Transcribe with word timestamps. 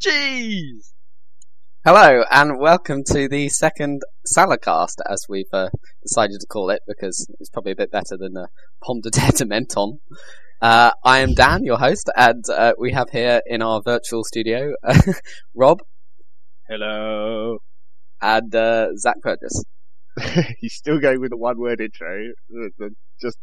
Jeez! 0.00 0.94
Hello, 1.84 2.24
and 2.30 2.58
welcome 2.58 3.04
to 3.08 3.28
the 3.28 3.50
second 3.50 4.00
Salacast, 4.26 4.94
as 5.06 5.26
we've 5.28 5.52
uh, 5.52 5.68
decided 6.02 6.40
to 6.40 6.46
call 6.46 6.70
it, 6.70 6.80
because 6.88 7.28
it's 7.38 7.50
probably 7.50 7.72
a 7.72 7.76
bit 7.76 7.92
better 7.92 8.16
than 8.16 8.34
uh, 8.34 8.46
Ponder 8.82 9.10
Menton. 9.44 9.98
Uh, 10.62 10.92
I 11.04 11.18
am 11.18 11.34
Dan, 11.34 11.64
your 11.64 11.76
host, 11.76 12.08
and 12.16 12.42
uh, 12.48 12.72
we 12.78 12.92
have 12.92 13.10
here 13.10 13.42
in 13.44 13.60
our 13.60 13.82
virtual 13.82 14.24
studio 14.24 14.72
Rob. 15.54 15.82
Hello. 16.66 17.58
And 18.22 18.54
uh, 18.54 18.96
Zac 18.96 19.20
Burgess. 19.20 19.64
He's 20.60 20.76
still 20.76 20.98
going 20.98 21.20
with 21.20 21.30
the 21.30 21.36
one 21.36 21.58
word 21.58 21.82
intro. 21.82 22.32
Just 23.20 23.36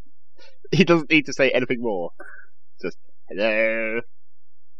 he 0.72 0.84
doesn't 0.84 1.12
need 1.12 1.28
to 1.28 1.34
say 1.34 1.52
anything 1.52 1.82
more. 1.82 2.10
Just 2.82 2.98
hello. 3.30 4.02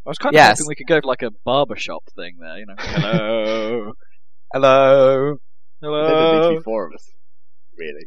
I 0.06 0.08
was 0.10 0.18
kind 0.18 0.34
of 0.34 0.38
Yes. 0.38 0.58
hoping 0.58 0.68
we 0.68 0.74
could 0.74 0.86
go 0.86 1.00
for 1.00 1.06
like 1.08 1.22
a 1.22 1.30
barbershop 1.44 2.02
thing 2.16 2.36
there, 2.40 2.58
you 2.58 2.66
know. 2.66 2.74
Hello. 2.78 3.92
Hello. 4.52 5.36
Then 5.80 5.90
there 5.92 6.02
needs 6.02 6.12
to 6.12 6.40
Hello. 6.40 6.56
be 6.56 6.62
four 6.62 6.86
of 6.86 6.94
us. 6.94 7.04
Really? 7.76 8.06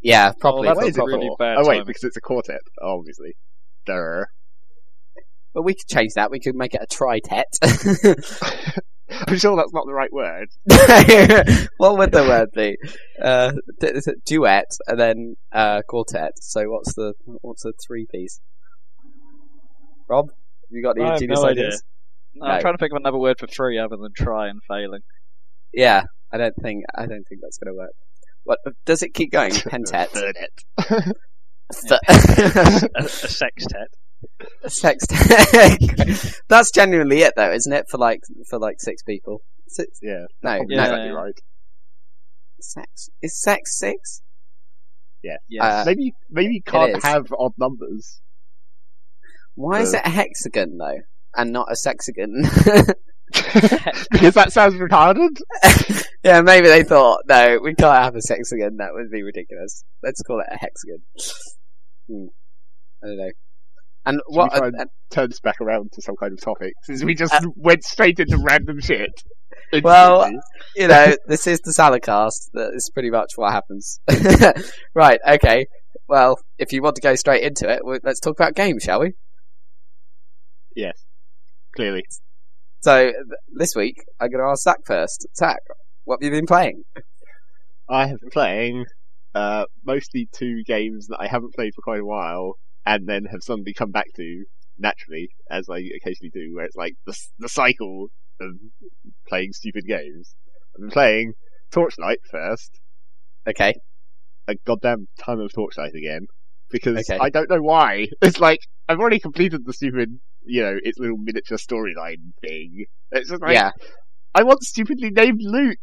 Yeah, 0.00 0.32
probably. 0.38 0.68
Oh, 0.68 0.74
that's 0.74 0.96
a 0.98 1.02
really 1.04 1.30
bad 1.38 1.56
Oh 1.58 1.62
wait, 1.66 1.76
timing. 1.78 1.86
because 1.86 2.04
it's 2.04 2.16
a 2.16 2.20
quartet, 2.20 2.60
obviously. 2.80 3.34
Duh. 3.86 4.24
but 5.54 5.62
we 5.62 5.74
could 5.74 5.88
change 5.88 6.12
that. 6.14 6.30
We 6.30 6.38
could 6.40 6.54
make 6.54 6.74
it 6.74 6.82
a 6.82 6.86
tritet. 6.86 7.46
I'm 9.26 9.38
sure 9.38 9.56
that's 9.56 9.72
not 9.72 9.86
the 9.86 9.94
right 9.94 10.12
word. 10.12 10.48
what 11.78 11.96
would 11.98 12.12
the 12.12 12.22
word 12.24 12.50
be? 12.54 12.76
Uh, 13.20 13.52
d- 13.80 13.86
is 13.88 14.08
duet 14.26 14.66
and 14.86 15.00
then 15.00 15.36
uh, 15.50 15.80
quartet. 15.88 16.32
So 16.42 16.64
what's 16.68 16.92
the 16.94 17.14
what's 17.40 17.62
the 17.62 17.72
three 17.84 18.06
piece? 18.12 18.40
Rob, 20.08 20.26
have 20.28 20.36
you 20.70 20.82
got 20.82 20.96
any 20.96 21.04
I 21.06 21.10
have 21.12 21.20
genius 21.20 21.40
no 21.40 21.48
ideas? 21.48 21.82
No, 22.34 22.46
I'm 22.46 22.60
trying 22.60 22.74
to 22.74 22.78
think 22.78 22.92
of 22.92 22.96
another 22.98 23.18
word 23.18 23.38
for 23.38 23.46
free 23.48 23.78
other 23.78 23.96
than 23.96 24.12
try 24.16 24.48
and 24.48 24.60
failing. 24.68 25.00
Yeah, 25.72 26.04
I 26.32 26.36
don't 26.38 26.54
think 26.62 26.84
I 26.94 27.06
don't 27.06 27.24
think 27.28 27.40
that's 27.42 27.58
going 27.58 27.72
to 27.72 27.78
work. 27.78 27.92
What 28.44 28.58
does 28.86 29.02
it 29.02 29.14
keep 29.14 29.32
going? 29.32 29.50
Pentet, 29.52 30.08
Thirdet. 30.10 31.12
Th- 31.88 32.00
a, 32.08 32.88
a 32.96 33.08
sextet. 33.08 33.88
sextet. 34.66 36.34
that's 36.48 36.70
genuinely 36.70 37.20
it, 37.22 37.34
though, 37.36 37.52
isn't 37.52 37.72
it? 37.72 37.84
For 37.90 37.98
like 37.98 38.20
for 38.48 38.58
like 38.58 38.76
six 38.78 39.02
people. 39.02 39.42
Six? 39.66 39.98
yeah. 40.02 40.24
No, 40.42 40.52
Yeah. 40.52 40.76
no. 40.76 40.82
exactly 40.82 41.10
right. 41.10 41.34
Sex 42.60 43.10
is 43.22 43.40
sex 43.40 43.78
six. 43.78 44.22
Yeah. 45.22 45.36
Uh, 45.60 45.82
maybe 45.84 46.12
maybe 46.30 46.54
you 46.54 46.62
can't 46.62 47.02
have 47.04 47.26
odd 47.38 47.52
numbers. 47.58 48.20
Why 49.58 49.80
is 49.80 49.92
Uh, 49.94 49.98
it 49.98 50.06
a 50.06 50.10
hexagon 50.10 50.78
though, 50.78 51.00
and 51.36 51.52
not 51.52 51.70
a 51.70 51.76
sexagon? 51.76 52.42
because 54.10 54.34
that 54.34 54.52
sounds 54.52 54.74
retarded. 54.74 55.36
yeah, 56.22 56.40
maybe 56.40 56.68
they 56.68 56.82
thought, 56.84 57.20
no, 57.28 57.58
we 57.62 57.74
can't 57.74 58.02
have 58.04 58.14
a 58.14 58.22
sexagon. 58.22 58.76
That 58.78 58.90
would 58.94 59.10
be 59.10 59.22
ridiculous. 59.22 59.84
Let's 60.02 60.22
call 60.22 60.40
it 60.40 60.46
a 60.50 60.56
hexagon. 60.56 61.02
Hmm. 62.08 62.26
I 63.02 63.06
don't 63.08 63.16
know. 63.18 63.30
And 64.06 64.20
Should 64.30 64.36
what? 64.36 64.52
we 64.52 64.58
try 64.58 64.66
uh, 64.68 64.70
and 64.78 64.90
turn 65.10 65.28
this 65.28 65.40
back 65.40 65.60
around 65.60 65.90
to 65.92 66.02
some 66.02 66.14
kind 66.16 66.32
of 66.32 66.40
topic? 66.40 66.72
Since 66.84 67.04
we 67.04 67.14
just 67.14 67.34
Uh, 67.34 67.40
went 67.56 67.84
straight 67.84 68.18
into 68.18 68.38
random 68.42 68.80
shit. 68.80 69.10
Well, 69.82 70.30
you 70.76 70.88
know, 70.88 71.14
this 71.26 71.46
is 71.46 71.60
the 71.60 71.72
Salacast. 71.72 72.48
That 72.54 72.70
is 72.74 72.90
pretty 72.94 73.10
much 73.10 73.32
what 73.36 73.52
happens. 73.52 74.00
right. 74.94 75.20
Okay. 75.28 75.66
Well, 76.08 76.38
if 76.58 76.72
you 76.72 76.80
want 76.80 76.96
to 76.96 77.02
go 77.02 77.14
straight 77.16 77.42
into 77.42 77.68
it, 77.68 77.80
let's 78.02 78.20
talk 78.20 78.38
about 78.38 78.54
games, 78.54 78.84
shall 78.84 79.00
we? 79.00 79.12
Clearly. 81.76 82.04
So 82.80 83.04
th- 83.06 83.14
this 83.56 83.74
week, 83.76 83.96
I'm 84.20 84.30
going 84.30 84.42
to 84.44 84.50
ask 84.50 84.62
Zac 84.62 84.78
first. 84.86 85.26
Zac, 85.36 85.58
what 86.04 86.18
have 86.22 86.26
you 86.32 86.36
been 86.38 86.46
playing? 86.46 86.82
I 87.88 88.06
have 88.06 88.20
been 88.20 88.30
playing 88.30 88.84
uh, 89.34 89.64
mostly 89.84 90.28
two 90.32 90.62
games 90.66 91.06
that 91.08 91.18
I 91.20 91.26
haven't 91.26 91.54
played 91.54 91.72
for 91.74 91.82
quite 91.82 92.00
a 92.00 92.04
while, 92.04 92.54
and 92.86 93.06
then 93.06 93.24
have 93.30 93.42
suddenly 93.42 93.74
come 93.74 93.90
back 93.90 94.06
to 94.16 94.44
naturally, 94.78 95.28
as 95.50 95.66
I 95.70 95.78
occasionally 95.78 96.30
do, 96.32 96.54
where 96.54 96.64
it's 96.64 96.76
like 96.76 96.94
the 97.06 97.14
the 97.38 97.48
cycle 97.48 98.06
of 98.40 98.50
playing 99.28 99.52
stupid 99.52 99.84
games. 99.86 100.34
I've 100.76 100.82
been 100.82 100.90
playing 100.90 101.32
Torchlight 101.72 102.20
first, 102.30 102.70
Okay. 103.48 103.74
a 104.46 104.54
goddamn 104.66 105.08
ton 105.18 105.40
of 105.40 105.52
Torchlight 105.52 105.94
again, 105.94 106.26
because 106.70 106.98
Okay. 107.10 107.18
I 107.20 107.30
don't 107.30 107.50
know 107.50 107.60
why. 107.62 108.06
It's 108.22 108.40
like 108.40 108.60
I've 108.88 109.00
already 109.00 109.18
completed 109.18 109.62
the 109.66 109.72
stupid, 109.72 110.20
you 110.48 110.62
know, 110.62 110.78
its 110.82 110.98
little 110.98 111.18
miniature 111.18 111.58
storyline 111.58 112.32
thing. 112.40 112.86
It's 113.12 113.30
just 113.30 113.42
like 113.42 113.54
yeah. 113.54 113.70
I 114.34 114.42
want 114.42 114.62
stupidly 114.62 115.10
named 115.10 115.40
loot. 115.42 115.78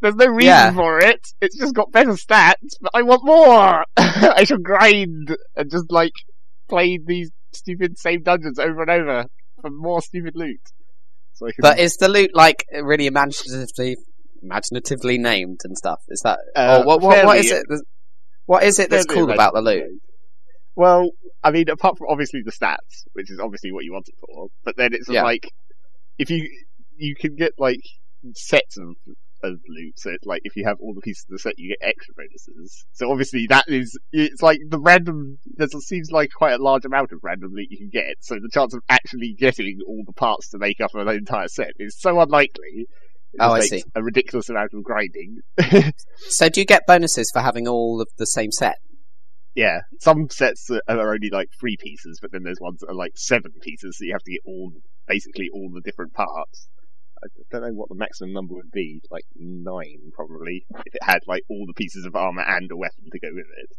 There's 0.00 0.14
no 0.14 0.26
reason 0.26 0.48
Yeah. 0.48 0.72
for 0.72 0.98
it. 0.98 1.20
It's 1.40 1.56
just 1.56 1.74
got 1.74 1.90
better 1.92 2.12
stats, 2.12 2.76
but 2.80 2.90
I 2.94 3.02
want 3.02 3.22
more. 3.24 3.84
I 3.96 4.44
should 4.44 4.62
grind 4.62 5.34
and 5.56 5.70
just 5.70 5.90
like 5.90 6.12
play 6.68 6.98
these 7.04 7.30
stupid 7.52 7.98
same 7.98 8.22
dungeons 8.22 8.58
over 8.58 8.82
and 8.82 8.90
over 8.90 9.24
for 9.60 9.70
more 9.70 10.02
stupid 10.02 10.34
loot. 10.36 10.60
So 11.34 11.46
can. 11.46 11.54
But 11.60 11.78
is 11.78 11.96
the 11.96 12.08
loot 12.08 12.30
like 12.34 12.64
really 12.72 13.06
imaginatively, 13.06 13.96
imaginatively 14.42 15.18
named 15.18 15.60
and 15.64 15.76
stuff? 15.76 16.00
Is 16.08 16.20
that? 16.24 16.38
uh, 16.54 16.82
what? 16.84 17.00
What, 17.00 17.24
what 17.24 17.38
is 17.38 17.50
it? 17.50 17.66
What 18.46 18.62
is 18.62 18.78
it 18.78 18.90
that's 18.90 19.06
cool 19.06 19.30
about 19.30 19.54
the 19.54 19.62
loot? 19.62 20.00
Well, 20.76 21.10
I 21.42 21.50
mean, 21.50 21.68
apart 21.68 21.98
from 21.98 22.08
obviously 22.10 22.42
the 22.44 22.52
stats, 22.52 23.04
which 23.14 23.30
is 23.30 23.40
obviously 23.40 23.72
what 23.72 23.84
you 23.84 23.92
want 23.92 24.08
it 24.08 24.14
for, 24.20 24.48
but 24.64 24.76
then 24.76 24.92
it's 24.92 25.08
Yeah. 25.08 25.22
like 25.24 25.50
if 26.18 26.30
you 26.30 26.48
you 26.96 27.14
can 27.14 27.34
get 27.36 27.52
like 27.58 27.80
sets 28.34 28.76
of 28.76 28.94
of 29.42 29.52
loot. 29.68 29.94
So 29.98 30.10
it's 30.10 30.24
like 30.24 30.40
if 30.44 30.56
you 30.56 30.64
have 30.64 30.78
all 30.80 30.94
the 30.94 31.00
pieces 31.02 31.24
of 31.28 31.34
the 31.34 31.38
set, 31.38 31.54
you 31.58 31.68
get 31.78 31.86
extra 31.88 32.14
bonuses. 32.16 32.86
So 32.92 33.10
obviously 33.10 33.46
that 33.48 33.64
is 33.68 33.98
it's 34.12 34.42
like 34.42 34.60
the 34.68 34.78
random. 34.78 35.38
There 35.56 35.68
seems 35.68 36.10
like 36.10 36.30
quite 36.36 36.54
a 36.58 36.62
large 36.62 36.84
amount 36.84 37.12
of 37.12 37.18
random 37.22 37.52
loot 37.54 37.68
you 37.70 37.78
can 37.78 37.90
get. 37.90 38.16
So 38.20 38.36
the 38.36 38.50
chance 38.52 38.74
of 38.74 38.82
actually 38.88 39.34
getting 39.38 39.80
all 39.86 40.02
the 40.06 40.12
parts 40.14 40.48
to 40.50 40.58
make 40.58 40.80
up 40.80 40.94
an 40.94 41.08
entire 41.08 41.48
set 41.48 41.72
is 41.78 41.98
so 41.98 42.18
unlikely. 42.20 42.86
It 43.32 43.38
Oh, 43.38 43.52
I 43.52 43.60
see. 43.60 43.84
A 43.94 44.02
ridiculous 44.02 44.48
amount 44.48 44.72
of 44.72 44.82
grinding. 44.82 45.40
So 46.28 46.48
do 46.48 46.60
you 46.60 46.66
get 46.66 46.86
bonuses 46.86 47.30
for 47.32 47.40
having 47.40 47.68
all 47.68 48.00
of 48.00 48.08
the 48.16 48.24
same 48.26 48.50
set? 48.50 48.78
Yeah, 49.56 49.80
some 50.00 50.28
sets 50.30 50.70
are 50.70 51.14
only 51.14 51.30
like 51.32 51.48
three 51.58 51.76
pieces, 51.80 52.18
but 52.20 52.30
then 52.30 52.42
there's 52.44 52.60
ones 52.60 52.80
that 52.80 52.90
are 52.90 52.94
like 52.94 53.12
seven 53.16 53.52
pieces, 53.62 53.96
so 53.98 54.04
you 54.04 54.12
have 54.12 54.22
to 54.22 54.30
get 54.30 54.42
all, 54.44 54.70
basically 55.08 55.48
all 55.52 55.70
the 55.74 55.80
different 55.80 56.12
parts. 56.12 56.68
I 57.24 57.28
don't 57.50 57.62
know 57.62 57.72
what 57.72 57.88
the 57.88 57.94
maximum 57.94 58.34
number 58.34 58.54
would 58.54 58.70
be, 58.70 59.00
like 59.10 59.24
nine 59.34 60.12
probably, 60.12 60.66
if 60.84 60.94
it 60.94 61.02
had 61.02 61.20
like 61.26 61.42
all 61.48 61.64
the 61.66 61.72
pieces 61.72 62.04
of 62.04 62.14
armor 62.14 62.44
and 62.46 62.70
a 62.70 62.76
weapon 62.76 63.04
to 63.10 63.18
go 63.18 63.28
with 63.32 63.46
it. 63.56 63.70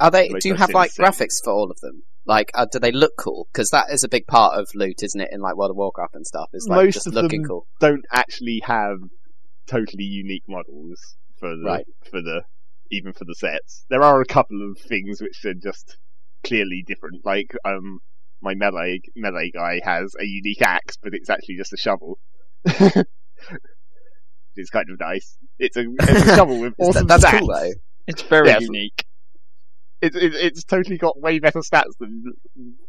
Are 0.00 0.10
they? 0.10 0.28
Do 0.28 0.48
you 0.48 0.54
I've 0.54 0.60
have 0.60 0.70
like 0.70 0.92
graphics 0.94 1.44
for 1.44 1.52
all 1.52 1.70
of 1.70 1.78
them? 1.80 2.02
Like, 2.24 2.50
uh, 2.54 2.66
do 2.72 2.78
they 2.78 2.92
look 2.92 3.12
cool? 3.18 3.48
Because 3.52 3.68
that 3.70 3.90
is 3.92 4.04
a 4.04 4.08
big 4.08 4.26
part 4.26 4.58
of 4.58 4.68
loot, 4.74 5.02
isn't 5.02 5.20
it? 5.20 5.28
In 5.32 5.40
like 5.40 5.56
World 5.56 5.72
of 5.72 5.76
Warcraft 5.76 6.14
and 6.14 6.26
stuff, 6.26 6.48
is 6.54 6.66
like 6.66 6.86
Most 6.86 6.94
just 6.94 7.06
of 7.08 7.12
looking 7.14 7.42
them- 7.42 7.48
cool. 7.50 7.66
Don't 7.78 8.06
actually 8.10 8.62
have 8.64 8.96
totally 9.66 10.04
unique 10.04 10.44
models 10.48 11.16
for 11.38 11.54
the 11.54 11.62
Right. 11.64 11.86
for 12.10 12.22
the 12.22 12.42
even 12.92 13.12
for 13.12 13.24
the 13.24 13.34
sets. 13.34 13.84
There 13.90 14.02
are 14.02 14.20
a 14.20 14.24
couple 14.26 14.68
of 14.70 14.78
things 14.78 15.20
which 15.20 15.44
are 15.44 15.54
just 15.54 15.96
clearly 16.44 16.84
different. 16.86 17.24
Like 17.24 17.54
um, 17.64 17.98
my 18.40 18.54
melee 18.54 19.00
melee 19.16 19.50
guy 19.52 19.80
has 19.82 20.14
a 20.20 20.24
unique 20.24 20.62
axe, 20.62 20.96
but 21.02 21.14
it's 21.14 21.30
actually 21.30 21.56
just 21.56 21.72
a 21.72 21.76
shovel. 21.76 22.18
it's 22.64 23.04
kind 24.70 24.88
of 24.90 25.00
nice. 25.00 25.36
It's 25.58 25.76
a, 25.76 25.84
it's 26.00 26.30
a 26.30 26.36
shovel 26.36 26.60
with 26.60 26.74
awesome 26.78 27.06
that- 27.06 27.20
that's 27.20 27.24
stats. 27.34 27.38
cool 27.40 27.48
though. 27.48 27.72
It's 28.06 28.22
very 28.22 28.48
Yes. 28.48 28.62
unique. 28.62 29.04
It's 30.00 30.16
it, 30.16 30.34
it's 30.34 30.64
totally 30.64 30.98
got 30.98 31.20
way 31.20 31.38
better 31.38 31.60
stats 31.60 31.92
than 32.00 32.24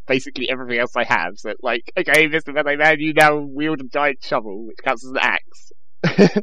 basically 0.08 0.50
everything 0.50 0.80
else 0.80 0.96
I 0.96 1.04
have. 1.04 1.34
So 1.38 1.54
like, 1.62 1.92
okay, 1.96 2.26
Mister 2.28 2.52
Melee 2.52 2.76
Man, 2.76 3.00
you 3.00 3.14
now 3.14 3.38
wield 3.38 3.82
a 3.82 3.84
giant 3.84 4.24
shovel, 4.24 4.66
which 4.66 4.78
counts 4.84 5.06
as 5.06 5.12
an 5.12 5.18
axe. 5.22 5.72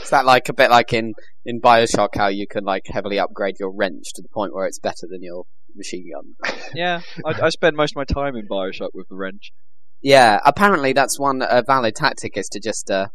Is 0.00 0.10
that 0.10 0.24
like 0.24 0.48
a 0.48 0.54
bit 0.54 0.70
like 0.70 0.92
in 0.92 1.14
in 1.44 1.60
Bioshock 1.60 2.10
how 2.14 2.28
you 2.28 2.46
can 2.46 2.64
like 2.64 2.86
heavily 2.86 3.18
upgrade 3.18 3.56
your 3.58 3.70
wrench 3.70 4.12
to 4.14 4.22
the 4.22 4.28
point 4.28 4.54
where 4.54 4.66
it's 4.66 4.78
better 4.78 5.06
than 5.08 5.22
your 5.22 5.44
machine 5.74 6.10
gun? 6.12 6.54
Yeah, 6.74 7.02
I, 7.26 7.46
I 7.46 7.48
spend 7.50 7.76
most 7.76 7.92
of 7.92 7.96
my 7.96 8.04
time 8.04 8.34
in 8.34 8.48
Bioshock 8.48 8.90
with 8.94 9.08
the 9.08 9.16
wrench. 9.16 9.52
Yeah, 10.00 10.40
apparently 10.44 10.94
that's 10.94 11.18
one 11.18 11.42
valid 11.66 11.94
tactic 11.94 12.36
is 12.36 12.48
to 12.48 12.60
just 12.60 12.90
uh, 12.90 13.08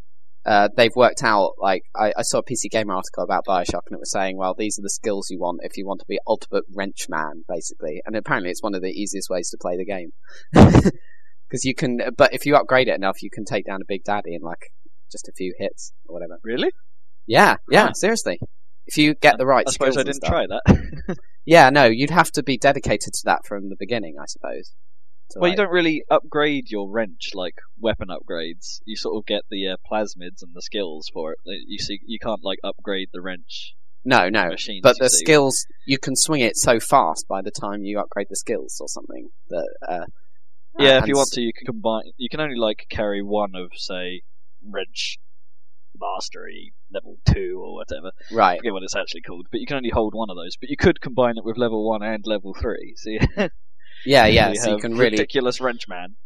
uh, 0.46 0.68
they've 0.76 0.94
worked 0.96 1.22
out 1.22 1.52
like 1.58 1.82
I, 1.94 2.12
I 2.16 2.22
saw 2.22 2.38
a 2.38 2.42
PC 2.42 2.70
Gamer 2.70 2.94
article 2.94 3.22
about 3.22 3.44
Bioshock 3.46 3.82
and 3.86 3.96
it 3.96 4.00
was 4.00 4.10
saying, 4.10 4.38
well, 4.38 4.54
these 4.56 4.78
are 4.78 4.82
the 4.82 4.90
skills 4.90 5.28
you 5.28 5.38
want 5.38 5.60
if 5.62 5.76
you 5.76 5.86
want 5.86 6.00
to 6.00 6.06
be 6.08 6.18
ultimate 6.26 6.64
wrench 6.74 7.06
man, 7.08 7.44
basically. 7.46 8.00
And 8.06 8.16
apparently 8.16 8.50
it's 8.50 8.62
one 8.62 8.74
of 8.74 8.80
the 8.80 8.88
easiest 8.88 9.28
ways 9.28 9.50
to 9.50 9.58
play 9.60 9.76
the 9.76 9.84
game 9.84 10.12
because 10.52 11.64
you 11.64 11.74
can. 11.74 12.00
But 12.16 12.32
if 12.32 12.46
you 12.46 12.56
upgrade 12.56 12.88
it 12.88 12.94
enough, 12.94 13.22
you 13.22 13.30
can 13.30 13.44
take 13.44 13.66
down 13.66 13.82
a 13.82 13.86
big 13.86 14.04
daddy 14.04 14.34
in 14.34 14.40
like 14.40 14.72
just 15.10 15.28
a 15.28 15.32
few 15.32 15.54
hits 15.58 15.92
or 16.06 16.14
whatever. 16.14 16.38
Really? 16.42 16.70
Yeah, 17.26 17.56
yeah, 17.70 17.90
seriously. 17.92 18.38
If 18.86 18.96
you 18.96 19.14
get 19.14 19.36
the 19.38 19.46
right 19.46 19.64
I 19.68 19.70
suppose 19.70 19.96
I 19.98 20.02
didn't 20.02 20.24
try 20.24 20.46
that. 20.46 21.16
Yeah, 21.44 21.70
no, 21.70 21.86
you'd 21.86 22.10
have 22.10 22.30
to 22.32 22.42
be 22.42 22.58
dedicated 22.58 23.14
to 23.14 23.22
that 23.24 23.46
from 23.46 23.70
the 23.70 23.76
beginning, 23.78 24.16
I 24.20 24.26
suppose. 24.26 24.74
Well, 25.34 25.50
you 25.50 25.56
don't 25.56 25.70
really 25.70 26.04
upgrade 26.10 26.70
your 26.70 26.90
wrench 26.90 27.30
like 27.32 27.54
weapon 27.80 28.08
upgrades. 28.08 28.80
You 28.84 28.96
sort 28.96 29.16
of 29.16 29.24
get 29.24 29.44
the 29.50 29.68
uh, 29.68 29.76
plasmids 29.90 30.42
and 30.42 30.52
the 30.54 30.60
skills 30.60 31.10
for 31.10 31.32
it. 31.32 31.38
Uh, 31.46 31.52
You 31.66 31.78
see, 31.78 32.00
you 32.06 32.18
can't 32.18 32.44
like 32.44 32.58
upgrade 32.62 33.08
the 33.14 33.22
wrench 33.22 33.74
No, 34.04 34.28
no. 34.28 34.48
machines. 34.48 34.80
But 34.82 34.96
the 34.98 35.08
see. 35.08 35.24
skills, 35.24 35.64
you 35.86 35.96
can 35.98 36.16
swing 36.16 36.42
it 36.42 36.56
so 36.58 36.78
fast 36.80 37.26
by 37.28 37.40
the 37.40 37.50
time 37.50 37.82
you 37.82 37.98
upgrade 37.98 38.26
the 38.28 38.36
skills 38.36 38.76
or 38.78 38.88
something. 38.88 39.30
That 39.48 39.68
uh, 39.88 40.04
Yeah, 40.78 40.96
and 40.96 41.04
if 41.04 41.08
you 41.08 41.14
want 41.14 41.30
to, 41.32 41.40
you 41.40 41.52
can 41.56 41.64
combine. 41.66 42.04
You 42.18 42.28
can 42.28 42.40
only 42.40 42.56
like 42.56 42.84
carry 42.90 43.22
one 43.22 43.54
of, 43.54 43.70
say, 43.74 44.20
wrench 44.62 45.18
mastery 46.00 46.72
level 46.92 47.16
two 47.26 47.60
or 47.62 47.74
whatever. 47.74 48.12
I 48.30 48.34
Right. 48.34 48.58
forget 48.58 48.72
what 48.72 48.82
it's 48.82 48.94
actually 48.96 49.22
called, 49.22 49.46
but 49.50 49.60
you 49.60 49.66
can 49.66 49.76
only 49.76 49.90
hold 49.90 50.14
one 50.14 50.30
of 50.30 50.36
those. 50.36 50.56
But 50.60 50.70
you 50.70 50.76
could 50.76 51.00
combine 51.00 51.36
it 51.36 51.44
with 51.44 51.56
level 51.56 51.86
one 51.88 52.02
and 52.02 52.24
level 52.26 52.54
three. 52.54 52.94
So 52.96 53.10
Yeah, 54.06 54.26
yeah. 54.26 54.50
you 54.50 54.54
So 54.56 54.74
you 54.76 54.78
can 54.80 54.92
really. 54.92 55.10
ridiculous 55.12 55.60
wrench 55.60 55.88
man. 55.88 56.16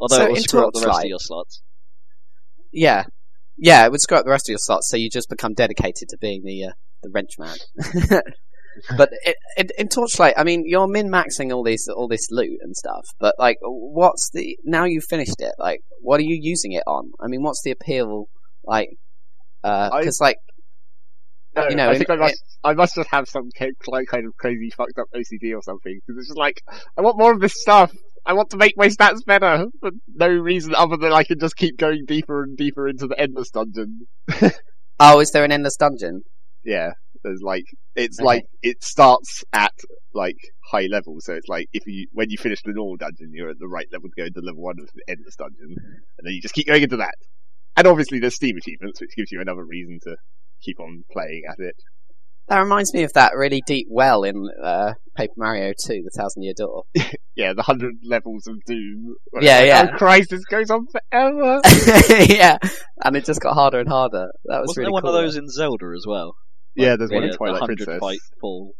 Although 0.00 0.16
So 0.18 0.24
it 0.24 0.30
will 0.30 0.36
screw 0.36 0.66
up 0.66 0.72
the 0.74 0.86
rest 0.86 1.00
of 1.00 1.08
your 1.08 1.18
slots. 1.18 1.62
Yeah. 2.72 3.04
Yeah, 3.56 3.84
it 3.86 3.90
would 3.90 4.00
screw 4.00 4.16
up 4.18 4.24
the 4.24 4.30
rest 4.30 4.48
of 4.48 4.52
your 4.52 4.58
slots, 4.60 4.88
so 4.88 4.96
you 4.96 5.10
just 5.10 5.28
become 5.28 5.52
dedicated 5.54 6.08
to 6.10 6.16
being 6.18 6.44
the 6.44 6.64
uh, 6.66 6.72
the 7.02 7.10
wrench 7.10 7.32
man. 7.38 7.56
but 8.96 9.10
it, 9.24 9.36
it, 9.56 9.72
in 9.78 9.88
Torchlight, 9.88 10.34
I 10.36 10.44
mean, 10.44 10.64
you're 10.66 10.86
min 10.88 11.08
maxing 11.10 11.52
all 11.54 11.62
these 11.62 11.88
all 11.88 12.08
this 12.08 12.28
loot 12.30 12.58
and 12.62 12.76
stuff. 12.76 13.06
But 13.18 13.34
like, 13.38 13.58
what's 13.62 14.30
the 14.32 14.58
now 14.64 14.84
you've 14.84 15.04
finished 15.04 15.40
it? 15.40 15.52
Like, 15.58 15.80
what 16.00 16.20
are 16.20 16.24
you 16.24 16.38
using 16.40 16.72
it 16.72 16.84
on? 16.86 17.12
I 17.20 17.28
mean, 17.28 17.42
what's 17.42 17.62
the 17.62 17.70
appeal? 17.70 18.26
Like, 18.64 18.90
uh, 19.64 19.98
because 19.98 20.20
like, 20.20 20.38
No, 21.56 21.68
you 21.68 21.76
know, 21.76 21.88
I 21.88 21.92
in- 21.92 21.98
think 21.98 22.10
I 22.10 22.16
must, 22.16 22.42
I 22.64 22.72
must 22.74 22.94
just 22.94 23.10
have 23.10 23.28
some 23.28 23.50
like 23.86 24.08
kind 24.08 24.26
of 24.26 24.36
crazy 24.36 24.70
fucked 24.70 24.98
up 24.98 25.06
OCD 25.14 25.54
or 25.54 25.62
something. 25.62 26.00
Because 26.06 26.18
it's 26.20 26.28
just 26.28 26.38
like, 26.38 26.62
I 26.96 27.02
want 27.02 27.18
more 27.18 27.32
of 27.32 27.40
this 27.40 27.60
stuff. 27.60 27.92
I 28.26 28.34
want 28.34 28.50
to 28.50 28.58
make 28.58 28.76
my 28.76 28.88
stats 28.88 29.24
better 29.24 29.66
for 29.80 29.90
no 30.14 30.28
reason 30.28 30.74
other 30.74 30.96
than 30.98 31.12
I 31.12 31.24
can 31.24 31.38
just 31.38 31.56
keep 31.56 31.78
going 31.78 32.04
deeper 32.06 32.42
and 32.42 32.56
deeper 32.58 32.86
into 32.86 33.06
the 33.06 33.18
endless 33.18 33.50
dungeon. 33.50 34.06
oh, 35.00 35.20
is 35.20 35.30
there 35.30 35.44
an 35.44 35.52
endless 35.52 35.76
dungeon? 35.76 36.22
Yeah, 36.62 36.90
there's 37.22 37.42
like, 37.42 37.64
it's 37.94 38.18
Okay. 38.20 38.26
like, 38.26 38.46
it 38.62 38.82
starts 38.82 39.44
at 39.52 39.72
like 40.14 40.36
high 40.70 40.86
level. 40.90 41.16
So 41.20 41.34
it's 41.34 41.48
like, 41.48 41.68
if 41.72 41.86
you, 41.86 42.06
when 42.12 42.30
you 42.30 42.36
finish 42.38 42.62
the 42.62 42.72
normal 42.72 42.96
dungeon, 42.96 43.30
you're 43.32 43.50
at 43.50 43.58
the 43.58 43.68
right 43.68 43.86
level 43.92 44.08
to 44.08 44.14
go 44.20 44.26
into 44.26 44.40
level 44.40 44.62
one 44.62 44.76
of 44.80 44.88
the 44.94 45.02
endless 45.08 45.36
dungeon. 45.36 45.74
And 46.18 46.24
then 46.26 46.32
you 46.34 46.40
just 46.40 46.54
keep 46.54 46.66
going 46.66 46.82
into 46.82 46.96
that. 46.98 47.14
And 47.76 47.86
obviously 47.86 48.18
there's 48.18 48.34
Steam 48.34 48.56
achievements, 48.56 49.00
which 49.00 49.14
gives 49.16 49.30
you 49.32 49.40
another 49.40 49.64
reason 49.64 49.98
to 50.04 50.16
keep 50.62 50.80
on 50.80 51.04
playing 51.12 51.42
at 51.48 51.58
it. 51.58 51.76
That 52.48 52.60
reminds 52.60 52.94
me 52.94 53.02
of 53.02 53.12
that 53.12 53.32
really 53.36 53.62
deep 53.66 53.88
well 53.90 54.22
in 54.24 54.48
uh, 54.64 54.94
Paper 55.14 55.34
Mario 55.36 55.74
2, 55.86 56.02
The 56.02 56.10
Thousand 56.16 56.42
Year 56.44 56.54
Door. 56.56 56.84
yeah, 57.36 57.52
the 57.52 57.62
hundred 57.62 57.96
levels 58.02 58.46
of 58.46 58.56
doom. 58.64 59.16
Yeah, 59.38 59.58
like, 59.58 59.66
yeah. 59.66 59.90
Oh 59.92 59.96
Christ, 59.98 60.30
this 60.30 60.44
goes 60.46 60.70
on 60.70 60.86
forever. 60.86 61.60
yeah, 62.24 62.56
and 63.04 63.16
it 63.16 63.26
just 63.26 63.42
got 63.42 63.52
harder 63.52 63.80
and 63.80 63.88
harder. 63.88 64.28
That 64.46 64.60
was 64.60 64.68
Wasn't 64.68 64.78
really 64.78 64.86
there 64.86 64.92
one 64.94 65.02
cool. 65.02 65.14
of 65.14 65.22
those 65.22 65.36
in 65.36 65.46
Zelda 65.50 65.92
as 65.94 66.06
well? 66.08 66.36
Yeah, 66.74 66.96
there's 66.96 67.10
one 67.10 67.24
in 67.24 67.32
Twilight 67.32 67.60
the 67.60 67.60
100 67.60 67.76
Princess. 67.76 68.00
fight 68.00 68.18
full. 68.40 68.72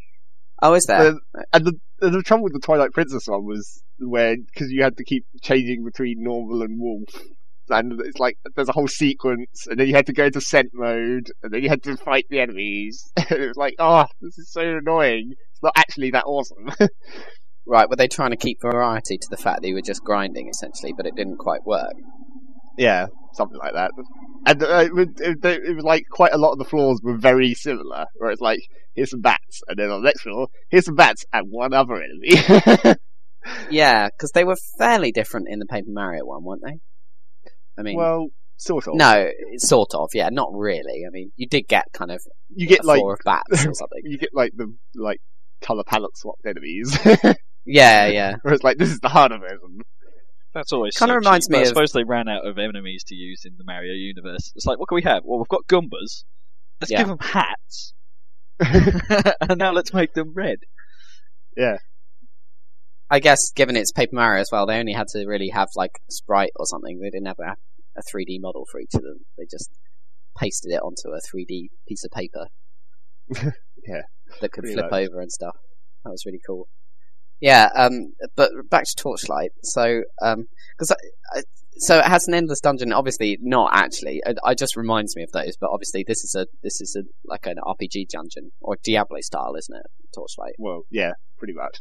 Oh, 0.60 0.74
is 0.74 0.84
there? 0.86 1.14
And 1.52 1.64
the 1.64 1.74
the 2.00 2.22
trouble 2.22 2.44
with 2.44 2.52
the 2.52 2.60
Twilight 2.60 2.92
Princess 2.92 3.26
one 3.26 3.44
was 3.44 3.82
where 3.98 4.36
because 4.36 4.70
you 4.70 4.82
had 4.82 4.96
to 4.96 5.04
keep 5.04 5.24
changing 5.42 5.84
between 5.84 6.22
normal 6.22 6.62
and 6.62 6.80
wolf, 6.80 7.08
and 7.68 8.00
it's 8.00 8.18
like 8.18 8.38
there's 8.56 8.68
a 8.68 8.72
whole 8.72 8.88
sequence, 8.88 9.66
and 9.68 9.78
then 9.78 9.86
you 9.86 9.94
had 9.94 10.06
to 10.06 10.12
go 10.12 10.26
into 10.26 10.40
scent 10.40 10.70
mode, 10.74 11.30
and 11.42 11.52
then 11.52 11.62
you 11.62 11.68
had 11.68 11.82
to 11.84 11.96
fight 11.96 12.26
the 12.28 12.40
enemies. 12.40 13.10
and 13.16 13.32
it 13.32 13.48
was 13.48 13.56
like, 13.56 13.74
oh, 13.78 14.06
this 14.20 14.38
is 14.38 14.50
so 14.50 14.62
annoying. 14.62 15.32
It's 15.52 15.62
not 15.62 15.74
actually 15.76 16.10
that 16.12 16.24
awesome. 16.24 16.70
Right, 17.70 17.86
were 17.86 17.96
they 17.96 18.08
trying 18.08 18.30
to 18.30 18.36
keep 18.38 18.62
variety 18.62 19.18
to 19.18 19.28
the 19.28 19.36
fact 19.36 19.60
that 19.60 19.68
you 19.68 19.74
were 19.74 19.82
just 19.82 20.02
grinding 20.02 20.48
essentially, 20.48 20.94
but 20.96 21.04
it 21.04 21.14
didn't 21.14 21.36
quite 21.36 21.66
work? 21.66 21.92
Yeah, 22.78 23.06
something 23.34 23.58
like 23.58 23.74
that. 23.74 23.90
And 24.46 24.62
uh, 24.62 24.84
it, 24.86 24.94
would- 24.94 25.20
it, 25.20 25.44
it 25.44 25.74
was 25.76 25.84
like 25.84 26.04
quite 26.10 26.32
a 26.32 26.38
lot 26.38 26.52
of 26.52 26.58
the 26.58 26.64
floors 26.64 27.00
were 27.02 27.16
very 27.18 27.52
similar, 27.54 28.06
where 28.16 28.30
it's 28.30 28.40
like 28.40 28.60
here's 28.94 29.10
some 29.10 29.20
bats, 29.20 29.60
and 29.68 29.78
then 29.78 29.90
on 29.90 30.00
the 30.02 30.06
next 30.06 30.22
floor 30.22 30.48
here's 30.70 30.86
some 30.86 30.94
bats 30.94 31.24
and 31.32 31.46
one 31.50 31.72
other 31.74 31.94
enemy. 32.02 32.94
Yeah, 33.70 34.08
because 34.08 34.32
they 34.32 34.44
were 34.44 34.56
fairly 34.78 35.10
different 35.12 35.46
in 35.48 35.58
the 35.58 35.64
Paper 35.64 35.88
Mario 35.90 36.24
one, 36.26 36.44
weren't 36.44 36.62
they? 36.64 36.78
I 37.78 37.82
mean, 37.82 37.96
well, 37.96 38.26
sort 38.56 38.86
of. 38.88 38.94
no, 38.96 39.30
sort 39.56 39.94
of. 39.94 40.10
Yeah, 40.12 40.28
not 40.30 40.50
really. 40.52 41.04
I 41.06 41.10
mean, 41.10 41.30
you 41.36 41.46
did 41.46 41.66
get 41.68 41.84
kind 41.94 42.10
of 42.10 42.20
you 42.54 42.66
get 42.66 42.80
a 42.84 42.86
like 42.86 42.98
floor 42.98 43.14
of 43.14 43.20
bats 43.24 43.64
or 43.64 43.72
something. 43.74 44.00
you 44.04 44.18
get 44.18 44.30
like 44.34 44.52
the 44.56 44.74
like 44.96 45.20
color 45.62 45.84
palette 45.86 46.16
swapped 46.16 46.44
enemies. 46.46 46.98
Yeah, 47.70 48.06
yeah. 48.06 48.36
Where 48.40 48.54
it's 48.54 48.64
like 48.64 48.78
this 48.78 48.88
is 48.90 48.98
the 49.00 49.10
harder 49.10 49.36
version. 49.38 49.80
That's 50.58 50.72
always 50.72 50.96
Kinda 50.96 51.12
so 51.12 51.16
reminds 51.18 51.46
cheap, 51.46 51.52
me 51.52 51.58
but 51.58 51.66
I 51.66 51.68
suppose 51.68 51.92
they 51.92 52.02
ran 52.02 52.26
out 52.26 52.44
of 52.44 52.58
enemies 52.58 53.04
to 53.06 53.14
use 53.14 53.42
in 53.44 53.54
the 53.58 53.62
Mario 53.64 53.92
universe. 53.94 54.52
It's 54.56 54.66
like, 54.66 54.80
what 54.80 54.88
can 54.88 54.96
we 54.96 55.02
have? 55.02 55.22
Well, 55.24 55.38
we've 55.38 55.46
got 55.46 55.68
Goombas. 55.68 56.24
Let's 56.80 56.90
Yeah. 56.90 56.98
give 56.98 57.06
them 57.08 57.18
hats. 57.20 57.94
and 58.60 59.56
now 59.58 59.70
let's 59.70 59.94
make 59.94 60.14
them 60.14 60.32
red. 60.34 60.58
Yeah. 61.56 61.76
I 63.08 63.20
guess 63.20 63.52
given 63.54 63.76
it's 63.76 63.92
Paper 63.92 64.16
Mario 64.16 64.40
as 64.40 64.48
well, 64.50 64.66
they 64.66 64.80
only 64.80 64.94
had 64.94 65.06
to 65.12 65.24
really 65.28 65.50
have 65.50 65.68
like 65.76 65.92
a 66.08 66.12
sprite 66.12 66.50
or 66.56 66.66
something. 66.66 66.98
They 66.98 67.10
didn't 67.10 67.28
have 67.28 67.38
a, 67.38 67.52
a 67.96 68.02
3D 68.12 68.40
model 68.40 68.66
for 68.68 68.80
each 68.80 68.94
of 68.94 69.02
them. 69.02 69.18
They 69.38 69.44
just 69.48 69.70
pasted 70.36 70.72
it 70.72 70.80
onto 70.82 71.10
a 71.10 71.20
3D 71.20 71.68
piece 71.86 72.04
of 72.04 72.10
paper. 72.10 72.48
Yeah, 73.86 74.02
That 74.40 74.50
could 74.52 74.62
pretty 74.64 74.74
flip 74.74 74.90
much. 74.90 75.08
over 75.08 75.20
and 75.20 75.30
stuff. 75.30 75.56
That 76.04 76.10
was 76.10 76.24
really 76.26 76.40
cool. 76.44 76.68
Yeah, 77.40 77.68
um, 77.76 78.12
but 78.36 78.50
back 78.70 78.84
to 78.84 78.94
Torchlight. 78.96 79.50
So, 79.62 80.02
um 80.22 80.46
'cause 80.78 80.90
I, 80.90 81.38
I, 81.38 81.42
so 81.80 81.98
it 81.98 82.04
has 82.06 82.26
an 82.26 82.34
endless 82.34 82.60
dungeon. 82.60 82.92
Obviously, 82.92 83.38
not 83.40 83.70
actually. 83.72 84.20
It, 84.26 84.36
it 84.44 84.58
just 84.58 84.76
reminds 84.76 85.14
me 85.14 85.22
of 85.22 85.30
those. 85.32 85.56
But 85.60 85.70
obviously, 85.72 86.04
this 86.06 86.24
is 86.24 86.34
a 86.36 86.46
this 86.62 86.80
is 86.80 86.96
a 86.98 87.04
like 87.24 87.46
an 87.46 87.56
RPG 87.64 88.08
dungeon 88.08 88.50
or 88.60 88.76
Diablo 88.82 89.20
style, 89.20 89.54
isn't 89.56 89.74
it? 89.76 89.86
Torchlight. 90.14 90.54
Well, 90.58 90.82
yeah, 90.90 91.12
pretty 91.38 91.54
much. 91.54 91.78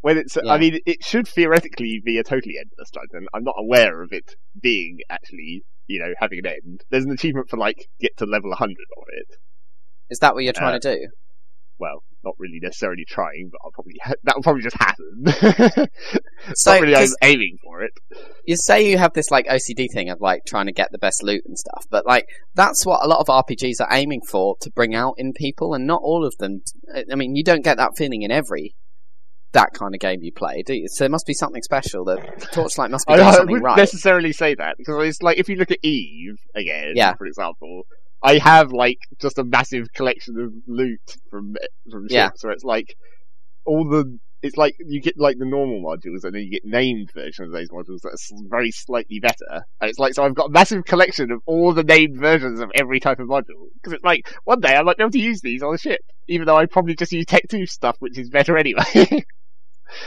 When 0.00 0.18
it's, 0.18 0.36
Yeah. 0.36 0.52
I 0.52 0.58
mean, 0.58 0.78
it 0.86 0.98
should 1.04 1.26
theoretically 1.28 2.00
be 2.04 2.18
a 2.18 2.24
totally 2.24 2.54
endless 2.58 2.90
dungeon. 2.90 3.28
I'm 3.34 3.44
not 3.44 3.54
aware 3.58 4.02
of 4.02 4.12
it 4.12 4.34
being 4.60 4.98
actually, 5.10 5.62
you 5.86 6.00
know, 6.00 6.12
having 6.18 6.40
an 6.40 6.46
end. 6.46 6.84
There's 6.90 7.04
an 7.04 7.10
achievement 7.12 7.48
for 7.48 7.56
like 7.56 7.88
get 8.00 8.16
to 8.18 8.24
level 8.24 8.50
100 8.50 8.70
of 8.70 9.04
it. 9.08 9.36
Is 10.10 10.18
that 10.20 10.34
what 10.34 10.44
you're 10.44 10.52
trying 10.52 10.74
Uh, 10.76 10.78
to 10.80 10.96
do? 10.96 11.08
Well, 11.78 12.02
not 12.24 12.34
really 12.38 12.58
necessarily 12.60 13.04
trying, 13.06 13.50
but 13.52 13.58
I'll 13.64 13.70
probably 13.70 13.94
ha- 14.02 14.14
that'll 14.24 14.42
probably 14.42 14.62
just 14.62 14.76
happen. 14.76 15.88
So, 16.54 16.72
not 16.74 16.80
really 16.82 16.94
I'm 16.94 17.08
aiming 17.22 17.58
for 17.62 17.82
it. 17.82 17.90
you 18.46 18.56
say 18.56 18.88
you 18.90 18.98
have 18.98 19.12
this 19.14 19.30
like 19.30 19.46
OCD 19.46 19.86
thing 19.92 20.10
of 20.10 20.20
like 20.20 20.42
trying 20.46 20.66
to 20.66 20.72
get 20.72 20.92
the 20.92 20.98
best 20.98 21.22
loot 21.24 21.42
and 21.44 21.58
stuff, 21.58 21.84
but 21.90 22.06
like 22.06 22.26
that's 22.54 22.86
what 22.86 23.04
a 23.04 23.08
lot 23.08 23.18
of 23.20 23.26
RPGs 23.26 23.80
are 23.80 23.88
aiming 23.90 24.20
for 24.28 24.56
to 24.60 24.70
bring 24.70 24.94
out 24.94 25.14
in 25.18 25.32
people, 25.32 25.74
and 25.74 25.86
not 25.86 26.00
all 26.02 26.24
of 26.24 26.34
them. 26.38 26.62
Eh, 26.94 27.02
I 27.10 27.16
mean, 27.16 27.34
you 27.34 27.42
don't 27.42 27.64
get 27.64 27.78
that 27.78 27.96
feeling 27.96 28.22
in 28.22 28.30
every 28.30 28.74
that 29.52 29.72
kind 29.72 29.94
of 29.94 30.00
game 30.00 30.22
you 30.22 30.32
play, 30.32 30.62
do 30.64 30.74
you? 30.74 30.86
So 30.88 31.04
there 31.04 31.10
must 31.10 31.26
be 31.26 31.32
something 31.34 31.62
special 31.62 32.04
that 32.04 32.50
Torchlight 32.52 32.90
must 32.90 33.06
be 33.06 33.14
I, 33.14 33.16
doing 33.16 33.28
I 33.28 33.32
something 33.32 33.50
wouldn't 33.52 33.64
right. 33.66 33.76
necessarily 33.78 34.32
say 34.32 34.54
that 34.54 34.76
because 34.78 35.08
it's 35.08 35.22
like 35.22 35.38
if 35.38 35.48
you 35.48 35.56
look 35.56 35.70
at 35.70 35.78
Eve 35.82 36.36
again, 36.54 36.92
Yeah. 36.94 37.14
for 37.14 37.26
example, 37.26 37.82
I 38.26 38.38
have 38.38 38.72
like 38.72 38.98
just 39.20 39.38
a 39.38 39.44
massive 39.44 39.92
collection 39.92 40.38
of 40.40 40.52
loot 40.66 41.00
from 41.30 41.54
from 41.90 42.06
Yeah. 42.10 42.26
ships 42.26 42.42
where 42.44 42.52
it's 42.52 42.64
like 42.64 42.94
all 43.64 43.88
the 43.88 44.18
it's 44.42 44.56
like 44.56 44.74
you 44.78 45.00
get 45.00 45.18
like 45.18 45.38
the 45.38 45.46
normal 45.46 45.80
modules 45.80 46.24
and 46.24 46.34
then 46.34 46.42
you 46.42 46.50
get 46.50 46.64
named 46.64 47.10
versions 47.14 47.48
of 47.48 47.52
those 47.52 47.70
modules 47.70 48.00
that 48.02 48.10
are 48.12 48.48
very 48.48 48.70
slightly 48.70 49.18
better. 49.20 49.64
And 49.80 49.88
it's 49.90 49.98
like 49.98 50.14
so 50.14 50.24
I've 50.24 50.34
got 50.34 50.48
a 50.48 50.52
massive 50.52 50.84
collection 50.84 51.30
of 51.30 51.40
all 51.46 51.72
the 51.72 51.84
named 51.84 52.18
versions 52.18 52.60
of 52.60 52.70
every 52.74 53.00
type 53.00 53.18
of 53.18 53.28
module 53.28 53.70
because 53.74 53.92
it's 53.94 54.04
like 54.04 54.28
one 54.44 54.60
day 54.60 54.74
I 54.76 54.82
might 54.82 54.96
be 54.96 55.04
able 55.04 55.12
to 55.12 55.18
use 55.20 55.40
these 55.40 55.62
on 55.62 55.74
a 55.74 55.78
ship, 55.78 56.00
even 56.28 56.46
though 56.46 56.56
I 56.56 56.66
probably 56.66 56.96
just 56.96 57.12
use 57.12 57.26
Tech 57.26 57.44
Two 57.48 57.66
stuff, 57.66 57.96
which 58.00 58.18
is 58.18 58.28
better 58.28 58.56
anyway. 58.58 58.82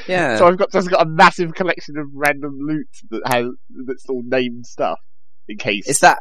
yeah. 0.07 0.37
So 0.37 0.47
I've 0.47 0.57
got 0.57 0.71
just 0.71 0.89
got 0.89 1.05
a 1.05 1.09
massive 1.09 1.53
collection 1.53 1.97
of 1.97 2.07
random 2.13 2.57
loot 2.59 2.87
that 3.11 3.21
has 3.27 3.45
that's 3.87 4.05
all 4.09 4.23
named 4.25 4.65
stuff 4.65 4.99
in 5.47 5.57
case. 5.57 5.87
Is 5.87 5.99
that 5.99 6.19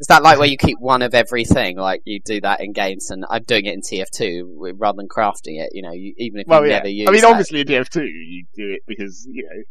is 0.00 0.06
that 0.08 0.22
like 0.22 0.38
where 0.38 0.48
you 0.48 0.56
keep 0.56 0.78
one 0.80 1.02
of 1.02 1.14
everything? 1.14 1.76
Like 1.76 2.02
you 2.04 2.20
do 2.24 2.40
that 2.40 2.60
in 2.60 2.72
games, 2.72 3.10
and 3.10 3.24
I'm 3.30 3.42
doing 3.44 3.66
it 3.66 3.74
in 3.74 3.80
TF2 3.80 4.72
rather 4.78 4.96
than 4.96 5.08
crafting 5.08 5.60
it. 5.62 5.70
You 5.72 5.82
know, 5.82 5.92
you, 5.92 6.14
even 6.18 6.40
if 6.40 6.46
well, 6.46 6.62
you 6.64 6.70
yeah. 6.70 6.76
never 6.78 6.88
use. 6.88 7.08
I 7.08 7.12
mean, 7.12 7.24
obviously 7.24 7.60
in 7.60 7.66
TF2 7.66 7.96
you 8.04 8.44
do 8.54 8.72
it 8.72 8.82
because 8.86 9.26
you 9.30 9.44
know 9.44 9.62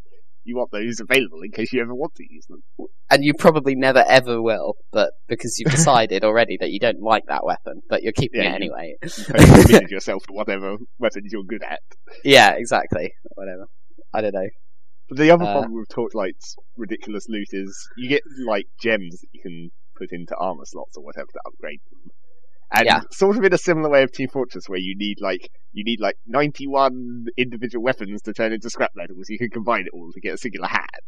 you 0.43 0.55
want 0.55 0.71
those 0.71 0.99
available 0.99 1.41
in 1.43 1.51
case 1.51 1.71
you 1.71 1.79
ever 1.81 1.93
want 1.93 2.15
to 2.15 2.23
use 2.27 2.45
them. 2.47 2.63
and 3.11 3.23
you 3.23 3.31
probably 3.33 3.75
never 3.75 4.03
ever 4.07 4.41
will, 4.41 4.75
but 4.91 5.11
because 5.27 5.59
you've 5.59 5.71
decided 5.71 6.23
already 6.23 6.57
that 6.59 6.71
you 6.71 6.79
don't 6.79 6.99
like 6.99 7.23
that 7.27 7.45
weapon, 7.45 7.81
but 7.89 8.01
you're 8.01 8.11
keeping 8.13 8.41
Yeah, 8.41 8.53
it 8.53 8.55
anyway. 8.55 8.95
You 9.03 9.09
committed 9.25 9.91
yourself 9.91 10.23
to 10.27 10.33
whatever 10.33 10.77
weapons 10.97 11.31
you're 11.31 11.43
good 11.43 11.61
at. 11.63 11.79
yeah, 12.23 12.53
exactly. 12.57 13.13
Whatever. 13.35 13.67
I 14.13 14.21
don't 14.21 14.33
know. 14.33 14.49
But 15.09 15.17
the 15.19 15.29
other 15.29 15.43
Uh, 15.45 15.51
problem 15.59 15.73
with 15.75 15.89
Torchlight's 15.89 16.55
ridiculous 16.75 17.27
loot 17.29 17.49
is 17.51 17.87
you 17.97 18.09
get 18.09 18.23
like 18.47 18.65
gems 18.81 19.19
that 19.21 19.27
you 19.33 19.41
can 19.41 19.71
put 20.01 20.11
into 20.11 20.35
armor 20.37 20.65
slots 20.65 20.97
or 20.97 21.03
whatever 21.03 21.27
to 21.33 21.39
upgrade 21.45 21.81
them. 21.91 22.11
And 22.73 22.85
Yeah. 22.85 23.01
sort 23.11 23.37
of 23.37 23.43
in 23.43 23.53
a 23.53 23.57
similar 23.57 23.89
way 23.89 24.01
of 24.03 24.11
Team 24.13 24.29
Fortress, 24.29 24.69
where 24.69 24.79
you 24.79 24.95
need 24.95 25.17
like 25.19 25.49
you 25.73 25.83
need 25.83 25.99
like 25.99 26.15
91 26.25 27.25
individual 27.37 27.83
weapons 27.83 28.21
to 28.23 28.33
turn 28.33 28.53
into 28.53 28.69
scrap 28.69 28.91
metals. 28.95 29.29
You 29.29 29.37
can 29.37 29.49
combine 29.49 29.81
it 29.81 29.93
all 29.93 30.11
to 30.13 30.21
get 30.21 30.33
a 30.35 30.37
singular 30.37 30.67
hat. 30.67 31.03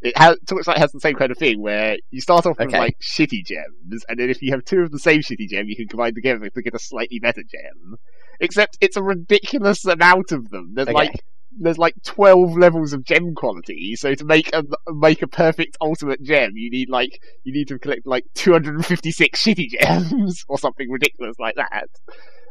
It 0.00 0.16
has 0.16 0.36
Torchlight 0.48 0.78
has 0.78 0.90
the 0.92 1.00
same 1.00 1.14
kind 1.14 1.30
of 1.30 1.38
thing 1.38 1.60
where 1.60 1.96
you 2.10 2.20
start 2.20 2.46
off 2.46 2.58
with 2.58 2.68
Okay. 2.68 2.78
like 2.78 2.96
shitty 3.00 3.44
gems, 3.44 4.04
and 4.08 4.18
then 4.18 4.30
if 4.30 4.42
you 4.42 4.52
have 4.52 4.64
two 4.64 4.80
of 4.80 4.90
the 4.92 4.98
same 4.98 5.20
shitty 5.20 5.48
gem, 5.48 5.66
you 5.68 5.76
can 5.76 5.88
combine 5.88 6.14
together 6.14 6.48
to 6.48 6.62
get 6.62 6.74
a 6.74 6.78
slightly 6.78 7.18
better 7.20 7.42
gem. 7.42 7.96
Except 8.40 8.78
it's 8.80 8.96
a 8.96 9.02
ridiculous 9.02 9.84
amount 9.84 10.32
of 10.32 10.50
them. 10.50 10.72
There's 10.74 10.88
Okay. 10.88 10.94
like 10.94 11.20
there's 11.58 11.78
like 11.78 11.94
12 12.04 12.56
levels 12.56 12.92
of 12.92 13.04
gem 13.04 13.34
quality. 13.34 13.94
So 13.96 14.14
to 14.14 14.24
make 14.24 14.54
a 14.54 14.64
make 14.88 15.22
a 15.22 15.26
perfect 15.28 15.76
ultimate 15.80 16.22
gem, 16.22 16.52
you 16.54 16.70
need 16.70 16.88
like 16.90 17.20
you 17.44 17.52
need 17.52 17.68
to 17.68 17.78
collect 17.78 18.06
like 18.06 18.24
256 18.34 19.42
shitty 19.42 19.70
gems 19.70 20.44
or 20.48 20.58
something 20.58 20.90
ridiculous 20.90 21.36
like 21.38 21.56
that. 21.56 21.86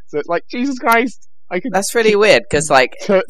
So 0.08 0.20
it's 0.20 0.27
like 0.29 0.46
Jesus 0.50 0.77
Christ, 0.79 1.27
I 1.50 1.60
could 1.60 1.74
That's 1.74 1.96
really 1.96 2.15
weird 2.15 2.43
because 2.50 2.70
like 2.70 2.93
t- 3.01 3.22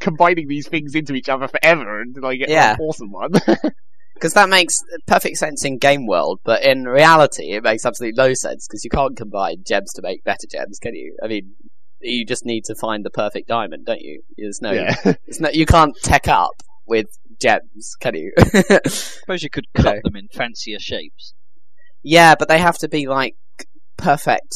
combining 0.00 0.48
these 0.48 0.68
things 0.68 0.94
into 0.94 1.14
each 1.14 1.28
other 1.28 1.48
forever 1.48 2.00
until 2.00 2.26
I 2.26 2.36
get 2.36 2.48
Yeah. 2.48 2.72
an 2.74 2.80
awesome 2.80 3.10
one. 3.12 3.32
because 4.14 4.32
that 4.34 4.48
makes 4.48 4.78
perfect 5.06 5.36
sense 5.36 5.64
in 5.64 5.76
game 5.78 6.06
world, 6.06 6.40
but 6.44 6.62
in 6.64 6.84
reality, 6.84 7.52
it 7.52 7.62
makes 7.62 7.84
absolutely 7.84 8.16
no 8.16 8.32
sense 8.34 8.66
because 8.66 8.82
you 8.84 8.90
can't 8.90 9.16
combine 9.16 9.62
gems 9.66 9.92
to 9.94 10.02
make 10.02 10.24
better 10.24 10.46
gems, 10.50 10.78
can 10.78 10.94
you? 10.94 11.14
I 11.22 11.28
mean, 11.28 11.54
you 12.00 12.24
just 12.24 12.44
need 12.44 12.64
to 12.64 12.74
find 12.74 13.04
the 13.04 13.10
perfect 13.10 13.48
diamond, 13.48 13.86
don't 13.86 14.00
you? 14.00 14.22
There's 14.36 14.60
no, 14.62 14.72
yeah. 14.72 14.94
it's 15.26 15.40
no, 15.40 15.48
you 15.50 15.66
can't 15.66 15.94
tech 16.02 16.28
up 16.28 16.62
with 16.86 17.06
gems, 17.40 17.94
can 18.00 18.14
you? 18.14 18.32
I 18.38 18.80
suppose 18.86 19.42
you 19.42 19.50
could 19.50 19.66
You 19.76 19.82
cut 19.82 19.94
know. 19.96 20.00
them 20.04 20.16
in 20.16 20.28
fancier 20.28 20.78
shapes. 20.78 21.34
yeah, 22.02 22.34
but 22.38 22.48
they 22.48 22.58
have 22.58 22.78
to 22.78 22.88
be 22.88 23.06
like 23.08 23.34
perfect 23.96 24.54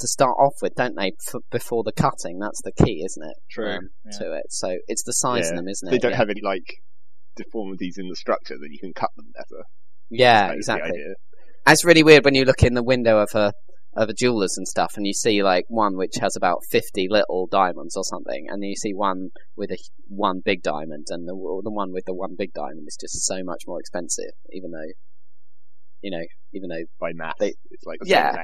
to 0.00 0.08
start 0.08 0.36
off 0.38 0.54
with, 0.60 0.74
don't 0.74 0.96
they? 0.96 1.12
F- 1.28 1.40
before 1.50 1.84
the 1.84 1.92
cutting, 1.92 2.38
that's 2.40 2.60
the 2.62 2.72
key, 2.72 3.02
isn't 3.04 3.22
it? 3.22 3.36
True. 3.50 3.70
Um, 3.70 3.90
yeah. 4.04 4.18
To 4.18 4.32
it, 4.32 4.46
so 4.50 4.76
it's 4.88 5.04
the 5.04 5.12
size 5.12 5.44
Yeah. 5.44 5.50
in 5.50 5.56
them, 5.56 5.68
isn't 5.68 5.88
it? 5.88 5.90
they 5.92 5.98
don't 5.98 6.10
yeah. 6.12 6.16
have 6.18 6.30
any 6.30 6.40
like 6.42 6.66
deformities 7.36 7.96
in 7.98 8.08
the 8.08 8.16
structure 8.16 8.56
that 8.58 8.70
you 8.70 8.78
can 8.78 8.92
cut 8.92 9.10
them 9.16 9.26
better. 9.34 9.62
yeah, 10.10 10.48
That 10.48 10.52
is 10.54 10.58
exactly. 10.68 11.00
That's 11.64 11.84
really 11.84 12.02
weird 12.02 12.24
when 12.24 12.34
you 12.34 12.44
look 12.44 12.62
in 12.62 12.74
the 12.74 12.82
window 12.82 13.18
of 13.18 13.34
a 13.34 13.52
of 13.96 14.08
a 14.08 14.14
jeweler's 14.14 14.56
and 14.56 14.66
stuff, 14.66 14.94
and 14.96 15.06
you 15.06 15.12
see 15.12 15.42
like 15.42 15.64
one 15.68 15.96
which 15.96 16.14
has 16.20 16.36
about 16.36 16.64
fifty 16.70 17.06
little 17.08 17.46
diamonds 17.46 17.96
or 17.96 18.04
something, 18.04 18.46
and 18.48 18.62
then 18.62 18.68
you 18.68 18.76
see 18.76 18.92
one 18.94 19.30
with 19.56 19.70
a 19.70 19.78
one 20.08 20.40
big 20.44 20.62
diamond, 20.62 21.06
and 21.10 21.26
the 21.28 21.34
the 21.62 21.70
one 21.70 21.92
with 21.92 22.04
the 22.06 22.14
one 22.14 22.34
big 22.36 22.52
diamond 22.52 22.84
is 22.86 22.96
just 23.00 23.24
so 23.26 23.42
much 23.44 23.62
more 23.66 23.78
expensive, 23.80 24.32
even 24.52 24.70
though, 24.72 24.92
you 26.02 26.10
know, 26.10 26.24
even 26.52 26.68
though, 26.68 26.84
By 27.00 27.12
math, 27.14 27.36
They- 27.38 27.54
it's 27.70 27.84
like 27.84 27.98
the 28.00 28.08
Yeah. 28.08 28.32
same 28.32 28.40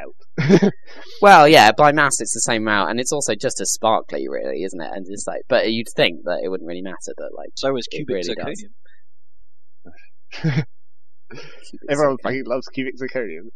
amount. 0.49 0.73
well, 1.23 1.47
yeah, 1.49 1.71
by 1.73 1.93
mass 1.93 2.21
it's 2.21 2.35
the 2.35 2.41
same 2.41 2.63
amount, 2.63 2.91
and 2.91 3.01
it's 3.01 3.13
also 3.13 3.35
just 3.35 3.61
as 3.61 3.73
sparkly, 3.73 4.27
really, 4.29 4.63
isn't 4.65 4.81
it? 4.81 4.91
And 4.93 5.07
it's 5.09 5.27
like, 5.27 5.43
but 5.49 5.71
you'd 5.71 5.89
think 5.95 6.25
that 6.25 6.41
it 6.43 6.49
wouldn't 6.49 6.67
really 6.69 6.83
matter, 6.83 7.13
but 7.17 7.29
like, 7.37 7.51
So 7.57 7.77
is 7.77 7.87
cubic 7.87 8.15
really 8.15 8.35
zirconium. 8.35 8.73
Everyone 11.89 12.17
fucking 12.23 12.45
loves 12.47 12.67
cubic 12.69 12.95
zirconium. 12.99 13.51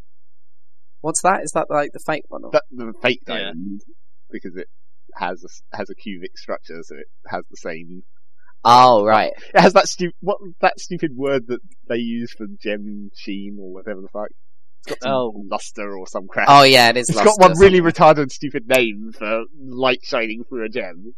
What's 1.05 1.23
that? 1.23 1.43
Is 1.45 1.53
that 1.53 1.67
like 1.71 1.91
the 1.93 2.01
fake 2.01 2.25
one? 2.29 2.45
Or? 2.45 2.51
That, 2.53 2.63
the 2.71 2.93
fake 3.03 3.21
Yeah. 3.29 3.35
diamond, 3.53 3.83
because 4.31 4.57
it 4.57 4.69
has 5.15 5.43
a, 5.45 5.47
s- 5.49 5.63
has 5.73 5.91
a 5.91 5.95
cubic 5.95 6.37
structure, 6.39 6.81
so 6.83 6.97
it 6.97 7.07
has 7.29 7.45
the 7.51 7.57
same. 7.59 8.03
Oh, 8.65 9.05
right. 9.05 9.33
It 9.55 9.61
has 9.61 9.75
that 9.75 9.87
stupid 9.89 10.15
what 10.21 10.39
that 10.63 10.81
stupid 10.81 11.13
word 11.15 11.49
that 11.49 11.61
they 11.89 11.97
use 11.99 12.33
for 12.33 12.47
gem 12.63 13.11
sheen 13.15 13.59
or 13.61 13.73
whatever 13.75 14.01
the 14.01 14.09
fuck. 14.09 14.29
It's 14.87 14.89
got 14.95 15.03
some 15.03 15.13
Oh. 15.13 15.43
luster 15.51 15.97
or 15.97 16.07
some 16.07 16.27
crap. 16.27 16.47
Oh, 16.51 16.63
yeah, 16.63 16.89
it 16.89 16.97
is. 16.97 17.09
It's 17.11 17.17
luster 17.19 17.31
got 17.39 17.51
one 17.51 17.59
really 17.59 17.79
something. 17.79 17.93
retarded, 18.25 18.33
stupid 18.33 18.67
name 18.67 19.13
for 19.19 19.45
light 19.59 20.01
shining 20.03 20.45
through 20.49 20.65
a 20.65 20.69
gem, 20.71 21.15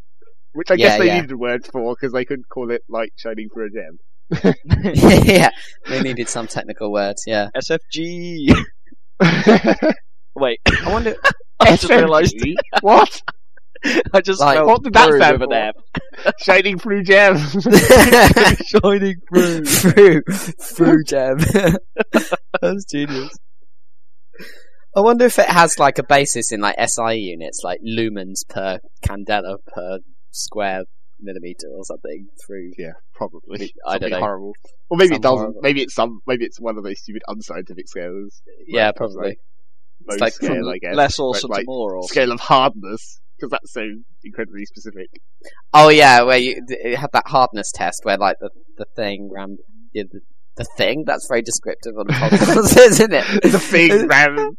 which 0.53 0.69
I 0.71 0.73
Yeah, 0.75 0.87
guess 0.89 0.99
they 0.99 1.05
yeah. 1.07 1.15
needed 1.15 1.31
a 1.31 1.37
word 1.37 1.65
for 1.71 1.95
because 1.95 2.11
they 2.13 2.25
couldn't 2.25 2.49
call 2.49 2.71
it 2.71 2.81
light 2.89 3.13
shining 3.15 3.47
through 3.53 3.67
a 3.67 3.69
gem. 3.69 3.97
yeah, 5.25 5.51
they 5.87 6.01
needed 6.01 6.27
some 6.27 6.47
technical 6.47 6.91
words. 6.91 7.23
Yeah, 7.25 7.47
SFG. 7.55 8.53
Wait, 10.35 10.59
I 10.67 10.91
wonder. 10.91 11.15
I 11.59 11.75
just 11.75 11.89
realised. 11.89 12.35
What? 12.81 13.21
I 14.13 14.21
just 14.21 14.39
Like- 14.39 14.65
What 14.65 14.83
did 14.83 14.93
that 14.93 15.13
stand 15.13 15.39
for? 15.39 15.53
F. 15.53 15.75
shining 16.39 16.77
through 16.79 17.03
gem. 17.03 17.37
Shining 18.65 19.15
through. 19.29 19.65
through 19.65 20.21
through 20.61 21.03
gem. 21.03 21.37
That's 22.61 22.85
genius. 22.91 23.35
I 24.95 25.01
wonder 25.01 25.25
if 25.25 25.37
it 25.37 25.45
has 25.47 25.77
like 25.77 25.99
a 25.99 26.03
basis 26.03 26.51
in 26.51 26.59
like 26.61 26.75
SI 26.89 27.15
units, 27.17 27.61
like 27.63 27.79
lumens 27.87 28.47
per 28.49 28.79
candela 29.05 29.57
per 29.67 29.99
square 30.31 30.83
millimeter 31.19 31.67
or 31.75 31.83
something 31.83 32.27
through. 32.45 32.71
yeah, 32.77 32.93
probably. 33.13 33.73
I 33.85 33.97
don't 33.97 34.09
Something 34.09 34.09
know. 34.11 34.19
Horrible. 34.19 34.53
Or 34.89 34.97
maybe 34.97 35.07
Some 35.09 35.15
it 35.15 35.21
doesn't. 35.21 35.37
horrible- 35.39 35.61
Maybe 35.61 35.81
it's 35.83 35.93
some. 35.95 36.19
Maybe 36.27 36.45
it's 36.45 36.59
one 36.59 36.77
of 36.77 36.83
those 36.83 36.99
stupid 36.99 37.21
unscientific 37.27 37.87
scales. 37.87 38.41
Yeah, 38.67 38.87
Like, 38.87 38.95
probably. 38.95 39.39
Mohs 40.09 40.19
like 40.21 40.33
scale, 40.33 40.55
from 40.55 40.69
I 40.69 40.77
guess. 40.77 40.95
Less 40.95 41.17
But, 41.17 41.23
awesome 41.23 41.49
like, 41.49 41.59
to 41.61 41.65
more 41.67 41.97
awesome. 41.97 42.07
scale 42.09 42.31
of 42.31 42.39
hardness 42.39 43.19
because 43.35 43.51
that's 43.51 43.73
so 43.73 43.81
incredibly 44.23 44.65
specific. 44.65 45.07
Oh 45.73 45.89
yeah, 45.89 46.21
where 46.23 46.37
you 46.37 46.61
it 46.67 46.97
had 46.97 47.09
that 47.13 47.27
hardness 47.27 47.71
test 47.73 48.01
where 48.03 48.17
like 48.17 48.37
the 48.39 48.49
the 48.77 48.85
thing 48.95 49.29
ram 49.33 49.57
yeah, 49.93 50.03
the, 50.11 50.19
the 50.57 50.65
thing 50.77 51.03
that's 51.05 51.27
very 51.27 51.41
descriptive 51.41 51.93
on 51.97 52.07
the 52.07 52.13
podcast, 52.13 52.77
isn't 52.89 53.13
it? 53.13 53.41
the 53.43 53.59
thing, 53.59 54.07
man. 54.07 54.57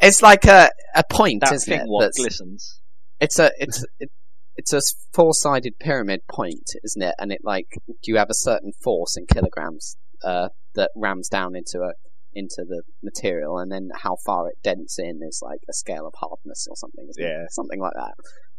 It's 0.00 0.22
like 0.22 0.44
a 0.44 0.70
a 0.94 1.02
point, 1.10 1.40
That 1.40 1.52
isn't 1.54 1.70
thing 1.72 1.80
it? 1.80 1.88
what 1.88 2.00
That's- 2.02 2.16
glistens. 2.16 2.80
it's 3.20 3.38
a 3.38 3.50
it's 3.58 3.84
it, 3.98 4.10
it's 4.56 4.72
a 4.72 4.80
four-sided 5.12 5.78
pyramid 5.80 6.20
point, 6.30 6.70
isn't 6.84 7.02
it? 7.02 7.14
And 7.18 7.32
it 7.32 7.40
like 7.44 7.66
you 8.04 8.16
have 8.16 8.30
a 8.30 8.34
certain 8.34 8.72
force 8.82 9.16
in 9.16 9.26
kilograms 9.26 9.96
uh, 10.24 10.48
that 10.74 10.90
rams 10.96 11.28
down 11.28 11.54
into 11.56 11.80
a 11.80 11.92
into 12.36 12.64
the 12.68 12.82
material, 13.02 13.58
and 13.58 13.70
then 13.70 13.90
how 14.02 14.16
far 14.26 14.48
it 14.48 14.56
dents 14.64 14.98
in 14.98 15.20
is 15.22 15.40
like 15.42 15.60
a 15.68 15.72
scale 15.72 16.06
of 16.06 16.14
hardness 16.16 16.66
or 16.68 16.76
something. 16.76 17.06
Isn't 17.10 17.22
Yeah. 17.22 17.42
it? 17.44 17.52
something 17.52 17.80
like 17.80 17.92
that. 17.94 18.14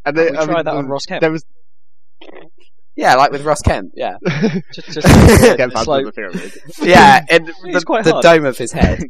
And 0.06 0.16
We 0.18 0.24
then, 0.26 0.38
I 0.38 0.46
tried 0.46 0.56
mean, 0.56 0.66
that 0.66 0.76
on 0.76 0.88
Ross 0.88 1.06
Kemp. 1.06 1.22
There 1.22 1.32
was 1.32 1.44
Yeah, 2.96 3.16
like 3.16 3.32
with 3.32 3.42
Ross 3.44 3.62
Kemp. 3.62 3.92
Yeah, 3.96 4.16
Just, 4.74 4.92
just 4.94 5.02
Kemp 5.58 5.74
it's 5.74 5.76
under 5.76 5.92
like, 5.92 6.06
the 6.06 6.12
pyramid. 6.14 6.54
yeah, 6.82 7.26
and 7.30 7.48
the, 7.64 7.84
quite 7.86 8.06
the 8.06 8.22
dome 8.22 8.46
of 8.46 8.58
his 8.58 8.72
head. 8.72 9.04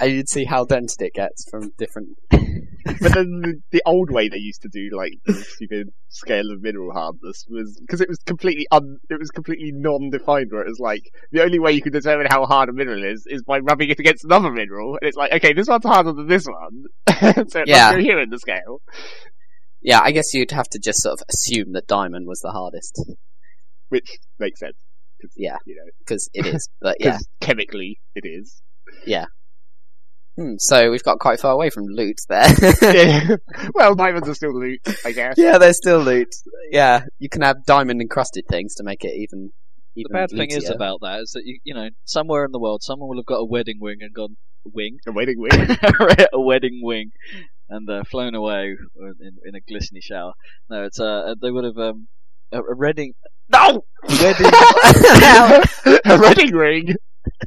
And 0.00 0.12
you'd 0.12 0.28
see 0.28 0.44
how 0.44 0.64
dented 0.64 1.00
it 1.00 1.14
gets 1.14 1.44
from 1.50 1.70
different. 1.78 2.10
But 2.82 3.12
then 3.12 3.40
the, 3.42 3.60
the 3.72 3.82
old 3.84 4.10
way 4.10 4.30
they 4.30 4.38
used 4.38 4.62
to 4.62 4.68
do 4.72 4.88
like 4.96 5.12
the 5.26 5.34
stupid 5.34 5.88
scale 6.08 6.50
of 6.50 6.62
mineral 6.62 6.92
hardness 6.92 7.44
was 7.48 7.78
because 7.78 8.00
it 8.00 8.08
was 8.08 8.18
completely 8.24 8.66
un, 8.72 8.96
it 9.10 9.18
was 9.18 9.28
completely 9.30 9.70
non-defined. 9.72 10.50
Where 10.50 10.62
it 10.62 10.68
was 10.68 10.78
like 10.80 11.02
the 11.30 11.42
only 11.42 11.58
way 11.58 11.72
you 11.72 11.82
could 11.82 11.92
determine 11.92 12.26
how 12.30 12.46
hard 12.46 12.70
a 12.70 12.72
mineral 12.72 13.04
is 13.04 13.26
is 13.28 13.42
by 13.42 13.58
rubbing 13.58 13.90
it 13.90 13.98
against 14.00 14.24
another 14.24 14.50
mineral, 14.50 14.92
and 15.00 15.06
it's 15.06 15.16
like 15.16 15.30
okay, 15.34 15.52
this 15.52 15.68
one's 15.68 15.84
harder 15.84 16.12
than 16.14 16.26
this 16.26 16.46
one, 16.46 16.84
so 17.50 17.60
it 17.60 17.68
Yeah. 17.68 17.98
here 17.98 18.18
in 18.18 18.30
the 18.30 18.38
scale. 18.38 18.80
Yeah, 19.82 20.00
I 20.02 20.10
guess 20.12 20.32
you'd 20.32 20.50
have 20.52 20.68
to 20.70 20.78
just 20.78 21.02
sort 21.02 21.20
of 21.20 21.26
assume 21.28 21.72
that 21.74 21.86
diamond 21.86 22.26
was 22.26 22.40
the 22.40 22.50
hardest 22.50 22.98
Which 23.90 24.08
makes 24.38 24.58
sense. 24.60 24.76
'cause, 25.20 25.32
Yeah. 25.36 25.56
you 25.66 25.76
know, 25.76 25.90
because 25.98 26.30
it 26.32 26.46
is. 26.46 26.66
But 26.80 26.96
yeah, 26.98 27.18
chemically 27.42 28.00
it 28.14 28.24
is. 28.26 28.62
Hmm, 30.36 30.54
so 30.58 30.90
we've 30.90 31.02
got 31.02 31.18
quite 31.18 31.40
far 31.40 31.52
away 31.52 31.70
from 31.70 31.86
loot 31.86 32.18
there. 32.28 32.46
yeah. 32.82 33.36
Well, 33.74 33.94
diamonds 33.94 34.28
are 34.28 34.34
still 34.34 34.58
loot, 34.58 34.80
I 35.04 35.12
guess. 35.12 35.34
yeah, 35.36 35.58
they're 35.58 35.72
still 35.72 36.00
loot. 36.00 36.34
Yeah, 36.70 37.04
you 37.18 37.28
can 37.28 37.42
have 37.42 37.64
diamond 37.66 38.00
encrusted 38.00 38.46
things 38.48 38.74
to 38.76 38.84
make 38.84 39.04
it 39.04 39.12
even. 39.16 39.50
the 39.94 40.00
even 40.02 40.12
bad 40.12 40.30
thing 40.30 40.50
is 40.50 40.70
about 40.70 41.00
that 41.02 41.20
is 41.20 41.32
that 41.32 41.42
you, 41.44 41.58
you 41.64 41.74
know 41.74 41.88
somewhere 42.04 42.44
in 42.44 42.52
the 42.52 42.58
world 42.60 42.82
someone 42.82 43.08
will 43.08 43.18
have 43.18 43.26
got 43.26 43.36
a 43.36 43.44
wedding 43.44 43.78
wing 43.80 43.98
and 44.00 44.14
gone 44.14 44.36
wing 44.64 44.98
A 45.06 45.12
wedding 45.12 45.38
wing. 45.38 45.50
a 46.32 46.40
wedding 46.40 46.80
wing 46.82 47.10
and 47.68 47.88
uh, 47.88 48.02
flown 48.04 48.34
away 48.34 48.76
in, 49.20 49.36
in 49.44 49.54
a 49.54 49.60
glistening 49.60 50.02
shower. 50.02 50.32
No, 50.68 50.84
it's 50.84 51.00
uh 51.00 51.34
they 51.40 51.50
would 51.50 51.64
have 51.64 51.78
um 51.78 52.08
a, 52.52 52.58
a 52.60 52.76
wedding 52.76 53.14
no 53.52 53.84
wedding 54.08 54.46
a 56.04 56.18
wedding 56.20 56.54
ring. 56.54 56.94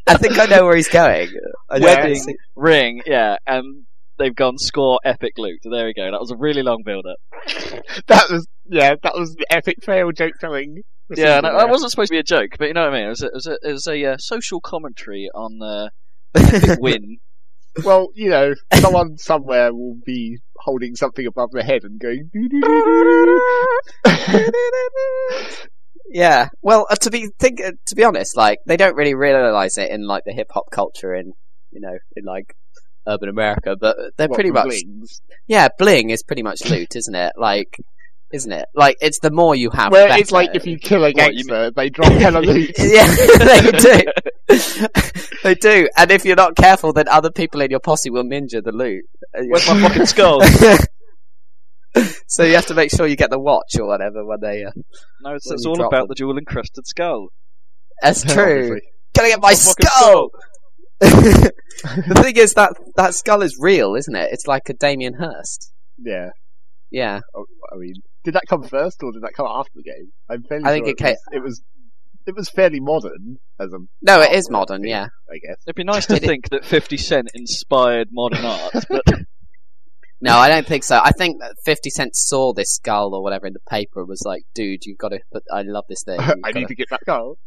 I 0.08 0.18
think 0.18 0.38
I 0.38 0.46
know 0.46 0.66
where 0.66 0.76
he's 0.76 0.90
going. 0.90 1.30
I 1.70 1.80
Wedding. 1.80 2.16
see- 2.16 2.36
ring 2.56 3.02
yeah 3.06 3.38
and. 3.48 3.86
They've 4.20 4.34
gone 4.34 4.60
score 4.60 5.00
epic 5.04 5.34
loot. 5.40 5.60
There 5.64 5.88
we 5.88 5.94
go. 5.96 6.04
That 6.12 6.20
was 6.20 6.30
a 6.30 6.38
really 6.38 6.62
long 6.62 6.84
build 6.86 7.04
up. 7.08 7.18
That 8.08 8.30
was 8.30 8.48
yeah, 8.70 8.94
that 9.02 9.16
was 9.16 9.34
the 9.34 9.48
epic 9.50 9.78
fail 9.84 10.12
joke 10.12 10.34
telling. 10.40 10.84
Yeah, 11.10 11.40
no, 11.40 11.58
that 11.58 11.68
wasn't 11.68 11.90
supposed 11.90 12.10
to 12.10 12.14
be 12.14 12.20
a 12.20 12.24
joke, 12.24 12.52
but 12.60 12.68
you 12.68 12.76
know 12.76 12.82
what 12.82 12.94
I 12.94 12.98
mean. 13.00 13.06
It 13.08 13.10
was 13.10 13.24
a, 13.24 13.26
it 13.26 13.34
was 13.34 13.48
a, 13.48 13.58
it 13.64 13.72
was 13.72 13.88
a 13.88 14.06
uh, 14.06 14.18
social 14.20 14.62
commentary 14.62 15.30
on 15.34 15.60
uh, 15.64 15.90
epic 16.36 16.78
win. 16.80 17.18
Well, 17.84 18.10
you 18.14 18.30
know, 18.30 18.54
someone 18.76 19.18
somewhere 19.18 19.74
will 19.74 19.98
be 20.06 20.38
holding 20.58 20.96
something 20.96 21.26
above 21.26 21.50
their 21.52 21.64
head 21.64 21.82
and 21.84 22.00
going. 22.00 22.30
Yeah. 26.10 26.50
Well, 26.62 26.86
uh, 26.90 26.96
to 26.96 27.10
be 27.10 27.30
think 27.40 27.62
uh, 27.62 27.72
to 27.88 27.96
be 27.96 28.04
honest, 28.04 28.36
like 28.38 28.60
they 28.66 28.78
don't 28.78 28.96
really 28.96 29.16
realize 29.16 29.78
it 29.78 29.90
in 29.92 30.06
like 30.08 30.24
the 30.26 30.34
hip 30.34 30.52
hop 30.52 30.70
culture 30.72 31.14
in 31.16 31.34
you 31.72 31.80
know 31.82 31.98
in 32.16 32.26
like 32.26 32.56
urban 33.08 33.30
America, 33.30 33.76
but 33.80 33.98
they're 34.18 34.28
What, 34.28 34.36
pretty 34.36 34.52
much 34.52 34.66
blings? 34.66 35.22
yeah. 35.48 35.68
Bling 35.78 36.10
is 36.10 36.24
pretty 36.24 36.44
much 36.44 36.70
loot, 36.70 36.96
isn't 36.96 37.16
it? 37.16 37.34
Like, 37.38 37.78
isn't 38.32 38.52
it? 38.52 38.66
Like, 38.74 38.98
it's 39.02 39.20
the 39.20 39.30
more 39.32 39.56
you 39.56 39.70
have, 39.72 39.92
the 39.92 40.08
it's 40.18 40.32
like 40.32 40.52
if 40.54 40.66
you 40.66 40.78
kill 40.80 41.04
a 41.04 41.12
gangster, 41.14 41.70
they 41.72 41.90
drop 41.90 42.12
hella 42.14 42.40
loot. 42.46 42.72
yeah, 42.78 43.08
they 43.40 43.72
do. 44.48 44.88
they 45.44 45.56
do. 45.56 45.90
And 45.98 46.12
if 46.12 46.24
you're 46.26 46.36
not 46.36 46.56
careful, 46.56 46.94
then 46.94 47.08
other 47.10 47.30
people 47.32 47.62
in 47.62 47.72
your 47.72 47.80
posse 47.82 48.10
will 48.10 48.24
ninja 48.24 48.64
the 48.64 48.72
loot. 48.72 49.04
Where's 49.34 49.68
my 49.70 49.82
fucking 49.82 50.06
skull? 50.06 50.42
so 52.28 52.44
you 52.44 52.56
have 52.56 52.66
to 52.68 52.74
make 52.74 52.90
sure 52.92 53.06
you 53.08 53.16
get 53.16 53.30
the 53.30 53.40
watch 53.40 53.76
or 53.80 53.86
whatever 53.86 54.26
when 54.26 54.40
they. 54.42 54.64
Uh, 54.64 54.72
No, 55.22 55.36
it's, 55.36 55.50
it's 55.52 55.66
all 55.66 55.80
about 55.80 55.92
them. 55.92 56.08
the 56.10 56.16
jewel 56.16 56.38
encrusted 56.38 56.88
skull. 56.88 57.28
that's 58.02 58.24
true. 58.34 58.44
Obviously. 58.74 58.82
Gotta 59.16 59.28
get 59.30 59.42
my 59.42 59.50
My 59.52 59.56
fucking 59.56 59.86
skull. 59.86 60.30
the 61.00 62.20
thing 62.22 62.38
is 62.38 62.54
that 62.54 62.74
that 62.96 63.14
skull 63.14 63.42
is 63.42 63.58
real, 63.60 63.96
isn't 63.96 64.16
it? 64.16 64.30
It's 64.32 64.48
like 64.48 64.70
a 64.70 64.74
Damien 64.74 65.14
Hirst. 65.16 65.72
Yeah. 65.98 66.30
Yeah, 66.92 67.22
Oh, 67.36 67.46
I 67.72 67.78
mean, 67.78 67.96
did 68.24 68.36
that 68.36 68.44
come 68.48 68.62
first 68.64 69.02
or 69.02 69.12
did 69.12 69.24
that 69.24 69.34
come 69.36 69.48
after 69.50 69.72
the 69.76 69.82
game? 69.84 70.12
I'm 70.30 70.44
fairly 70.44 70.66
I 70.66 70.74
think 70.74 70.86
sure 70.86 70.92
it 70.92 70.98
came- 70.98 71.10
was, 71.16 71.20
it 71.34 71.40
was. 71.44 71.62
It 72.26 72.36
was 72.36 72.50
fairly 72.50 72.80
modern 72.80 73.38
as 73.60 73.74
a. 73.74 73.80
no, 74.02 74.22
it 74.22 74.32
is 74.32 74.50
modern. 74.50 74.82
thing, 74.82 74.92
Yeah, 74.92 75.08
I 75.30 75.40
guess. 75.46 75.58
It'd 75.68 75.76
be 75.76 75.84
nice 75.84 76.06
to 76.06 76.20
think 76.20 76.50
that 76.52 76.64
50 76.64 76.96
Cent 76.98 77.30
inspired 77.34 78.10
modern 78.14 78.46
art, 78.46 78.74
but 78.90 79.04
no, 80.24 80.38
I 80.38 80.48
don't 80.50 80.66
think 80.66 80.84
so. 80.84 81.00
I 81.04 81.12
think 81.12 81.40
that 81.42 81.56
Fifty 81.64 81.90
Cent 81.90 82.16
saw 82.16 82.54
this 82.54 82.74
skull 82.76 83.14
or 83.14 83.22
whatever 83.22 83.46
in 83.48 83.54
the 83.54 83.60
paper 83.70 84.00
and 84.00 84.10
was 84.10 84.24
like, 84.26 84.44
"Dude, 84.56 84.86
you've 84.86 84.98
got 84.98 85.10
to 85.10 85.20
put. 85.32 85.44
I 85.52 85.62
love 85.64 85.86
this 85.90 86.04
thing. 86.04 86.20
I 86.44 86.52
need 86.52 86.68
to 86.70 86.76
get 86.76 86.90
that 86.90 87.02
skull. 87.02 87.38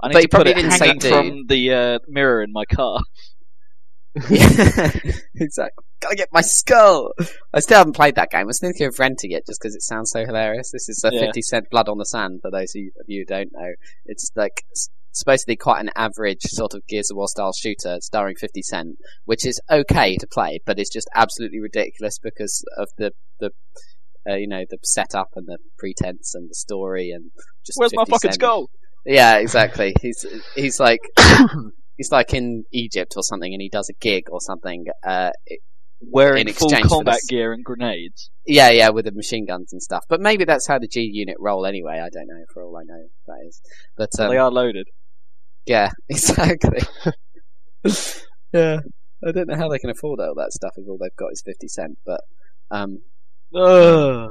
I 0.00 0.08
need 0.08 0.12
But 0.14 0.20
to 0.20 0.28
put 0.28 0.30
probably 0.32 0.52
it 0.52 0.54
didn't 0.56 0.70
say 0.72 0.86
hanging 0.86 0.98
dude. 1.00 1.12
from 1.12 1.46
the 1.46 1.72
uh, 1.72 1.98
mirror 2.06 2.42
in 2.42 2.52
my 2.52 2.64
car. 2.66 3.00
Yeah, 4.30 4.90
exactly. 5.34 5.84
Gotta 6.00 6.16
get 6.16 6.28
my 6.32 6.40
skull. 6.42 7.12
I 7.52 7.60
still 7.60 7.78
haven't 7.78 7.94
played 7.96 8.16
that 8.16 8.30
game. 8.30 8.40
I 8.40 8.44
was 8.44 8.58
thinking 8.60 8.86
of 8.86 8.98
renting 8.98 9.32
it 9.32 9.46
just 9.46 9.60
because 9.60 9.74
it 9.74 9.82
sounds 9.82 10.10
so 10.10 10.24
hilarious. 10.24 10.70
This 10.70 10.88
is 10.88 11.02
a 11.04 11.10
Yeah. 11.12 11.20
50 11.26 11.42
cent 11.42 11.70
Blood 11.70 11.88
on 11.88 11.98
the 11.98 12.04
Sand, 12.04 12.40
for 12.42 12.50
those 12.50 12.74
of 12.74 12.80
you 12.82 12.92
of 13.00 13.06
you 13.08 13.20
who 13.22 13.24
don't 13.26 13.50
know. 13.52 13.72
It's 14.04 14.30
like 14.36 14.64
s- 14.72 14.88
supposed 15.18 15.46
to 15.46 15.56
quite 15.56 15.80
an 15.80 15.90
average 15.96 16.42
sort 16.42 16.74
of 16.74 16.86
Gears 16.86 17.10
of 17.10 17.16
War 17.16 17.28
style 17.28 17.52
shooter 17.52 17.98
starring 18.00 18.36
50 18.36 18.62
Cent, 18.62 18.96
which 19.24 19.46
is 19.46 19.60
okay 19.70 20.16
to 20.16 20.26
play, 20.26 20.60
but 20.66 20.78
it's 20.78 20.92
just 20.92 21.08
absolutely 21.14 21.60
ridiculous 21.60 22.18
because 22.22 22.64
of 22.76 22.88
the, 22.98 23.12
the, 23.40 23.50
uh, 24.28 24.34
you 24.34 24.46
know, 24.48 24.64
the 24.68 24.78
setup 24.82 25.28
and 25.36 25.46
the 25.46 25.58
pretense 25.78 26.34
and 26.34 26.48
the 26.50 26.54
story 26.54 27.10
and 27.10 27.30
just 27.64 27.78
Where's 27.78 27.94
my 27.94 28.04
fucking 28.04 28.30
Cent. 28.32 28.34
skull? 28.34 28.70
Yeah, 29.04 29.36
exactly. 29.38 29.94
He's 30.02 30.26
he's 30.56 30.80
like 30.80 31.00
he's 31.96 32.10
like 32.10 32.34
in 32.34 32.64
Egypt 32.72 33.12
or 33.16 33.22
something, 33.22 33.52
and 33.52 33.62
he 33.62 33.68
does 33.68 33.88
a 33.88 33.92
gig 34.00 34.24
or 34.30 34.40
something. 34.40 34.86
Uh, 35.04 35.30
it- 35.46 35.60
Wearing 36.10 36.46
In 36.46 36.52
full 36.52 36.68
combat 36.82 37.20
gear 37.26 37.54
and 37.54 37.64
grenades. 37.64 38.30
yeah, 38.46 38.68
yeah, 38.68 38.90
with 38.90 39.06
the 39.06 39.12
machine 39.12 39.46
guns 39.46 39.72
and 39.72 39.80
stuff. 39.80 40.04
But 40.10 40.20
maybe 40.20 40.44
that's 40.44 40.66
how 40.68 40.78
the 40.78 40.86
G 40.86 41.00
unit 41.10 41.36
roll 41.40 41.64
anyway. 41.64 41.94
I 41.94 42.10
don't 42.10 42.26
know. 42.26 42.44
For 42.52 42.62
all 42.62 42.76
I 42.76 42.82
know, 42.84 43.06
that 43.26 43.38
is. 43.48 43.62
But 43.96 44.10
um, 44.20 44.28
they 44.28 44.36
are 44.36 44.50
loaded. 44.50 44.88
Yeah, 45.66 45.90
exactly. 46.08 46.80
yeah, 48.52 48.80
I 49.26 49.32
don't 49.32 49.48
know 49.48 49.56
how 49.56 49.68
they 49.68 49.78
can 49.78 49.90
afford 49.90 50.20
all 50.20 50.34
that 50.36 50.52
stuff 50.52 50.72
if 50.76 50.88
all 50.88 50.98
they've 50.98 51.14
got 51.16 51.32
is 51.32 51.42
fifty 51.44 51.68
cent. 51.68 51.98
But 52.04 52.20
um, 52.70 52.98
Ugh. 53.54 54.30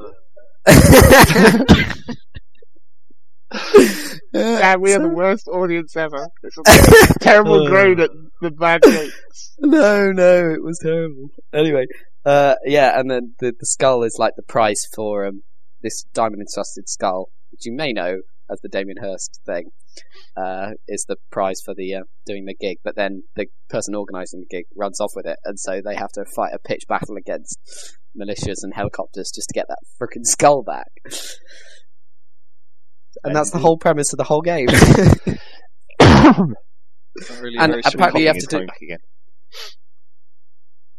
Damn, 4.33 4.81
we 4.81 4.93
are 4.93 4.99
the 4.99 5.09
worst 5.13 5.47
audience 5.47 5.95
ever. 5.95 6.27
It's 6.43 6.57
a 6.57 7.19
terrible 7.19 7.65
Uh. 7.65 7.69
groan 7.69 7.99
at 8.01 8.09
the 8.41 8.51
bad 8.51 8.81
jokes. 8.83 9.53
no, 9.59 10.11
no, 10.11 10.49
it 10.51 10.61
was 10.63 10.79
terrible. 10.81 11.29
Anyway, 11.53 11.85
uh, 12.25 12.55
yeah, 12.65 12.99
and 12.99 13.09
then 13.09 13.35
the, 13.39 13.53
the 13.57 13.65
skull 13.65 14.03
is 14.03 14.17
like 14.19 14.33
the 14.35 14.43
price 14.43 14.87
for 14.93 15.25
um, 15.25 15.43
this 15.81 16.03
diamond 16.13 16.41
encrusted 16.41 16.89
skull, 16.89 17.29
which 17.51 17.65
you 17.65 17.71
may 17.73 17.93
know 17.93 18.17
as 18.51 18.59
the 18.61 18.69
Damien 18.69 18.97
Hirst 19.01 19.39
thing, 19.45 19.69
uh, 20.35 20.71
is 20.87 21.05
the 21.07 21.17
prize 21.31 21.61
for 21.63 21.73
the 21.73 21.95
uh, 21.95 22.01
doing 22.25 22.45
the 22.45 22.55
gig. 22.55 22.77
But 22.83 22.95
then 22.95 23.23
the 23.35 23.47
person 23.69 23.95
organising 23.95 24.41
the 24.41 24.55
gig 24.55 24.65
runs 24.75 24.99
off 24.99 25.11
with 25.15 25.25
it, 25.25 25.37
and 25.45 25.59
so 25.59 25.81
they 25.83 25.95
have 25.95 26.11
to 26.13 26.25
fight 26.35 26.53
a 26.53 26.59
pitch 26.59 26.83
battle 26.87 27.17
against 27.17 27.57
militias 28.20 28.63
and 28.63 28.74
helicopters 28.74 29.31
just 29.33 29.50
to 29.50 29.53
get 29.53 29.67
that 29.67 29.79
freaking 30.01 30.25
skull 30.25 30.63
back. 30.63 30.91
And 33.24 33.35
that's 33.35 33.51
the 33.51 33.59
whole 33.59 33.77
premise 33.77 34.13
of 34.13 34.17
the 34.17 34.24
whole 34.24 34.41
game. 34.41 34.67
Really 37.39 37.57
And 37.57 37.74
apparently 37.85 38.24
you 38.24 38.27
have 38.27 38.37
to 38.37 38.46
do- 38.46 38.57
coming 38.57 38.67
back 38.67 38.81
again. 38.81 39.00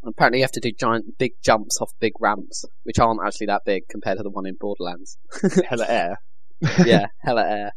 Apparently, 0.04 0.38
you 0.38 0.44
have 0.44 0.52
to 0.52 0.60
do 0.60 0.70
giant, 0.78 1.18
big 1.18 1.32
jumps 1.44 1.78
off 1.80 1.90
big 2.00 2.12
ramps, 2.20 2.64
which 2.84 2.98
aren't 2.98 3.20
actually 3.26 3.48
that 3.48 3.62
big 3.66 3.82
compared 3.90 4.18
to 4.18 4.22
the 4.22 4.30
one 4.30 4.46
in 4.46 4.54
Borderlands. 4.58 5.18
Hella 5.68 5.86
air. 5.88 6.20
yeah, 6.86 7.06
hella 7.22 7.42
air. 7.42 7.72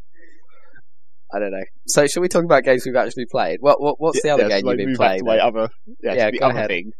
I 1.32 1.38
don't 1.38 1.52
know. 1.52 1.64
So, 1.86 2.06
shall 2.06 2.22
we 2.22 2.28
talk 2.28 2.44
about 2.44 2.64
games 2.64 2.84
we've 2.84 2.96
actually 2.96 3.26
played? 3.30 3.58
What, 3.60 3.80
what 3.80 4.00
what's 4.00 4.22
the 4.22 4.30
other 4.30 4.44
Yeah, 4.44 4.48
game 4.48 4.64
so 4.64 4.70
you've 4.70 4.78
been 4.78 4.96
playing? 4.96 5.24
my 5.24 5.38
other, 5.38 5.68
yeah, 6.02 6.10
to 6.12 6.16
Yeah, 6.18 6.30
the 6.30 6.40
other 6.42 6.54
ahead. 6.58 6.68
thing. 6.70 6.92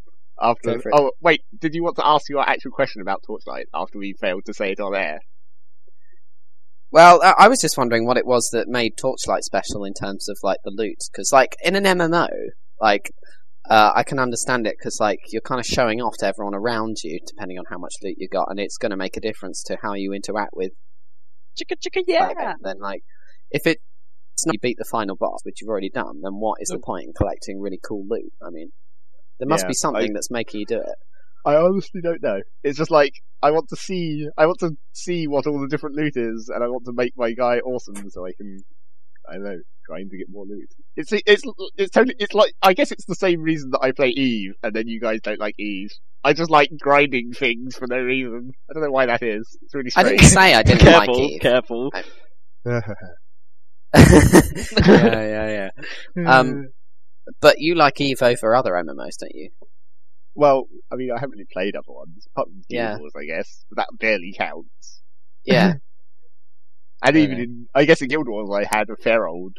After, 0.42 0.74
Go 0.76 0.80
for 0.80 0.88
it. 0.88 0.94
oh 0.96 1.10
wait, 1.20 1.42
did 1.58 1.74
you 1.74 1.82
want 1.82 1.96
to 1.96 2.06
ask 2.06 2.28
your 2.30 2.40
actual 2.48 2.70
question 2.70 3.02
about 3.02 3.22
Torchlight 3.26 3.66
after 3.74 3.98
we 3.98 4.14
failed 4.18 4.44
to 4.46 4.54
say 4.54 4.72
it 4.72 4.80
on 4.80 4.94
air? 4.94 5.20
Well, 6.90 7.20
I 7.22 7.34
I 7.44 7.48
was 7.48 7.60
just 7.60 7.76
wondering 7.78 8.06
what 8.06 8.16
it 8.16 8.26
was 8.26 8.48
that 8.52 8.66
made 8.68 8.96
Torchlight 8.96 9.44
special 9.44 9.84
in 9.84 9.94
terms 9.94 10.28
of 10.28 10.38
like 10.42 10.58
the 10.64 10.70
loot, 10.74 10.96
because 11.12 11.30
like 11.32 11.56
in 11.62 11.76
an 11.76 11.84
MMO, 11.84 12.28
like 12.80 13.12
uh, 13.68 13.92
I 13.94 14.02
can 14.02 14.18
understand 14.18 14.66
it 14.66 14.76
because 14.78 14.98
like 14.98 15.20
you're 15.28 15.42
kind 15.42 15.60
of 15.60 15.66
showing 15.66 16.00
off 16.00 16.16
to 16.20 16.26
everyone 16.26 16.54
around 16.54 16.96
you, 17.04 17.20
depending 17.26 17.58
on 17.58 17.66
how 17.68 17.78
much 17.78 17.94
loot 18.02 18.16
you 18.18 18.28
got, 18.28 18.48
and 18.50 18.58
it's 18.58 18.78
going 18.78 18.90
to 18.90 18.96
make 18.96 19.16
a 19.16 19.20
difference 19.20 19.62
to 19.64 19.76
how 19.82 19.94
you 19.94 20.12
interact 20.12 20.54
with 20.54 20.72
Chicka 21.58 21.76
chicka 21.76 22.02
yeah. 22.06 22.32
game. 22.32 22.54
Then 22.62 22.78
like 22.80 23.02
if 23.50 23.66
it 23.66 23.78
it's 23.78 23.89
not 24.46 24.54
you 24.54 24.60
beat 24.60 24.78
the 24.78 24.84
final 24.84 25.16
boss, 25.16 25.40
which 25.44 25.60
you've 25.60 25.68
already 25.70 25.90
done, 25.90 26.20
then 26.22 26.34
what 26.34 26.58
is 26.60 26.68
the 26.68 26.78
point 26.78 27.06
in 27.06 27.12
collecting 27.12 27.60
really 27.60 27.78
cool 27.82 28.04
loot? 28.08 28.32
I 28.42 28.50
mean, 28.50 28.70
there 29.38 29.48
must 29.48 29.64
Yeah, 29.64 29.68
be 29.68 29.74
something 29.74 30.10
I- 30.10 30.12
that's 30.14 30.30
making 30.30 30.60
you 30.60 30.66
do 30.66 30.78
it. 30.80 30.94
I 31.46 31.56
honestly 31.56 32.02
don't 32.02 32.22
know. 32.22 32.42
It's 32.62 32.76
just 32.76 32.90
like 32.90 33.14
I 33.42 33.50
want 33.50 33.68
to 33.70 33.76
see, 33.76 34.28
I 34.36 34.44
want 34.46 34.60
to 34.60 34.76
see 34.92 35.26
what 35.26 35.46
all 35.46 35.58
the 35.60 35.68
different 35.68 35.96
loot 35.96 36.12
is, 36.16 36.50
and 36.54 36.62
I 36.62 36.68
want 36.68 36.84
to 36.84 36.92
make 36.92 37.14
my 37.16 37.32
guy 37.32 37.60
awesome 37.60 38.10
so 38.10 38.26
I 38.26 38.32
can, 38.36 38.58
I 39.26 39.34
don't 39.34 39.44
know, 39.44 39.58
grind 39.86 40.10
to 40.10 40.18
get 40.18 40.26
more 40.28 40.44
loot. 40.44 40.68
It's 40.96 41.10
it's 41.12 41.42
it's 41.78 41.90
totally 41.92 42.14
it's 42.18 42.34
like 42.34 42.52
I 42.60 42.74
guess 42.74 42.92
it's 42.92 43.06
the 43.06 43.14
same 43.14 43.40
reason 43.40 43.70
that 43.70 43.80
I 43.80 43.92
play 43.92 44.08
Eve, 44.10 44.52
and 44.62 44.74
then 44.74 44.86
you 44.86 45.00
guys 45.00 45.20
don't 45.22 45.40
like 45.40 45.54
Eve. 45.58 45.88
I 46.22 46.34
just 46.34 46.50
like 46.50 46.68
grinding 46.78 47.32
things 47.32 47.74
for 47.74 47.86
no 47.86 47.96
reason. 47.96 48.50
I 48.68 48.74
don't 48.74 48.82
know 48.82 48.90
why 48.90 49.06
that 49.06 49.22
is. 49.22 49.56
It's 49.62 49.74
really 49.74 49.90
I 49.96 50.02
strange. 50.02 50.20
didn't 50.20 50.32
say 50.32 50.54
I 50.54 50.62
didn't 50.62 50.80
Careful, 50.82 51.14
like 51.22 51.30
Eve. 51.32 51.40
careful. 51.40 51.90
yeah, 53.94 54.80
yeah, 54.86 55.70
yeah. 56.16 56.38
Um, 56.38 56.68
but 57.40 57.56
you 57.58 57.74
like 57.74 58.00
Eve 58.00 58.22
over 58.22 58.54
other 58.54 58.72
MMOs, 58.72 59.16
don't 59.20 59.34
you? 59.34 59.50
well, 60.34 60.64
I 60.90 60.94
mean, 60.96 61.10
I 61.10 61.16
haven't 61.16 61.32
really 61.32 61.46
played 61.52 61.74
other 61.76 61.92
ones 61.92 62.26
apart 62.32 62.48
from 62.48 62.62
Guild 62.68 62.70
Yeah. 62.70 62.98
Wars, 62.98 63.12
I 63.18 63.24
guess, 63.24 63.64
but 63.68 63.76
that 63.76 63.88
barely 63.98 64.32
counts. 64.36 65.02
Yeah. 65.44 65.74
And 67.02 67.16
Yeah. 67.16 67.22
even 67.22 67.38
in, 67.40 67.66
I 67.74 67.84
guess 67.86 68.00
in 68.02 68.08
Guild 68.08 68.28
Wars, 68.28 68.50
I 68.52 68.64
had 68.76 68.90
a 68.90 68.96
fair 68.96 69.26
old, 69.26 69.56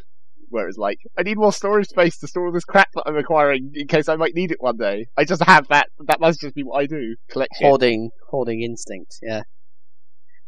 where 0.48 0.68
it's 0.68 0.78
like, 0.78 0.98
I 1.18 1.22
need 1.24 1.36
more 1.38 1.52
storage 1.52 1.88
space 1.88 2.16
to 2.18 2.28
store 2.28 2.46
all 2.46 2.52
this 2.52 2.64
crap 2.64 2.88
that 2.94 3.02
I'm 3.06 3.16
acquiring 3.16 3.72
in 3.74 3.88
case 3.88 4.08
I 4.08 4.14
might 4.16 4.34
need 4.34 4.52
it 4.52 4.60
one 4.60 4.76
day. 4.76 5.06
I 5.16 5.24
just 5.24 5.42
have 5.42 5.66
that. 5.68 5.88
That 6.06 6.20
must 6.20 6.40
just 6.40 6.54
be 6.54 6.62
what 6.62 6.78
I 6.80 6.86
do. 6.86 7.16
Collect 7.30 7.52
shit. 7.58 7.66
hoarding 7.66 8.10
hoarding 8.30 8.62
instinct. 8.62 9.18
Yeah, 9.22 9.42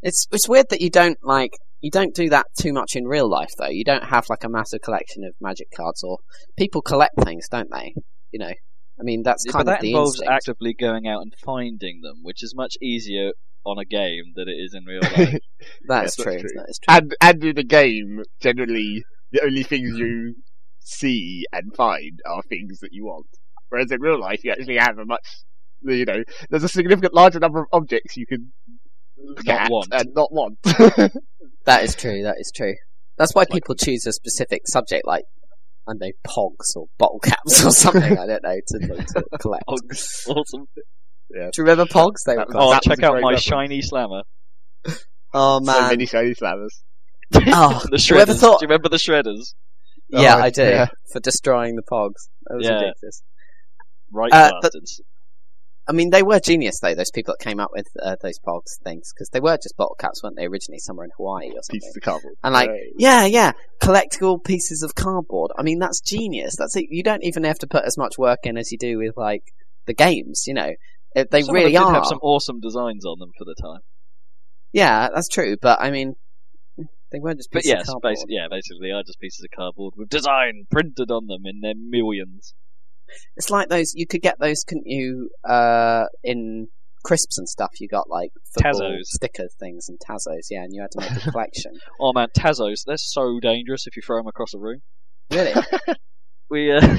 it's 0.03 0.27
it's 0.31 0.49
weird 0.49 0.67
that 0.71 0.81
you 0.81 0.89
don't 0.91 1.19
like 1.25 1.59
you 1.85 1.91
don't 1.91 2.15
do 2.15 2.31
that 2.31 2.47
too 2.59 2.73
much 2.73 2.97
in 2.97 3.05
real 3.07 3.29
life 3.29 3.51
though. 3.59 3.69
You 3.69 3.85
don't 3.85 4.05
have 4.05 4.31
like 4.31 4.43
a 4.43 4.49
massive 4.49 4.81
collection 4.81 5.23
of 5.25 5.35
magic 5.41 5.69
cards, 5.77 6.03
or 6.03 6.19
people 6.57 6.81
collect 6.81 7.15
things, 7.23 7.47
don't 7.51 7.71
they? 7.71 7.95
You 8.33 8.39
know, 8.41 8.53
I 8.99 9.03
mean 9.03 9.23
that's 9.23 9.45
Yeah, 9.47 9.53
kind 9.53 9.67
but 9.67 9.73
of 9.73 9.75
that 9.75 9.81
the 9.83 9.91
involves 9.91 10.15
instinct. 10.21 10.33
actively 10.33 10.75
going 10.75 11.07
out 11.07 11.21
and 11.21 11.35
finding 11.45 12.01
them, 12.03 12.21
which 12.23 12.43
is 12.43 12.55
much 12.57 12.77
easier 12.81 13.33
on 13.67 13.79
a 13.79 13.85
game 13.85 14.33
than 14.35 14.49
it 14.49 14.53
is 14.53 14.75
in 14.75 14.85
real 14.85 15.03
life. 15.19 15.39
That's 15.87 16.17
Yes, 16.19 16.25
true. 16.25 16.41
true. 16.41 16.51
That 16.57 16.67
is 16.69 16.79
true. 16.83 16.97
and 16.97 17.15
and 17.21 17.45
in 17.45 17.59
a 17.59 17.63
game, 17.65 18.23
generally, 18.41 19.05
the 19.33 19.43
only 19.45 19.63
things 19.63 19.99
you 19.99 20.37
see 20.81 21.45
and 21.53 21.75
find 21.77 22.21
are 22.27 22.43
things 22.49 22.81
that 22.81 22.91
you 22.93 23.05
want. 23.05 23.27
Whereas 23.69 23.91
in 23.91 24.01
real 24.01 24.21
life, 24.21 24.43
you 24.45 24.53
actually 24.53 24.77
have 24.77 24.99
a 24.99 25.05
much, 25.05 25.27
you 25.83 26.05
know, 26.05 26.23
there's 26.51 26.63
a 26.65 26.69
significant 26.69 27.13
larger 27.15 27.41
number 27.41 27.61
of 27.61 27.67
objects 27.73 28.17
you 28.17 28.27
can 28.27 28.53
look 28.69 28.74
Not 29.45 29.61
at 29.61 29.71
want. 29.71 29.89
and 29.93 30.15
not 30.15 30.33
want. 30.33 30.59
That 31.67 31.83
is 31.83 31.95
true. 31.95 32.25
That 32.25 32.37
is 32.39 32.53
true. 32.55 32.75
That's 33.17 33.35
why 33.35 33.47
people 33.51 33.75
choose 33.75 34.05
a 34.07 34.13
specific 34.13 34.69
subject, 34.69 35.07
like 35.07 35.25
I 35.89 35.93
don't 35.93 36.01
know, 36.03 36.11
pogs 36.27 36.77
or 36.77 36.87
bottle 36.99 37.21
caps 37.21 37.65
or 37.65 37.71
something. 37.71 38.19
I 38.19 38.27
don't 38.27 38.43
know 38.43 38.57
to, 38.67 38.79
to 39.05 39.25
collect. 39.41 39.65
Oh, 39.67 39.79
awesome. 40.29 40.67
Do 40.77 40.85
you 41.41 41.51
remember 41.65 41.87
pogs? 41.87 42.19
They 42.27 42.35
That 42.37 42.49
was- 42.49 42.57
Oh, 42.59 42.71
that 42.73 42.83
check 42.83 43.03
out 43.03 43.15
my 43.15 43.31
reference. 43.31 43.43
shiny 43.43 43.81
slammer. 43.81 44.23
oh 45.33 45.59
so 45.59 45.65
man. 45.65 45.89
many 45.89 46.05
shiny 46.07 46.35
slammers. 46.35 46.69
oh, 47.35 47.81
the 47.91 47.97
shredders. 47.97 48.39
thought? 48.41 48.61
Do 48.61 48.65
you 48.67 48.69
remember 48.69 48.91
the 48.91 48.97
shredders? 48.99 49.55
Yeah, 50.11 50.37
Oh, 50.37 50.41
I 50.41 50.51
do. 50.51 50.63
yeah. 50.65 50.87
For 51.13 51.21
destroying 51.21 51.77
the 51.77 51.83
pogs. 51.83 52.29
That 52.47 52.57
was 52.59 52.67
Yeah. 52.67 52.75
ridiculous. 52.75 53.23
Right 54.13 54.33
Uh, 54.35 54.51
but- 54.51 54.63
bastards. 54.63 55.01
I 55.87 55.93
mean, 55.93 56.11
they 56.11 56.23
were 56.23 56.41
genius 56.41 56.81
though. 56.81 56.95
Those 56.95 57.11
people 57.11 57.35
that 57.39 57.45
came 57.45 57.61
up 57.61 57.71
with 57.73 57.89
uh, 58.03 58.17
those 58.23 58.39
pogs 58.39 58.79
things 58.83 59.13
because 59.13 59.29
they 59.31 59.41
were 59.41 59.57
just 59.59 59.77
bottle 59.77 59.97
caps, 59.99 60.23
weren't 60.23 60.37
they? 60.37 60.47
Originally, 60.47 60.79
somewhere 60.79 61.05
in 61.05 61.11
Hawaii 61.17 61.49
or 61.51 61.63
something. 61.63 61.81
Pieces 61.81 61.97
of 61.97 62.03
cardboard. 62.03 62.35
And 62.43 62.55
like, 62.55 62.71
Right. 62.71 62.81
yeah, 62.97 63.27
yeah, 63.27 63.53
collectible 63.83 64.43
pieces 64.43 64.83
of 64.83 64.95
cardboard. 64.95 65.51
I 65.59 65.63
mean, 65.63 65.79
that's 65.79 66.01
genius. 66.01 66.57
That's 66.57 66.75
it. 66.77 66.87
You 66.89 67.03
don't 67.03 67.23
even 67.23 67.45
have 67.45 67.59
to 67.59 67.67
put 67.67 67.85
as 67.85 67.99
much 67.99 68.17
work 68.17 68.41
in 68.45 68.57
as 68.57 68.73
you 68.73 68.79
do 68.79 68.97
with 68.99 69.17
like 69.17 69.53
the 69.87 69.93
games. 69.95 70.45
You 70.47 70.55
know, 70.55 70.71
they 71.15 71.43
Some 71.43 71.55
really 71.55 71.77
are. 71.77 71.93
have 71.93 72.07
some 72.07 72.19
awesome 72.23 72.61
designs 72.61 73.05
on 73.05 73.19
them 73.19 73.33
for 73.37 73.45
the 73.45 73.55
time. 73.61 73.81
Yeah, 74.73 75.09
that's 75.15 75.29
true. 75.29 75.57
But 75.61 75.81
I 75.83 75.91
mean, 75.91 76.15
they 77.13 77.21
weren't 77.21 77.39
just 77.39 77.51
But 77.53 77.59
pieces 77.59 77.69
yes, 77.73 77.81
of 77.83 77.87
cardboard. 77.93 78.13
basically, 78.15 78.35
yeah, 78.37 78.47
basically 78.51 78.89
they 78.89 78.93
are 78.93 79.03
just 79.03 79.21
pieces 79.21 79.45
of 79.45 79.51
cardboard 79.55 79.95
with 79.97 80.09
design 80.09 80.65
printed 80.71 81.11
on 81.11 81.27
them 81.27 81.43
in 81.45 81.61
their 81.61 81.75
millions. 81.77 82.55
It's 83.37 83.51
like 83.51 83.69
those. 83.69 83.93
You 83.95 84.07
could 84.07 84.23
get 84.23 84.37
those, 84.41 84.65
couldn't 84.65 84.87
you? 84.87 85.31
Uh, 85.49 86.05
in 86.23 86.69
crisps 87.05 87.37
and 87.39 87.49
stuff, 87.49 87.73
you 87.81 87.89
got 87.89 88.09
like 88.09 88.31
football 88.55 88.81
Tazos. 88.81 89.05
sticker 89.05 89.49
things 89.61 89.89
and 89.89 89.99
Tazos. 90.01 90.47
Yeah, 90.51 90.63
and 90.63 90.73
you 90.73 90.81
had 90.83 90.91
to 90.93 91.01
make 91.01 91.25
a 91.27 91.31
collection. 91.33 91.73
Oh 92.01 92.13
man, 92.13 92.29
Tazos, 92.37 92.85
they're 92.87 92.97
so 92.97 93.39
dangerous 93.41 93.87
if 93.87 93.97
you 93.97 94.03
throw 94.03 94.19
them 94.19 94.27
across 94.27 94.55
a 94.55 94.59
room. 94.59 94.81
really? 95.31 95.53
We, 96.51 96.71
uh, 96.71 96.99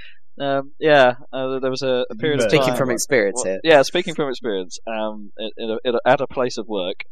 um, 0.40 0.72
yeah, 0.80 1.12
uh, 1.32 1.58
there 1.60 1.70
was 1.70 1.82
a, 1.82 2.04
a 2.10 2.14
period 2.16 2.40
of 2.40 2.48
Speaking 2.48 2.68
time. 2.68 2.76
from 2.76 2.90
experience 2.90 3.42
here. 3.44 3.60
yeah, 3.62 3.82
speaking 3.82 4.14
from 4.14 4.30
experience, 4.30 4.78
um, 4.86 5.32
in 5.58 5.70
a, 5.70 5.90
a, 5.90 6.00
at 6.06 6.20
a 6.22 6.26
place 6.26 6.56
of 6.56 6.66
work, 6.66 7.04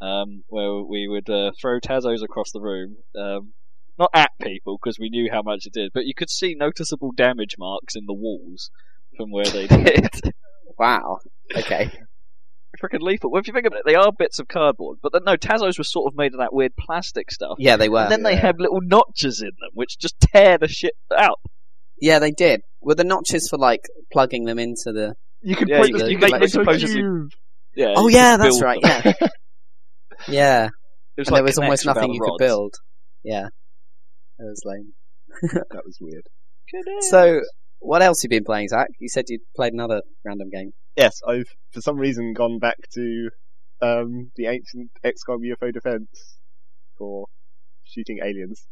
um, 0.00 0.44
where 0.48 0.82
we 0.82 1.08
would 1.08 1.28
uh, 1.28 1.50
throw 1.60 1.80
Tazos 1.80 2.22
across 2.22 2.52
the 2.52 2.60
room, 2.60 2.96
um, 3.18 3.52
not 3.98 4.10
at 4.14 4.30
people 4.40 4.78
because 4.82 4.98
we 4.98 5.10
knew 5.10 5.28
how 5.32 5.42
much 5.42 5.66
it 5.66 5.72
did, 5.72 5.90
but 5.94 6.06
you 6.06 6.14
could 6.14 6.30
see 6.30 6.54
noticeable 6.54 7.12
damage 7.16 7.56
marks 7.58 7.94
in 7.94 8.06
the 8.06 8.14
walls 8.14 8.70
from 9.16 9.30
where 9.30 9.44
they 9.46 9.66
did. 9.68 10.10
Wow. 10.78 11.18
Okay. 11.56 11.90
Freaking 12.82 13.02
lethal. 13.02 13.30
Well, 13.30 13.40
if 13.40 13.46
you 13.46 13.52
think 13.52 13.66
about 13.66 13.80
it, 13.80 13.84
they 13.86 13.94
are 13.94 14.10
bits 14.18 14.38
of 14.38 14.48
cardboard, 14.48 14.98
but 15.02 15.12
then, 15.12 15.22
no, 15.24 15.36
Tazos 15.36 15.76
were 15.76 15.84
sort 15.84 16.10
of 16.10 16.16
made 16.16 16.32
of 16.32 16.38
that 16.40 16.54
weird 16.54 16.72
plastic 16.78 17.30
stuff. 17.30 17.56
Yeah, 17.58 17.76
they 17.76 17.90
were. 17.90 18.00
And 18.00 18.10
then 18.10 18.22
they 18.22 18.32
Yeah. 18.32 18.40
have 18.40 18.58
little 18.58 18.80
notches 18.80 19.42
in 19.42 19.48
them, 19.60 19.70
which 19.74 19.98
just 19.98 20.18
tear 20.20 20.56
the 20.56 20.68
shit 20.68 20.94
out. 21.14 21.38
Yeah, 22.00 22.18
they 22.18 22.30
did. 22.30 22.62
Were 22.80 22.94
the 22.94 23.04
notches 23.04 23.48
for 23.50 23.58
like 23.58 23.82
plugging 24.10 24.44
them 24.44 24.58
into 24.58 24.90
the? 24.92 25.14
You 25.42 25.54
could 25.54 25.68
Yeah, 25.68 25.80
put 25.80 25.88
you 25.90 25.92
the 25.98 26.00
could- 26.04 26.12
you 26.12 26.18
make 26.18 26.32
could 26.32 26.34
them 26.34 26.42
into 26.44 26.60
a 26.60 26.64
supposedly- 26.64 27.28
Yeah. 27.76 27.92
Oh 27.94 28.08
you 28.08 28.16
yeah, 28.16 28.36
could 28.36 28.44
that's 28.46 28.54
build 28.58 28.62
right. 28.62 28.82
them. 28.82 29.02
Yeah. 29.20 29.28
yeah. 30.28 30.64
It 31.16 31.20
was 31.20 31.28
and 31.28 31.32
like 31.32 31.38
there 31.40 31.44
was 31.44 31.58
almost 31.58 31.82
connects 31.82 31.84
without 31.84 31.94
nothing 32.00 32.14
you 32.14 32.20
could 32.20 32.26
rods. 32.30 32.38
build. 32.38 32.74
Yeah. 33.22 33.48
That 34.42 34.48
was 34.50 34.62
lame. 34.64 34.92
That 35.70 35.84
was 35.84 35.98
weird. 36.00 36.24
So, 37.10 37.40
what 37.78 38.02
else 38.02 38.22
have 38.22 38.32
you 38.32 38.38
been 38.40 38.44
playing, 38.44 38.68
Zac? 38.68 38.88
You 38.98 39.08
said 39.08 39.24
you'd 39.28 39.40
played 39.54 39.72
another 39.72 40.02
random 40.24 40.50
game. 40.50 40.72
Yes, 40.96 41.20
I've 41.26 41.48
for 41.70 41.80
some 41.80 41.96
reason 41.96 42.32
gone 42.32 42.58
back 42.58 42.76
to 42.94 43.30
um, 43.80 44.30
the 44.36 44.46
ancient 44.46 44.90
XCOM 45.04 45.40
UFO 45.52 45.72
defense 45.72 46.38
for 46.98 47.26
shooting 47.84 48.18
aliens 48.22 48.66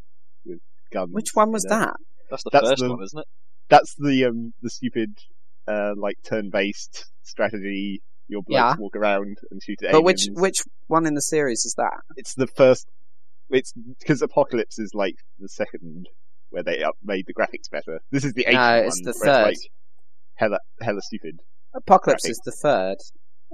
with 0.44 0.58
guns. 0.92 1.10
Which 1.12 1.30
one 1.34 1.52
was 1.52 1.64
you 1.64 1.70
know. 1.70 1.80
that? 1.80 1.96
That's 2.30 2.42
the 2.44 2.50
That's 2.52 2.68
first 2.70 2.82
the- 2.82 2.90
one, 2.90 3.02
isn't 3.02 3.18
it? 3.20 3.26
That's 3.68 3.94
the 3.96 4.24
um 4.24 4.52
the 4.62 4.70
stupid 4.70 5.10
uh 5.68 5.92
like 5.96 6.16
turn-based 6.24 7.06
strategy. 7.22 8.02
Your 8.28 8.42
blokes 8.42 8.58
Yeah. 8.58 8.74
walk 8.78 8.96
around 8.96 9.38
and 9.50 9.62
shoot 9.62 9.82
at 9.84 9.92
But 9.92 10.02
which 10.02 10.26
which 10.32 10.62
one 10.88 11.06
in 11.06 11.14
the 11.14 11.22
series 11.22 11.64
is 11.64 11.74
that? 11.76 12.00
It's 12.16 12.34
the 12.34 12.46
first. 12.48 12.86
It's 13.50 13.72
because 13.98 14.22
Apocalypse 14.22 14.78
is 14.78 14.92
like 14.94 15.16
the 15.38 15.48
second 15.48 16.06
where 16.50 16.62
they 16.62 16.82
up 16.82 16.96
made 17.02 17.26
the 17.26 17.34
graphics 17.34 17.70
better. 17.70 18.00
This 18.10 18.24
is 18.24 18.32
the 18.34 18.42
ancient 18.46 18.56
No, 18.62 18.76
one. 18.78 18.84
it's 18.86 19.00
the 19.02 19.12
third. 19.12 19.48
It's 19.50 19.62
like 19.62 19.70
hella 20.34 20.58
hella 20.80 21.00
stupid. 21.02 21.40
Apocalypse 21.74 22.26
Graphics. 22.26 22.30
is 22.30 22.40
the 22.44 22.52
third, 22.52 22.96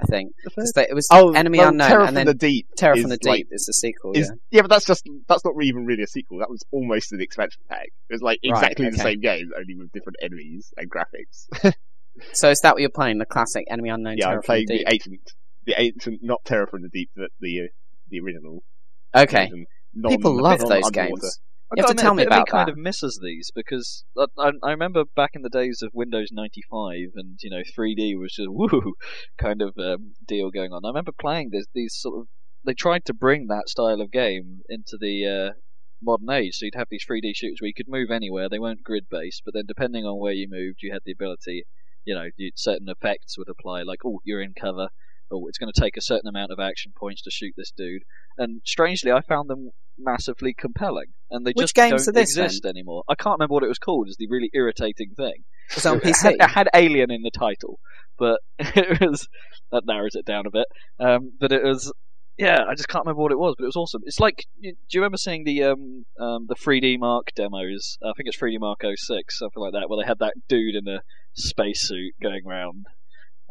I 0.02 0.06
think. 0.06 0.32
They- 0.74 0.86
it 0.88 0.94
was 0.94 1.06
Oh, 1.12 1.32
Enemy 1.32 1.58
well, 1.58 1.68
Unknown, 1.68 1.88
Terror 1.88 2.04
and 2.04 2.16
then 2.16 2.26
the 2.26 2.34
Deep. 2.34 2.66
Terror 2.76 2.96
from 2.96 3.10
the 3.10 3.18
like- 3.24 3.36
Deep 3.38 3.48
is 3.50 3.66
the 3.66 3.72
sequel. 3.74 4.12
is 4.12 4.28
yeah. 4.50 4.58
yeah, 4.58 4.62
but 4.62 4.68
that's 4.70 4.86
just 4.86 5.06
that's 5.28 5.44
not 5.44 5.54
even 5.62 5.84
really 5.84 6.02
a 6.02 6.06
sequel. 6.06 6.38
That 6.38 6.48
was 6.50 6.62
almost 6.70 7.12
an 7.12 7.20
expansion 7.20 7.60
pack. 7.68 7.88
It 8.08 8.12
was 8.14 8.22
like 8.22 8.38
Right, 8.44 8.52
exactly 8.52 8.88
the 8.90 8.96
same 8.98 9.20
game, 9.20 9.50
only 9.58 9.74
with 9.76 9.92
different 9.92 10.16
enemies 10.22 10.72
and 10.76 10.90
graphics. 10.90 11.72
So 12.32 12.48
is 12.48 12.60
that 12.62 12.72
what 12.72 12.80
you're 12.80 12.88
playing? 12.88 13.18
The 13.18 13.26
classic 13.26 13.66
Enemy 13.70 13.90
Unknown 13.90 14.16
yeah, 14.16 14.24
Terror 14.28 14.36
I'm 14.36 14.42
playing 14.42 14.66
the 14.68 14.78
the 14.78 14.90
ancient, 14.90 15.20
the 15.66 15.74
ancient, 15.76 16.20
not 16.22 16.42
Terror 16.46 16.66
from 16.66 16.80
the 16.80 16.88
Deep, 16.88 17.10
but 17.14 17.28
the 17.40 17.60
uh, 17.60 17.66
the 18.08 18.20
original. 18.20 18.62
Okay. 19.14 19.44
version. 19.44 19.66
People 20.08 20.40
love 20.40 20.60
those 20.60 20.84
underwater. 20.84 20.90
games. 20.90 21.40
I 21.70 21.74
You 21.76 21.82
have 21.84 21.96
to 21.96 22.00
tell 22.00 22.14
me 22.14 22.22
about 22.22 22.46
kind 22.46 22.68
that. 22.68 22.72
of 22.72 22.78
misses 22.78 23.18
these 23.20 23.50
because 23.52 24.04
I, 24.16 24.26
I, 24.38 24.50
I 24.62 24.70
remember 24.70 25.04
back 25.16 25.30
in 25.34 25.42
the 25.42 25.48
days 25.50 25.82
of 25.82 25.90
Windows 25.92 26.28
95 26.30 27.10
and 27.16 27.38
you 27.42 27.50
know 27.50 27.62
3D 27.76 28.16
was 28.18 28.34
just 28.34 28.48
woo 28.50 28.94
kind 29.36 29.60
of 29.60 29.76
um, 29.78 30.12
deal 30.26 30.50
going 30.50 30.72
on. 30.72 30.84
I 30.84 30.88
remember 30.88 31.12
playing 31.18 31.50
this 31.50 31.66
these 31.74 31.94
sort 31.96 32.20
of 32.20 32.28
they 32.64 32.74
tried 32.74 33.04
to 33.06 33.14
bring 33.14 33.46
that 33.46 33.68
style 33.68 34.00
of 34.00 34.10
game 34.12 34.60
into 34.68 34.96
the 35.00 35.26
uh, 35.26 35.52
modern 36.02 36.30
age. 36.30 36.56
So 36.56 36.66
you'd 36.66 36.74
have 36.74 36.88
these 36.90 37.06
3D 37.08 37.34
shooters 37.34 37.58
where 37.60 37.68
you 37.68 37.74
could 37.74 37.88
move 37.88 38.10
anywhere. 38.10 38.48
They 38.48 38.58
weren't 38.58 38.82
grid 38.82 39.06
based, 39.10 39.42
but 39.44 39.54
then 39.54 39.64
depending 39.66 40.04
on 40.04 40.18
where 40.20 40.32
you 40.32 40.48
moved, 40.48 40.80
you 40.82 40.92
had 40.92 41.02
the 41.04 41.12
ability. 41.12 41.64
You 42.04 42.14
know, 42.14 42.28
certain 42.54 42.88
effects 42.88 43.36
would 43.36 43.48
apply, 43.48 43.82
like 43.82 44.00
oh, 44.04 44.20
you're 44.24 44.42
in 44.42 44.54
cover. 44.54 44.88
Oh, 45.32 45.48
it's 45.48 45.58
going 45.58 45.72
to 45.72 45.80
take 45.80 45.96
a 45.96 46.00
certain 46.02 46.28
amount 46.28 46.52
of 46.52 46.60
action 46.60 46.92
points 46.96 47.22
to 47.22 47.32
shoot 47.32 47.54
this 47.56 47.72
dude. 47.76 48.02
And 48.38 48.60
strangely, 48.64 49.10
I 49.10 49.22
found 49.22 49.50
them 49.50 49.70
massively 49.98 50.54
compelling, 50.54 51.06
and 51.30 51.46
they 51.46 51.50
Which 51.50 51.64
just 51.64 51.74
games 51.74 52.06
don't 52.06 52.08
are 52.16 52.20
this, 52.20 52.36
exist 52.36 52.64
anymore. 52.64 53.02
I 53.08 53.14
can't 53.14 53.38
remember 53.38 53.54
what 53.54 53.62
it 53.62 53.68
was 53.68 53.78
called. 53.78 54.08
Is 54.08 54.16
the 54.16 54.28
really 54.28 54.50
irritating 54.54 55.10
thing. 55.16 55.44
It's 55.70 55.84
on 55.86 55.96
It 56.04 56.04
had, 56.04 56.14
PC. 56.14 56.34
it 56.44 56.50
had 56.50 56.68
Alien 56.74 57.10
in 57.10 57.22
the 57.22 57.30
title, 57.30 57.78
but 58.18 58.40
it 58.58 59.00
was 59.00 59.28
that 59.72 59.84
narrows 59.86 60.14
it 60.14 60.24
down 60.24 60.46
a 60.46 60.50
bit. 60.50 60.66
Um, 61.00 61.32
but 61.40 61.50
it 61.52 61.62
was, 61.64 61.92
yeah, 62.38 62.64
I 62.68 62.74
just 62.74 62.88
can't 62.88 63.04
remember 63.04 63.22
what 63.22 63.32
it 63.32 63.38
was, 63.38 63.54
but 63.58 63.64
it 63.64 63.68
was 63.68 63.76
awesome. 63.76 64.02
It's 64.04 64.20
like, 64.20 64.44
do 64.62 64.68
you 64.92 65.00
remember 65.00 65.16
seeing 65.16 65.44
the 65.44 65.64
um, 65.64 66.04
um, 66.20 66.46
the 66.48 66.54
3D 66.54 66.98
Mark 66.98 67.32
demos? 67.34 67.98
I 68.02 68.12
think 68.16 68.28
it's 68.28 68.38
3D 68.38 68.60
Mark 68.60 68.82
06, 68.82 69.38
something 69.38 69.60
like 69.62 69.72
that, 69.72 69.88
where 69.88 70.02
they 70.02 70.06
had 70.06 70.18
that 70.20 70.34
dude 70.48 70.74
in 70.76 70.86
a 70.86 71.00
spacesuit 71.34 72.14
going 72.22 72.42
around. 72.46 72.86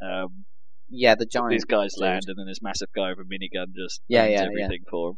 Um, 0.01 0.45
Yeah, 0.89 1.15
the 1.15 1.25
giant. 1.25 1.49
these 1.51 1.65
guys 1.65 1.93
dude. 1.95 2.03
land, 2.03 2.23
and 2.27 2.38
then 2.38 2.45
this 2.47 2.62
massive 2.62 2.89
guy 2.95 3.10
with 3.10 3.25
a 3.25 3.29
minigun 3.29 3.73
just 3.75 4.01
Yeah, 4.08 4.25
yeah, 4.25 4.41
yeah. 4.41 4.45
everything 4.45 4.84
for 4.89 5.10
them. 5.10 5.17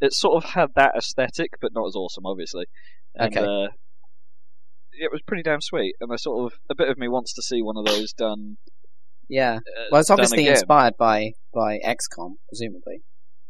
It 0.00 0.12
sort 0.12 0.42
of 0.44 0.50
had 0.50 0.68
that 0.76 0.92
aesthetic, 0.96 1.52
but 1.60 1.72
not 1.74 1.86
as 1.86 1.94
awesome, 1.94 2.26
obviously. 2.26 2.66
And, 3.14 3.36
Okay. 3.36 3.44
Uh, 3.46 3.68
it 4.98 5.10
was 5.12 5.20
pretty 5.26 5.42
damn 5.42 5.60
sweet, 5.60 5.94
and 6.00 6.10
I 6.12 6.16
sort 6.16 6.52
of 6.52 6.58
a 6.70 6.74
bit 6.74 6.88
of 6.88 6.96
me 6.98 7.08
wants 7.08 7.34
to 7.34 7.42
see 7.42 7.62
one 7.62 7.76
of 7.76 7.84
those 7.84 8.12
done. 8.12 8.56
Yeah. 9.28 9.56
Uh, 9.56 9.84
Well, 9.90 10.00
it's 10.00 10.10
obviously 10.10 10.46
inspired 10.46 10.94
by 10.98 11.32
by 11.52 11.78
XCOM, 11.84 12.34
presumably. 12.48 12.98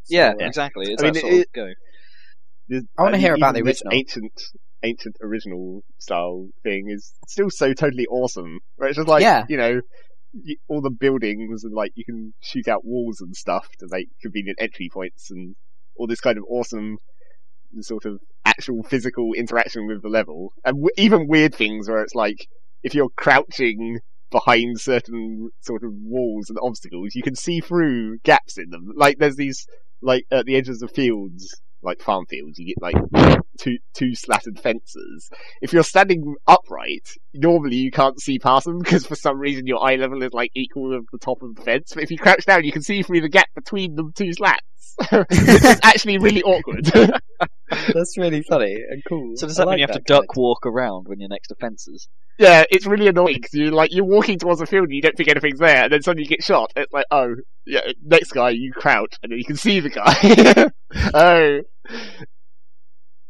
So, 0.05 0.17
Yeah, 0.17 0.31
uh, 0.41 0.47
exactly. 0.47 0.93
It's 0.93 1.03
I 1.03 1.07
mean, 1.07 1.15
that 1.15 1.21
sort 1.21 1.33
it- 1.33 1.41
of 1.49 1.53
go. 1.53 1.73
There's- 2.69 2.85
I 2.99 3.03
wanna 3.03 3.19
hear 3.19 3.35
about 3.35 3.55
the 3.55 3.63
original. 3.63 3.93
ancient, 3.93 4.33
ancient 4.83 5.17
original 5.23 5.83
style 5.99 6.49
thing 6.65 6.89
is 6.89 7.13
still 7.29 7.51
so 7.51 7.73
totally 7.73 8.07
awesome. 8.07 8.59
Right? 8.77 8.89
it's 8.91 8.97
just 8.97 9.09
like, 9.09 9.23
Yeah. 9.23 9.45
you 9.49 9.57
know, 9.57 9.81
all 10.69 10.81
the 10.81 10.91
buildings 10.91 11.65
and 11.65 11.73
like 11.75 11.93
you 11.95 12.05
can 12.05 12.35
shoot 12.41 12.67
out 12.69 12.85
walls 12.85 13.21
and 13.21 13.35
stuff 13.37 13.69
to 13.79 13.87
make 13.91 14.09
convenient 14.21 14.59
entry 14.61 14.89
points 14.93 15.31
and 15.31 15.55
all 15.99 16.07
this 16.07 16.21
kind 16.21 16.39
of 16.39 16.45
awesome 16.49 16.99
sort 17.81 18.05
of 18.05 18.21
actual 18.45 18.83
physical 18.83 19.33
interaction 19.35 19.87
with 19.87 20.03
the 20.03 20.09
level. 20.09 20.53
And 20.65 20.77
w- 20.77 20.91
even 20.97 21.29
weird 21.29 21.55
things 21.55 21.89
where 21.89 22.03
it's 22.03 22.15
like, 22.15 22.47
if 22.83 22.95
you're 22.95 23.11
crouching 23.17 24.01
behind 24.31 24.81
certain 24.81 25.51
sort 25.61 25.83
of 25.83 25.91
walls 25.93 26.49
and 26.49 26.59
obstacles, 26.63 27.15
you 27.15 27.23
can 27.23 27.35
see 27.35 27.61
through 27.61 28.19
gaps 28.25 28.59
in 28.59 28.71
them. 28.71 28.93
Like 28.95 29.19
there's 29.19 29.37
these, 29.37 29.67
like 30.01 30.25
at 30.31 30.47
the 30.47 30.57
edges 30.57 30.83
of 30.83 30.91
fields, 30.93 31.61
like 31.87 32.01
farm 32.01 32.27
fields, 32.27 32.59
you 32.59 32.66
get 32.66 32.83
like 32.83 32.96
two 33.59 33.79
two 33.94 34.14
slatted 34.14 34.59
fences. 34.61 35.31
If 35.62 35.72
you're 35.72 35.83
standing 35.83 36.35
upright, 36.46 37.09
normally 37.35 37.77
you 37.77 37.90
can't 37.90 38.20
see 38.20 38.38
past 38.38 38.66
them 38.66 38.79
because 38.79 39.07
for 39.07 39.16
some 39.16 39.38
reason 39.38 39.66
your 39.66 39.83
eye 39.83 39.96
level 39.96 40.22
is 40.22 40.33
like 40.33 40.51
equal 40.55 40.90
with 40.90 41.07
the 41.12 41.18
top 41.18 41.42
of 41.42 41.55
the 41.55 41.62
fence. 41.62 41.92
But 41.94 42.03
if 42.03 42.11
you 42.11 42.18
crouch 42.18 42.44
down, 42.44 42.64
you 42.64 42.72
can 42.72 42.83
see 42.83 43.03
through 43.03 43.22
the 43.22 43.29
gap 43.29 43.49
between 43.55 43.94
the 43.94 44.11
two 44.14 44.33
slats. 44.33 44.62
it's 45.12 45.81
actually 45.85 46.18
really 46.18 46.42
awkward. 46.42 46.85
That's 47.92 48.16
really 48.16 48.42
funny 48.42 48.75
and 48.75 49.03
cool. 49.09 49.33
So 49.37 49.46
does 49.46 49.59
I 49.59 49.62
that 49.62 49.66
mean 49.66 49.72
like 49.72 49.79
you 49.79 49.87
have 49.87 49.96
to 49.96 50.03
duck 50.03 50.29
kind 50.29 50.37
walk 50.37 50.66
around 50.66 51.09
when 51.09 51.20
you're 51.20 51.29
next 51.29 51.49
to 51.49 51.55
fences? 51.57 52.09
yeah, 52.38 52.64
it's 52.70 52.87
really 52.87 53.09
annoying 53.09 53.37
because 53.37 53.55
you 53.55 53.70
like 53.70 53.92
you're 53.92 54.05
walking 54.05 54.38
towards 54.38 54.61
a 54.61 54.66
field 54.66 54.85
and 54.85 54.92
you 54.92 55.01
don't 55.01 55.16
think 55.16 55.29
anything's 55.29 55.59
there, 55.59 55.85
and 55.85 55.92
then 55.92 56.03
suddenly 56.03 56.25
you 56.25 56.29
get 56.29 56.42
shot. 56.42 56.72
It's 56.77 56.92
like, 56.92 57.07
oh, 57.11 57.35
yeah, 57.64 57.81
next 58.05 58.33
guy 58.33 58.51
you 58.51 58.72
crouch 58.72 59.14
and 59.22 59.33
then 59.33 59.38
you 59.38 59.44
can 59.44 59.57
see 59.57 59.81
the 59.81 59.90
guy. 59.90 60.70
oh, 61.15 61.61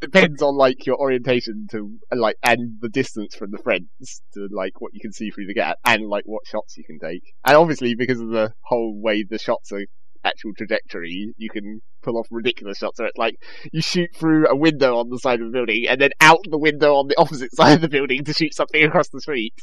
depends 0.00 0.42
on 0.42 0.56
like 0.56 0.86
your 0.86 0.98
orientation 0.98 1.66
to 1.70 1.98
like 2.12 2.36
and 2.42 2.78
the 2.80 2.88
distance 2.88 3.34
from 3.34 3.50
the 3.50 3.58
friends 3.58 4.22
to 4.34 4.48
like 4.50 4.80
what 4.80 4.92
you 4.94 5.00
can 5.00 5.12
see 5.12 5.30
through 5.30 5.46
the 5.46 5.54
gap 5.54 5.78
and 5.84 6.08
like 6.08 6.24
what 6.26 6.46
shots 6.46 6.76
you 6.76 6.84
can 6.84 6.98
take. 6.98 7.22
And 7.44 7.56
obviously 7.56 7.94
because 7.94 8.20
of 8.20 8.28
the 8.28 8.52
whole 8.62 9.00
way 9.00 9.24
the 9.28 9.38
shots 9.38 9.72
are 9.72 9.84
actual 10.24 10.52
trajectory, 10.56 11.32
you 11.36 11.48
can 11.48 11.80
pull 12.02 12.18
off 12.18 12.26
ridiculous 12.30 12.78
shots. 12.78 12.98
So 12.98 13.04
it's 13.04 13.18
like 13.18 13.36
you 13.72 13.80
shoot 13.80 14.10
through 14.14 14.48
a 14.48 14.56
window 14.56 14.98
on 14.98 15.08
the 15.08 15.18
side 15.18 15.40
of 15.40 15.46
the 15.46 15.52
building 15.52 15.86
and 15.88 16.00
then 16.00 16.10
out 16.20 16.40
the 16.48 16.58
window 16.58 16.94
on 16.96 17.08
the 17.08 17.18
opposite 17.18 17.54
side 17.54 17.74
of 17.74 17.80
the 17.80 17.88
building 17.88 18.24
to 18.24 18.32
shoot 18.32 18.54
something 18.54 18.84
across 18.84 19.08
the 19.08 19.20
street. 19.20 19.54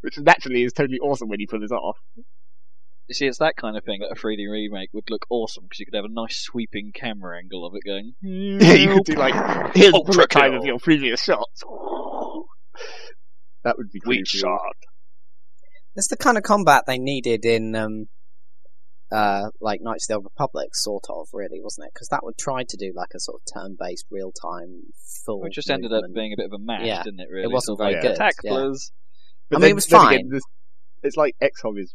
which 0.00 0.18
naturally 0.18 0.64
is 0.64 0.72
totally 0.72 0.98
awesome 0.98 1.28
when 1.28 1.40
you 1.40 1.46
pull 1.46 1.60
this 1.60 1.70
off. 1.70 1.98
You 3.08 3.14
see, 3.14 3.26
it's 3.26 3.38
that 3.38 3.56
kind 3.56 3.76
of 3.76 3.84
thing 3.84 4.00
that 4.00 4.10
a 4.10 4.14
3D 4.14 4.48
remake 4.50 4.90
would 4.92 5.10
look 5.10 5.26
awesome 5.28 5.64
because 5.64 5.80
you 5.80 5.86
could 5.86 5.94
have 5.96 6.04
a 6.04 6.08
nice 6.08 6.36
sweeping 6.40 6.92
camera 6.94 7.36
angle 7.38 7.66
of 7.66 7.74
it 7.74 7.82
going. 7.84 8.14
Yeah, 8.22 8.74
you 8.74 8.94
could 8.94 9.04
do 9.04 9.14
like 9.14 9.34
here's 9.74 9.92
Ultra 9.92 10.14
bullet 10.14 10.30
time 10.30 10.54
of 10.54 10.64
your 10.64 10.78
previous 10.78 11.22
shots. 11.22 11.62
That 13.64 13.76
would 13.76 13.90
be 13.92 14.00
Weak 14.06 14.20
pretty 14.20 14.38
shot. 14.38 14.76
It's 15.94 16.08
the 16.08 16.16
kind 16.16 16.36
of 16.38 16.42
combat 16.42 16.84
they 16.86 16.98
needed 16.98 17.44
in, 17.44 17.74
um, 17.76 18.06
uh, 19.12 19.50
like 19.60 19.80
Knights 19.82 20.06
of 20.06 20.08
the 20.08 20.14
Old 20.16 20.24
Republic, 20.24 20.70
sort 20.72 21.04
of, 21.10 21.28
really, 21.34 21.60
wasn't 21.62 21.86
it? 21.86 21.92
Because 21.94 22.08
that 22.08 22.20
would 22.24 22.38
try 22.38 22.64
to 22.66 22.76
do 22.78 22.92
like 22.96 23.10
a 23.14 23.20
sort 23.20 23.40
of 23.42 23.52
turn-based, 23.54 24.06
real-time, 24.10 24.84
full. 25.26 25.42
Which 25.42 25.54
just 25.54 25.70
ended 25.70 25.92
up 25.92 26.02
being 26.14 26.32
a 26.32 26.36
bit 26.36 26.46
of 26.46 26.52
a 26.54 26.58
mash, 26.58 26.86
Yeah. 26.86 27.02
didn't 27.02 27.20
it? 27.20 27.28
Really, 27.30 27.44
it 27.44 27.52
wasn't 27.52 27.78
very 27.78 27.92
like, 27.94 28.02
good, 28.02 28.12
Attack 28.12 28.36
yeah. 28.42 28.50
blurs. 28.52 28.90
But 29.50 29.56
I 29.56 29.58
mean, 29.58 29.60
then- 29.62 29.70
it 29.70 29.74
was 29.74 29.86
then 29.86 30.00
fine. 30.00 30.14
Again, 30.14 30.28
this, 30.30 30.42
it's 31.02 31.16
like 31.16 31.36
XCOM 31.42 31.78
is 31.78 31.94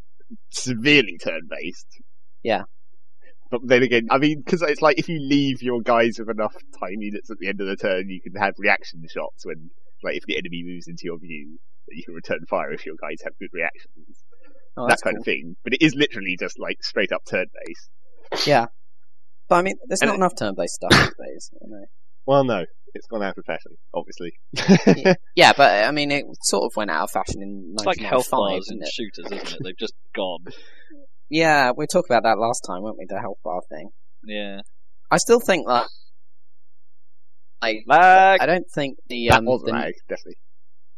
severely 0.52 1.18
turn-based. 1.24 1.88
Yeah. 2.44 2.64
But 3.50 3.62
then 3.64 3.84
again, 3.84 4.08
I 4.12 4.18
mean, 4.18 4.42
because 4.44 4.62
it's 4.62 4.82
like 4.82 5.00
if 5.00 5.08
you 5.08 5.20
leave 5.20 5.62
your 5.62 5.82
guys 5.82 6.18
with 6.20 6.30
enough 6.30 6.54
time 6.80 7.00
units 7.00 7.30
at 7.30 7.38
the 7.40 7.48
end 7.48 7.62
of 7.62 7.68
the 7.68 7.78
turn, 7.78 8.10
you 8.10 8.20
can 8.22 8.34
have 8.42 8.54
reaction 8.58 9.04
shots 9.10 9.46
when, 9.46 9.70
like, 10.04 10.16
if 10.18 10.24
the 10.28 10.38
enemy 10.38 10.64
moves 10.66 10.88
into 10.88 11.04
your 11.06 11.18
view, 11.18 11.58
you 11.90 12.04
can 12.04 12.14
return 12.14 12.40
fire 12.50 12.72
if 12.74 12.86
your 12.86 12.96
guys 13.02 13.22
have 13.24 13.34
good 13.40 13.50
reactions. 13.54 14.24
Oh, 14.76 14.84
that 14.84 14.90
that's 14.90 15.02
kind 15.02 15.16
cool. 15.16 15.22
of 15.22 15.26
thing. 15.26 15.56
But 15.64 15.74
it 15.74 15.82
is 15.82 15.96
literally 15.96 16.36
just 16.38 16.60
like 16.60 16.84
straight 16.84 17.12
up 17.12 17.22
turn-based. 17.30 18.48
Yeah. 18.48 18.66
But 19.48 19.56
I 19.56 19.62
mean, 19.62 19.76
there's 19.88 20.02
And 20.02 20.10
not 20.10 20.16
it- 20.16 20.18
enough 20.18 20.36
turn-based 20.38 20.74
stuff 20.76 20.92
these 20.92 21.28
days. 21.28 21.50
You 21.62 21.70
know? 21.70 21.86
Well, 22.26 22.44
no, 22.44 22.66
it's 22.94 23.08
gone 23.08 23.24
out 23.24 23.38
of 23.38 23.46
fashion, 23.46 23.74
obviously. 23.94 24.34
Yeah, 25.36 25.54
but 25.56 25.84
I 25.86 25.92
mean, 25.92 26.10
it 26.12 26.26
sort 26.42 26.64
of 26.64 26.76
went 26.76 26.90
out 26.90 27.04
of 27.04 27.12
fashion 27.12 27.42
in 27.42 27.74
It's 27.76 27.86
like 27.86 28.00
health 28.00 28.28
1995, 28.32 28.32
bars 28.32 28.68
didn't 28.68 28.84
it? 28.84 28.92
shooters, 28.92 29.26
isn't 29.32 29.60
it? 29.60 29.64
They've 29.64 29.78
just 29.78 29.94
gone. 30.16 30.46
Yeah, 31.30 31.72
we 31.78 31.86
talked 31.86 32.10
about 32.10 32.24
that 32.24 32.40
last 32.40 32.62
time, 32.68 32.82
weren't 32.82 32.98
we? 32.98 33.06
The 33.08 33.20
health 33.20 33.38
bar 33.44 33.62
thing. 33.70 33.90
Yeah. 34.26 34.62
I 35.12 35.18
still 35.18 35.40
think 35.40 35.68
that. 35.68 35.88
I 37.62 37.80
Lag. 37.88 38.42
I 38.42 38.46
don't 38.46 38.70
think 38.74 38.98
the 39.08 39.28
that 39.30 39.40
um 39.40 39.46
was 39.46 39.62
the, 39.64 39.72
lag, 39.72 39.94
definitely. 40.08 40.38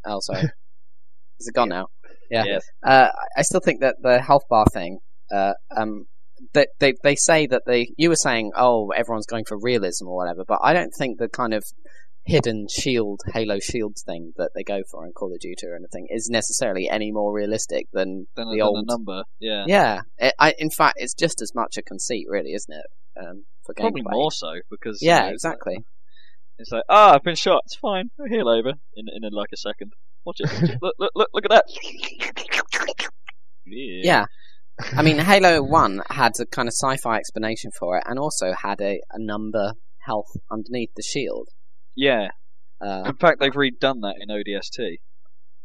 oh 0.05 0.19
sorry 0.21 0.43
is 1.39 1.47
it 1.47 1.53
gone 1.53 1.69
now? 1.69 1.87
Yeah. 2.29 2.43
Yes. 2.45 2.65
Uh, 2.83 3.07
I 3.35 3.41
still 3.43 3.61
think 3.61 3.81
that 3.81 3.95
the 4.01 4.21
health 4.21 4.43
bar 4.49 4.65
thing. 4.71 4.99
Uh, 5.31 5.53
um, 5.75 6.05
that 6.53 6.69
they 6.79 6.93
they 7.03 7.15
say 7.15 7.47
that 7.47 7.63
they 7.65 7.93
you 7.97 8.09
were 8.09 8.15
saying 8.15 8.51
oh 8.55 8.89
everyone's 8.95 9.25
going 9.25 9.45
for 9.47 9.57
realism 9.59 10.07
or 10.07 10.15
whatever, 10.15 10.43
but 10.47 10.59
I 10.63 10.73
don't 10.73 10.91
think 10.97 11.19
the 11.19 11.29
kind 11.29 11.53
of 11.53 11.63
hidden 12.25 12.67
shield 12.69 13.21
Halo 13.33 13.59
shields 13.59 14.03
thing 14.03 14.33
that 14.37 14.51
they 14.53 14.63
go 14.63 14.81
for 14.91 15.05
in 15.05 15.13
Call 15.13 15.33
of 15.33 15.39
Duty 15.39 15.65
or 15.65 15.75
anything 15.75 16.07
is 16.09 16.29
necessarily 16.29 16.87
any 16.89 17.11
more 17.11 17.33
realistic 17.33 17.87
than 17.93 18.27
Then 18.35 18.47
the 18.47 18.55
the 18.57 18.61
old 18.61 18.85
number. 18.87 19.23
Yeah. 19.39 19.63
Yeah, 19.67 20.01
it, 20.17 20.33
I, 20.37 20.53
in 20.59 20.69
fact, 20.69 20.95
it's 20.99 21.13
just 21.15 21.41
as 21.41 21.55
much 21.55 21.77
a 21.77 21.81
conceit, 21.81 22.27
really, 22.29 22.51
isn't 22.53 22.73
it? 22.73 22.85
Um, 23.19 23.45
for 23.65 23.73
Probably 23.73 24.01
gameplay. 24.03 24.11
more 24.11 24.31
so 24.31 24.53
because 24.69 25.01
you 25.01 25.09
Yeah, 25.09 25.21
know, 25.21 25.29
it's 25.29 25.43
like- 25.43 25.53
exactly. 25.55 25.77
It's 26.59 26.71
like, 26.71 26.83
ah, 26.89 27.13
I've 27.15 27.23
been 27.23 27.35
shot. 27.35 27.61
It's 27.65 27.77
fine. 27.77 28.09
I'll 28.19 28.27
heal 28.27 28.49
over 28.49 28.73
in 28.95 29.05
in 29.23 29.31
like 29.31 29.49
a 29.53 29.57
second. 29.57 29.93
Watch 30.25 30.41
it. 30.41 30.51
Watch 30.51 30.69
it. 30.71 30.77
look, 30.81 30.95
look, 30.99 31.11
look, 31.15 31.29
look 31.33 31.45
at 31.45 31.51
that. 31.51 31.65
Yeah. 33.65 34.01
Yeah. 34.03 34.25
I 34.95 35.01
mean, 35.01 35.17
Halo 35.19 35.61
One 35.61 36.01
had 36.09 36.33
a 36.39 36.45
kind 36.45 36.67
of 36.67 36.73
sci-fi 36.73 37.17
explanation 37.17 37.71
for 37.77 37.97
it, 37.97 38.03
and 38.07 38.17
also 38.19 38.53
had 38.53 38.79
a, 38.81 39.01
a 39.11 39.19
number 39.19 39.73
health 40.05 40.31
underneath 40.51 40.91
the 40.95 41.03
shield. 41.03 41.49
Yeah. 41.95 42.29
Uh, 42.81 43.03
In 43.07 43.15
fact, 43.17 43.39
they've 43.39 43.51
redone 43.53 44.01
that 44.01 44.15
in 44.19 44.29
ODST. 44.29 44.99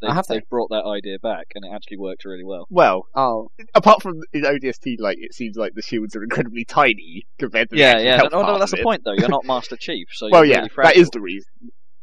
They've, 0.02 0.12
have 0.12 0.26
they? 0.26 0.34
they've 0.36 0.48
brought 0.50 0.70
that 0.70 0.84
idea 0.84 1.18
back, 1.20 1.46
and 1.54 1.64
it 1.64 1.70
actually 1.74 1.98
worked 1.98 2.24
really 2.24 2.44
well. 2.44 2.66
Well, 2.68 3.04
oh, 3.14 3.48
apart 3.74 4.02
from 4.02 4.14
in 4.32 4.42
ODST, 4.42 4.96
like 4.98 5.16
it 5.20 5.32
seems 5.32 5.56
like 5.56 5.72
the 5.74 5.82
shields 5.82 6.16
are 6.16 6.22
incredibly 6.22 6.64
tiny 6.64 7.22
compared 7.38 7.70
to 7.70 7.76
the 7.76 7.80
Yeah, 7.80 7.90
actual 7.92 8.04
yeah. 8.04 8.16
health 8.16 8.32
No, 8.32 8.42
no, 8.42 8.58
that's 8.58 8.72
of 8.72 8.78
the 8.78 8.82
point, 8.82 9.02
though. 9.04 9.12
You're 9.16 9.28
not 9.28 9.44
Master 9.46 9.76
Chief, 9.76 10.08
so 10.12 10.28
Well, 10.30 10.44
you're 10.44 10.54
yeah, 10.54 10.58
really 10.58 10.68
that 10.68 10.74
fragile. 10.74 11.02
is 11.02 11.10
the 11.10 11.20
reason. 11.20 11.50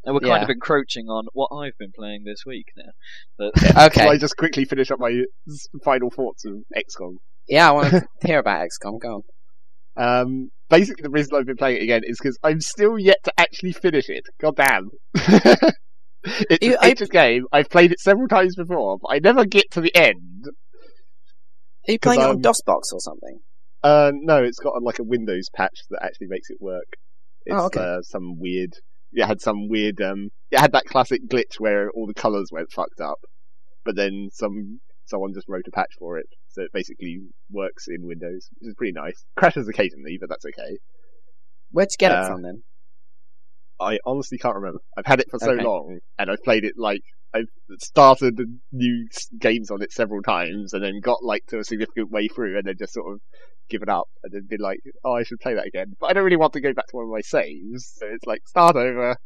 And 0.04 0.14
we're 0.14 0.20
kind 0.20 0.40
Yeah. 0.40 0.42
of 0.44 0.50
encroaching 0.50 1.06
on 1.08 1.26
what 1.32 1.48
I've 1.54 1.76
been 1.78 1.92
playing 1.96 2.24
this 2.24 2.44
week 2.44 2.66
now. 2.76 2.90
But 3.38 3.52
okay. 3.86 4.00
Shall 4.02 4.10
I 4.10 4.18
just 4.18 4.36
quickly 4.36 4.64
finish 4.64 4.90
up 4.90 4.98
my 4.98 5.22
final 5.84 6.10
thoughts 6.10 6.44
of 6.44 6.54
XCOM? 6.76 7.16
Yeah, 7.48 7.68
I 7.68 7.72
want 7.72 7.90
to 7.90 8.02
hear 8.26 8.38
about 8.40 8.66
XCOM. 8.66 9.00
Go 9.00 9.22
on. 9.96 10.24
Um, 10.26 10.50
basically, 10.70 11.02
the 11.02 11.10
reason 11.10 11.34
I've 11.36 11.46
been 11.46 11.56
playing 11.56 11.78
it 11.78 11.82
again 11.84 12.02
is 12.04 12.18
because 12.18 12.38
I'm 12.42 12.60
still 12.60 12.98
yet 12.98 13.18
to 13.24 13.32
actually 13.38 13.72
finish 13.72 14.08
it. 14.08 14.24
God 14.40 14.56
damn. 14.56 14.90
it's 16.24 16.64
You- 16.66 16.76
an 16.80 16.94
game. 17.10 17.46
I've 17.52 17.68
played 17.70 17.92
it 17.92 18.00
several 18.00 18.28
times 18.28 18.56
before, 18.56 18.98
but 19.00 19.08
I 19.08 19.18
never 19.18 19.44
get 19.44 19.70
to 19.72 19.80
the 19.80 19.94
end. 19.94 20.46
Are 21.88 21.92
you 21.92 21.98
playing 21.98 22.20
it 22.20 22.24
on 22.24 22.36
um, 22.36 22.42
DOSBox 22.42 22.92
or 22.92 23.00
something? 23.00 23.40
Uh, 23.82 24.12
no, 24.14 24.42
it's 24.44 24.60
got 24.60 24.80
like 24.82 25.00
a 25.00 25.04
Windows 25.04 25.48
patch 25.54 25.80
that 25.90 26.00
actually 26.04 26.28
makes 26.28 26.48
it 26.50 26.58
work. 26.60 26.86
It's 27.44 27.54
Oh, 27.56 27.66
okay. 27.66 27.80
uh, 27.80 28.02
some 28.02 28.38
weird. 28.38 28.74
It 29.12 29.26
had 29.26 29.40
some 29.40 29.68
weird. 29.68 30.00
Um, 30.00 30.30
it 30.50 30.58
had 30.58 30.72
that 30.72 30.86
classic 30.86 31.22
glitch 31.28 31.58
where 31.58 31.90
all 31.90 32.06
the 32.06 32.14
colours 32.14 32.50
went 32.52 32.72
fucked 32.72 33.00
up, 33.00 33.18
but 33.84 33.96
then 33.96 34.28
some 34.32 34.80
someone 35.04 35.34
just 35.34 35.48
wrote 35.48 35.66
a 35.68 35.70
patch 35.70 35.92
for 35.98 36.18
it, 36.18 36.26
so 36.48 36.62
it 36.62 36.70
basically 36.72 37.18
works 37.50 37.86
in 37.88 38.06
Windows, 38.06 38.48
which 38.58 38.68
is 38.68 38.74
pretty 38.76 38.92
nice. 38.92 39.24
Crashes 39.36 39.68
occasionally, 39.68 40.16
but 40.20 40.28
that's 40.28 40.46
okay. 40.46 40.78
Where'd 41.70 41.88
you 41.90 41.96
get 41.98 42.12
uh, 42.12 42.22
it 42.22 42.26
from 42.26 42.42
then? 42.42 42.62
I 43.80 43.98
honestly 44.04 44.38
can't 44.38 44.54
remember. 44.54 44.80
I've 44.96 45.06
had 45.06 45.20
it 45.20 45.30
for 45.30 45.38
so 45.38 45.52
Okay. 45.52 45.62
long, 45.64 45.98
and 46.18 46.30
I've 46.30 46.42
played 46.44 46.64
it 46.64 46.74
like 46.76 47.02
I've 47.34 47.48
started 47.80 48.38
new 48.70 49.08
games 49.40 49.70
on 49.70 49.82
it 49.82 49.92
several 49.92 50.22
times, 50.22 50.72
and 50.72 50.82
then 50.82 51.00
got 51.00 51.22
like 51.22 51.44
to 51.48 51.58
a 51.58 51.64
significant 51.64 52.10
way 52.10 52.28
through, 52.28 52.56
and 52.56 52.66
then 52.66 52.74
just 52.78 52.92
sort 52.94 53.12
of 53.12 53.20
given 53.72 53.88
up, 53.88 54.08
and 54.22 54.32
then 54.32 54.46
been 54.48 54.60
like, 54.60 54.80
"Oh, 55.04 55.14
I 55.14 55.24
should 55.24 55.40
play 55.40 55.54
that 55.54 55.66
again." 55.66 55.94
But 55.98 56.10
I 56.10 56.12
don't 56.12 56.24
really 56.24 56.36
want 56.36 56.52
to 56.52 56.60
go 56.60 56.72
back 56.72 56.86
to 56.88 56.96
one 56.96 57.06
of 57.06 57.10
my 57.10 57.22
saves, 57.22 57.92
so 57.98 58.06
it's 58.06 58.26
like 58.26 58.46
start 58.46 58.76
over. 58.76 59.16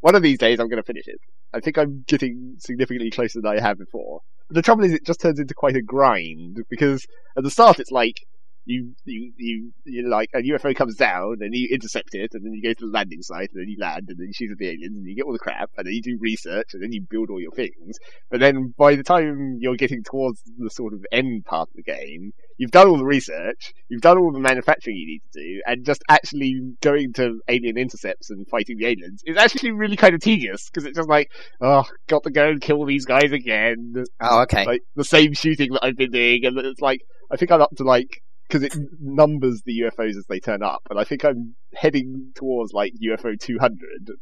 One 0.00 0.16
of 0.16 0.22
these 0.22 0.38
days, 0.38 0.58
I'm 0.58 0.68
going 0.68 0.82
to 0.82 0.86
finish 0.86 1.06
it. 1.06 1.20
I 1.52 1.60
think 1.60 1.78
I'm 1.78 2.04
getting 2.08 2.56
significantly 2.58 3.10
closer 3.10 3.40
than 3.40 3.56
I 3.56 3.60
have 3.60 3.78
before. 3.78 4.20
The 4.50 4.62
trouble 4.62 4.84
is, 4.84 4.92
it 4.92 5.06
just 5.06 5.20
turns 5.20 5.38
into 5.38 5.54
quite 5.54 5.76
a 5.76 5.82
grind 5.82 6.64
because 6.68 7.06
at 7.36 7.44
the 7.44 7.50
start, 7.50 7.78
it's 7.78 7.92
like 7.92 8.16
you 8.64 8.94
you 9.04 9.32
you 9.36 9.72
you 9.84 10.08
like 10.08 10.30
a 10.34 10.38
UFO 10.38 10.74
comes 10.74 10.94
down 10.96 11.38
and 11.40 11.54
you 11.54 11.68
intercept 11.72 12.14
it 12.14 12.30
and 12.34 12.44
then 12.44 12.52
you 12.52 12.62
go 12.62 12.72
to 12.72 12.86
the 12.86 12.92
landing 12.92 13.22
site 13.22 13.50
and 13.52 13.60
then 13.62 13.68
you 13.68 13.76
land 13.80 14.04
and 14.08 14.18
then 14.18 14.26
you 14.28 14.32
shoot 14.32 14.50
at 14.52 14.58
the 14.58 14.68
aliens 14.68 14.96
and 14.96 15.06
you 15.06 15.16
get 15.16 15.24
all 15.24 15.32
the 15.32 15.38
crap 15.38 15.70
and 15.76 15.86
then 15.86 15.92
you 15.94 16.02
do 16.02 16.18
research 16.20 16.68
and 16.72 16.82
then 16.82 16.92
you 16.92 17.00
build 17.08 17.30
all 17.30 17.40
your 17.40 17.50
things. 17.50 17.98
But 18.30 18.40
then 18.40 18.72
by 18.76 18.94
the 18.96 19.02
time 19.02 19.58
you're 19.60 19.76
getting 19.76 20.02
towards 20.04 20.42
the 20.58 20.70
sort 20.70 20.92
of 20.92 21.04
end 21.10 21.44
part 21.44 21.68
of 21.70 21.74
the 21.74 21.82
game, 21.82 22.32
you've 22.56 22.70
done 22.70 22.88
all 22.88 22.98
the 22.98 23.04
research, 23.04 23.72
you've 23.88 24.00
done 24.00 24.18
all 24.18 24.32
the 24.32 24.38
manufacturing 24.38 24.96
you 24.96 25.06
need 25.06 25.22
to 25.32 25.40
do, 25.40 25.62
and 25.66 25.84
just 25.84 26.02
actually 26.08 26.54
going 26.80 27.12
to 27.14 27.40
alien 27.48 27.76
intercepts 27.76 28.30
and 28.30 28.46
fighting 28.48 28.76
the 28.78 28.86
aliens 28.86 29.22
is 29.26 29.36
actually 29.36 29.72
really 29.72 29.96
kind 29.96 30.14
of 30.14 30.20
tedious 30.20 30.68
because 30.70 30.84
it's 30.84 30.96
just 30.96 31.08
like, 31.08 31.30
oh, 31.60 31.84
got 32.08 32.22
to 32.22 32.30
go 32.30 32.48
and 32.50 32.60
kill 32.60 32.84
these 32.84 33.04
guys 33.04 33.32
again 33.32 33.94
Oh, 34.20 34.42
okay. 34.42 34.64
like 34.66 34.82
the 34.94 35.04
same 35.04 35.32
shooting 35.32 35.72
that 35.72 35.84
I've 35.84 35.96
been 35.96 36.10
doing, 36.12 36.44
and 36.44 36.56
it's 36.58 36.80
like 36.80 37.00
I 37.30 37.36
think 37.36 37.50
I'm 37.50 37.62
up 37.62 37.70
to 37.76 37.84
like 37.84 38.22
because 38.52 38.62
it 38.62 38.76
numbers 39.00 39.62
the 39.64 39.80
UFOs 39.80 40.16
as 40.16 40.26
they 40.28 40.38
turn 40.38 40.62
up, 40.62 40.82
and 40.90 40.98
I 40.98 41.04
think 41.04 41.24
I'm 41.24 41.54
heading 41.74 42.32
towards 42.34 42.72
like 42.72 42.92
UFO 43.02 43.38
200. 43.38 43.78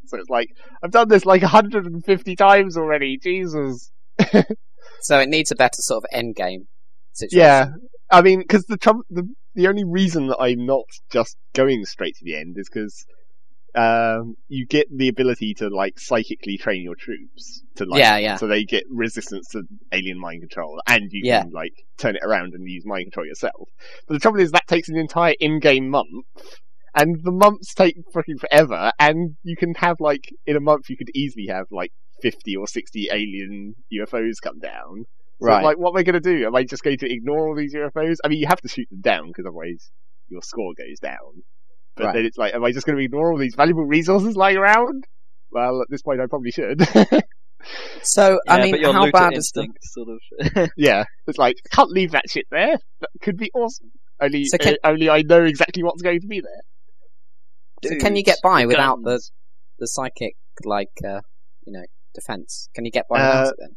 So 0.06 0.18
it's 0.18 0.30
like 0.30 0.50
I've 0.82 0.92
done 0.92 1.08
this 1.08 1.26
like 1.26 1.42
150 1.42 2.36
times 2.36 2.76
already. 2.76 3.18
Jesus. 3.18 3.90
So 5.02 5.18
it 5.18 5.28
needs 5.28 5.50
a 5.50 5.56
better 5.56 5.80
sort 5.80 6.04
of 6.04 6.08
end 6.12 6.36
game 6.36 6.66
situation. 7.12 7.38
Yeah, 7.38 7.66
I 8.10 8.22
mean, 8.22 8.40
because 8.40 8.64
the 8.64 8.76
the 9.08 9.28
the 9.54 9.68
only 9.68 9.84
reason 9.84 10.28
that 10.28 10.38
I'm 10.38 10.66
not 10.66 10.84
just 11.10 11.36
going 11.54 11.84
straight 11.84 12.16
to 12.16 12.24
the 12.24 12.36
end 12.36 12.56
is 12.58 12.68
because. 12.72 13.04
Um, 13.74 14.36
you 14.48 14.66
get 14.66 14.86
the 14.96 15.08
ability 15.08 15.54
to 15.54 15.68
like 15.68 15.98
psychically 15.98 16.58
train 16.58 16.82
your 16.82 16.94
troops 16.96 17.62
to 17.76 17.84
like, 17.84 18.00
Yeah, 18.00 18.16
yeah. 18.16 18.36
so 18.36 18.46
they 18.46 18.64
get 18.64 18.84
resistance 18.90 19.48
to 19.50 19.62
alien 19.92 20.18
mind 20.18 20.40
control, 20.42 20.80
and 20.86 21.10
you 21.12 21.22
Yeah. 21.24 21.42
can 21.42 21.50
like 21.52 21.72
turn 21.98 22.16
it 22.16 22.22
around 22.24 22.54
and 22.54 22.68
use 22.68 22.84
mind 22.84 23.04
control 23.04 23.26
yourself. 23.26 23.68
But 24.06 24.14
the 24.14 24.20
trouble 24.20 24.40
is 24.40 24.52
that 24.52 24.66
takes 24.66 24.88
an 24.88 24.96
entire 24.96 25.34
in-game 25.40 25.88
month, 25.88 26.26
and 26.94 27.22
the 27.22 27.30
months 27.32 27.72
take 27.74 27.96
fucking 28.12 28.38
forever. 28.38 28.92
And 28.98 29.36
you 29.44 29.56
can 29.56 29.74
have 29.74 30.00
like 30.00 30.30
in 30.46 30.56
a 30.56 30.60
month 30.60 30.90
you 30.90 30.96
could 30.96 31.10
easily 31.14 31.46
have 31.48 31.66
like 31.70 31.92
fifty 32.20 32.56
or 32.56 32.66
sixty 32.66 33.08
alien 33.12 33.74
UFOs 33.92 34.40
come 34.42 34.58
down. 34.58 35.04
So 35.40 35.46
Right. 35.46 35.62
like, 35.64 35.78
what 35.78 35.90
am 35.92 35.96
I 35.96 36.02
going 36.02 36.20
to 36.20 36.20
do? 36.20 36.46
Am 36.46 36.54
I 36.54 36.64
just 36.64 36.82
going 36.82 36.98
to 36.98 37.10
ignore 37.10 37.48
all 37.48 37.54
these 37.56 37.74
UFOs? 37.74 38.16
I 38.22 38.28
mean, 38.28 38.40
you 38.40 38.46
have 38.46 38.60
to 38.60 38.68
shoot 38.68 38.88
them 38.90 39.00
down 39.00 39.28
because 39.28 39.46
otherwise 39.46 39.90
your 40.28 40.42
score 40.42 40.74
goes 40.76 40.98
down. 41.00 41.44
But 41.96 42.04
Right. 42.06 42.14
then 42.14 42.24
it's 42.24 42.38
like, 42.38 42.54
am 42.54 42.64
I 42.64 42.72
just 42.72 42.86
going 42.86 42.96
to 42.98 43.04
ignore 43.04 43.32
all 43.32 43.38
these 43.38 43.54
valuable 43.54 43.84
resources 43.84 44.36
lying 44.36 44.56
around? 44.56 45.04
Well, 45.50 45.80
at 45.82 45.88
this 45.90 46.02
point, 46.02 46.20
I 46.20 46.26
probably 46.26 46.50
should. 46.52 46.80
So 48.02 48.40
yeah, 48.46 48.54
I 48.54 48.62
mean, 48.62 48.70
but 48.70 48.80
your 48.80 48.92
how 48.94 49.10
bad 49.10 49.34
is 49.34 49.52
the? 49.54 49.68
sort 49.82 50.08
of. 50.08 50.70
yeah, 50.78 51.04
it's 51.26 51.36
like 51.36 51.56
can't 51.70 51.90
leave 51.90 52.12
that 52.12 52.24
shit 52.30 52.46
there. 52.50 52.78
That 53.00 53.10
could 53.20 53.36
be 53.36 53.50
awesome. 53.54 53.90
Only, 54.18 54.46
So 54.46 54.56
can- 54.56 54.76
uh, 54.82 54.88
only 54.88 55.10
I 55.10 55.20
know 55.20 55.44
exactly 55.44 55.82
what's 55.82 56.00
going 56.00 56.22
to 56.22 56.26
be 56.26 56.40
there. 56.40 57.90
So 57.90 57.98
can 57.98 58.16
you 58.16 58.22
get 58.22 58.38
by 58.42 58.60
Dudes, 58.62 58.68
without 58.68 59.02
the 59.02 59.20
the 59.78 59.86
psychic 59.86 60.36
like 60.64 60.88
uh, 61.06 61.20
you 61.66 61.72
know 61.74 61.84
defense? 62.14 62.70
Can 62.74 62.86
you 62.86 62.90
get 62.90 63.04
by 63.10 63.20
Uh, 63.20 63.26
without 63.28 63.48
it 63.48 63.54
then? 63.58 63.76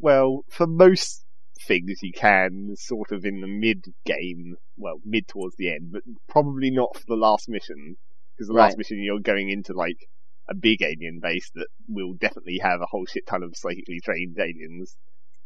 well, 0.00 0.40
for 0.48 0.66
most 0.66 1.23
things 1.66 1.98
you 2.02 2.12
can 2.12 2.74
sort 2.76 3.12
of 3.12 3.24
in 3.24 3.40
the 3.40 3.46
mid 3.46 3.84
game, 4.04 4.56
well, 4.76 4.96
mid 5.04 5.26
towards 5.28 5.56
the 5.56 5.70
end, 5.70 5.90
but 5.92 6.02
probably 6.28 6.70
not 6.70 6.94
for 6.96 7.04
the 7.08 7.16
last 7.16 7.48
mission 7.48 7.96
because 8.36 8.48
the 8.48 8.54
last 8.54 8.76
mission 8.78 8.98
you're 9.02 9.20
going 9.20 9.48
into 9.50 9.72
like 9.72 10.08
a 10.48 10.54
big 10.54 10.82
alien 10.82 11.20
base 11.22 11.50
that 11.54 11.68
will 11.88 12.12
definitely 12.14 12.58
have 12.62 12.80
a 12.80 12.86
whole 12.86 13.06
shit 13.06 13.26
ton 13.26 13.42
of 13.42 13.56
psychically 13.56 14.00
trained 14.04 14.36
aliens 14.38 14.96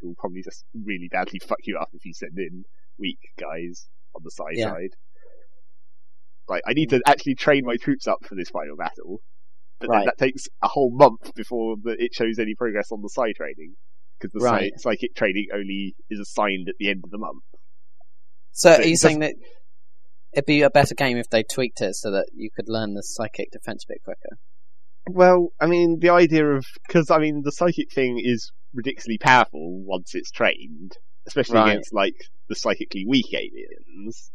who 0.00 0.08
will 0.08 0.14
probably 0.18 0.42
just 0.42 0.64
really 0.84 1.08
badly 1.10 1.38
fuck 1.38 1.58
you 1.64 1.76
up 1.78 1.88
if 1.92 2.04
you 2.04 2.12
send 2.14 2.36
in 2.38 2.64
weak 2.98 3.18
guys 3.38 3.86
on 4.14 4.22
the 4.24 4.30
side 4.30 4.54
Yeah. 4.56 4.70
side. 4.72 4.90
Like, 6.48 6.62
I 6.66 6.72
need 6.72 6.90
to 6.90 7.02
actually 7.06 7.34
train 7.34 7.64
my 7.64 7.76
troops 7.76 8.06
up 8.08 8.24
for 8.24 8.34
this 8.34 8.48
final 8.48 8.76
battle, 8.76 9.20
but 9.80 9.90
then 9.90 9.98
Right. 9.98 10.06
that 10.06 10.18
takes 10.18 10.48
a 10.62 10.68
whole 10.68 10.90
month 10.90 11.34
before 11.34 11.76
the, 11.76 11.90
it 12.02 12.14
shows 12.14 12.38
any 12.38 12.54
progress 12.54 12.90
on 12.90 13.02
the 13.02 13.08
side 13.10 13.34
training 13.36 13.74
because 14.18 14.32
the 14.32 14.40
Right. 14.44 14.72
psy- 14.76 14.90
psychic 14.92 15.14
training 15.14 15.48
only 15.54 15.94
is 16.10 16.18
assigned 16.20 16.68
at 16.68 16.74
the 16.78 16.88
end 16.90 17.02
of 17.04 17.10
the 17.10 17.18
month. 17.18 17.42
So 18.52 18.74
So 18.74 18.82
are 18.82 18.86
you 18.86 18.96
saying 18.96 19.20
that 19.20 19.34
it'd 20.32 20.46
be 20.46 20.62
a 20.62 20.70
better 20.70 20.94
game 20.94 21.16
if 21.16 21.28
they 21.30 21.42
tweaked 21.42 21.80
it 21.80 21.94
so 21.94 22.10
that 22.10 22.28
you 22.34 22.50
could 22.54 22.68
learn 22.68 22.94
the 22.94 23.02
psychic 23.02 23.50
defense 23.52 23.84
a 23.84 23.92
bit 23.92 24.02
quicker? 24.04 24.38
Well, 25.10 25.50
I 25.60 25.66
mean, 25.66 26.00
the 26.00 26.10
idea 26.10 26.44
of 26.46 26.66
because 26.86 27.10
I 27.10 27.18
mean, 27.18 27.42
the 27.42 27.52
psychic 27.52 27.92
thing 27.92 28.20
is 28.22 28.50
ridiculously 28.74 29.18
powerful 29.18 29.82
once 29.84 30.14
it's 30.14 30.30
trained, 30.30 30.92
especially 31.26 31.54
Right. 31.56 31.70
against 31.72 31.94
like 31.94 32.16
the 32.48 32.54
psychically 32.56 33.04
weak 33.06 33.32
aliens. 33.32 34.30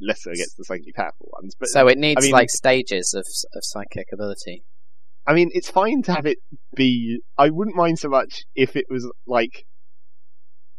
Less 0.00 0.22
so 0.22 0.30
against 0.32 0.56
the 0.56 0.64
psychically 0.64 0.92
powerful 0.92 1.28
ones, 1.40 1.54
but 1.58 1.68
so 1.68 1.86
it 1.88 1.98
needs 1.98 2.22
mean- 2.22 2.32
like 2.32 2.50
stages 2.50 3.14
of 3.14 3.26
of 3.54 3.62
psychic 3.64 4.08
ability. 4.12 4.64
I 5.26 5.32
mean, 5.34 5.50
it's 5.52 5.70
fine 5.70 6.02
to 6.02 6.12
have 6.12 6.26
it 6.26 6.38
be. 6.76 7.20
I 7.38 7.50
wouldn't 7.50 7.76
mind 7.76 7.98
so 7.98 8.08
much 8.08 8.44
if 8.54 8.76
it 8.76 8.86
was 8.90 9.10
like 9.26 9.64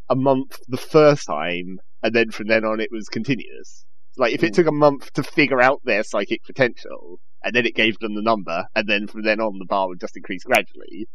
a 0.09 0.15
month 0.15 0.59
the 0.67 0.77
first 0.77 1.25
time, 1.27 1.79
and 2.03 2.13
then 2.13 2.29
from 2.31 2.47
then 2.47 2.63
on 2.63 2.79
it 2.79 2.89
was 2.91 3.07
continuous. 3.09 3.85
Like 4.17 4.33
if 4.33 4.43
it 4.43 4.51
Mm. 4.53 4.55
took 4.55 4.67
a 4.67 4.71
month 4.71 5.11
to 5.13 5.23
figure 5.23 5.61
out 5.61 5.81
their 5.83 6.03
psychic 6.03 6.43
potential, 6.45 7.19
and 7.43 7.53
then 7.55 7.65
it 7.65 7.75
gave 7.75 7.97
them 7.99 8.13
the 8.15 8.21
number, 8.21 8.65
and 8.75 8.87
then 8.87 9.07
from 9.07 9.23
then 9.23 9.39
on 9.39 9.57
the 9.59 9.65
bar 9.65 9.87
would 9.87 9.99
just 9.99 10.15
increase 10.15 10.43
gradually. 10.43 11.07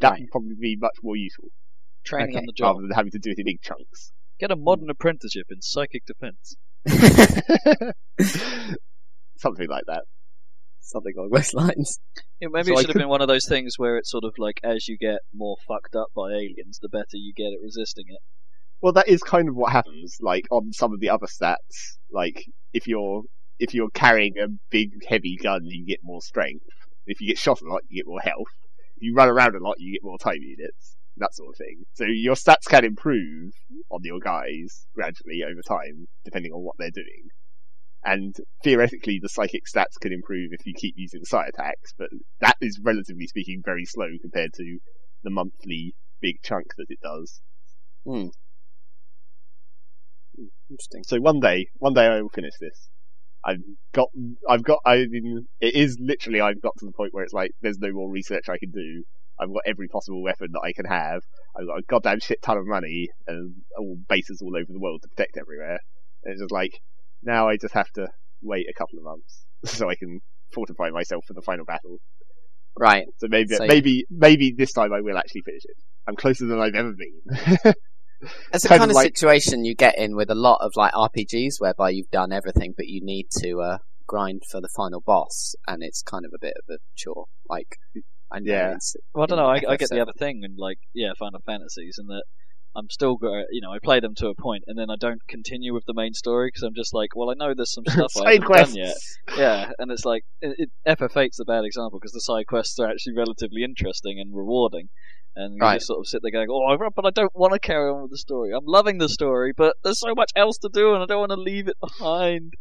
That 0.00 0.18
would 0.18 0.30
probably 0.32 0.56
be 0.60 0.76
much 0.80 0.96
more 1.02 1.16
useful 1.16 1.48
Training 2.04 2.30
Okay. 2.30 2.38
on 2.38 2.46
the 2.46 2.52
job. 2.52 2.74
rather 2.76 2.82
than 2.88 2.96
having 2.96 3.12
to 3.12 3.18
do 3.20 3.30
it 3.30 3.38
in 3.38 3.44
big 3.44 3.62
chunks. 3.62 4.10
Get 4.40 4.50
a 4.50 4.56
modern 4.56 4.90
apprenticeship 4.90 5.46
in 5.50 5.62
psychic 5.62 6.02
defense. 6.04 6.56
Something 9.38 9.68
like 9.68 9.84
that. 9.86 10.02
Something 10.82 11.14
along 11.16 11.30
those 11.30 11.54
lines. 11.54 11.98
Yeah, 12.40 12.48
maybe 12.50 12.66
So 12.66 12.72
it 12.72 12.80
should 12.80 12.88
have 12.88 12.96
been 12.96 13.08
one 13.08 13.22
of 13.22 13.28
those 13.28 13.46
things 13.48 13.74
where 13.78 13.96
it's 13.96 14.10
sort 14.10 14.24
of 14.24 14.34
like 14.38 14.60
as 14.62 14.88
you 14.88 14.98
get 14.98 15.20
more 15.32 15.56
fucked 15.66 15.94
up 15.94 16.08
by 16.14 16.32
aliens, 16.32 16.78
the 16.82 16.88
better 16.88 17.14
you 17.14 17.32
get 17.34 17.52
at 17.52 17.62
resisting 17.62 18.04
it. 18.08 18.18
Well, 18.80 18.92
that 18.94 19.08
is 19.08 19.22
kind 19.22 19.48
of 19.48 19.54
what 19.54 19.72
happens. 19.72 20.18
Like 20.20 20.46
on 20.50 20.72
some 20.72 20.92
of 20.92 21.00
the 21.00 21.10
other 21.10 21.26
stats, 21.26 21.96
like 22.10 22.44
if 22.72 22.86
you're 22.88 23.22
if 23.58 23.74
you're 23.74 23.90
carrying 23.90 24.34
a 24.38 24.48
big 24.70 24.90
heavy 25.08 25.36
gun, 25.40 25.60
you 25.64 25.86
get 25.86 26.00
more 26.02 26.20
strength. 26.20 26.66
If 27.06 27.20
you 27.20 27.28
get 27.28 27.38
shot 27.38 27.60
a 27.60 27.68
lot, 27.68 27.82
you 27.88 28.02
get 28.02 28.08
more 28.08 28.20
health. 28.20 28.52
If 28.96 29.02
you 29.02 29.14
run 29.14 29.28
around 29.28 29.54
a 29.54 29.62
lot, 29.62 29.76
you 29.78 29.92
get 29.92 30.04
more 30.04 30.18
time 30.18 30.40
units. 30.40 30.96
That 31.18 31.34
sort 31.34 31.50
of 31.50 31.58
thing. 31.58 31.84
So 31.94 32.04
your 32.04 32.34
stats 32.34 32.64
can 32.68 32.84
improve 32.84 33.52
on 33.90 34.00
your 34.02 34.18
guys 34.18 34.86
gradually 34.94 35.42
over 35.48 35.60
time, 35.62 36.08
depending 36.24 36.52
on 36.52 36.62
what 36.62 36.74
they're 36.78 36.90
doing. 36.90 37.28
And 38.04 38.34
theoretically, 38.64 39.20
the 39.22 39.28
psychic 39.28 39.62
stats 39.72 40.00
can 40.00 40.12
improve 40.12 40.50
if 40.52 40.66
you 40.66 40.74
keep 40.74 40.94
using 40.96 41.24
side 41.24 41.50
attacks, 41.50 41.92
but 41.96 42.08
that 42.40 42.56
is 42.60 42.80
relatively 42.82 43.26
speaking 43.28 43.62
very 43.64 43.84
slow 43.84 44.08
compared 44.20 44.52
to 44.54 44.78
the 45.22 45.30
monthly 45.30 45.94
big 46.20 46.36
chunk 46.42 46.66
that 46.76 46.86
it 46.88 46.98
does. 47.02 47.40
Hmm. 48.04 48.28
Interesting. 50.68 51.04
So 51.04 51.20
one 51.20 51.38
day, 51.38 51.68
one 51.78 51.94
day 51.94 52.06
I 52.06 52.20
will 52.20 52.28
finish 52.28 52.54
this. 52.60 52.88
I've 53.44 53.62
got, 53.92 54.08
I've 54.48 54.62
got, 54.62 54.78
I 54.84 55.06
mean, 55.08 55.46
it 55.60 55.74
is 55.74 55.98
literally, 56.00 56.40
I've 56.40 56.62
got 56.62 56.74
to 56.78 56.86
the 56.86 56.92
point 56.92 57.12
where 57.12 57.24
it's 57.24 57.32
like, 57.32 57.52
there's 57.60 57.78
no 57.78 57.92
more 57.92 58.10
research 58.10 58.48
I 58.48 58.58
can 58.58 58.70
do. 58.70 59.04
I've 59.38 59.52
got 59.52 59.62
every 59.66 59.88
possible 59.88 60.22
weapon 60.22 60.48
that 60.52 60.62
I 60.64 60.72
can 60.72 60.84
have. 60.84 61.22
I've 61.56 61.66
got 61.66 61.78
a 61.78 61.82
goddamn 61.88 62.20
shit 62.20 62.40
ton 62.42 62.56
of 62.56 62.66
money 62.66 63.08
and 63.26 63.54
all 63.76 63.96
bases 64.08 64.40
all 64.42 64.56
over 64.56 64.72
the 64.72 64.80
world 64.80 65.02
to 65.02 65.08
protect 65.08 65.36
everywhere. 65.36 65.80
And 66.24 66.32
it's 66.32 66.40
just 66.40 66.52
like, 66.52 66.80
now 67.22 67.48
I 67.48 67.56
just 67.56 67.74
have 67.74 67.90
to 67.92 68.08
wait 68.42 68.66
a 68.68 68.74
couple 68.78 68.98
of 68.98 69.04
months 69.04 69.44
so 69.64 69.88
I 69.88 69.94
can 69.94 70.20
fortify 70.52 70.90
myself 70.90 71.24
for 71.26 71.34
the 71.34 71.42
final 71.42 71.64
battle. 71.64 71.98
Right. 72.78 73.04
So 73.18 73.26
maybe, 73.28 73.54
So- 73.54 73.66
maybe, 73.66 74.06
maybe 74.10 74.54
this 74.56 74.72
time 74.72 74.92
I 74.92 75.00
will 75.00 75.18
actually 75.18 75.42
finish 75.42 75.62
it. 75.64 75.76
I'm 76.06 76.16
closer 76.16 76.46
than 76.46 76.58
I've 76.60 76.74
ever 76.74 76.92
been. 76.92 77.74
That's 78.52 78.62
the 78.62 78.68
Kind 78.68 78.80
kind 78.80 78.82
of 78.84 78.90
of 78.90 78.94
like- 78.96 79.06
situation 79.16 79.64
you 79.64 79.74
get 79.74 79.98
in 79.98 80.14
with 80.16 80.30
a 80.30 80.34
lot 80.34 80.58
of 80.60 80.72
like 80.76 80.92
RPGs 80.92 81.54
whereby 81.58 81.90
you've 81.90 82.10
done 82.10 82.32
everything 82.32 82.72
but 82.76 82.86
you 82.86 83.00
need 83.04 83.26
to 83.40 83.60
uh, 83.60 83.78
grind 84.06 84.42
for 84.50 84.60
the 84.60 84.68
final 84.76 85.00
boss 85.04 85.54
and 85.66 85.82
it's 85.82 86.02
kind 86.02 86.24
of 86.24 86.30
a 86.34 86.38
bit 86.40 86.54
of 86.56 86.74
a 86.74 86.78
chore. 86.94 87.26
Like, 87.48 87.76
I 88.30 88.38
know 88.38 88.52
Yeah. 88.52 88.74
it's, 88.74 88.94
Well, 89.14 89.24
I 89.24 89.26
don't 89.26 89.38
know. 89.38 89.46
I, 89.46 89.60
I 89.72 89.76
get 89.76 89.90
the 89.90 90.00
other 90.00 90.12
thing 90.18 90.42
in 90.44 90.54
like 90.56 90.78
yeah, 90.94 91.10
Final 91.18 91.40
Fantasies, 91.44 91.96
and 91.98 92.08
that 92.10 92.22
I'm 92.74 92.88
still 92.90 93.16
go 93.16 93.42
you 93.50 93.60
know 93.60 93.70
I 93.72 93.78
play 93.82 94.00
them 94.00 94.14
to 94.16 94.28
a 94.28 94.34
point, 94.34 94.64
and 94.66 94.78
then 94.78 94.88
I 94.90 94.96
don't 94.98 95.20
continue 95.28 95.74
with 95.74 95.84
the 95.86 95.94
main 95.94 96.14
story 96.14 96.48
because 96.48 96.62
I'm 96.62 96.74
just 96.74 96.94
like, 96.94 97.14
well, 97.14 97.30
I 97.30 97.34
know 97.34 97.52
there's 97.54 97.72
some 97.72 97.84
stuff 97.88 98.12
I 98.16 98.20
Side 98.20 98.32
haven't 98.34 98.46
quests. 98.46 98.74
done 98.74 98.84
yet. 98.84 98.96
Yeah, 99.38 99.70
and 99.78 99.90
it's 99.90 100.04
like 100.04 100.24
it, 100.40 100.68
it, 100.86 100.98
FF8's 100.98 101.38
a 101.40 101.44
bad 101.44 101.64
example 101.64 101.98
because 101.98 102.12
the 102.12 102.20
side 102.20 102.46
quests 102.46 102.78
are 102.78 102.88
actually 102.88 103.14
relatively 103.16 103.62
interesting 103.64 104.18
and 104.18 104.34
rewarding. 104.34 104.88
And 105.34 105.54
you 105.54 105.60
Right. 105.62 105.76
just 105.76 105.86
sort 105.86 105.98
of 106.00 106.06
sit 106.06 106.20
there 106.22 106.30
going, 106.30 106.48
"Oh, 106.50 106.76
but 106.94 107.06
I 107.06 107.10
don't 107.10 107.34
want 107.34 107.54
to 107.54 107.58
carry 107.58 107.88
on 107.90 108.02
with 108.02 108.10
the 108.10 108.18
story. 108.18 108.52
I'm 108.54 108.66
loving 108.66 108.98
the 108.98 109.08
story, 109.08 109.52
but 109.56 109.76
there's 109.82 109.98
so 110.00 110.14
much 110.14 110.30
else 110.36 110.58
to 110.58 110.68
do, 110.70 110.92
and 110.92 111.02
I 111.02 111.06
don't 111.06 111.20
want 111.20 111.30
to 111.32 111.40
leave 111.40 111.68
it 111.68 111.76
behind." 111.80 112.52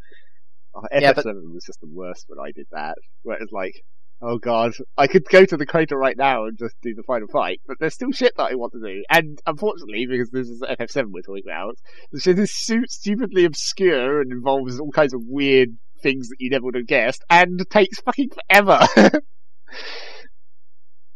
Oh, 0.74 0.84
Yeah, 0.92 1.12
FF7 1.12 1.24
but- 1.24 1.54
was 1.54 1.66
just 1.66 1.82
the 1.82 1.90
worst 1.92 2.26
when 2.28 2.40
I 2.40 2.52
did 2.56 2.68
that. 2.72 2.96
Where 3.24 3.36
it 3.36 3.42
was 3.42 3.52
like, 3.52 3.84
oh 4.22 4.38
god, 4.38 4.74
I 4.98 5.08
could 5.08 5.26
go 5.26 5.46
to 5.46 5.58
the 5.58 5.66
crater 5.66 5.98
right 5.98 6.18
now 6.18 6.46
and 6.46 6.58
just 6.58 6.76
do 6.82 6.94
the 6.94 7.04
final 7.04 7.28
fight, 7.28 7.62
but 7.68 7.78
there's 7.80 7.94
still 7.94 8.12
shit 8.12 8.34
that 8.38 8.52
I 8.52 8.56
want 8.56 8.74
to 8.74 8.80
do. 8.80 9.04
And 9.10 9.40
unfortunately, 9.46 10.06
because 10.06 10.30
this 10.30 10.48
is 10.48 10.62
FF7 10.62 11.12
we're 11.12 11.22
talking 11.22 11.44
about, 11.46 11.78
the 12.12 12.20
shit 12.20 12.40
is 12.40 12.54
su- 12.54 12.88
stupidly 12.88 13.46
obscure 13.46 14.22
and 14.22 14.32
involves 14.32 14.80
all 14.80 14.92
kinds 14.92 15.14
of 15.14 15.22
weird 15.24 15.70
things 16.02 16.30
that 16.30 16.38
you 16.40 16.50
never 16.50 16.66
would 16.66 16.76
have 16.76 16.88
guessed, 16.88 17.24
and 17.30 17.64
takes 17.70 18.00
fucking 18.02 18.30
forever. 18.30 18.88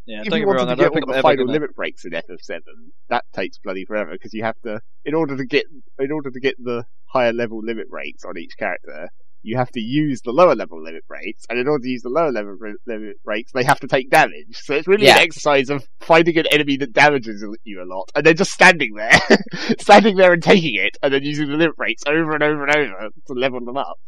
Yeah, 0.06 0.20
if 0.20 0.28
don't 0.28 0.40
you 0.40 0.46
wanted 0.46 0.58
wrong. 0.60 0.68
I 0.68 0.74
to 0.74 0.76
get 0.76 0.92
don't 0.92 1.02
all 1.02 1.10
I'm 1.10 1.16
the 1.16 1.22
final 1.22 1.46
limit 1.46 1.74
breaks 1.74 2.04
in 2.04 2.12
FF7, 2.12 2.60
that 3.08 3.24
takes 3.34 3.58
bloody 3.58 3.84
forever 3.84 4.12
because 4.12 4.32
you 4.32 4.44
have 4.44 4.54
to, 4.62 4.80
in 5.04 5.14
order 5.14 5.36
to 5.36 5.44
get, 5.44 5.64
in 5.98 6.12
order 6.12 6.30
to 6.30 6.38
get 6.38 6.54
the 6.62 6.84
higher 7.06 7.32
level 7.32 7.60
limit 7.60 7.90
breaks 7.90 8.24
on 8.24 8.38
each 8.38 8.56
character, 8.56 9.08
you 9.46 9.56
have 9.56 9.70
to 9.70 9.80
use 9.80 10.20
the 10.22 10.32
lower 10.32 10.54
level 10.56 10.82
limit 10.82 11.06
breaks, 11.06 11.44
and 11.48 11.58
in 11.58 11.68
order 11.68 11.82
to 11.82 11.88
use 11.88 12.02
the 12.02 12.08
lower 12.08 12.32
level 12.32 12.52
re- 12.58 12.74
limit 12.86 13.22
breaks, 13.24 13.52
they 13.52 13.62
have 13.64 13.78
to 13.80 13.86
take 13.86 14.10
damage. 14.10 14.56
So 14.64 14.74
it's 14.74 14.88
really 14.88 15.06
Yeah. 15.06 15.16
an 15.16 15.22
exercise 15.22 15.70
of 15.70 15.86
finding 16.00 16.36
an 16.38 16.46
enemy 16.50 16.76
that 16.78 16.92
damages 16.92 17.44
you 17.64 17.82
a 17.82 17.86
lot, 17.86 18.10
and 18.14 18.26
then 18.26 18.36
just 18.36 18.50
standing 18.52 18.94
there, 18.94 19.12
standing 19.78 20.16
there 20.16 20.32
and 20.32 20.42
taking 20.42 20.74
it, 20.74 20.96
and 21.02 21.14
then 21.14 21.22
using 21.22 21.48
the 21.48 21.56
limit 21.56 21.76
breaks 21.76 22.02
over 22.06 22.32
and 22.34 22.42
over 22.42 22.64
and 22.66 22.76
over 22.76 23.08
to 23.26 23.32
level 23.34 23.64
them 23.64 23.76
up, 23.76 23.98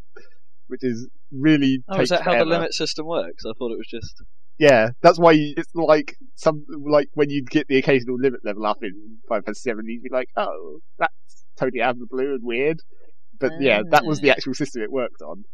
which 0.66 0.82
is 0.82 1.08
really 1.30 1.82
Oh, 1.88 1.94
takes 1.98 2.04
is 2.04 2.08
that 2.10 2.22
how 2.22 2.32
forever. 2.32 2.44
the 2.44 2.50
limit 2.50 2.74
system 2.74 3.06
works? 3.06 3.44
I 3.46 3.52
thought 3.58 3.72
it 3.72 3.78
was 3.78 3.88
just. 3.88 4.22
Yeah, 4.58 4.88
that's 5.02 5.20
why 5.20 5.32
you, 5.32 5.54
it's 5.56 5.72
like 5.74 6.16
some 6.34 6.64
like 6.84 7.10
when 7.14 7.30
you 7.30 7.44
get 7.44 7.68
the 7.68 7.78
occasional 7.78 8.16
limit 8.18 8.44
level 8.44 8.66
up 8.66 8.78
in 8.82 9.18
Final 9.28 9.42
Fantasy 9.44 9.70
VII, 9.70 9.78
you'd 9.84 10.02
be 10.02 10.08
like, 10.10 10.30
"Oh, 10.36 10.80
that's 10.98 11.44
totally 11.56 11.80
out 11.80 11.92
of 11.92 12.00
the 12.00 12.06
blue 12.10 12.34
and 12.34 12.42
weird." 12.42 12.80
But 13.38 13.52
yeah, 13.60 13.82
that 13.90 14.04
was 14.04 14.20
the 14.20 14.30
ah. 14.30 14.34
actual 14.34 14.54
system 14.54 14.82
it 14.82 14.92
worked 14.92 15.22
on. 15.22 15.44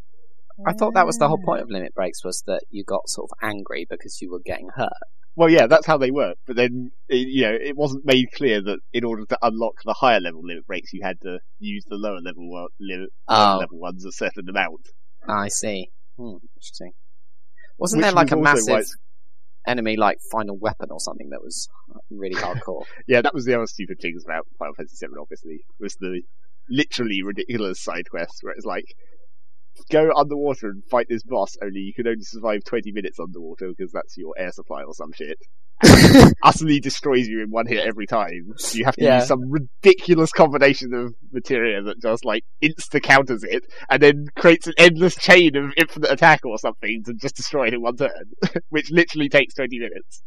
I 0.66 0.72
thought 0.72 0.94
that 0.94 1.06
was 1.06 1.18
the 1.18 1.28
whole 1.28 1.42
point 1.44 1.62
of 1.62 1.68
ah. 1.70 1.74
limit 1.74 1.94
breaks 1.94 2.24
was 2.24 2.42
that 2.46 2.62
you 2.70 2.84
got 2.84 3.08
sort 3.08 3.30
of 3.30 3.38
angry 3.42 3.86
because 3.88 4.20
you 4.20 4.30
were 4.30 4.40
getting 4.44 4.68
hurt. 4.74 4.92
Well, 5.36 5.50
yeah, 5.50 5.66
that's 5.66 5.86
how 5.86 5.98
they 5.98 6.12
work. 6.12 6.36
But 6.46 6.56
then, 6.56 6.92
it, 7.08 7.26
you 7.28 7.42
know, 7.42 7.52
it 7.60 7.76
wasn't 7.76 8.06
made 8.06 8.30
clear 8.32 8.62
that 8.62 8.78
in 8.92 9.04
order 9.04 9.24
to 9.26 9.38
unlock 9.42 9.74
the 9.84 9.92
higher 9.92 10.20
level 10.20 10.42
limit 10.44 10.64
breaks, 10.64 10.92
you 10.92 11.02
had 11.02 11.20
to 11.22 11.40
use 11.58 11.84
the 11.88 11.96
lower 11.96 12.20
level 12.20 12.48
one, 12.48 12.68
limit, 12.80 13.10
Oh, 13.26 13.58
level 13.60 13.78
ones 13.78 14.04
a 14.04 14.12
certain 14.12 14.48
amount. 14.48 14.88
Ah, 15.28 15.40
I 15.40 15.48
see. 15.48 15.90
Hmm, 16.16 16.36
interesting. 16.56 16.92
Wasn't 17.78 17.98
Which 17.98 18.04
there 18.04 18.12
like 18.12 18.30
was 18.30 18.38
a 18.38 18.42
massive 18.42 18.68
it's- 18.68 18.96
enemy 19.66 19.96
like 19.96 20.18
final 20.30 20.56
weapon 20.56 20.88
or 20.90 21.00
something 21.00 21.30
that 21.30 21.42
was 21.42 21.68
really 22.10 22.40
hardcore? 22.40 22.84
Yeah, 23.08 23.22
that 23.22 23.34
was 23.34 23.44
the 23.44 23.54
other 23.54 23.66
stupid 23.66 23.98
things 24.00 24.24
about 24.24 24.46
Final 24.58 24.74
Fantasy 24.74 25.04
VII. 25.04 25.14
Obviously, 25.20 25.64
was 25.80 25.96
the 25.96 26.22
literally 26.68 27.22
ridiculous 27.22 27.82
side 27.82 28.08
quests 28.10 28.42
where 28.42 28.52
it's 28.54 28.66
like 28.66 28.84
go 29.90 30.12
underwater 30.16 30.68
and 30.68 30.84
fight 30.90 31.06
this 31.08 31.22
boss. 31.24 31.56
Only 31.62 31.80
you 31.80 31.92
can 31.94 32.06
only 32.06 32.22
survive 32.22 32.64
twenty 32.64 32.92
minutes 32.92 33.18
underwater 33.20 33.70
because 33.76 33.92
that's 33.92 34.16
your 34.16 34.34
air 34.38 34.52
supply 34.52 34.82
or 34.82 34.94
some 34.94 35.12
shit. 35.12 35.38
Utterly 36.44 36.78
destroys 36.78 37.26
you 37.26 37.42
in 37.42 37.50
one 37.50 37.66
hit 37.66 37.84
every 37.84 38.06
time. 38.06 38.52
You 38.72 38.84
have 38.84 38.94
to 38.94 39.02
Yeah. 39.04 39.18
use 39.18 39.26
some 39.26 39.50
ridiculous 39.50 40.30
combination 40.30 40.94
of 40.94 41.14
materia 41.32 41.82
that 41.82 42.00
just 42.00 42.24
like 42.24 42.44
insta 42.62 43.02
counters 43.02 43.42
it, 43.42 43.64
and 43.90 44.00
then 44.00 44.26
creates 44.36 44.68
an 44.68 44.74
endless 44.78 45.16
chain 45.16 45.56
of 45.56 45.72
infinite 45.76 46.12
attack 46.12 46.46
or 46.46 46.56
something 46.58 47.02
to 47.06 47.14
just 47.14 47.34
destroy 47.34 47.66
it 47.66 47.74
in 47.74 47.82
one 47.82 47.96
turn, 47.96 48.10
which 48.70 48.90
literally 48.92 49.28
takes 49.28 49.54
twenty 49.54 49.80
minutes. 49.80 50.22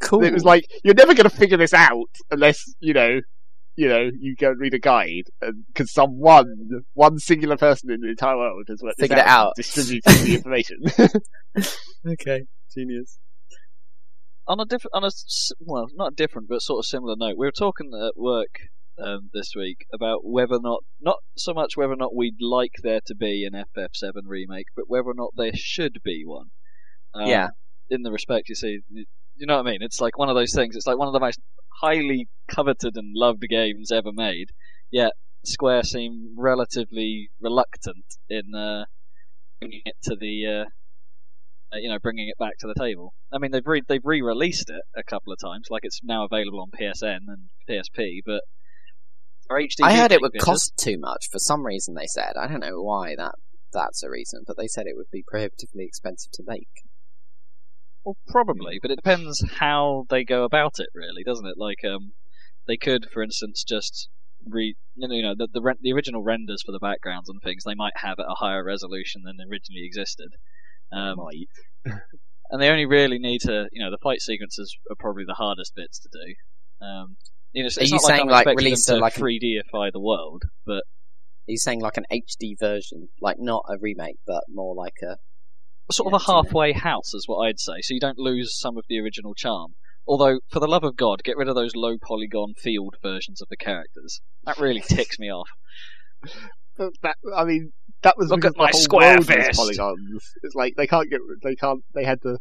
Cool. 0.00 0.24
It 0.24 0.32
was 0.32 0.44
like 0.44 0.64
you're 0.84 0.94
never 0.94 1.12
going 1.14 1.28
to 1.28 1.36
figure 1.36 1.58
this 1.58 1.74
out 1.74 2.08
unless 2.30 2.64
you 2.80 2.94
know, 2.94 3.20
you 3.80 3.88
know, 3.88 4.10
you 4.18 4.34
go 4.34 4.48
and 4.50 4.58
read 4.60 4.74
a 4.74 4.78
guide, 4.80 5.26
because 5.68 5.92
someone, 5.92 6.46
one 6.58 6.82
one 6.94 7.18
singular 7.18 7.56
person 7.56 7.92
in 7.92 8.00
the 8.00 8.08
entire 8.08 8.36
world 8.36 8.64
has 8.68 8.80
worked 8.82 8.98
this 8.98 9.04
Figured 9.04 9.20
it 9.20 9.26
out, 9.26 9.48
out. 9.48 9.52
distributed 9.56 10.02
the 10.26 10.34
information. 10.38 10.78
okay, 12.12 12.42
genius. 12.74 13.18
on 14.46 14.58
a 14.60 14.64
different, 14.64 14.92
on 14.94 15.04
a 15.04 15.06
s- 15.06 15.52
well, 15.60 15.86
not 15.94 16.16
different, 16.16 16.48
but 16.48 16.60
sort 16.62 16.80
of 16.80 16.86
similar 16.86 17.14
note, 17.16 17.36
we 17.38 17.46
were 17.46 17.52
talking 17.52 17.90
at 17.94 18.14
work 18.16 18.58
um, 19.00 19.30
this 19.32 19.52
week 19.56 19.86
about 19.94 20.20
whether 20.24 20.54
or 20.56 20.60
not, 20.60 20.80
not 21.00 21.18
so 21.36 21.54
much 21.54 21.76
whether 21.76 21.92
or 21.92 21.96
not 21.96 22.16
we'd 22.16 22.40
like 22.40 22.72
there 22.82 23.00
to 23.06 23.14
be 23.14 23.46
an 23.48 23.62
FF7 23.76 24.10
remake, 24.26 24.66
but 24.74 24.86
whether 24.88 25.06
or 25.08 25.14
not 25.14 25.30
there 25.36 25.52
should 25.54 25.98
be 26.04 26.22
one. 26.26 26.46
Um, 27.14 27.28
Yeah. 27.28 27.48
In 27.90 28.02
the 28.02 28.10
respect, 28.12 28.48
you 28.48 28.54
see, 28.54 28.80
you 28.90 29.04
you 29.36 29.46
know 29.46 29.56
what 29.56 29.66
I 29.68 29.70
mean? 29.70 29.82
It's 29.82 30.00
like 30.00 30.18
one 30.18 30.28
of 30.28 30.34
those 30.34 30.52
things. 30.52 30.74
It's 30.74 30.86
like 30.86 30.98
one 30.98 31.06
of 31.06 31.14
the 31.14 31.20
most 31.20 31.38
highly 31.80 32.28
coveted 32.48 32.96
and 32.96 33.12
loved 33.14 33.42
games 33.48 33.92
ever 33.92 34.12
made. 34.12 34.50
Yet 34.90 35.12
Square 35.44 35.84
seem 35.84 36.34
relatively 36.36 37.30
reluctant 37.40 38.04
in 38.28 38.54
uh, 38.54 38.84
bringing 39.60 39.82
it 39.84 39.96
to 40.04 40.16
the 40.16 40.46
uh, 40.46 40.64
uh, 41.72 41.76
you 41.78 41.88
know, 41.88 41.98
bringing 41.98 42.28
it 42.28 42.38
back 42.38 42.56
to 42.58 42.66
the 42.66 42.74
table. 42.78 43.14
I 43.32 43.38
mean, 43.38 43.50
they've 43.50 43.66
re- 43.66 43.82
they've 43.86 44.04
re-released 44.04 44.70
it 44.70 44.82
a 44.96 45.02
couple 45.02 45.32
of 45.32 45.38
times, 45.38 45.66
like 45.70 45.82
it's 45.84 46.00
now 46.02 46.24
available 46.24 46.60
on 46.60 46.70
PSN 46.70 47.20
and 47.28 47.50
PSP, 47.68 48.20
but 48.24 48.42
I 49.84 49.96
heard 49.96 50.12
it 50.12 50.20
would 50.20 50.38
cost 50.38 50.72
too 50.78 50.98
much 50.98 51.26
for 51.30 51.38
some 51.38 51.64
reason. 51.64 51.94
They 51.94 52.06
said 52.06 52.32
I 52.40 52.46
don't 52.46 52.60
know 52.60 52.80
why 52.80 53.14
that 53.16 53.34
that's 53.72 54.02
a 54.02 54.10
reason, 54.10 54.44
but 54.46 54.56
they 54.56 54.66
said 54.66 54.86
it 54.86 54.96
would 54.96 55.10
be 55.12 55.24
prohibitively 55.26 55.84
expensive 55.84 56.32
to 56.32 56.42
make. 56.46 56.68
Well, 58.08 58.16
probably, 58.26 58.78
but 58.80 58.90
it 58.90 58.96
depends 58.96 59.44
how 59.58 60.06
they 60.08 60.24
go 60.24 60.44
about 60.44 60.76
it, 60.78 60.88
really, 60.94 61.22
doesn't 61.22 61.44
it? 61.44 61.58
Like, 61.58 61.84
um, 61.84 62.12
they 62.66 62.78
could, 62.78 63.04
for 63.12 63.22
instance, 63.22 63.62
just 63.68 64.08
re 64.46 64.76
you 64.94 65.08
know, 65.08 65.14
you 65.14 65.22
know 65.22 65.34
the 65.36 65.46
the, 65.52 65.60
re- 65.60 65.74
the 65.82 65.92
original 65.92 66.22
renders 66.22 66.62
for 66.64 66.72
the 66.72 66.78
backgrounds 66.78 67.28
and 67.28 67.38
things 67.42 67.64
they 67.64 67.74
might 67.74 67.92
have 67.96 68.18
at 68.18 68.24
a 68.24 68.36
higher 68.36 68.64
resolution 68.64 69.24
than 69.26 69.36
originally 69.46 69.84
existed. 69.84 70.28
Um, 70.90 71.16
Might. 71.16 71.50
and 72.50 72.62
they 72.62 72.70
only 72.70 72.86
really 72.86 73.18
need 73.18 73.42
to, 73.42 73.68
you 73.72 73.84
know, 73.84 73.90
the 73.90 73.98
fight 74.02 74.22
sequences 74.22 74.74
are 74.90 74.96
probably 74.98 75.24
the 75.26 75.34
hardest 75.34 75.74
bits 75.76 75.98
to 75.98 76.08
do. 76.10 76.86
Um, 76.86 77.16
you 77.52 77.62
know, 77.62 77.66
it's, 77.66 77.76
Are 77.76 77.84
you 77.84 77.92
like 77.96 78.00
saying, 78.00 78.22
I'm 78.22 78.28
like, 78.28 78.46
release 78.46 78.86
them 78.86 78.94
a- 78.94 78.98
to 79.00 79.02
like 79.02 79.14
3Dify 79.16 79.92
the 79.92 80.00
world, 80.00 80.44
but 80.64 80.84
Are 81.46 81.48
you 81.48 81.58
saying 81.58 81.82
like 81.82 81.98
an 81.98 82.06
HD 82.10 82.58
version, 82.58 83.10
like 83.20 83.36
not 83.38 83.66
a 83.68 83.76
remake, 83.78 84.16
but 84.26 84.44
more 84.48 84.74
like 84.74 84.96
a 85.02 85.16
sort 85.92 86.12
of 86.12 86.20
a 86.20 86.24
halfway 86.24 86.72
house 86.72 87.14
is 87.14 87.24
what 87.26 87.38
I'd 87.46 87.58
say, 87.60 87.80
so 87.82 87.94
you 87.94 88.00
don't 88.00 88.18
lose 88.18 88.58
some 88.58 88.76
of 88.76 88.84
the 88.88 88.98
original 89.00 89.34
charm. 89.34 89.74
Although, 90.06 90.40
for 90.50 90.58
the 90.60 90.66
love 90.66 90.84
of 90.84 90.96
God, 90.96 91.22
get 91.22 91.36
rid 91.36 91.48
of 91.48 91.54
those 91.54 91.76
low 91.76 91.96
polygon 92.00 92.54
field 92.56 92.96
versions 93.02 93.42
of 93.42 93.48
the 93.50 93.56
characters. 93.58 94.20
That 94.44 94.58
really 94.58 94.80
ticks 94.86 95.18
me 95.18 95.30
off. 95.30 95.48
But 96.76 96.92
that, 97.02 97.16
I 97.36 97.44
mean, 97.44 97.72
that 98.02 98.16
was 98.16 98.30
Look 98.30 98.40
because 98.40 98.54
at 98.54 98.58
my 98.58 98.66
the 98.70 98.72
whole 98.72 98.80
square 98.80 99.08
world 99.14 99.18
was 99.18 99.26
fist. 99.28 99.58
polygons. 99.58 100.32
It's 100.42 100.54
like 100.54 100.74
they 100.76 100.86
can't 100.86 101.10
get, 101.10 101.20
they 101.42 101.54
can't, 101.56 101.82
they 101.94 102.04
had 102.04 102.22
to. 102.22 102.38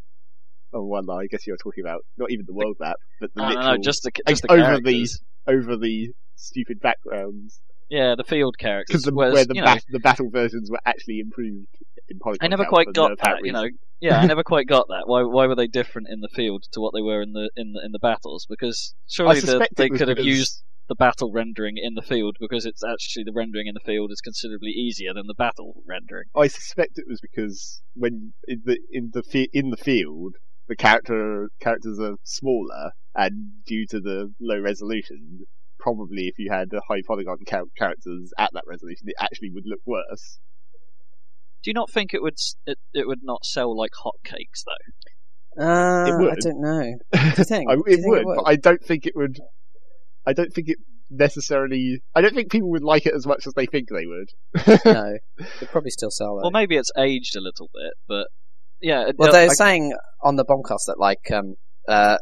Oh, 0.73 0.85
well, 0.85 1.01
no, 1.03 1.13
I 1.19 1.27
guess 1.27 1.47
you're 1.47 1.57
talking 1.57 1.83
about 1.83 2.01
not 2.17 2.29
even 2.31 2.45
the 2.45 2.53
world 2.53 2.75
map, 2.79 2.97
but 3.19 3.33
the 3.33 3.41
No, 3.41 3.47
no, 3.49 3.55
literal 3.55 3.77
no, 3.77 3.81
just 3.83 4.03
the, 4.03 4.11
just 4.27 4.43
the 4.43 4.51
over 4.51 4.61
characters. 4.81 5.21
over 5.47 5.77
the 5.77 6.09
stupid 6.35 6.79
backgrounds 6.81 7.61
Yeah, 7.89 8.15
the 8.17 8.23
field 8.25 8.57
characters. 8.57 8.87
because 8.93 9.03
the, 9.03 9.13
Whereas, 9.13 9.33
where 9.33 9.45
the 9.45 9.55
you 9.55 9.61
know, 9.61 9.65
bat- 9.65 9.83
the 9.89 9.99
battle 9.99 10.29
versions 10.29 10.69
were 10.69 10.79
actually 10.85 11.19
improved. 11.19 11.67
I 12.41 12.47
never 12.47 12.65
quite 12.65 12.93
got 12.93 13.17
that. 13.23 13.39
You 13.43 13.51
know, 13.51 13.67
yeah, 13.99 14.19
I 14.19 14.25
never 14.33 14.43
quite 14.43 14.67
got 14.67 14.87
that. 14.89 15.03
Why 15.05 15.23
why 15.23 15.47
were 15.47 15.55
they 15.55 15.67
different 15.67 16.07
in 16.09 16.21
the 16.21 16.29
field 16.29 16.65
to 16.71 16.79
what 16.79 16.93
they 16.93 17.01
were 17.01 17.21
in 17.21 17.33
the 17.33 17.49
in 17.55 17.73
the 17.73 17.81
in 17.83 17.91
the 17.91 17.99
battles? 17.99 18.45
Because 18.49 18.93
surely 19.07 19.39
the, 19.39 19.67
they 19.75 19.89
could 19.89 20.07
have 20.07 20.19
used 20.19 20.63
the 20.87 20.95
battle 20.95 21.31
rendering 21.33 21.75
in 21.75 21.95
the 21.95 22.01
field 22.01 22.37
because 22.39 22.65
it's 22.65 22.83
actually 22.83 23.23
the 23.25 23.33
rendering 23.33 23.67
in 23.67 23.73
the 23.73 23.85
field 23.85 24.11
is 24.11 24.21
considerably 24.21 24.69
easier 24.69 25.13
than 25.13 25.27
the 25.27 25.33
battle 25.33 25.81
rendering. 25.85 26.25
I 26.35 26.47
suspect 26.47 26.97
it 26.97 27.05
was 27.07 27.19
because 27.21 27.81
when 27.93 28.33
in 28.47 28.61
the 28.65 28.79
in 28.91 29.11
the 29.13 29.23
fi- 29.23 29.49
in 29.53 29.69
the 29.69 29.77
field 29.77 30.35
the 30.67 30.75
character 30.75 31.49
characters 31.61 31.99
are 31.99 32.15
smaller 32.23 32.91
and 33.15 33.63
due 33.65 33.85
to 33.87 33.99
the 33.99 34.33
low 34.39 34.59
resolution, 34.59 35.39
probably 35.79 36.27
if 36.27 36.37
you 36.37 36.51
had 36.51 36.69
the 36.69 36.81
high 36.87 37.01
polygon 37.05 37.37
char- 37.47 37.63
characters 37.77 38.31
at 38.37 38.51
that 38.53 38.63
resolution, 38.67 39.07
it 39.07 39.15
actually 39.19 39.49
would 39.49 39.65
look 39.65 39.81
worse. 39.85 40.39
Do 41.63 41.69
you 41.69 41.73
not 41.73 41.89
think 41.91 42.13
it 42.13 42.21
would 42.21 42.35
it, 42.65 42.77
it 42.93 43.07
would 43.07 43.23
not 43.23 43.45
sell 43.45 43.75
like 43.77 43.91
hotcakes 44.03 44.63
though? 44.65 45.63
Uh, 45.63 46.05
It 46.07 46.17
would. 46.21 46.31
I 46.31 46.35
don't 46.39 46.61
know. 46.61 46.93
Do 47.13 47.19
you 47.37 47.43
think? 47.43 47.69
I, 47.69 47.75
Do 47.75 47.83
it, 47.87 47.91
you 47.91 47.97
think 47.97 48.07
would, 48.25 48.35
but 48.37 48.43
I 48.47 48.55
don't 48.55 48.83
think 48.83 49.05
it 49.05 49.13
would. 49.15 49.39
I 50.25 50.33
don't 50.33 50.53
think 50.53 50.69
it 50.69 50.77
necessarily. 51.09 52.01
I 52.15 52.21
don't 52.21 52.35
think 52.35 52.51
people 52.51 52.69
would 52.71 52.83
like 52.83 53.05
it 53.05 53.13
as 53.15 53.25
much 53.25 53.47
as 53.47 53.53
they 53.53 53.65
think 53.65 53.89
they 53.89 54.05
would. 54.05 54.29
no, 54.85 55.17
they'd 55.59 55.69
probably 55.71 55.91
still 55.91 56.11
sell 56.11 56.35
that. 56.35 56.43
Well, 56.43 56.51
maybe 56.51 56.77
it's 56.77 56.91
aged 56.97 57.35
a 57.35 57.41
little 57.41 57.69
bit, 57.73 57.93
but 58.07 58.27
yeah. 58.81 59.11
Well, 59.17 59.31
they're 59.31 59.49
I- 59.49 59.53
saying 59.53 59.95
on 60.23 60.35
the 60.35 60.45
bombcast 60.45 60.85
that 60.87 60.99
like 60.99 61.31
um 61.31 61.55
uh 61.87 62.17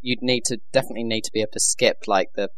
you'd 0.00 0.22
need 0.22 0.44
to 0.46 0.58
definitely 0.72 1.04
need 1.04 1.22
to 1.22 1.30
be 1.32 1.40
able 1.40 1.50
to 1.52 1.60
skip 1.60 1.96
like 2.06 2.28
the 2.34 2.42
m- 2.42 2.48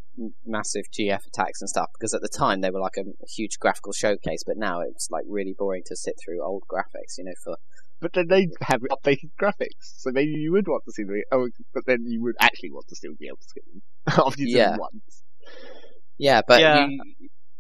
massive 0.47 0.85
GF 0.97 1.27
attacks 1.27 1.61
and 1.61 1.69
stuff 1.69 1.91
because 1.99 2.15
at 2.15 2.21
the 2.23 2.29
time 2.29 2.61
they 2.61 2.71
were 2.71 2.81
like 2.81 2.97
a 2.99 3.05
huge 3.27 3.59
graphical 3.59 3.93
showcase, 3.93 4.43
but 4.47 4.57
now 4.57 4.81
it's 4.81 5.09
like 5.11 5.25
really 5.29 5.55
boring 5.57 5.83
to 5.87 5.97
sit 5.97 6.15
through 6.25 6.45
old 6.45 6.65
graphics. 6.71 7.17
You 7.19 7.25
know, 7.25 7.33
for 7.43 7.57
But 8.01 8.13
then 8.15 8.29
they 8.29 8.49
have 8.63 8.81
updated 8.91 9.31
graphics, 9.41 9.97
so 9.99 10.11
maybe 10.13 10.31
you 10.33 10.53
would 10.53 10.67
want 10.69 10.85
to 10.87 10.93
see 10.93 11.05
them. 11.05 11.23
Oh, 11.33 11.49
but 11.75 11.85
then 11.87 12.05
you 12.07 12.23
would 12.23 12.37
actually 12.41 12.71
want 12.73 12.87
to 12.89 12.97
still 12.97 13.13
be 13.19 13.27
able 13.27 13.39
to 13.39 13.49
skip 13.49 13.65
them 13.73 13.83
after 14.27 14.43
you've 14.43 14.51
Yeah. 14.57 14.77
once. 14.79 15.23
yeah, 16.19 16.41
but 16.47 16.61
Yeah. 16.61 16.87
you 16.87 17.01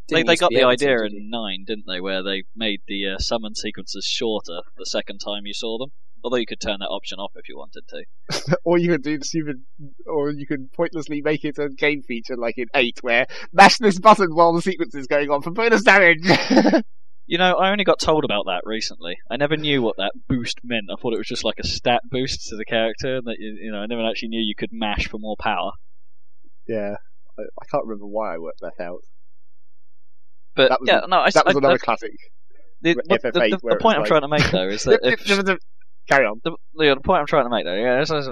they 0.09 0.23
they 0.25 0.37
got 0.37 0.51
the 0.51 0.57
able 0.59 0.71
to, 0.77 0.85
idea 0.85 1.03
in 1.05 1.31
nine, 1.31 1.65
didn't 1.67 1.85
they? 1.87 2.01
Where 2.01 2.23
they 2.23 2.43
made 2.57 2.81
the 2.89 3.11
uh, 3.11 3.19
summon 3.19 3.55
sequences 3.55 4.05
shorter 4.05 4.61
the 4.77 4.87
second 4.87 5.19
time 5.19 5.43
you 5.47 5.55
saw 5.55 5.79
them. 5.79 5.91
Although 6.23 6.37
you 6.37 6.47
could 6.47 6.61
turn 6.61 6.79
that 6.81 6.87
option 6.89 7.19
off 7.19 7.33
if 7.37 7.49
you 7.49 7.57
wanted 7.57 7.83
to. 7.89 8.57
or 8.65 8.79
you 8.79 8.89
could 8.91 9.03
do 9.03 9.19
the 9.19 9.25
stupid, 9.25 9.57
or 10.07 10.31
you 10.31 10.47
could 10.47 10.73
pointlessly 10.73 11.21
make 11.23 11.45
it 11.45 11.59
a 11.59 11.69
game 11.69 12.03
feature 12.03 12.37
like 12.37 12.59
in 12.59 12.67
8 12.75 12.99
where 13.03 13.27
mash 13.53 13.79
this 13.79 13.99
button 13.99 14.35
while 14.35 14.53
the 14.53 14.63
sequence 14.63 14.95
is 14.95 15.07
going 15.07 15.31
on 15.31 15.43
for 15.43 15.51
bonus 15.51 15.83
damage! 15.83 16.23
You 17.27 17.39
know, 17.39 17.55
I 17.55 17.71
only 17.71 17.85
got 17.85 18.01
told 18.01 18.25
about 18.25 18.47
that 18.47 18.63
recently. 18.65 19.17
I 19.31 19.37
never 19.37 19.57
knew 19.57 19.83
what 19.83 19.99
that 19.99 20.11
boost 20.29 20.59
meant. 20.65 20.87
I 20.91 21.01
thought 21.01 21.13
it 21.15 21.19
was 21.19 21.29
just 21.29 21.45
like 21.45 21.61
a 21.61 21.65
stat 21.65 22.01
boost 22.11 22.49
to 22.49 22.57
the 22.57 22.65
character, 22.65 23.19
and 23.19 23.27
that 23.29 23.37
you, 23.39 23.57
you 23.63 23.71
know, 23.71 23.79
I 23.79 23.87
never 23.87 24.05
actually 24.05 24.31
knew 24.31 24.41
you 24.41 24.57
could 24.59 24.71
mash 24.73 25.07
for 25.07 25.19
more 25.19 25.37
power. 25.39 25.71
yeah, 26.67 26.97
I, 27.39 27.43
I 27.43 27.65
can't 27.71 27.85
remember 27.87 28.07
why 28.07 28.35
I 28.35 28.39
worked 28.39 28.63
that 28.63 28.83
out. 28.83 29.03
But 30.57 30.71
That 30.71 30.81
was 30.81 30.89
yeah, 30.89 31.01
no, 31.09 31.19
I, 31.19 31.31
That 31.31 31.47
was 31.47 31.55
I, 31.55 31.59
another 31.59 31.75
I- 31.75 31.79
classic. 31.79 32.11
the, 32.83 32.95
what- 33.07 33.23
the, 33.23 33.31
the, 33.31 33.61
the 33.63 33.77
point 33.81 33.95
I'm 33.97 34.01
was 34.03 34.09
trying 34.09 34.23
to 34.23 34.29
make 34.29 34.51
though 34.51 34.69
is 34.69 34.83
that 34.85 34.99
if, 35.05 35.21
Carry 36.09 36.27
on. 36.27 36.41
the, 36.45 36.53
the, 36.75 36.95
the 36.95 37.01
point 37.01 37.21
I'm 37.21 37.27
trying 37.27 37.45
to 37.45 37.51
make 37.51 37.65
though, 37.65 37.75
yeah, 37.75 37.99
this 38.01 38.11
is- 38.11 38.27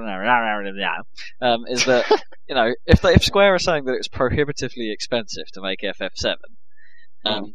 um, 1.41 1.65
is 1.69 1.85
that 1.85 2.05
you 2.49 2.55
know 2.55 2.75
if 2.87 3.01
they, 3.03 3.15
if 3.15 3.23
Square 3.23 3.55
are 3.55 3.59
saying 3.59 3.85
that 3.85 3.95
it's 3.95 4.09
prohibitively 4.09 4.91
expensive 4.91 5.47
to 5.53 5.61
make 5.63 5.81
FF7, 5.83 6.37
um, 7.25 7.55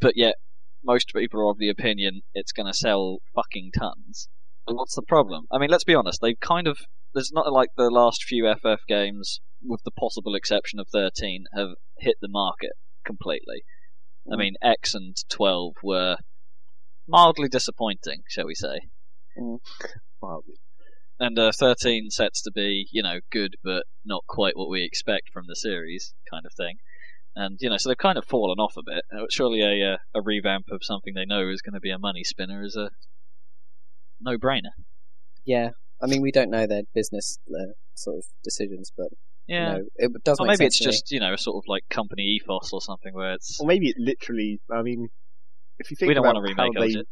but 0.00 0.16
yet 0.16 0.36
most 0.84 1.12
people 1.14 1.40
are 1.40 1.50
of 1.50 1.58
the 1.58 1.68
opinion 1.68 2.22
it's 2.34 2.52
going 2.52 2.66
to 2.66 2.74
sell 2.74 3.18
fucking 3.34 3.70
tons. 3.78 4.28
what's 4.66 4.94
the 4.94 5.02
problem? 5.02 5.46
I 5.50 5.58
mean, 5.58 5.70
let's 5.70 5.84
be 5.84 5.94
honest. 5.94 6.20
They've 6.20 6.38
kind 6.40 6.66
of 6.66 6.78
there's 7.14 7.32
not 7.32 7.52
like 7.52 7.70
the 7.76 7.90
last 7.90 8.24
few 8.24 8.50
FF 8.54 8.86
games, 8.86 9.40
with 9.62 9.82
the 9.84 9.90
possible 9.90 10.34
exception 10.34 10.78
of 10.78 10.88
13, 10.92 11.44
have 11.54 11.70
hit 11.98 12.16
the 12.20 12.28
market 12.28 12.72
completely. 13.04 13.64
I 14.30 14.36
mean, 14.36 14.54
X 14.62 14.94
and 14.94 15.16
12 15.30 15.76
were 15.82 16.16
mildly 17.06 17.48
disappointing, 17.48 18.22
shall 18.28 18.46
we 18.46 18.54
say? 18.54 18.80
Well, 20.20 20.42
and 21.20 21.38
uh, 21.38 21.52
13 21.52 22.10
sets 22.10 22.42
to 22.42 22.50
be, 22.52 22.86
you 22.92 23.02
know, 23.02 23.20
good 23.30 23.56
but 23.64 23.84
not 24.04 24.24
quite 24.28 24.56
what 24.56 24.70
we 24.70 24.84
expect 24.84 25.30
from 25.32 25.44
the 25.48 25.56
series, 25.56 26.14
kind 26.30 26.44
of 26.46 26.52
thing. 26.56 26.76
And 27.34 27.58
you 27.60 27.70
know, 27.70 27.76
so 27.76 27.88
they've 27.88 27.96
kind 27.98 28.18
of 28.18 28.24
fallen 28.24 28.58
off 28.58 28.74
a 28.76 28.82
bit. 28.84 29.04
Uh, 29.12 29.26
Surely 29.30 29.62
a 29.62 29.94
uh, 29.94 29.96
a 30.14 30.22
revamp 30.22 30.66
of 30.70 30.80
something 30.82 31.14
they 31.14 31.24
know 31.24 31.48
is 31.48 31.62
going 31.62 31.74
to 31.74 31.80
be 31.80 31.90
a 31.90 31.98
money 31.98 32.24
spinner 32.24 32.62
is 32.62 32.76
a 32.76 32.90
no-brainer. 34.20 34.74
Yeah, 35.44 35.70
I 36.02 36.06
mean 36.06 36.20
we 36.22 36.32
don't 36.32 36.50
know 36.50 36.66
their 36.66 36.82
business 36.94 37.38
uh, 37.48 37.72
sort 37.94 38.18
of 38.18 38.24
decisions, 38.42 38.90
but 38.96 39.08
Yeah, 39.46 39.58
you 39.60 39.78
know, 39.78 39.84
it 39.96 40.24
does 40.24 40.40
or 40.40 40.46
make 40.46 40.56
maybe 40.56 40.64
sense 40.64 40.78
it's 40.78 40.78
to 40.78 40.84
me. 40.86 40.92
just 40.92 41.10
you 41.12 41.20
know 41.20 41.32
a 41.34 41.38
sort 41.38 41.56
of 41.56 41.68
like 41.68 41.84
company 41.90 42.22
ethos 42.22 42.72
or 42.72 42.80
something 42.80 43.14
where 43.14 43.34
it's 43.34 43.60
Or 43.60 43.66
maybe 43.66 43.88
it 43.90 43.96
literally. 43.98 44.60
I 44.72 44.82
mean, 44.82 45.08
if 45.78 45.90
you 45.90 45.96
think 45.96 46.08
we 46.08 46.14
don't 46.14 46.24
about 46.24 46.34
want 46.42 46.56
to 46.56 46.62
how 46.62 46.72
they 46.80 46.90
it. 46.98 47.06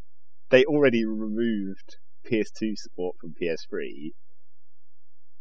they 0.51 0.64
already 0.64 1.05
removed 1.05 1.97
PS2 2.31 2.77
support 2.77 3.16
from 3.20 3.35
PS3, 3.41 4.11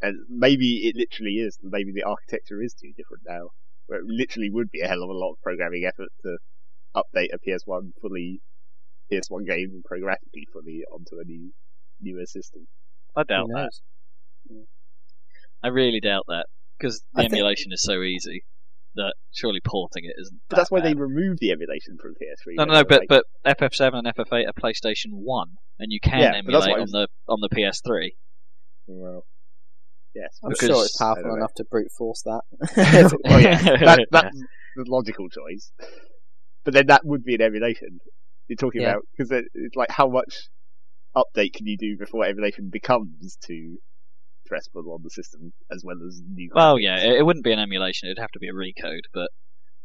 and 0.02 0.18
maybe 0.30 0.88
it 0.88 0.96
literally 0.96 1.36
is. 1.36 1.58
Maybe 1.62 1.92
the 1.94 2.04
architecture 2.04 2.62
is 2.62 2.74
too 2.74 2.92
different 2.96 3.24
now. 3.28 3.50
Where 3.88 4.00
it 4.00 4.06
literally 4.08 4.50
would 4.50 4.72
be 4.72 4.82
a 4.82 4.88
hell 4.88 5.04
of 5.04 5.10
a 5.10 5.14
lot 5.14 5.32
of 5.34 5.42
programming 5.44 5.86
effort 5.86 6.10
to 6.24 6.38
update 6.96 7.30
a 7.34 7.38
PS1 7.38 7.92
fully 8.02 8.42
PS1 9.12 9.46
game 9.48 9.84
programmatically 9.92 10.46
fully 10.52 10.84
onto 10.92 11.20
a 11.20 11.24
new 11.26 11.52
newer 12.02 12.26
system. 12.26 12.68
I 13.16 13.24
doubt 13.24 13.48
that. 13.50 13.70
knows? 14.50 14.66
I 15.64 15.68
really 15.68 16.00
doubt 16.00 16.26
that 16.28 16.48
because 16.78 17.02
the 17.14 17.20
I 17.20 17.22
think- 17.24 17.34
emulation 17.34 17.72
is 17.72 17.84
so 17.84 18.02
easy 18.02 18.44
that 18.96 19.14
surely 19.34 19.60
porting 19.66 20.06
it 20.06 20.14
isn't. 20.20 20.40
But 20.50 20.56
that 20.56 20.62
that's 20.62 20.72
why 20.72 20.82
they 20.82 20.94
bad. 20.94 21.02
removed 21.02 21.40
the 21.40 21.52
emulation 21.52 21.98
from 22.02 22.12
PS3. 22.14 22.56
No, 22.58 22.66
no, 22.66 22.74
no, 22.74 22.84
but 22.84 23.02
like- 23.02 23.10
but 23.10 23.26
FF7 23.46 23.94
and 23.94 24.08
FF8 24.08 24.48
are 24.48 24.54
PlayStation 24.54 25.10
One, 25.12 25.56
and 25.80 25.92
you 25.92 26.00
can 26.00 26.20
Yeah, 26.20 26.34
emulate 26.38 26.70
what 26.70 26.80
I 26.80 26.82
on 26.82 26.92
the 26.92 27.08
on 27.28 27.40
the 27.42 27.50
PS3. 27.50 28.12
well, 28.88 29.26
yes, 30.14 30.38
I'm 30.44 30.50
because- 30.50 30.68
sure 30.68 30.84
it's 30.86 30.98
powerful 30.98 31.24
don't 31.24 31.38
enough 31.38 31.54
to 31.56 31.64
brute 31.66 31.92
force 31.98 32.22
that. 32.24 32.42
well, 33.26 33.42
yeah, 33.42 33.58
that, 33.86 34.08
that's 34.12 34.38
the 34.76 34.86
logical 34.88 35.30
choice. 35.30 35.72
But 36.64 36.74
then 36.74 36.88
that 36.88 37.06
would 37.06 37.24
be 37.24 37.36
an 37.36 37.42
emulation. 37.42 38.00
You're 38.48 38.58
talking 38.58 38.82
Yeah. 38.82 38.92
about 38.92 39.04
because 39.16 39.32
it's 39.54 39.76
like 39.76 39.90
how 39.92 40.08
much 40.10 40.50
update 41.16 41.54
can 41.54 41.66
you 41.66 41.78
do 41.78 41.98
before 41.98 42.26
emulation 42.26 42.70
becomes 42.72 43.38
too 43.46 43.78
stressful 44.46 44.92
on 44.92 45.02
the 45.04 45.10
system 45.10 45.54
as 45.72 45.84
well 45.86 45.98
as 46.08 46.22
new. 46.26 46.50
Well, 46.54 46.80
yeah, 46.80 46.98
it, 46.98 47.20
it 47.20 47.26
wouldn't 47.26 47.46
be 47.46 47.52
an 47.54 47.60
emulation; 47.60 48.08
it'd 48.08 48.20
have 48.20 48.32
to 48.32 48.40
be 48.40 48.50
a 48.50 48.54
recode. 48.54 49.06
But 49.14 49.32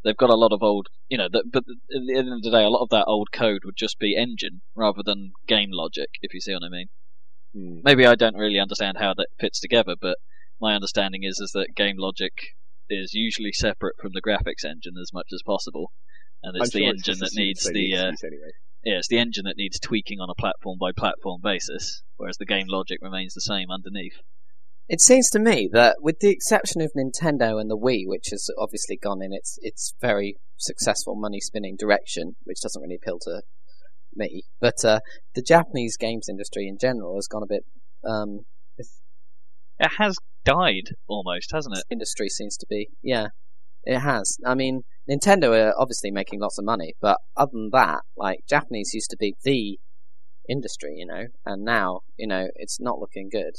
they've 0.05 0.17
got 0.17 0.31
a 0.31 0.37
lot 0.37 0.53
of 0.53 0.63
old, 0.63 0.89
you 1.09 1.19
know. 1.19 1.29
The, 1.31 1.45
but 1.51 1.65
at 1.69 2.07
the 2.07 2.17
end 2.17 2.33
of 2.33 2.43
the 2.43 2.51
day, 2.51 2.65
a 2.65 2.71
lot 2.71 2.83
of 2.83 2.91
that 2.91 3.07
old 3.07 3.33
code 3.33 3.63
would 3.65 3.77
just 3.77 3.99
be 3.99 4.17
engine 4.17 4.63
rather 4.75 5.03
than 5.05 5.33
game 5.47 5.71
logic. 5.73 6.09
If 6.23 6.35
you 6.35 6.41
see 6.41 6.53
what 6.53 6.65
I 6.65 6.69
mean. 6.69 6.87
Hmm. 7.55 7.81
Maybe 7.83 8.07
I 8.07 8.15
don't 8.15 8.37
really 8.37 8.61
understand 8.61 8.99
how 9.01 9.15
that 9.15 9.29
fits 9.41 9.59
together, 9.59 9.97
but 10.01 10.19
my 10.61 10.75
understanding 10.75 11.25
is 11.25 11.41
is 11.41 11.51
that 11.53 11.75
game 11.75 11.97
logic 11.99 12.33
is 12.89 13.15
usually 13.15 13.53
separate 13.53 13.97
from 14.01 14.13
the 14.13 14.23
graphics 14.23 14.65
engine 14.65 14.95
as 15.01 15.13
much 15.13 15.29
as 15.33 15.43
possible, 15.45 15.93
and 16.43 16.57
it's 16.57 16.75
I'm 16.75 16.79
the 16.79 16.85
sure 16.85 16.91
engine 16.91 17.15
just 17.19 17.21
that 17.21 17.33
needs 17.35 17.65
the 17.65 17.97
uh, 17.97 18.13
anyway. 18.25 18.51
yeah, 18.85 18.99
it's 18.99 19.09
the 19.09 19.19
engine 19.19 19.45
that 19.45 19.57
needs 19.57 19.79
tweaking 19.81 20.21
on 20.21 20.31
a 20.31 20.35
platform 20.35 20.79
by 20.79 20.93
platform 20.93 21.41
basis, 21.43 22.03
whereas 22.17 22.37
the 22.37 22.47
game 22.47 22.67
logic 22.69 22.99
remains 23.01 23.35
the 23.35 23.41
same 23.41 23.71
underneath. 23.71 24.21
It 24.91 25.01
seems 25.01 25.31
to 25.31 25.39
me 25.39 25.71
that, 25.73 25.99
with 26.01 26.19
the 26.19 26.31
exception 26.31 26.81
of 26.81 26.91
Nintendo 26.97 27.61
and 27.61 27.71
the 27.71 27.79
Wii, 27.79 28.03
which 28.07 28.31
has 28.33 28.51
obviously 28.59 28.97
gone 28.97 29.23
in 29.23 29.33
its 29.33 29.57
its 29.63 29.95
very 30.01 30.35
successful 30.57 31.15
money 31.15 31.39
spinning 31.41 31.77
direction, 31.79 32.35
which 32.43 32.61
doesn't 32.61 32.83
really 32.83 32.97
appeal 33.01 33.21
to 33.21 33.43
me, 34.17 34.43
but 34.61 34.85
uh, 34.85 34.99
the 35.37 35.43
Japanese 35.43 35.97
games 35.97 36.29
industry 36.29 36.67
in 36.67 36.77
general 36.77 37.15
has 37.15 37.29
gone 37.29 37.45
a 37.45 37.47
bit. 37.47 37.65
Um, 38.05 38.47
It 39.79 39.93
has 39.99 40.17
died 40.45 40.97
almost, 41.07 41.53
hasn't 41.53 41.77
it? 41.79 41.85
industry 41.89 42.29
seems 42.29 42.57
to 42.57 42.67
be, 42.69 42.89
yeah, 43.01 43.29
it 43.85 44.01
has. 44.01 44.39
I 44.45 44.57
mean, 44.57 44.83
Nintendo 45.09 45.57
are 45.57 45.75
obviously 45.79 46.11
making 46.11 46.41
lots 46.41 46.59
of 46.59 46.65
money, 46.65 46.95
but 47.01 47.19
other 47.37 47.53
than 47.53 47.71
that, 47.73 48.01
like 48.17 48.41
Japanese 48.49 48.91
used 48.93 49.11
to 49.11 49.17
be 49.17 49.37
the 49.45 49.79
industry, 50.49 50.95
you 50.97 51.07
know, 51.07 51.27
and 51.47 51.65
now 51.65 52.01
you 52.17 52.27
know 52.27 52.49
it's 52.57 52.81
not 52.81 52.99
looking 52.99 53.29
good. 53.31 53.55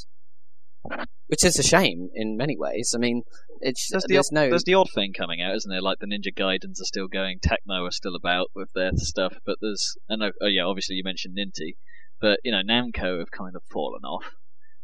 Which 1.28 1.44
is 1.44 1.58
a 1.58 1.62
shame 1.62 2.10
in 2.14 2.36
many 2.36 2.56
ways. 2.58 2.92
I 2.94 2.98
mean, 2.98 3.22
it's 3.60 3.88
There's 3.90 4.04
the, 4.04 4.14
there's 4.14 4.32
no 4.32 4.48
there's 4.50 4.64
the 4.64 4.74
odd 4.74 4.88
thing 4.94 5.12
coming 5.12 5.40
out, 5.40 5.54
isn't 5.54 5.70
there? 5.70 5.80
Like 5.80 5.98
the 6.00 6.06
Ninja 6.06 6.34
Gaidens 6.36 6.80
are 6.80 6.84
still 6.84 7.08
going, 7.08 7.38
Tecmo 7.38 7.86
are 7.86 7.92
still 7.92 8.14
about 8.16 8.48
with 8.54 8.70
their 8.74 8.90
stuff, 8.96 9.34
but 9.46 9.58
there's, 9.60 9.96
I 10.10 10.16
know, 10.16 10.32
oh 10.42 10.48
yeah, 10.48 10.64
obviously 10.64 10.96
you 10.96 11.04
mentioned 11.04 11.36
Ninty, 11.38 11.76
but 12.20 12.40
you 12.44 12.52
know, 12.52 12.62
Namco 12.62 13.20
have 13.20 13.30
kind 13.30 13.54
of 13.56 13.62
fallen 13.70 14.02
off. 14.04 14.24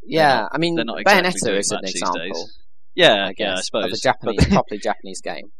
Yeah, 0.02 0.40
not- 0.42 0.50
I 0.52 0.58
mean, 0.58 0.78
exactly 0.78 1.04
Bayonetta 1.04 1.44
doing 1.44 1.58
is 1.58 1.70
an 1.72 1.80
example, 1.84 2.18
days. 2.20 2.58
Yeah, 2.94 3.26
I 3.26 3.32
guess, 3.32 3.46
yeah, 3.46 3.54
I 3.54 3.60
suppose. 3.60 3.84
of 3.84 3.92
a 3.92 3.96
Japanese, 3.96 4.46
properly 4.46 4.78
Japanese 4.82 5.20
game. 5.20 5.52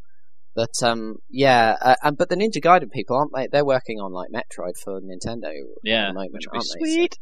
But 0.55 0.71
um, 0.83 1.17
yeah, 1.29 1.77
uh, 1.81 1.95
and 2.03 2.17
but 2.17 2.29
the 2.31 2.37
Ninja 2.37 2.63
Gaiden 2.63 2.91
people 2.91 3.17
aren't 3.17 3.33
they? 3.35 3.47
They're 3.47 3.65
working 3.65 4.01
on 4.01 4.13
like 4.13 4.31
Metroid 4.31 4.77
for 4.83 5.01
Nintendo. 5.01 5.53
yeah, 5.85 6.13
moment, 6.13 6.33
which 6.33 6.47
would 6.47 6.53
be 6.53 6.59
aren't 6.59 6.85
they? 6.85 7.03
So- 7.03 7.19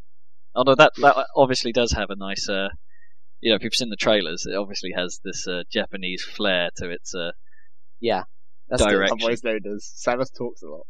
Although 0.55 0.75
that 0.77 0.93
that 1.03 1.27
obviously 1.37 1.73
does 1.73 1.93
have 1.93 2.09
a 2.11 2.17
nice, 2.17 2.49
uh, 2.49 2.69
you 3.47 3.53
know, 3.53 3.57
if 3.57 3.62
you've 3.62 3.74
seen 3.76 3.90
the 3.90 3.97
trailers, 3.97 4.44
it 4.44 4.57
obviously 4.57 4.90
has 4.97 5.20
this 5.24 5.47
uh, 5.47 5.62
Japanese 5.72 6.24
flair 6.24 6.70
to 6.78 6.90
its. 6.90 7.14
Uh, 7.14 7.30
yeah, 8.01 8.24
that's 8.68 8.82
good. 8.82 8.90
Direct- 8.90 9.12
Otherwise 9.12 9.44
known 9.44 9.61
as 9.72 9.88
Samus 10.05 10.36
talks 10.36 10.62
a 10.62 10.66
lot. 10.66 10.86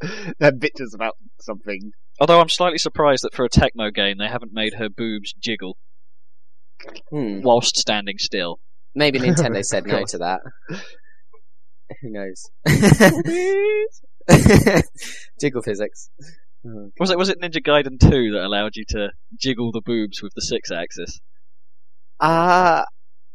They're 0.40 0.50
bitches 0.50 0.92
about 0.92 1.14
something. 1.40 1.92
although 2.20 2.40
I'm 2.40 2.48
slightly 2.48 2.78
surprised 2.78 3.22
that 3.22 3.32
for 3.32 3.44
a 3.44 3.48
Tecmo 3.48 3.94
game 3.94 4.16
they 4.18 4.26
haven't 4.28 4.52
made 4.52 4.74
her 4.74 4.88
boobs 4.88 5.32
jiggle 5.40 5.78
Hmm. 7.10 7.40
whilst 7.42 7.76
standing 7.76 8.16
still. 8.18 8.58
Maybe 8.94 9.18
Nintendo 9.20 9.62
said 9.64 9.86
no 9.86 10.04
to 10.04 10.18
that. 10.18 10.40
Who 12.02 12.10
knows? 12.10 12.42
Jiggle 15.40 15.62
physics. 15.62 16.10
Was 16.98 17.10
it 17.10 17.18
was 17.18 17.28
it 17.28 17.40
Ninja 17.40 17.62
Gaiden 17.64 18.00
2 18.00 18.32
that 18.32 18.44
allowed 18.44 18.72
you 18.74 18.84
to 18.88 19.10
jiggle 19.40 19.70
the 19.70 19.82
boobs 19.84 20.20
with 20.22 20.32
the 20.34 20.42
Sixaxis? 20.42 21.20
Uh 22.20 22.84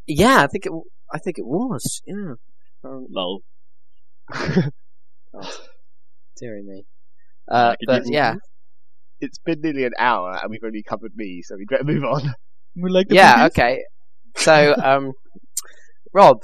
yeah, 0.07 0.41
I 0.43 0.47
think 0.47 0.65
it. 0.65 0.71
I 1.13 1.19
think 1.19 1.37
it 1.37 1.45
was. 1.45 2.01
Yeah. 2.05 2.33
Um, 2.83 3.07
Lol. 3.09 3.41
dearie 6.39 6.63
me. 6.63 6.85
Uh, 7.49 7.75
but 7.85 8.03
yeah, 8.07 8.35
it's 9.19 9.37
been 9.39 9.61
nearly 9.61 9.83
an 9.85 9.91
hour 9.99 10.37
and 10.41 10.49
we've 10.49 10.63
only 10.63 10.83
covered 10.83 11.15
me, 11.15 11.41
so 11.43 11.55
we'd 11.57 11.67
better 11.67 11.83
move 11.83 12.03
on. 12.03 12.33
We 12.73 12.89
like 12.89 13.09
the 13.09 13.15
yeah, 13.15 13.35
boobies. 13.49 13.51
okay. 13.51 13.83
So, 14.37 14.73
um, 14.81 15.11
Rob, 16.13 16.37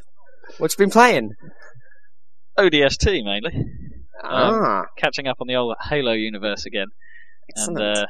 what 0.58 0.74
you 0.74 0.78
been 0.78 0.90
playing? 0.90 1.32
ODST 2.60 3.24
mainly. 3.24 3.54
Um, 4.22 4.62
ah, 4.62 4.84
Catching 4.98 5.28
up 5.28 5.38
on 5.40 5.48
the 5.48 5.56
old 5.56 5.76
Halo 5.90 6.12
universe 6.12 6.66
again. 6.66 6.88
excellent. 7.50 7.80
And 7.80 7.98
uh, 7.98 8.06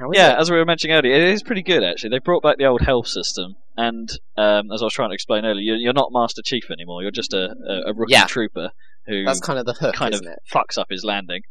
How 0.00 0.10
is 0.10 0.18
yeah, 0.18 0.32
it? 0.32 0.38
as 0.40 0.50
we 0.50 0.56
were 0.56 0.64
mentioning 0.64 0.96
earlier, 0.96 1.14
it 1.14 1.28
is 1.32 1.44
pretty 1.44 1.62
good 1.62 1.84
actually. 1.84 2.10
They 2.10 2.18
brought 2.18 2.42
back 2.42 2.58
the 2.58 2.64
old 2.64 2.80
health 2.80 3.06
system, 3.06 3.54
and 3.86 4.08
um, 4.36 4.70
as 4.72 4.82
I 4.82 4.86
was 4.86 4.94
trying 4.94 5.10
to 5.10 5.14
explain 5.14 5.44
earlier, 5.44 5.62
you're, 5.62 5.76
you're 5.76 5.92
not 5.92 6.10
Master 6.12 6.42
Chief 6.44 6.70
anymore. 6.70 7.02
You're 7.02 7.10
just 7.22 7.32
a, 7.32 7.44
a, 7.68 7.90
a 7.90 7.94
rookie 7.94 8.12
Yeah. 8.12 8.26
trooper 8.26 8.70
who 9.06 9.24
That's 9.24 9.40
kind 9.40 9.58
of 9.58 9.66
the 9.66 9.74
hook, 9.74 9.94
kind 9.94 10.14
of 10.14 10.22
it? 10.22 10.38
fucks 10.52 10.76
up 10.78 10.88
his 10.90 11.04
landing 11.04 11.42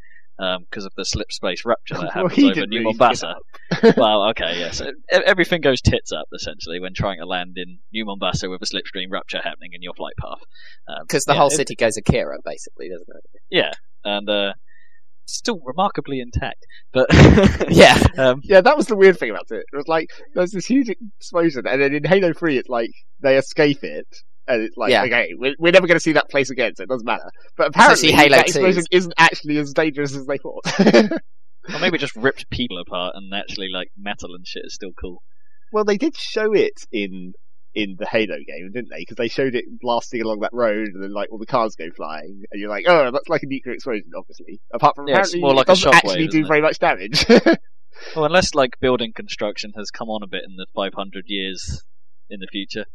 because 0.70 0.86
of 0.86 0.94
the 0.96 1.04
slip 1.04 1.32
space 1.34 1.66
rupture 1.66 1.96
that 1.96 2.02
Well, 2.16 2.28
happens 2.30 2.34
he 2.36 2.50
over 2.52 2.66
New 2.68 2.82
Mombasa. 2.84 3.36
well, 3.98 4.30
okay, 4.30 4.58
yes. 4.60 4.80
E- 4.82 4.94
Everything 5.12 5.60
goes 5.62 5.82
tits 5.82 6.12
up 6.14 6.28
essentially 6.34 6.80
when 6.80 6.94
trying 6.94 7.20
to 7.20 7.26
land 7.26 7.54
in 7.58 7.80
New 7.92 8.06
Mombasa 8.06 8.50
with 8.50 8.62
a 8.62 8.66
slipstream 8.66 9.08
rupture 9.12 9.42
happening 9.44 9.72
in 9.74 9.82
your 9.82 9.94
flight 9.96 10.14
path. 10.22 10.40
Um, 10.88 11.04
Because 11.08 11.26
the 11.26 11.34
yeah, 11.34 11.40
whole 11.40 11.50
it- 11.50 11.56
city 11.56 11.76
goes 11.76 11.98
Akira, 11.98 12.38
basically, 12.46 12.88
doesn't 12.90 13.08
it? 13.10 13.42
yeah, 13.50 13.72
and 14.06 14.30
uh, 14.30 14.54
still 15.34 15.60
remarkably 15.64 16.20
intact. 16.20 16.66
But 16.94 17.08
Yeah. 17.70 18.02
um, 18.18 18.42
Yeah, 18.44 18.62
that 18.62 18.78
was 18.78 18.88
the 18.88 18.96
weird 18.96 19.18
thing 19.20 19.30
about 19.30 19.46
it. 19.52 19.64
It 19.72 19.76
was 19.76 19.88
like 19.88 20.10
there's 20.34 20.52
this 20.52 20.66
huge 20.66 20.90
explosion, 20.90 21.66
and 21.68 21.82
then 21.82 21.94
in 21.94 22.04
Halo 22.04 22.34
Three, 22.34 22.58
it's 22.58 22.70
like 22.70 22.92
they 23.22 23.38
escape 23.38 23.84
it, 23.84 24.08
and 24.48 24.64
it's 24.64 24.78
like 24.78 24.92
Yeah. 24.92 25.04
okay, 25.04 25.30
we're, 25.38 25.56
we're 25.60 25.72
never 25.72 25.88
going 25.88 25.98
to 25.98 26.04
see 26.04 26.14
that 26.14 26.30
place 26.30 26.50
again, 26.50 26.76
so 26.76 26.84
it 26.84 26.90
doesn't 26.90 27.06
matter. 27.06 27.30
But 27.58 27.68
apparently, 27.70 28.10
see 28.10 28.12
Halo 28.12 28.36
that 28.38 28.48
2's. 28.48 28.56
explosion 28.56 28.84
isn't 28.92 29.14
actually 29.18 29.58
as 29.58 29.74
dangerous 29.74 30.16
as 30.16 30.26
they 30.26 30.38
thought. 30.38 30.64
or 31.74 31.80
maybe 31.80 31.98
just 31.98 32.16
ripped 32.16 32.50
people 32.50 32.80
apart 32.80 33.14
and 33.16 33.32
actually 33.34 33.70
like 33.72 33.90
metal 33.98 34.34
and 34.36 34.48
shit 34.48 34.64
is 34.66 34.74
still 34.74 34.92
cool. 35.00 35.22
well, 35.72 35.84
they 35.84 35.98
did 35.98 36.16
show 36.18 36.52
it 36.54 36.74
in 36.92 37.34
in 37.76 37.96
the 38.00 38.06
Halo 38.06 38.38
game, 38.48 38.72
didn't 38.74 38.90
they? 38.90 39.00
Because 39.00 39.18
they 39.18 39.28
showed 39.28 39.56
it 39.56 39.66
blasting 39.80 40.22
along 40.22 40.40
that 40.40 40.54
road, 40.54 40.88
and 40.94 41.04
then 41.04 41.14
like 41.14 41.32
all 41.32 41.38
the 41.38 41.46
cars 41.46 41.76
go 41.76 41.90
flying, 41.96 42.44
and 42.52 42.60
you're 42.60 42.70
like, 42.70 42.86
oh, 42.88 43.12
that's 43.12 43.30
like 43.30 43.44
a 43.44 43.48
nuclear 43.48 43.76
explosion, 43.76 44.12
obviously. 44.18 44.60
Apart 44.74 44.96
from 44.96 45.08
Yeah, 45.08 45.20
it's 45.20 45.36
more 45.36 45.54
like 45.54 45.70
it 45.70 45.72
a 45.72 45.74
doesn't 45.74 45.92
shockwave, 45.92 45.96
actually 45.98 46.28
do 46.28 46.40
isn't 46.40 46.46
it? 46.46 46.48
very 46.48 46.62
much 46.62 46.80
damage. 46.80 47.26
Well, 48.16 48.24
unless 48.24 48.56
like 48.56 48.80
building 48.80 49.12
construction 49.14 49.74
has 49.76 49.92
come 49.92 50.08
on 50.10 50.24
a 50.24 50.28
bit 50.28 50.44
in 50.48 50.56
the 50.56 50.68
500 50.74 51.26
years 51.28 51.84
in 52.30 52.40
the 52.40 52.48
future. 52.50 52.86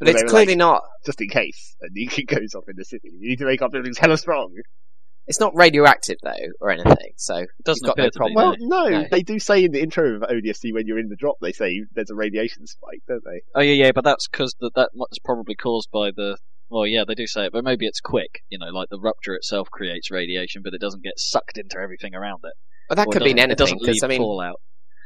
But 0.00 0.06
Well, 0.08 0.16
it's 0.16 0.30
clearly 0.32 0.52
like- 0.54 0.58
not. 0.58 0.82
Just 1.06 1.20
in 1.20 1.28
case 1.28 1.76
a 1.82 1.86
nuke 1.88 2.26
goes 2.40 2.54
off 2.56 2.64
in 2.68 2.74
the 2.76 2.84
city, 2.84 3.10
you 3.16 3.28
need 3.28 3.38
to 3.38 3.44
make 3.44 3.62
our 3.62 3.68
buildings 3.68 3.98
hella 3.98 4.18
strong. 4.18 4.52
It's 5.30 5.38
not 5.38 5.54
radioactive 5.54 6.16
though, 6.24 6.34
or 6.60 6.70
anything. 6.70 7.12
So 7.16 7.36
It 7.36 7.48
doesn't 7.64 7.86
You've 7.86 7.94
got 7.94 7.98
no 7.98 8.02
appear 8.02 8.10
to 8.10 8.18
be. 8.18 8.34
problem. 8.34 8.34
Well, 8.34 8.56
no. 8.58 8.88
no, 8.90 9.02
No. 9.02 9.08
they 9.12 9.22
do 9.22 9.38
say 9.38 9.62
in 9.64 9.70
the 9.70 9.80
intro 9.80 10.16
of 10.16 10.22
ODST 10.22 10.72
when 10.74 10.88
you're 10.88 10.98
in 10.98 11.08
the 11.08 11.14
drop, 11.14 11.36
they 11.40 11.52
say 11.52 11.84
there's 11.94 12.10
a 12.10 12.16
radiation 12.16 12.66
spike, 12.66 13.02
don't 13.06 13.22
they? 13.24 13.42
Oh 13.54 13.60
yeah, 13.60 13.84
yeah, 13.84 13.92
but 13.94 14.02
that's 14.02 14.26
because 14.26 14.56
that 14.60 14.72
that 14.74 14.90
was 14.92 15.18
probably 15.24 15.54
caused 15.54 15.88
by 15.92 16.10
the. 16.10 16.36
Well, 16.68 16.84
yeah, 16.84 17.04
they 17.06 17.14
do 17.14 17.28
say 17.28 17.46
it, 17.46 17.52
but 17.52 17.62
maybe 17.62 17.86
it's 17.86 18.00
quick. 18.00 18.42
You 18.48 18.58
know, 18.58 18.70
like 18.70 18.88
the 18.90 18.98
rupture 18.98 19.34
itself 19.34 19.70
creates 19.70 20.10
radiation, 20.10 20.62
but 20.64 20.74
it 20.74 20.80
doesn't 20.80 21.04
get 21.04 21.14
sucked 21.18 21.58
into 21.58 21.78
everything 21.78 22.14
around 22.14 22.40
it. 22.44 22.54
but 22.88 22.96
that 22.96 23.06
Or 23.06 23.12
could 23.12 23.22
it 23.22 23.26
mean 23.26 23.36
doesn't- 23.36 23.50
It 23.52 23.60
anything 23.60 23.78
doesn't 23.78 23.82
leave 23.82 23.86
because 23.94 24.02
I 24.02 24.08
mean, 24.08 24.18
fallout. 24.18 24.60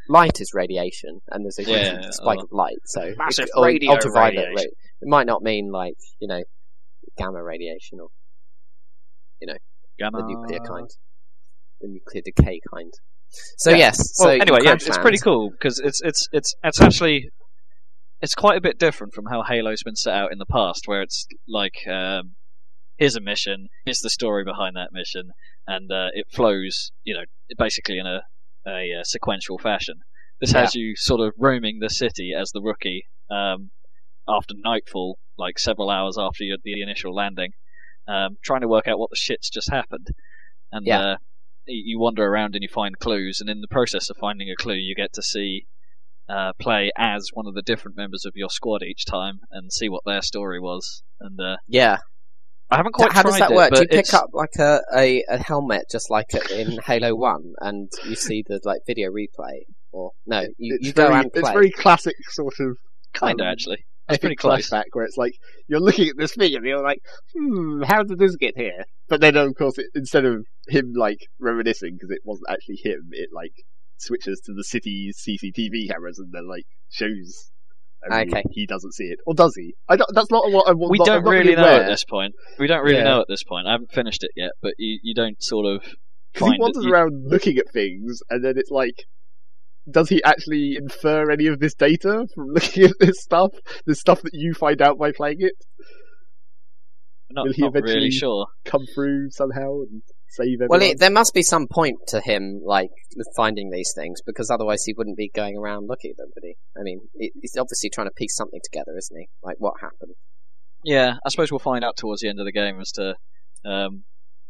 light 0.09 0.41
is 0.41 0.53
radiation, 0.55 1.21
and 1.31 1.45
there's 1.45 1.59
a 1.59 1.65
Yeah, 1.65 2.11
spike 2.13 2.39
or- 2.39 2.45
of 2.45 2.53
light. 2.53 2.79
So 2.87 3.13
Massive 3.19 3.45
it- 3.45 3.51
or 3.55 3.67
radio 3.67 3.93
ultraviolet 3.93 4.37
radiation. 4.37 4.57
ra- 4.57 5.03
It 5.03 5.09
might 5.09 5.27
not 5.27 5.43
mean 5.43 5.71
like 5.71 5.97
you 6.19 6.29
know 6.29 6.43
gamma 7.19 7.43
radiation 7.43 8.01
or 8.01 8.09
Gamma. 9.99 10.19
the 10.19 10.27
nuclear 10.27 10.61
kind, 10.61 10.89
the 11.81 11.89
nuclear 11.89 12.23
decay 12.23 12.61
kind. 12.73 12.93
So 13.59 13.71
Yeah. 13.71 13.77
yes. 13.77 14.15
Well, 14.19 14.29
so 14.29 14.31
anyway, 14.31 14.59
yeah, 14.63 14.75
it's 14.75 14.99
pretty 14.99 15.19
cool 15.19 15.51
because 15.51 15.81
it's 15.81 16.01
it's 16.03 16.29
it's 16.33 16.55
it's 16.63 16.81
actually 16.81 17.31
it's 18.21 18.35
quite 18.35 18.57
a 18.57 18.61
bit 18.61 18.79
different 18.79 19.13
from 19.13 19.27
how 19.27 19.43
Halo's 19.43 19.83
been 19.83 19.97
set 19.97 20.15
out 20.15 20.33
in 20.33 20.39
the 20.39 20.47
past, 20.47 20.87
where 20.87 21.03
it's 21.03 21.27
like 21.49 21.87
um, 21.89 22.37
here's 22.97 23.17
a 23.17 23.21
mission, 23.21 23.69
here's 23.85 24.01
the 24.01 24.11
story 24.11 24.45
behind 24.45 24.77
that 24.77 24.93
mission, 24.93 25.31
and 25.67 25.91
uh, 25.91 26.09
it 26.15 26.27
flows, 26.31 26.91
you 27.03 27.15
know, 27.15 27.25
basically 27.59 27.99
in 27.99 28.07
a 28.07 28.23
a, 28.67 29.01
uh 29.01 29.05
sequential 29.05 29.59
fashion. 29.59 29.97
This 30.41 30.53
has 30.53 30.75
you 30.75 30.95
sort 30.97 31.21
of 31.21 31.33
roaming 31.39 31.79
the 31.81 31.91
city 31.91 32.33
as 32.39 32.51
the 32.53 32.61
rookie, 32.61 33.07
um, 33.31 33.71
after 34.29 34.55
nightfall, 34.57 35.19
like 35.39 35.59
several 35.59 35.91
hours 35.91 36.17
after 36.19 36.45
your, 36.45 36.59
the 36.63 36.83
initial 36.83 37.15
landing, 37.15 37.53
um, 38.07 38.37
trying 38.43 38.61
to 38.63 38.69
work 38.69 38.87
out 38.89 38.99
what 38.99 39.11
the 39.11 39.17
shit's 39.17 39.51
just 39.51 39.71
happened. 39.71 40.09
And 40.73 40.87
Yeah. 40.87 41.01
uh, 41.01 41.17
you 41.67 41.83
you 41.87 41.99
wander 41.99 42.25
around 42.25 42.55
and 42.55 42.63
you 42.63 42.69
find 42.69 42.99
clues, 42.99 43.41
and 43.41 43.49
in 43.49 43.61
the 43.61 43.69
process 43.69 44.11
of 44.11 44.17
finding 44.17 44.51
a 44.51 44.57
clue, 44.57 44.75
you 44.75 44.95
get 44.95 45.13
to 45.15 45.23
see 45.23 45.67
uh, 46.29 46.53
play 46.59 46.91
as 46.97 47.29
one 47.35 47.47
of 47.47 47.55
the 47.55 47.63
different 47.63 47.97
members 47.97 48.25
of 48.25 48.33
your 48.35 48.49
squad 48.49 48.83
each 48.83 49.05
time 49.05 49.41
and 49.51 49.71
see 49.73 49.89
what 49.89 50.03
their 50.07 50.23
story 50.23 50.59
was. 50.61 51.03
And 51.21 51.39
uh, 51.41 51.57
Yeah. 51.69 51.99
I 52.71 52.77
haven't 52.79 52.93
quite 52.93 53.13
How 53.13 53.21
tried 53.23 53.31
does 53.31 53.39
that 53.41 53.51
it, 53.51 53.55
work? 53.55 53.71
Do 53.71 53.77
but 53.77 53.83
you 53.83 53.89
pick 53.89 53.99
it's- 54.09 54.15
up 54.15 54.31
like 54.33 54.57
a, 54.59 54.81
a, 54.97 55.23
a 55.29 55.37
helmet 55.39 55.85
just 55.91 56.11
like 56.11 56.35
in 56.51 56.79
Halo 56.87 57.15
One, 57.15 57.53
and 57.61 57.91
you 58.09 58.17
see 58.17 58.43
the 58.47 58.59
like 58.65 58.81
video 58.87 59.11
replay, 59.11 59.61
or 59.93 60.13
no, 60.27 60.41
you, 60.57 60.77
it's 60.77 60.87
you 60.87 60.93
go 60.95 61.09
very, 61.09 61.21
and 61.21 61.33
play. 61.33 61.41
It's 61.41 61.51
very 61.51 61.71
classic 61.71 62.17
sort 62.31 62.55
of 62.59 62.79
Kind 63.13 63.41
of 63.41 63.45
um, 63.47 63.53
actually. 63.53 63.85
It's 64.09 64.19
pretty 64.19 64.37
close. 64.37 64.69
flashback 64.69 64.85
where 64.93 65.05
it's 65.05 65.17
like 65.17 65.33
you're 65.69 65.81
looking 65.81 66.09
at 66.09 66.17
this 66.19 66.35
thing 66.35 66.55
and 66.55 66.65
you're 66.67 66.83
like, 66.83 67.01
hmm, 67.35 67.83
how 67.83 68.03
did 68.03 68.19
this 68.19 68.37
get 68.37 68.55
here? 68.57 68.85
But 69.09 69.21
then 69.21 69.37
of 69.37 69.55
course, 69.57 69.79
it, 69.79 69.87
instead 69.95 70.25
of 70.25 70.45
him 70.69 70.93
like 70.95 71.19
reminiscing 71.41 71.95
because 71.95 72.11
it 72.11 72.21
wasn't 72.25 72.49
actually 72.51 72.77
him, 72.83 73.09
it 73.13 73.31
like 73.35 73.53
switches 73.99 74.41
to 74.45 74.53
the 74.55 74.65
city's 74.65 75.23
CCTV 75.27 75.89
cameras 75.91 76.19
and 76.19 76.33
then 76.33 76.49
like 76.49 76.65
shows. 76.91 77.51
everyone 78.05 78.29
Okay. 78.29 78.43
He 78.51 78.67
doesn't 78.67 78.93
see 78.93 79.05
it, 79.05 79.19
or 79.27 79.33
does 79.35 79.55
he? 79.57 79.75
I 79.89 79.97
don't, 79.97 80.11
that's 80.15 80.31
not 80.31 80.51
what 80.53 80.69
I 80.69 80.73
want. 80.73 80.91
we 80.91 80.99
not, 80.99 81.07
don't 81.07 81.27
I'm 81.27 81.29
really 81.33 81.55
know 81.57 81.65
at 81.81 81.87
this 81.87 82.05
point. 82.05 82.35
We 82.59 82.67
don't 82.67 82.83
really 82.85 82.99
Yeah. 82.99 83.05
know 83.05 83.21
at 83.23 83.29
this 83.29 83.43
point. 83.45 83.67
I 83.67 83.73
haven't 83.73 83.93
finished 83.93 84.23
it 84.23 84.33
yet, 84.37 84.51
but 84.61 84.75
you, 84.79 84.99
you 85.03 85.15
don't 85.15 85.43
sort 85.43 85.65
of 85.67 85.83
'Cause 86.35 86.41
find 86.41 86.55
he 86.55 86.61
wanders 86.61 86.85
it. 86.85 86.89
You- 86.89 86.93
around 86.93 87.25
looking 87.31 87.57
at 87.57 87.71
things, 87.73 88.21
and 88.29 88.45
then 88.45 88.55
it's 88.59 88.71
like, 88.71 88.97
does 89.91 90.09
he 90.09 90.23
actually 90.25 90.77
infer 90.77 91.31
any 91.31 91.47
of 91.47 91.61
this 91.61 91.75
data 91.75 92.27
from 92.35 92.49
looking 92.49 92.85
at 92.85 92.99
this 93.01 93.21
stuff? 93.21 93.51
The 93.87 93.95
stuff 93.95 94.23
that 94.23 94.33
you 94.35 94.55
find 94.55 94.81
out 94.81 94.99
by 94.99 95.13
playing 95.13 95.39
it 95.41 95.53
not, 97.31 97.47
will 97.47 97.53
he 97.53 97.63
not 97.63 97.75
really 97.75 97.91
eventually- 97.91 98.11
sure. 98.11 98.47
come 98.65 98.83
through 98.95 99.31
somehow 99.31 99.81
and 99.83 100.03
save 100.29 100.61
everyone? 100.61 100.81
Well, 100.81 100.91
it, 100.91 100.99
there 101.01 101.11
must 101.11 101.35
be 101.35 101.43
some 101.43 101.67
point 101.67 101.97
to 102.09 102.21
him, 102.21 102.61
like 102.65 102.91
finding 103.37 103.71
these 103.71 103.93
things, 103.95 104.21
because 104.25 104.51
otherwise 104.51 104.85
he 104.85 104.95
wouldn't 104.97 105.17
be 105.17 105.31
going 105.35 105.57
around 105.57 105.89
looking 105.89 106.11
at 106.13 106.17
them, 106.17 106.29
would 106.35 106.45
he? 106.45 106.57
I 106.79 106.83
mean, 106.83 107.01
he- 107.19 107.33
he's 107.41 107.57
obviously 107.59 107.91
trying 107.91 108.07
to 108.07 108.13
piece 108.17 108.37
something 108.37 108.61
together, 108.63 108.97
isn't 108.97 109.19
he? 109.19 109.29
Like 109.43 109.57
what 109.59 109.75
happened? 109.81 110.13
Yeah, 110.85 111.15
I 111.25 111.29
suppose 111.31 111.51
we'll 111.51 111.59
find 111.61 111.83
out 111.83 111.97
towards 111.97 112.21
the 112.21 112.29
end 112.29 112.39
of 112.41 112.45
the 112.45 112.53
game 112.53 112.79
as 112.81 112.93
to 112.93 113.15
um, 113.65 114.05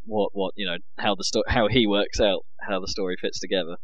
what 0.05 0.31
what 0.33 0.53
you 0.57 0.67
know 0.67 0.77
how 0.99 1.15
the 1.15 1.23
sto- 1.25 1.45
how 1.47 1.69
he 1.69 1.87
works 1.87 2.21
out 2.21 2.41
how 2.61 2.81
the 2.81 2.89
story 2.89 3.17
fits 3.21 3.39
together, 3.39 3.77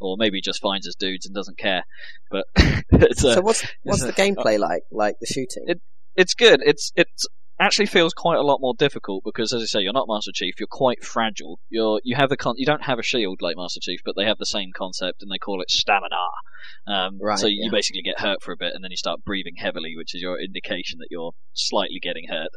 or 0.00 0.16
maybe 0.18 0.38
he 0.38 0.40
just 0.42 0.60
finds 0.60 0.86
his 0.86 0.94
dudes 0.96 1.26
and 1.26 1.34
doesn't 1.34 1.58
care. 1.58 1.84
But 2.30 2.46
it's 2.56 3.24
uh, 3.24 3.34
so 3.34 3.40
what's 3.42 3.66
what's 3.82 4.02
the 4.02 4.08
a- 4.08 4.12
gameplay 4.12 4.58
like? 4.58 4.82
Like 4.90 5.16
the 5.20 5.26
shooting? 5.26 5.64
It- 5.66 5.82
it's 6.16 6.34
good. 6.34 6.60
It's 6.64 6.92
it's 6.96 7.26
actually 7.60 7.86
feels 7.86 8.12
quite 8.14 8.38
a 8.38 8.42
lot 8.42 8.58
more 8.60 8.74
difficult 8.76 9.22
because, 9.24 9.52
as 9.52 9.62
I 9.62 9.66
say, 9.66 9.80
you're 9.80 9.92
not 9.92 10.06
Master 10.08 10.32
Chief. 10.34 10.54
You're 10.58 10.66
quite 10.66 11.04
fragile. 11.04 11.60
You're 11.68 12.00
you 12.02 12.16
have 12.16 12.30
the 12.30 12.36
con- 12.36 12.56
you 12.58 12.66
don't 12.66 12.82
have 12.82 12.98
a 12.98 13.02
shield 13.02 13.40
like 13.40 13.56
Master 13.56 13.78
Chief, 13.80 14.00
but 14.04 14.16
they 14.16 14.24
have 14.24 14.38
the 14.38 14.44
same 14.46 14.70
concept 14.74 15.22
and 15.22 15.30
they 15.30 15.38
call 15.38 15.62
it 15.62 15.70
stamina. 15.70 16.16
Um, 16.86 17.18
Right, 17.20 17.38
so 17.38 17.46
you 17.46 17.60
yeah. 17.64 17.70
basically 17.70 18.02
get 18.02 18.18
hurt 18.20 18.42
for 18.42 18.52
a 18.52 18.56
bit 18.56 18.72
and 18.74 18.82
then 18.82 18.90
you 18.90 18.96
start 18.96 19.24
breathing 19.24 19.54
heavily, 19.56 19.94
which 19.96 20.14
is 20.14 20.20
your 20.20 20.40
indication 20.40 20.98
that 20.98 21.08
you're 21.10 21.32
slightly 21.54 22.00
getting 22.02 22.24
hurt. 22.28 22.50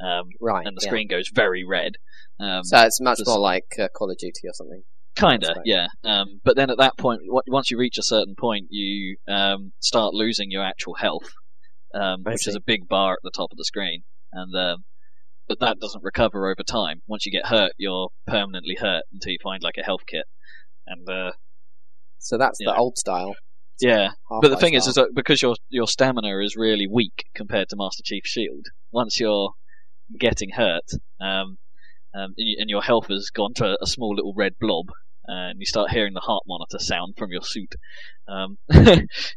Um, 0.00 0.30
right. 0.40 0.66
and 0.66 0.76
the 0.76 0.80
yeah. 0.82 0.88
screen 0.88 1.08
goes 1.08 1.28
very 1.32 1.62
red. 1.64 1.92
Um, 2.40 2.64
So 2.64 2.78
it's 2.78 3.00
much 3.00 3.20
more 3.26 3.38
like 3.38 3.76
uh, 3.78 3.88
Call 3.94 4.10
of 4.10 4.16
Duty 4.18 4.48
or 4.48 4.52
something. 4.54 4.82
Kinda, 5.16 5.54
right. 5.56 5.62
yeah. 5.64 5.86
Um, 6.02 6.40
but 6.44 6.56
then 6.56 6.70
at 6.70 6.78
that 6.78 6.96
point, 6.98 7.20
w- 7.26 7.42
once 7.46 7.70
you 7.70 7.78
reach 7.78 7.98
a 7.98 8.02
certain 8.02 8.34
point, 8.36 8.66
you 8.70 9.16
um, 9.28 9.72
start 9.80 10.12
losing 10.14 10.50
your 10.50 10.64
actual 10.64 10.94
health, 10.94 11.30
um, 11.94 12.22
which 12.24 12.46
is 12.48 12.56
a 12.56 12.60
big 12.60 12.88
bar 12.88 13.12
at 13.12 13.20
the 13.22 13.30
top 13.30 13.52
of 13.52 13.58
the 13.58 13.64
screen, 13.64 14.02
and 14.32 14.54
um, 14.56 14.84
but 15.46 15.60
that 15.60 15.78
doesn't 15.78 16.02
recover 16.02 16.48
over 16.48 16.62
time. 16.62 17.02
Once 17.06 17.26
you 17.26 17.32
get 17.32 17.46
hurt, 17.46 17.72
you're 17.78 18.08
permanently 18.26 18.76
hurt 18.80 19.04
until 19.12 19.32
you 19.32 19.38
find 19.42 19.62
like 19.62 19.76
a 19.78 19.84
health 19.84 20.02
kit, 20.06 20.24
and 20.86 21.08
uh, 21.08 21.32
So 22.18 22.36
that's 22.36 22.58
the 22.58 22.74
old 22.74 22.98
style. 22.98 23.36
yeah. 23.80 24.10
But 24.28 24.48
the 24.48 24.56
thing 24.56 24.74
is, 24.74 24.86
is 24.86 24.94
that 24.94 25.10
because 25.14 25.42
your 25.42 25.56
your 25.68 25.86
stamina 25.86 26.38
is 26.40 26.56
really 26.56 26.86
weak 26.88 27.26
compared 27.34 27.68
to 27.68 27.76
Master 27.76 28.02
Chief's 28.04 28.30
shield, 28.30 28.66
once 28.90 29.20
you're 29.20 29.52
getting 30.18 30.50
hurt, 30.50 30.90
um, 31.20 31.58
um, 32.14 32.34
and, 32.36 32.48
you, 32.48 32.56
and 32.58 32.70
your 32.70 32.82
health 32.82 33.08
has 33.08 33.30
gone 33.30 33.54
to 33.54 33.76
a 33.80 33.86
small 33.86 34.14
little 34.14 34.34
red 34.36 34.54
blob, 34.60 34.86
and 35.26 35.58
you 35.58 35.66
start 35.66 35.90
hearing 35.90 36.14
the 36.14 36.20
heart 36.20 36.44
monitor 36.46 36.78
sound 36.78 37.14
from 37.16 37.30
your 37.30 37.42
suit. 37.42 37.74
Um, 38.28 38.58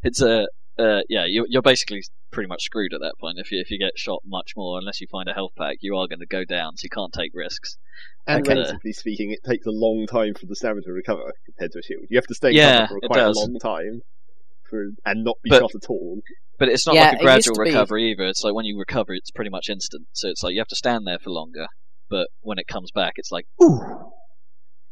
it's 0.04 0.22
a 0.22 0.48
uh, 0.80 1.02
yeah, 1.10 1.26
you're, 1.26 1.48
you're 1.50 1.62
basically 1.64 2.04
pretty 2.32 2.48
much 2.48 2.64
screwed 2.64 2.94
at 2.94 3.00
that 3.02 3.16
point. 3.20 3.40
If 3.40 3.52
you 3.52 3.60
if 3.60 3.72
you 3.72 3.80
get 3.80 3.98
shot 3.98 4.22
much 4.26 4.52
more, 4.56 4.78
unless 4.78 5.02
you 5.02 5.08
find 5.12 5.28
a 5.28 5.34
health 5.34 5.54
pack, 5.58 5.78
you 5.82 5.96
are 5.98 6.08
going 6.08 6.20
to 6.20 6.28
go 6.28 6.44
down. 6.46 6.78
So 6.78 6.84
you 6.86 6.90
can't 6.90 7.12
take 7.14 7.32
risks. 7.34 7.78
And 8.28 8.46
Okay. 8.46 8.56
relatively 8.60 8.94
speaking, 8.94 9.32
it 9.32 9.40
takes 9.44 9.66
a 9.66 9.72
long 9.72 10.06
time 10.06 10.34
for 10.36 10.46
the 10.46 10.56
stamina 10.56 10.82
to 10.84 10.92
recover 10.92 11.34
compared 11.46 11.72
to 11.72 11.80
a 11.80 11.82
shield. 11.82 12.06
You 12.10 12.18
have 12.18 12.28
to 12.28 12.36
stay 12.36 12.50
in 12.50 12.56
Yeah, 12.58 12.88
cover 12.88 13.00
for 13.02 13.08
quite 13.08 13.24
a 13.24 13.32
long 13.32 13.58
time 13.60 14.02
for 14.70 14.90
and 15.06 15.24
not 15.24 15.38
be 15.44 15.50
But- 15.50 15.62
shot 15.62 15.72
at 15.76 15.90
all. 15.90 16.20
But 16.60 16.70
it's 16.70 16.86
not 16.88 16.96
Yeah, 16.96 17.10
like 17.10 17.20
a 17.20 17.24
gradual 17.24 17.56
to 17.56 17.62
be- 17.64 17.70
recovery 17.70 18.12
either. 18.12 18.26
It's 18.26 18.44
like 18.44 18.54
when 18.54 18.66
you 18.66 18.78
recover, 18.80 19.14
it's 19.14 19.30
pretty 19.32 19.50
much 19.52 19.70
instant. 19.70 20.08
So 20.14 20.28
it's 20.28 20.42
like 20.44 20.54
you 20.54 20.60
have 20.60 20.68
to 20.68 20.76
stand 20.76 21.06
there 21.08 21.20
for 21.20 21.30
longer. 21.30 21.68
But 22.10 22.28
when 22.42 22.58
it 22.60 22.68
comes 22.68 22.92
back, 22.92 23.14
it's 23.18 23.32
like 23.32 23.46
ooh. 23.62 23.80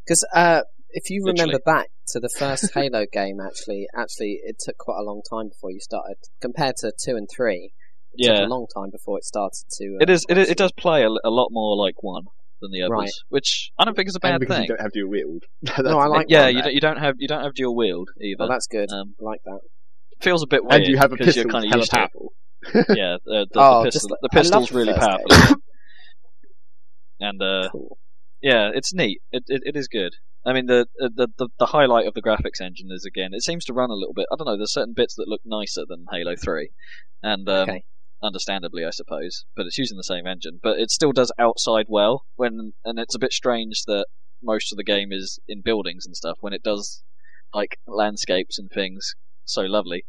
Because 0.05 0.26
uh, 0.34 0.61
if 0.91 1.09
you 1.09 1.24
Literally. 1.24 1.51
remember 1.53 1.63
back 1.66 1.88
to 2.09 2.20
the 2.20 2.30
first 2.30 2.72
Halo 2.74 3.05
game, 3.11 3.39
actually, 3.39 3.88
actually, 3.95 4.39
it 4.43 4.57
took 4.59 4.78
quite 4.78 4.99
a 4.99 5.03
long 5.03 5.22
time 5.30 5.49
before 5.49 5.72
you 5.72 5.80
started. 5.80 6.16
Compared 6.41 6.76
to 6.78 6.91
two 7.03 7.16
and 7.16 7.28
three, 7.36 7.72
it 8.13 8.26
Yeah. 8.28 8.36
took 8.41 8.45
a 8.45 8.49
long 8.53 8.68
time 8.76 8.89
before 8.91 9.18
it 9.18 9.24
started 9.24 9.63
to. 9.78 9.95
Uh, 9.99 10.01
It 10.03 10.09
is. 10.09 10.26
It, 10.30 10.38
it 10.38 10.57
does 10.57 10.72
play 10.74 11.03
a, 11.03 11.07
a 11.09 11.30
lot 11.32 11.49
more 11.51 11.76
like 11.76 12.03
one 12.03 12.26
than 12.61 12.72
the 12.72 12.82
others, 12.84 12.91
Right. 12.91 13.09
which 13.30 13.72
I 13.80 13.84
don't 13.86 13.95
think 13.95 14.07
is 14.09 14.16
a 14.16 14.20
bad 14.20 14.39
because 14.39 14.55
thing. 14.55 14.63
you 14.63 14.70
don't 14.70 14.82
have 14.82 14.91
dual 14.91 15.09
wield. 15.09 15.43
No, 15.80 15.97
I 15.99 16.05
like 16.07 16.28
yeah, 16.30 16.43
that. 16.43 16.53
you 16.53 16.61
don't. 16.61 16.74
You 16.76 16.82
don't 16.82 16.97
have. 16.99 17.16
You 17.18 17.28
don't 17.28 17.43
have 17.43 17.53
dual 17.55 17.76
wield 17.76 18.09
either. 18.22 18.36
Well, 18.39 18.49
that's 18.49 18.68
good. 18.68 18.91
Um, 18.91 19.16
I 19.20 19.24
like 19.24 19.41
that. 19.45 19.59
feels 20.22 20.43
a 20.43 20.47
bit 20.47 20.63
weird 20.63 20.84
and 20.84 20.88
you 20.91 20.97
have 20.97 21.11
a 21.11 21.18
pistol 21.18 21.43
you're 21.43 21.51
kind 21.51 21.66
of 21.66 21.78
used 21.78 21.91
to 21.91 21.97
it. 21.97 21.99
powerful. 21.99 22.34
Yeah, 22.95 23.18
the, 23.26 23.45
the, 23.51 23.59
Oh, 23.59 23.84
the, 23.84 23.91
pistol, 23.91 24.09
like- 24.11 24.20
the 24.24 24.30
pistol's 24.30 24.72
really 24.72 24.93
powerful. 24.93 25.28
And 27.20 27.41
uh, 27.41 27.70
Cool. 27.72 27.97
yeah, 28.41 28.72
it's 28.74 28.93
neat. 28.93 29.22
It, 29.32 29.43
it 29.47 29.61
it 29.66 29.76
is 29.78 29.88
good. 29.88 30.13
I 30.45 30.53
mean, 30.53 30.68
the, 30.68 30.88
the 30.97 31.28
the 31.38 31.49
the 31.59 31.66
highlight 31.68 32.05
of 32.07 32.13
the 32.13 32.22
graphics 32.22 32.61
engine 32.61 32.89
is 32.91 33.05
again, 33.05 33.32
it 33.34 33.43
seems 33.43 33.66
to 33.66 33.74
run 33.74 33.89
a 33.89 33.95
little 33.95 34.13
bit. 34.13 34.28
I 34.32 34.36
don't 34.36 34.45
know. 34.47 34.57
There's 34.57 34.74
certain 34.74 34.93
bits 34.95 35.16
that 35.16 35.28
look 35.28 35.41
nicer 35.45 35.84
than 35.88 36.05
Halo 36.11 36.36
Three, 36.36 36.70
and 37.24 37.47
um, 37.49 37.68
Okay. 37.70 37.84
understandably, 38.22 38.86
I 38.86 38.91
suppose. 38.91 39.45
But 39.55 39.66
it's 39.66 39.78
using 39.78 39.97
the 39.97 40.03
same 40.03 40.28
engine, 40.28 40.59
but 40.61 40.80
it 40.80 40.91
still 40.91 41.11
does 41.11 41.32
outside 41.39 41.86
well. 41.89 42.26
When 42.36 42.74
and 42.84 42.99
it's 42.99 43.16
a 43.16 43.20
bit 43.20 43.34
strange 43.34 43.84
that 43.88 44.05
most 44.43 44.72
of 44.72 44.78
the 44.78 44.84
game 44.84 45.11
is 45.11 45.39
in 45.47 45.61
buildings 45.61 46.05
and 46.05 46.16
stuff 46.16 46.38
when 46.41 46.53
it 46.53 46.61
does 46.63 47.03
like 47.53 47.80
landscapes 47.88 48.59
and 48.59 48.70
things 48.70 49.16
so 49.45 49.61
lovely. 49.61 50.05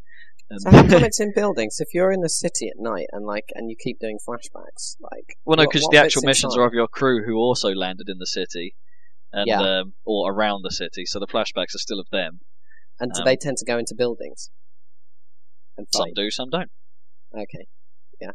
And 0.51 0.61
So 0.61 0.71
how 0.71 0.87
come 0.89 1.03
it's 1.09 1.21
in 1.21 1.33
buildings? 1.35 1.77
If 1.81 1.89
you're 1.93 2.13
in 2.13 2.21
the 2.21 2.29
city 2.29 2.69
at 2.69 2.77
night 2.79 3.07
and 3.13 3.25
like 3.27 3.47
and 3.55 3.69
you 3.71 3.77
keep 3.77 3.99
doing 3.99 4.19
flashbacks, 4.27 4.97
like 5.01 5.37
Well, 5.45 5.57
no, 5.57 5.65
because 5.65 5.87
the 5.91 5.99
actual 5.99 6.23
missions 6.23 6.55
inside? 6.55 6.63
are 6.63 6.67
of 6.67 6.73
your 6.75 6.89
crew 6.89 7.25
who 7.27 7.35
also 7.37 7.71
landed 7.71 8.09
in 8.09 8.19
the 8.19 8.27
city, 8.27 8.75
and 9.33 9.47
Yeah. 9.49 9.61
um, 9.61 9.95
or 10.05 10.33
around 10.33 10.63
the 10.63 10.71
city. 10.71 11.05
So 11.07 11.19
the 11.19 11.27
flashbacks 11.27 11.75
are 11.75 11.79
still 11.79 11.99
of 12.01 12.07
them. 12.13 12.41
and 13.01 13.13
do 13.13 13.21
um, 13.21 13.25
they 13.25 13.37
tend 13.37 13.57
to 13.59 13.65
go 13.65 13.77
into 13.77 13.95
buildings? 13.97 14.51
And 15.77 15.87
Some 15.93 16.13
do, 16.15 16.31
some 16.31 16.49
don't. 16.51 16.71
Okay. 17.37 17.67
Yeah. 18.21 18.31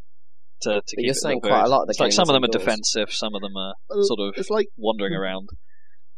To, 0.63 0.69
to 0.69 0.75
But 0.75 0.85
keep 0.87 1.05
you're 1.05 1.13
saying 1.15 1.41
quite 1.41 1.63
a 1.63 1.67
lot 1.67 1.81
of 1.81 1.87
the 1.87 1.91
It's 1.91 1.99
like 1.99 2.11
some 2.11 2.29
of 2.29 2.33
them 2.33 2.43
are 2.43 2.47
defensive, 2.47 3.11
some 3.11 3.33
of 3.33 3.41
them 3.41 3.55
are 3.57 3.73
Uh, 3.89 4.03
sort 4.03 4.19
of 4.19 4.33
It's 4.37 4.49
like 4.51 4.67
wandering 4.77 5.13
around. 5.21 5.49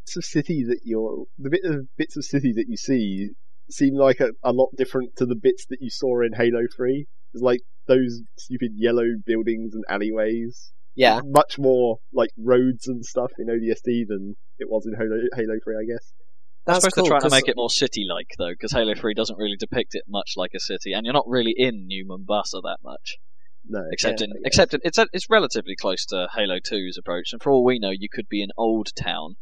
bits 0.06 0.18
of 0.18 0.26
city 0.26 0.66
that 0.68 0.80
you're 0.84 1.26
the 1.38 1.50
bit 1.50 1.62
of 1.64 1.88
bits 1.96 2.18
of 2.18 2.26
city 2.26 2.52
that 2.54 2.66
you 2.68 2.76
see 2.76 3.30
seem 3.70 3.96
like 3.96 4.20
a, 4.20 4.30
a 4.44 4.52
lot 4.52 4.70
different 4.78 5.16
to 5.18 5.26
the 5.26 5.36
bits 5.36 5.66
that 5.70 5.80
you 5.82 5.90
saw 5.90 6.22
in 6.22 6.34
Halo 6.34 6.66
Three. 6.76 7.08
It's 7.34 7.44
like 7.44 7.62
those 7.88 8.22
stupid 8.38 8.72
yellow 8.76 9.06
buildings 9.26 9.74
and 9.74 9.84
alleyways. 9.90 10.72
Yeah. 10.96 11.22
much 11.26 11.58
more 11.58 11.98
like 12.14 12.30
roads 12.38 12.88
and 12.88 13.04
stuff 13.04 13.32
in 13.40 13.48
ODST 13.48 14.06
than 14.08 14.36
it 14.60 14.70
was 14.70 14.86
in 14.86 14.94
Halo 14.94 15.22
Halo 15.36 15.58
Three, 15.64 15.76
I 15.76 15.86
guess. 15.92 16.14
I 16.68 16.74
That's 16.74 16.84
suppose 16.86 16.94
cool. 16.94 17.04
they're 17.04 17.10
trying 17.10 17.20
to 17.22 17.24
'cause- 17.26 17.32
make 17.32 17.48
it 17.50 17.56
more 17.58 17.70
city-like, 17.70 18.28
though, 18.38 18.52
because 18.52 18.72
Halo 18.72 18.94
3 18.96 19.14
doesn't 19.16 19.38
really 19.38 19.58
depict 19.58 19.96
it 19.96 20.04
much 20.08 20.34
like 20.38 20.52
a 20.56 20.62
city, 20.62 20.94
and 20.94 21.04
you're 21.06 21.12
not 21.14 21.28
really 21.28 21.54
in 21.58 21.88
New 21.88 22.06
Mombasa 22.08 22.62
that 22.64 22.78
much. 22.84 23.18
No, 23.68 23.82
Except 23.92 24.22
yeah, 24.22 24.28
in, 24.28 24.34
except 24.46 24.74
in, 24.74 24.80
it's 24.84 24.98
it's 25.14 25.30
relatively 25.30 25.76
close 25.76 26.06
to 26.08 26.28
Halo 26.36 26.60
2's 26.60 26.98
approach, 26.98 27.34
and 27.34 27.42
for 27.42 27.52
all 27.52 27.66
we 27.66 27.80
know, 27.80 27.90
you 27.90 28.08
could 28.10 28.30
be 28.30 28.42
in 28.44 28.50
Old 28.56 28.90
Town, 28.96 29.36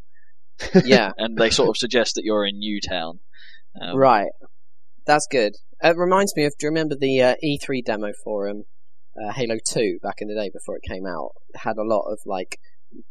yeah. 0.86 1.12
and 1.18 1.38
they 1.38 1.50
sort 1.50 1.70
of 1.70 1.78
suggest 1.78 2.16
that 2.16 2.24
you're 2.24 2.46
in 2.46 2.58
New 2.60 2.80
Town. 2.82 3.20
Um, 3.80 3.98
Right. 3.98 4.32
That's 5.06 5.28
good. 5.30 5.54
It 5.82 5.98
reminds 5.98 6.36
me 6.36 6.46
of. 6.46 6.54
Do 6.58 6.66
you 6.66 6.70
remember 6.70 6.96
the 6.96 7.22
uh, 7.22 7.36
E3 7.44 7.84
demo 7.84 8.12
for 8.24 8.48
um, 8.48 8.64
uh, 9.20 9.32
Halo 9.34 9.58
2 9.68 10.00
back 10.04 10.16
in 10.20 10.28
the 10.28 10.36
day 10.36 10.50
before 10.54 10.78
it 10.78 10.84
came 10.88 11.06
out? 11.06 11.32
It 11.54 11.60
had 11.60 11.78
a 11.78 11.84
lot 11.84 12.04
of 12.12 12.20
like 12.26 12.60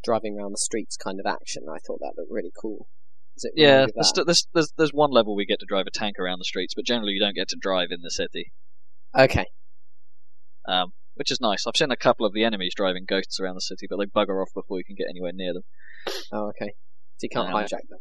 driving 0.04 0.36
around 0.38 0.52
the 0.52 0.58
streets 0.58 0.96
kind 0.96 1.18
of 1.18 1.26
action. 1.26 1.64
I 1.68 1.78
thought 1.78 1.98
that 2.00 2.14
looked 2.16 2.30
really 2.30 2.52
cool. 2.61 2.86
Yeah, 3.56 3.86
there's, 3.94 4.12
there's, 4.26 4.46
there's, 4.52 4.72
there's 4.76 4.92
one 4.92 5.11
level 5.11 5.34
we 5.34 5.46
get 5.46 5.61
to 5.61 5.66
drive 5.66 5.86
a 5.86 5.90
tank 5.90 6.18
around 6.18 6.38
the 6.40 6.44
streets, 6.44 6.74
but 6.74 6.84
generally 6.84 7.12
you 7.14 7.20
don't 7.20 7.34
get 7.34 7.48
to 7.48 7.56
drive 7.58 7.88
in 7.90 8.02
the 8.02 8.11
city. 8.11 8.52
Okay. 9.18 9.46
um, 10.68 10.92
which 11.14 11.30
is 11.30 11.40
nice. 11.40 11.66
I've 11.66 11.76
seen 11.76 11.90
a 11.90 11.96
couple 11.96 12.24
of 12.26 12.32
the 12.34 12.44
enemies 12.44 12.72
driving 12.76 13.04
ghosts 13.06 13.40
around 13.40 13.54
the 13.54 13.61
city, 13.61 13.86
but 13.88 13.96
they 13.98 14.04
bugger 14.06 14.40
off 14.40 14.50
before 14.54 14.78
you 14.78 14.84
can 14.84 14.94
get 14.94 15.06
anywhere 15.11 15.32
near 15.34 15.52
them. 15.54 15.62
Oh, 16.32 16.48
okay. 16.50 16.72
So 17.18 17.24
you 17.24 17.28
can't 17.30 17.52
Uh, 17.52 17.56
hijack 17.56 17.88
them. 17.88 17.98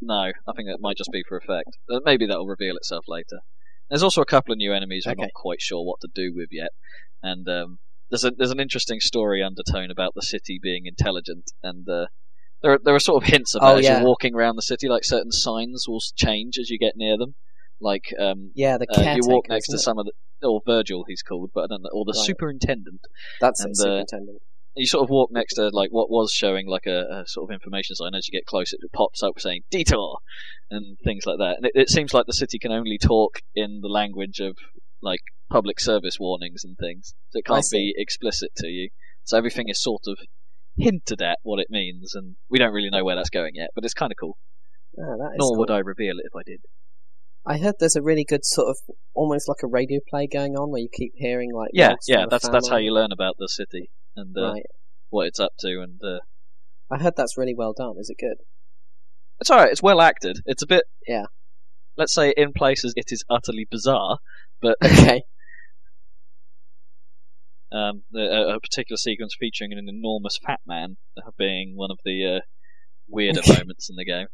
No, 0.00 0.14
I 0.46 0.52
think 0.54 0.68
that 0.68 0.78
might 0.80 0.96
just 0.96 1.10
be 1.12 1.22
for 1.28 1.36
effect. 1.38 1.70
Uh, 1.90 2.00
Maybe 2.04 2.26
that'll 2.26 2.46
reveal 2.46 2.76
itself 2.76 3.04
later. 3.08 3.40
There's 3.88 4.02
also 4.02 4.20
a 4.20 4.26
couple 4.26 4.52
of 4.52 4.58
new 4.58 4.72
enemies 4.72 5.04
we're 5.06 5.12
Okay. 5.12 5.22
not 5.22 5.32
quite 5.34 5.60
sure 5.60 5.84
what 5.84 6.00
to 6.00 6.08
do 6.14 6.32
with 6.34 6.48
yet, 6.50 6.70
and 7.22 7.48
um, 7.48 7.78
there's 8.10 8.24
a 8.24 8.30
there's 8.32 8.50
an 8.50 8.60
interesting 8.60 9.00
story 9.00 9.42
undertone 9.42 9.90
about 9.90 10.12
the 10.14 10.22
city 10.22 10.58
being 10.60 10.86
intelligent, 10.86 11.52
and 11.62 11.88
uh, 11.88 12.06
there 12.62 12.72
are, 12.72 12.78
there 12.82 12.94
are 12.94 13.00
sort 13.00 13.22
of 13.22 13.28
hints 13.30 13.54
about 13.54 13.74
Oh, 13.74 13.78
as 13.78 13.84
yeah. 13.84 13.98
you're 13.98 14.06
walking 14.06 14.34
around 14.34 14.56
the 14.56 14.62
city, 14.62 14.88
like 14.88 15.04
certain 15.04 15.30
signs 15.30 15.84
will 15.88 16.00
change 16.16 16.58
as 16.58 16.68
you 16.68 16.78
get 16.78 16.94
near 16.96 17.16
them. 17.16 17.36
Like 17.80 18.06
um, 18.18 18.50
Yeah, 18.54 18.76
the 18.78 18.86
uh, 18.90 19.14
you 19.14 19.22
walk 19.24 19.46
next 19.48 19.68
to 19.68 19.76
it? 19.76 19.80
some 19.80 19.98
of 19.98 20.06
the 20.06 20.12
or 20.46 20.60
Vergil, 20.66 21.04
he's 21.08 21.22
called, 21.22 21.50
but 21.54 21.64
I 21.64 21.66
don't 21.68 21.82
know, 21.82 21.90
or 21.92 22.04
the 22.04 22.12
Right. 22.16 22.26
superintendent. 22.26 23.00
That's 23.40 23.60
and, 23.62 23.70
uh, 23.72 23.74
superintendent. 24.04 24.38
You 24.76 24.86
sort 24.86 25.04
of 25.04 25.10
walk 25.10 25.30
next 25.32 25.54
to 25.54 25.70
like 25.72 25.90
what 25.90 26.10
was 26.10 26.32
showing 26.32 26.68
like 26.68 26.86
a, 26.86 27.22
a 27.22 27.24
sort 27.26 27.48
of 27.50 27.54
information 27.54 27.96
sign. 27.96 28.14
As 28.14 28.28
you 28.28 28.38
get 28.38 28.46
closer, 28.46 28.76
it 28.78 28.92
pops 28.92 29.22
up 29.22 29.40
saying 29.40 29.62
"detour" 29.70 30.18
and 30.70 30.98
things 31.04 31.24
like 31.26 31.38
that. 31.38 31.56
And 31.56 31.66
it, 31.66 31.72
it 31.74 31.90
seems 31.90 32.12
like 32.12 32.26
the 32.26 32.32
city 32.32 32.58
can 32.58 32.72
only 32.72 32.98
talk 32.98 33.40
in 33.54 33.80
the 33.80 33.88
language 33.88 34.38
of 34.40 34.56
like 35.00 35.20
public 35.50 35.80
service 35.80 36.16
warnings 36.20 36.62
and 36.64 36.76
things, 36.76 37.14
so 37.30 37.38
it 37.38 37.46
can't 37.46 37.64
be 37.72 37.94
explicit 37.96 38.50
to 38.56 38.68
you. 38.68 38.90
So 39.24 39.38
everything 39.38 39.68
is 39.68 39.82
sort 39.82 40.02
of 40.06 40.18
hinted 40.76 41.22
at 41.22 41.38
what 41.42 41.58
it 41.58 41.68
means, 41.70 42.14
and 42.14 42.36
we 42.50 42.58
don't 42.58 42.72
really 42.72 42.90
know 42.90 43.04
where 43.04 43.16
that's 43.16 43.30
going 43.30 43.54
yet. 43.54 43.70
But 43.74 43.84
it's 43.84 43.94
kind 43.94 44.12
of 44.12 44.16
cool. 44.20 44.36
Oh, 44.98 45.16
Nor 45.18 45.36
cool. 45.38 45.58
would 45.58 45.70
I 45.70 45.78
reveal 45.78 46.18
it 46.18 46.26
if 46.26 46.36
I 46.36 46.42
did. 46.44 46.60
I 47.46 47.58
heard 47.58 47.76
there's 47.78 47.96
a 47.96 48.02
really 48.02 48.24
good 48.24 48.44
sort 48.44 48.68
of 48.68 48.76
almost 49.14 49.48
like 49.48 49.62
a 49.62 49.68
radio 49.68 50.00
play 50.08 50.26
going 50.26 50.56
on 50.56 50.70
where 50.70 50.80
you 50.80 50.88
keep 50.92 51.12
hearing 51.14 51.52
like 51.54 51.70
Yeah, 51.72 51.94
yeah, 52.08 52.26
that's 52.28 52.48
that's 52.48 52.68
how 52.68 52.76
you 52.76 52.92
learn 52.92 53.12
about 53.12 53.36
the 53.38 53.48
city 53.48 53.88
and 54.16 54.36
uh, 54.36 54.52
Right. 54.52 54.66
what 55.10 55.26
it's 55.26 55.38
up 55.40 55.52
to, 55.60 55.80
and 55.82 56.00
uh, 56.02 56.18
I 56.90 56.98
heard 56.98 57.14
that's 57.16 57.36
really 57.38 57.54
well 57.54 57.72
done. 57.72 57.96
Is 57.98 58.10
it 58.10 58.16
good? 58.18 58.38
It's 59.40 59.50
alright. 59.50 59.70
It's 59.70 59.82
well 59.82 60.00
acted. 60.00 60.40
It's 60.46 60.62
a 60.62 60.66
bit, 60.66 60.84
Yeah. 61.06 61.26
Let's 61.96 62.14
say 62.14 62.32
in 62.36 62.52
places 62.52 62.92
it 62.96 63.10
is 63.12 63.24
utterly 63.30 63.66
bizarre, 63.70 64.18
but 64.60 64.76
Okay. 64.84 65.22
um, 67.72 68.02
a, 68.14 68.54
a 68.54 68.60
particular 68.60 68.96
sequence 68.96 69.34
featuring 69.38 69.72
an 69.72 69.88
enormous 69.88 70.38
fat 70.44 70.60
man 70.66 70.96
being 71.38 71.74
one 71.76 71.90
of 71.90 71.98
the 72.04 72.36
uh, 72.36 72.40
weirder 73.08 73.40
moments 73.48 73.90
in 73.90 73.96
the 73.96 74.04
game, 74.04 74.26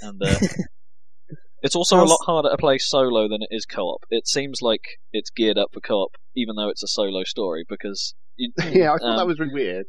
and 0.00 0.20
uh, 0.22 0.38
it's 1.62 1.74
also 1.76 1.96
a 1.96 2.04
lot 2.04 2.18
harder 2.26 2.50
to 2.50 2.56
play 2.56 2.78
solo 2.78 3.28
than 3.28 3.42
it 3.42 3.48
is 3.50 3.64
co-op. 3.66 4.04
It 4.10 4.26
seems 4.28 4.60
like 4.62 4.82
it's 5.12 5.30
geared 5.30 5.58
up 5.58 5.70
for 5.72 5.80
co-op, 5.80 6.12
even 6.36 6.56
though 6.56 6.68
it's 6.68 6.82
a 6.82 6.88
solo 6.88 7.24
story, 7.24 7.64
because 7.68 8.14
you, 8.36 8.52
yeah, 8.70 8.92
I 8.92 8.98
thought 8.98 9.10
um, 9.10 9.16
that 9.16 9.26
was 9.26 9.38
really 9.38 9.54
weird. 9.54 9.86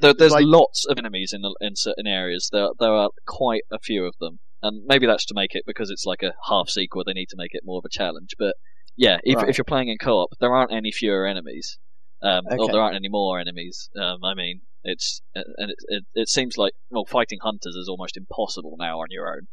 there, 0.00 0.14
there's 0.14 0.32
like- 0.32 0.44
lots 0.46 0.86
of 0.86 0.98
enemies 0.98 1.32
in 1.32 1.42
in 1.60 1.76
certain 1.76 2.06
areas. 2.06 2.48
There 2.52 2.68
there 2.78 2.92
are 2.92 3.10
quite 3.26 3.62
a 3.70 3.78
few 3.78 4.04
of 4.04 4.14
them, 4.20 4.38
and 4.62 4.84
maybe 4.86 5.06
that's 5.06 5.26
to 5.26 5.34
make 5.34 5.54
it 5.54 5.64
because 5.66 5.90
it's 5.90 6.06
like 6.06 6.22
a 6.22 6.34
half 6.48 6.68
sequel. 6.68 7.04
They 7.04 7.12
need 7.12 7.28
to 7.30 7.36
make 7.36 7.54
it 7.54 7.62
more 7.64 7.78
of 7.78 7.84
a 7.84 7.90
challenge. 7.90 8.34
But 8.38 8.54
yeah, 8.96 9.18
if, 9.22 9.36
Right. 9.36 9.48
if 9.48 9.58
you're 9.58 9.64
playing 9.64 9.88
in 9.88 9.98
co-op, 9.98 10.30
there 10.40 10.54
aren't 10.54 10.72
any 10.72 10.90
fewer 10.90 11.26
enemies, 11.26 11.78
um, 12.22 12.44
or 12.50 12.70
there 12.70 12.80
aren't 12.80 12.96
any 12.96 13.08
more 13.08 13.38
enemies. 13.38 13.88
Um, 13.96 14.24
I 14.24 14.34
mean, 14.34 14.62
it's 14.84 15.20
and 15.34 15.44
it, 15.70 15.76
it 15.88 16.04
it 16.14 16.28
seems 16.28 16.56
like 16.56 16.72
well, 16.90 17.04
fighting 17.04 17.38
hunters 17.42 17.76
is 17.76 17.88
almost 17.88 18.16
impossible 18.16 18.76
now 18.78 18.98
on 19.00 19.06
your 19.10 19.28
own. 19.28 19.46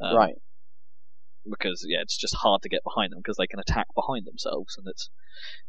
Um, 0.00 0.16
right. 0.16 0.34
Because 1.50 1.84
yeah, 1.88 1.98
it's 2.02 2.16
just 2.16 2.34
hard 2.34 2.62
to 2.62 2.68
get 2.68 2.82
behind 2.84 3.12
them 3.12 3.20
because 3.20 3.36
they 3.36 3.46
can 3.46 3.60
attack 3.60 3.86
behind 3.94 4.26
themselves, 4.26 4.76
and 4.78 4.86
it's 4.88 5.10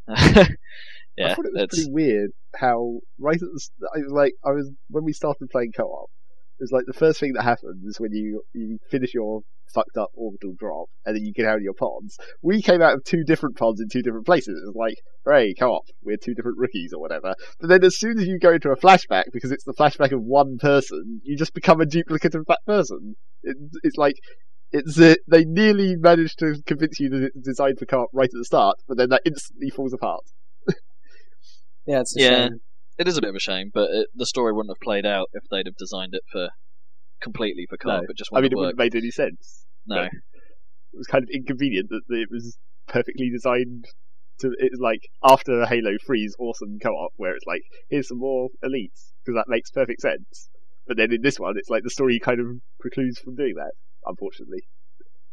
yeah, 1.18 1.32
I 1.32 1.36
thought 1.36 1.46
it 1.46 1.54
was 1.54 1.64
it's 1.64 1.76
pretty 1.76 1.92
weird 1.92 2.32
how 2.56 3.00
right 3.20 3.36
at 3.36 3.40
the 3.42 3.90
I 3.96 4.00
was 4.00 4.12
like 4.12 4.34
I 4.46 4.52
was 4.52 4.72
when 4.90 5.04
we 5.04 5.14
started 5.14 5.50
playing 5.50 5.72
co-op. 5.76 6.10
It 6.60 6.64
was 6.64 6.72
like 6.72 6.86
the 6.88 6.94
first 6.94 7.20
thing 7.20 7.34
that 7.34 7.44
happens 7.44 7.86
is 7.86 8.00
when 8.00 8.14
you 8.14 8.42
you 8.54 8.80
finish 8.90 9.14
your 9.14 9.42
fucked 9.74 9.98
up 9.98 10.10
orbital 10.14 10.54
drop 10.58 10.88
and 11.06 11.16
then 11.16 11.26
you 11.26 11.34
get 11.34 11.46
out 11.46 11.58
of 11.58 11.62
your 11.62 11.74
pods. 11.74 12.18
We 12.42 12.62
came 12.62 12.82
out 12.82 12.94
of 12.94 13.04
two 13.04 13.24
different 13.24 13.58
pods 13.58 13.82
in 13.82 13.90
two 13.90 14.02
different 14.02 14.26
places. 14.26 14.60
It 14.62 14.66
was 14.66 14.76
like, 14.76 14.96
hey, 15.26 15.54
co-op, 15.54 15.84
we're 16.04 16.18
two 16.18 16.34
different 16.34 16.58
rookies 16.58 16.94
or 16.94 17.02
whatever. 17.02 17.36
But 17.60 17.70
then 17.70 17.84
as 17.84 17.98
soon 17.98 18.18
as 18.18 18.28
you 18.28 18.40
go 18.40 18.54
into 18.54 18.72
a 18.72 18.78
flashback, 18.78 19.26
because 19.32 19.52
it's 19.52 19.66
the 19.66 19.74
flashback 19.74 20.12
of 20.12 20.22
one 20.22 20.58
person, 20.58 21.22
you 21.24 21.38
just 21.38 21.54
become 21.54 21.82
a 21.82 21.86
duplicate 21.86 22.36
of 22.36 22.46
that 22.48 22.60
person. 22.66 23.16
It, 23.44 23.58
it's 23.84 23.98
like 23.98 24.16
it's 24.72 25.00
uh, 25.00 25.16
they 25.28 25.46
nearly 25.46 25.96
managed 25.96 26.40
to 26.40 26.56
convince 26.66 27.00
you 27.00 27.10
that 27.10 27.24
it's 27.36 27.46
designed 27.48 27.80
for 27.80 27.86
co-op 27.86 28.10
right 28.14 28.26
at 28.26 28.32
the 28.38 28.46
start, 28.46 28.78
but 28.88 28.98
then 28.98 29.10
that 29.10 29.22
instantly 29.26 29.70
falls 29.70 29.94
apart. 29.94 30.24
Yeah, 31.86 32.02
it's 32.02 32.16
a 32.18 32.20
Yeah. 32.22 32.30
shame. 32.50 32.62
It 32.98 33.08
is 33.08 33.18
a 33.18 33.22
bit 33.22 33.30
of 33.30 33.36
a 33.36 33.40
shame, 33.40 33.72
but 33.74 33.90
it, 33.92 34.08
the 34.16 34.26
story 34.26 34.52
wouldn't 34.52 34.72
have 34.76 34.82
played 34.82 35.06
out 35.06 35.30
if 35.34 35.44
they'd 35.50 35.68
have 35.68 35.76
designed 35.78 36.14
it 36.16 36.24
for 36.32 36.50
completely 37.22 37.66
for 37.70 37.78
co-op. 37.78 38.02
No. 38.04 38.08
It 38.10 38.18
just 38.18 38.30
I 38.34 38.38
mean, 38.42 38.46
it 38.46 38.52
have 38.52 38.58
wouldn't 38.58 38.78
worked. 38.78 38.82
have 38.82 38.94
made 38.94 38.96
any 39.02 39.12
sense. 39.12 39.66
No, 39.86 40.04
It 40.04 40.12
was 40.94 41.08
kind 41.08 41.24
of 41.24 41.30
inconvenient 41.32 41.90
that 41.90 42.02
it 42.10 42.30
was 42.30 42.58
perfectly 42.88 43.30
designed 43.30 43.86
to. 44.40 44.52
It's 44.60 44.80
like 44.82 45.08
after 45.24 45.66
Halo 45.66 45.92
3's 46.10 46.36
awesome 46.40 46.78
co-op, 46.82 47.14
where 47.16 47.36
it's 47.36 47.46
like 47.46 47.62
here's 47.90 48.10
some 48.10 48.20
more 48.20 48.50
elites 48.66 49.14
because 49.24 49.36
that 49.38 49.46
makes 49.48 49.70
perfect 49.72 50.02
sense. 50.02 50.50
But 50.88 50.98
then 50.98 51.14
in 51.14 51.22
this 51.22 51.40
one, 51.40 51.58
it's 51.58 51.70
like 51.70 51.84
the 51.84 51.90
story 51.90 52.20
kind 52.20 52.40
of 52.42 52.48
precludes 52.80 53.20
from 53.20 53.36
doing 53.36 53.54
that. 53.56 53.72
Unfortunately, 54.08 54.68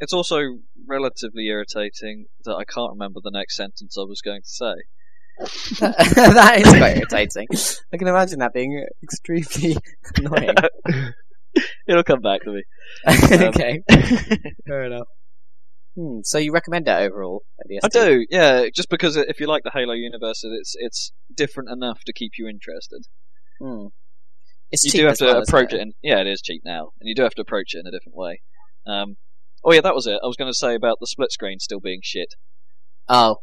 it's 0.00 0.12
also 0.12 0.58
relatively 0.86 1.46
irritating 1.46 2.26
that 2.44 2.54
I 2.54 2.64
can't 2.64 2.92
remember 2.92 3.20
the 3.22 3.30
next 3.30 3.56
sentence 3.56 3.96
I 3.98 4.02
was 4.02 4.20
going 4.20 4.42
to 4.42 4.48
say. 4.48 4.74
that 5.80 6.60
is 6.60 6.68
quite 6.68 6.96
irritating. 6.96 7.48
I 7.92 7.96
can 7.96 8.08
imagine 8.08 8.38
that 8.38 8.52
being 8.52 8.86
extremely 9.02 9.76
annoying. 10.16 10.54
It'll 11.88 12.04
come 12.04 12.20
back 12.20 12.42
to 12.42 12.52
me. 12.52 12.62
okay, 13.06 13.82
fair 14.66 14.84
enough. 14.84 15.06
Hmm, 15.96 16.18
so 16.24 16.38
you 16.38 16.52
recommend 16.52 16.88
it 16.88 16.90
overall? 16.90 17.44
At 17.60 17.68
the 17.68 17.80
I 17.84 17.88
do, 17.88 18.26
yeah. 18.28 18.66
Just 18.74 18.90
because 18.90 19.16
if 19.16 19.38
you 19.38 19.46
like 19.46 19.62
the 19.62 19.70
Halo 19.72 19.92
universe, 19.92 20.42
it's 20.42 20.74
it's 20.76 21.12
different 21.36 21.70
enough 21.70 22.00
to 22.06 22.12
keep 22.12 22.32
you 22.36 22.48
interested. 22.48 23.06
Hmm. 23.60 23.86
It's 24.72 24.84
you 24.84 24.90
cheap 24.90 25.00
do 25.00 25.04
have 25.04 25.12
as 25.12 25.18
to 25.18 25.24
well, 25.26 25.42
isn't 25.42 25.48
approach 25.48 25.72
it. 25.72 25.80
in 25.80 25.92
yeah, 26.02 26.20
it 26.20 26.26
is 26.26 26.42
cheap 26.42 26.62
now, 26.64 26.90
and 27.00 27.08
you 27.08 27.14
do 27.14 27.22
have 27.22 27.34
to 27.34 27.42
approach 27.42 27.74
it 27.74 27.78
in 27.78 27.86
a 27.86 27.92
different 27.92 28.16
way. 28.16 28.42
Um, 28.86 29.16
oh 29.64 29.72
yeah, 29.72 29.80
that 29.80 29.94
was 29.94 30.06
it. 30.06 30.20
I 30.22 30.26
was 30.26 30.36
going 30.36 30.50
to 30.50 30.56
say 30.56 30.74
about 30.74 30.98
the 31.00 31.06
split 31.06 31.32
screen 31.32 31.58
still 31.58 31.80
being 31.80 32.00
shit. 32.02 32.34
Oh, 33.08 33.38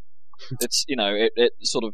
It's 0.59 0.85
you 0.87 0.95
know 0.95 1.13
it, 1.13 1.33
it 1.35 1.53
sort 1.61 1.83
of 1.83 1.93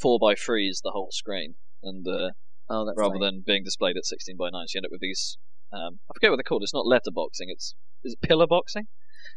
four 0.00 0.18
by 0.20 0.34
three 0.34 0.68
is 0.68 0.80
the 0.82 0.90
whole 0.90 1.08
screen, 1.10 1.54
and 1.82 2.06
uh, 2.06 2.30
oh, 2.68 2.92
rather 2.96 3.18
lame. 3.18 3.20
than 3.20 3.44
being 3.46 3.64
displayed 3.64 3.96
at 3.96 4.04
sixteen 4.04 4.36
by 4.36 4.50
nine, 4.50 4.66
so 4.68 4.76
you 4.76 4.78
end 4.80 4.86
up 4.86 4.92
with 4.92 5.00
these. 5.00 5.38
Um, 5.72 6.00
I 6.10 6.14
forget 6.14 6.30
what 6.30 6.36
they're 6.36 6.44
called. 6.44 6.62
It's 6.62 6.74
not 6.74 6.86
letterboxing. 6.86 7.48
It's 7.48 7.74
is 8.04 8.14
it 8.14 8.26
pillar 8.26 8.46
boxing? 8.46 8.86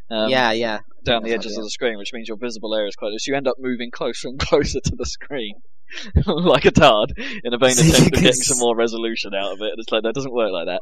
Um, 0.09 0.29
yeah, 0.29 0.51
yeah. 0.51 0.79
down 1.05 1.23
the 1.23 1.31
edges 1.31 1.57
of 1.57 1.63
the 1.63 1.69
screen, 1.69 1.97
which 1.97 2.13
means 2.13 2.27
your 2.27 2.37
visible 2.37 2.75
area 2.75 2.87
is 2.87 2.95
quite. 2.95 3.11
So 3.17 3.31
you 3.31 3.35
end 3.35 3.47
up 3.47 3.55
moving 3.59 3.91
closer 3.91 4.27
and 4.27 4.39
closer 4.47 4.79
to 4.79 4.95
the 4.95 5.05
screen, 5.05 5.55
like 6.25 6.65
a 6.65 6.71
tard, 6.71 7.13
in 7.43 7.53
a 7.53 7.57
vain 7.57 7.71
attempt 7.79 8.15
of 8.15 8.21
getting 8.21 8.33
some 8.33 8.59
more 8.59 8.75
resolution 8.75 9.33
out 9.33 9.53
of 9.53 9.61
it. 9.61 9.71
And 9.71 9.79
it's 9.79 9.91
like 9.91 10.03
that 10.03 10.15
doesn't 10.15 10.33
work 10.33 10.51
like 10.51 10.67
that. 10.67 10.81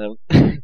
Um, 0.00 0.62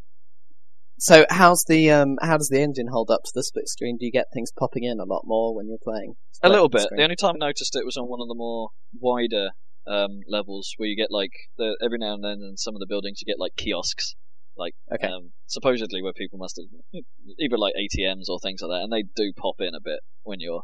So 1.03 1.27
how's 1.31 1.65
the 1.67 1.91
um 1.91 2.17
how 2.23 2.37
does 2.37 2.49
the 2.49 2.63
engine 2.63 2.87
hold 2.87 3.11
up 3.11 3.23
to 3.25 3.33
the 3.35 3.43
split 3.43 3.69
screen? 3.69 3.97
Do 3.99 4.07
you 4.07 4.13
get 4.13 4.29
things 4.33 4.53
popping 4.57 4.85
in 4.85 5.01
a 5.01 5.05
lot 5.05 5.23
more 5.25 5.53
when 5.53 5.67
you're 5.67 5.83
playing? 5.83 6.15
a 6.45 6.49
little 6.49 6.69
bit. 6.69 6.83
screen? 6.83 6.99
The 6.99 7.03
only 7.03 7.17
time 7.17 7.35
I 7.43 7.47
noticed 7.47 7.75
it 7.75 7.85
was 7.85 7.97
on 7.97 8.07
one 8.07 8.21
of 8.21 8.29
the 8.29 8.37
more 8.37 8.69
wider 9.01 9.51
um, 9.85 10.21
levels 10.29 10.75
where 10.77 10.89
you 10.89 10.95
get 10.95 11.11
like 11.11 11.33
the 11.59 11.77
every 11.83 11.99
now 11.99 12.15
and 12.15 12.23
then 12.23 12.39
in 12.51 12.57
some 12.57 12.77
of 12.77 12.79
the 12.79 12.87
buildings 12.89 13.21
you 13.21 13.27
get 13.27 13.41
like 13.41 13.57
kiosks. 13.57 14.15
Like 14.57 14.75
Okay. 14.95 15.09
um, 15.09 15.33
supposedly 15.49 16.03
where 16.03 16.13
people 16.13 16.39
must 16.39 16.61
have 16.63 17.03
either 17.37 17.59
like 17.59 17.75
ATMs 17.75 18.29
or 18.29 18.39
things 18.39 18.63
like 18.63 18.71
that, 18.71 18.85
and 18.85 18.93
they 18.93 19.03
do 19.03 19.33
pop 19.37 19.57
in 19.59 19.75
a 19.75 19.81
bit 19.83 20.01
when 20.23 20.39
you're 20.39 20.63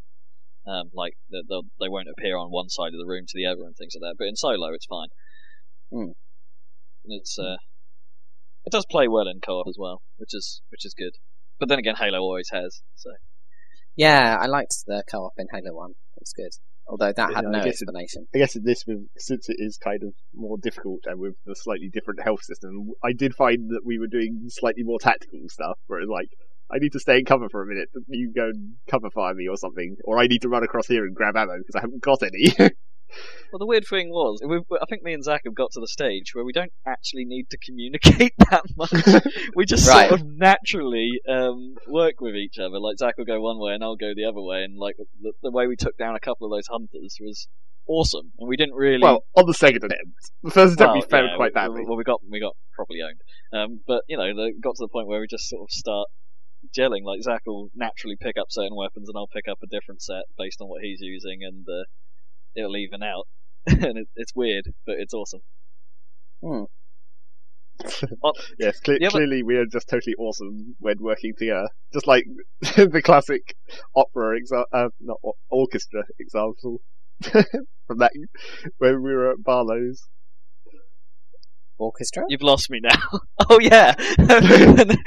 um, 0.68 0.90
like 0.94 1.14
they 1.32 1.40
they 1.80 1.88
won't 1.88 2.14
appear 2.16 2.36
on 2.36 2.52
one 2.52 2.68
side 2.68 2.94
of 2.94 3.00
the 3.02 3.10
room 3.10 3.24
to 3.26 3.34
the 3.34 3.46
other 3.46 3.66
and 3.66 3.74
things 3.76 3.94
like 3.98 4.08
that. 4.08 4.14
But 4.16 4.28
in 4.28 4.36
solo, 4.36 4.72
it's 4.72 4.86
fine. 4.86 5.08
Hmm. 5.90 6.12
It's 7.06 7.36
uh, 7.40 7.56
it 8.68 8.72
does 8.76 8.86
play 8.86 9.08
well 9.08 9.26
in 9.28 9.40
co-op 9.40 9.66
as 9.66 9.76
well, 9.78 10.02
which 10.18 10.34
is 10.34 10.60
which 10.70 10.84
is 10.84 10.94
good. 10.94 11.12
But 11.58 11.68
then 11.68 11.78
again, 11.78 11.96
Halo 11.96 12.18
always 12.20 12.50
has. 12.52 12.82
So 12.96 13.10
Yeah, 13.96 14.36
I 14.40 14.46
liked 14.46 14.74
the 14.86 15.02
co-op 15.10 15.32
in 15.38 15.46
Halo 15.52 15.74
One. 15.74 15.92
It 16.16 16.20
was 16.20 16.32
good. 16.36 16.52
Although 16.86 17.12
that 17.12 17.34
had 17.34 17.44
Yeah, 17.44 17.48
I 17.48 17.52
no 17.52 17.64
guess 17.64 17.82
it- 17.82 17.88
I 18.34 18.38
guess 18.38 18.54
this, 18.62 18.84
with, 18.86 19.06
since 19.16 19.48
it 19.48 19.56
is 19.58 19.76
kind 19.76 20.02
of 20.02 20.14
more 20.34 20.56
difficult 20.58 21.00
and 21.06 21.18
with 21.18 21.34
the 21.44 21.54
slightly 21.54 21.90
different 21.92 22.22
health 22.22 22.42
system, 22.42 22.90
I 23.02 23.12
did 23.12 23.34
find 23.34 23.70
that 23.70 23.82
we 23.84 23.98
were 23.98 24.06
doing 24.06 24.44
slightly 24.48 24.82
more 24.84 24.98
tactical 24.98 25.40
stuff. 25.48 25.78
Where 25.86 26.00
it's 26.00 26.08
like, 26.10 26.28
I 26.70 26.78
need 26.78 26.92
to 26.92 27.00
stay 27.00 27.18
in 27.18 27.24
cover 27.24 27.48
for 27.50 27.62
a 27.62 27.66
minute, 27.66 27.88
you 28.08 28.32
go 28.34 28.46
and 28.46 28.74
cover 28.90 29.10
fire 29.10 29.34
me 29.34 29.48
or 29.48 29.56
something, 29.56 29.96
or 30.04 30.18
I 30.18 30.26
need 30.26 30.42
to 30.42 30.48
run 30.48 30.62
across 30.62 30.86
here 30.86 31.04
and 31.04 31.14
grab 31.14 31.36
ammo 31.36 31.58
because 31.58 31.74
I 31.76 31.80
haven't 31.80 32.02
got 32.02 32.22
any. 32.22 32.52
Well, 33.52 33.58
the 33.58 33.66
weird 33.66 33.86
thing 33.86 34.10
was, 34.10 34.40
we, 34.46 34.58
I 34.80 34.84
think 34.88 35.02
me 35.02 35.14
and 35.14 35.24
Zac 35.24 35.42
have 35.44 35.54
got 35.54 35.72
to 35.72 35.80
the 35.80 35.88
stage 35.88 36.34
where 36.34 36.44
we 36.44 36.52
don't 36.52 36.72
actually 36.86 37.24
need 37.24 37.48
to 37.50 37.58
communicate 37.58 38.34
that 38.50 38.64
much. 38.76 38.92
we 39.54 39.64
just 39.64 39.88
Right. 39.88 40.08
sort 40.08 40.20
of 40.20 40.26
naturally 40.26 41.20
um, 41.28 41.76
work 41.86 42.20
with 42.20 42.34
each 42.34 42.58
other. 42.58 42.78
Like 42.78 42.98
Zac 42.98 43.16
will 43.16 43.24
go 43.24 43.40
one 43.40 43.58
way 43.58 43.72
and 43.72 43.82
I'll 43.82 43.96
go 43.96 44.12
the 44.14 44.24
other 44.26 44.40
way, 44.42 44.62
and 44.64 44.76
like 44.76 44.96
the, 45.20 45.32
the 45.42 45.50
way 45.50 45.66
we 45.66 45.76
took 45.76 45.96
down 45.96 46.14
a 46.14 46.20
couple 46.20 46.46
of 46.46 46.56
those 46.56 46.66
hunters 46.66 47.16
was 47.20 47.48
awesome, 47.86 48.32
and 48.38 48.48
we 48.48 48.56
didn't 48.56 48.74
really. 48.74 49.02
Well, 49.02 49.24
on 49.34 49.46
the 49.46 49.54
second 49.54 49.84
attempt, 49.84 50.30
the 50.42 50.50
first 50.50 50.74
attempt 50.74 50.94
we 50.94 51.00
failed 51.02 51.30
yeah, 51.30 51.36
quite 51.36 51.54
badly. 51.54 51.84
Well, 51.86 51.96
we 51.96 52.04
got 52.04 52.20
we 52.28 52.40
got 52.40 52.54
properly 52.74 53.00
owned. 53.02 53.20
Um, 53.52 53.80
but 53.86 54.02
you 54.08 54.16
know, 54.16 54.30
got 54.62 54.76
to 54.76 54.84
the 54.84 54.88
point 54.88 55.08
where 55.08 55.20
we 55.20 55.26
just 55.26 55.48
sort 55.48 55.62
of 55.62 55.70
start 55.70 56.08
gelling. 56.76 57.02
Like 57.04 57.22
Zac 57.22 57.42
will 57.46 57.70
naturally 57.74 58.16
pick 58.20 58.36
up 58.38 58.48
certain 58.50 58.76
weapons, 58.76 59.08
and 59.08 59.16
I'll 59.16 59.26
pick 59.26 59.48
up 59.48 59.58
a 59.62 59.66
different 59.66 60.02
set 60.02 60.24
based 60.36 60.60
on 60.60 60.68
what 60.68 60.82
he's 60.82 61.00
using, 61.00 61.40
and 61.42 61.66
uh, 61.68 61.84
it'll 62.58 62.76
even 62.76 63.02
out. 63.02 63.26
and 63.66 63.98
it, 63.98 64.08
it's 64.16 64.34
weird, 64.34 64.64
but 64.86 64.96
it's 64.98 65.14
awesome. 65.14 65.40
Yes, 68.58 68.80
cle- 68.80 68.96
Yeah, 69.00 69.08
but- 69.08 69.12
clearly 69.12 69.42
we 69.44 69.56
are 69.56 69.66
just 69.66 69.88
totally 69.88 70.14
awesome 70.18 70.74
when 70.80 70.96
working 71.00 71.32
together. 71.38 71.68
Just 71.92 72.06
like 72.08 72.24
the 72.60 73.00
classic 73.04 73.54
opera 73.94 74.36
example, 74.36 74.66
uh, 74.72 74.88
not 75.00 75.18
or- 75.22 75.34
orchestra 75.48 76.02
example 76.18 76.80
from 77.22 77.98
that 77.98 78.12
when 78.78 79.02
we 79.02 79.12
were 79.12 79.30
at 79.32 79.42
Barlow's. 79.44 80.08
Orchestra? 81.80 82.24
You've 82.28 82.42
lost 82.42 82.68
me 82.70 82.80
now. 82.82 83.20
oh 83.48 83.60
yeah, 83.60 83.92
that 83.92 84.98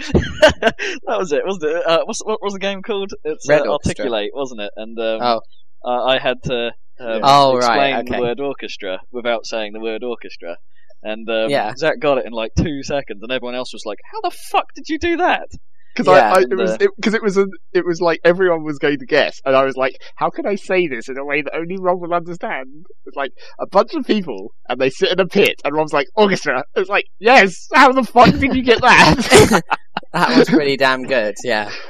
was 1.05 1.33
it, 1.33 1.41
wasn't 1.45 1.65
it? 1.65 1.85
Uh, 1.85 1.99
what's, 2.05 2.21
what 2.23 2.39
was 2.41 2.53
the 2.53 2.59
game 2.59 2.81
called? 2.81 3.11
It's 3.25 3.49
Red 3.49 3.67
uh, 3.67 3.73
Articulate, 3.73 4.31
wasn't 4.33 4.61
it? 4.61 4.71
And 4.77 4.97
um, 4.97 5.19
Oh. 5.21 5.41
uh, 5.83 6.05
I 6.05 6.17
had 6.19 6.41
to 6.43 6.71
um, 7.01 7.21
Oh, 7.23 7.57
explain 7.57 7.77
right, 7.77 8.07
okay. 8.07 8.15
the 8.15 8.21
word 8.21 8.39
orchestra 8.39 8.99
without 9.11 9.45
saying 9.45 9.73
the 9.73 9.79
word 9.79 10.03
orchestra. 10.03 10.57
And 11.03 11.27
um, 11.29 11.49
Yeah. 11.49 11.73
Zac 11.75 11.99
got 11.99 12.19
it 12.19 12.25
in 12.25 12.31
like 12.31 12.51
two 12.55 12.83
seconds, 12.83 13.21
and 13.23 13.31
everyone 13.31 13.55
else 13.55 13.73
was 13.73 13.85
like, 13.85 13.97
"How 14.11 14.21
the 14.21 14.35
fuck 14.51 14.73
did 14.75 14.87
you 14.87 14.99
do 14.99 15.17
that?" 15.17 15.49
Because 15.93 16.07
Yeah, 16.07 16.31
I, 16.31 16.35
I, 16.35 16.41
and, 16.41 16.51
it 16.53 16.55
was 16.55 16.71
uh, 16.71 16.77
because 16.95 17.13
it, 17.13 17.23
was 17.23 17.37
a, 17.37 17.47
it 17.73 17.85
was 17.85 17.99
like 17.99 18.21
everyone 18.23 18.63
was 18.63 18.77
going 18.77 18.99
to 18.99 19.05
guess, 19.05 19.41
and 19.43 19.55
I 19.55 19.65
was 19.65 19.75
like, 19.75 20.01
how 20.15 20.29
can 20.29 20.45
I 20.45 20.55
say 20.55 20.87
this 20.87 21.09
in 21.09 21.17
a 21.17 21.25
way 21.25 21.41
that 21.41 21.55
only 21.55 21.77
Rob 21.77 21.99
will 21.99 22.13
understand? 22.13 22.85
It's 23.05 23.17
like 23.17 23.33
a 23.59 23.67
bunch 23.67 23.93
of 23.93 24.05
people, 24.05 24.53
and 24.69 24.79
they 24.79 24.89
sit 24.89 25.11
in 25.11 25.19
a 25.19 25.25
pit, 25.27 25.59
and 25.65 25.75
Rob's 25.75 25.91
like 25.91 26.07
orchestra. 26.15 26.63
It's 26.75 26.89
like, 26.89 27.07
yes, 27.19 27.67
how 27.73 27.91
the 27.91 28.03
fuck 28.03 28.29
did 28.29 28.55
you 28.55 28.63
get 28.63 28.81
that? 28.81 29.61
that 30.13 30.37
was 30.37 30.47
pretty 30.47 30.77
damn 30.77 31.03
good. 31.03 31.35
Yeah. 31.43 31.71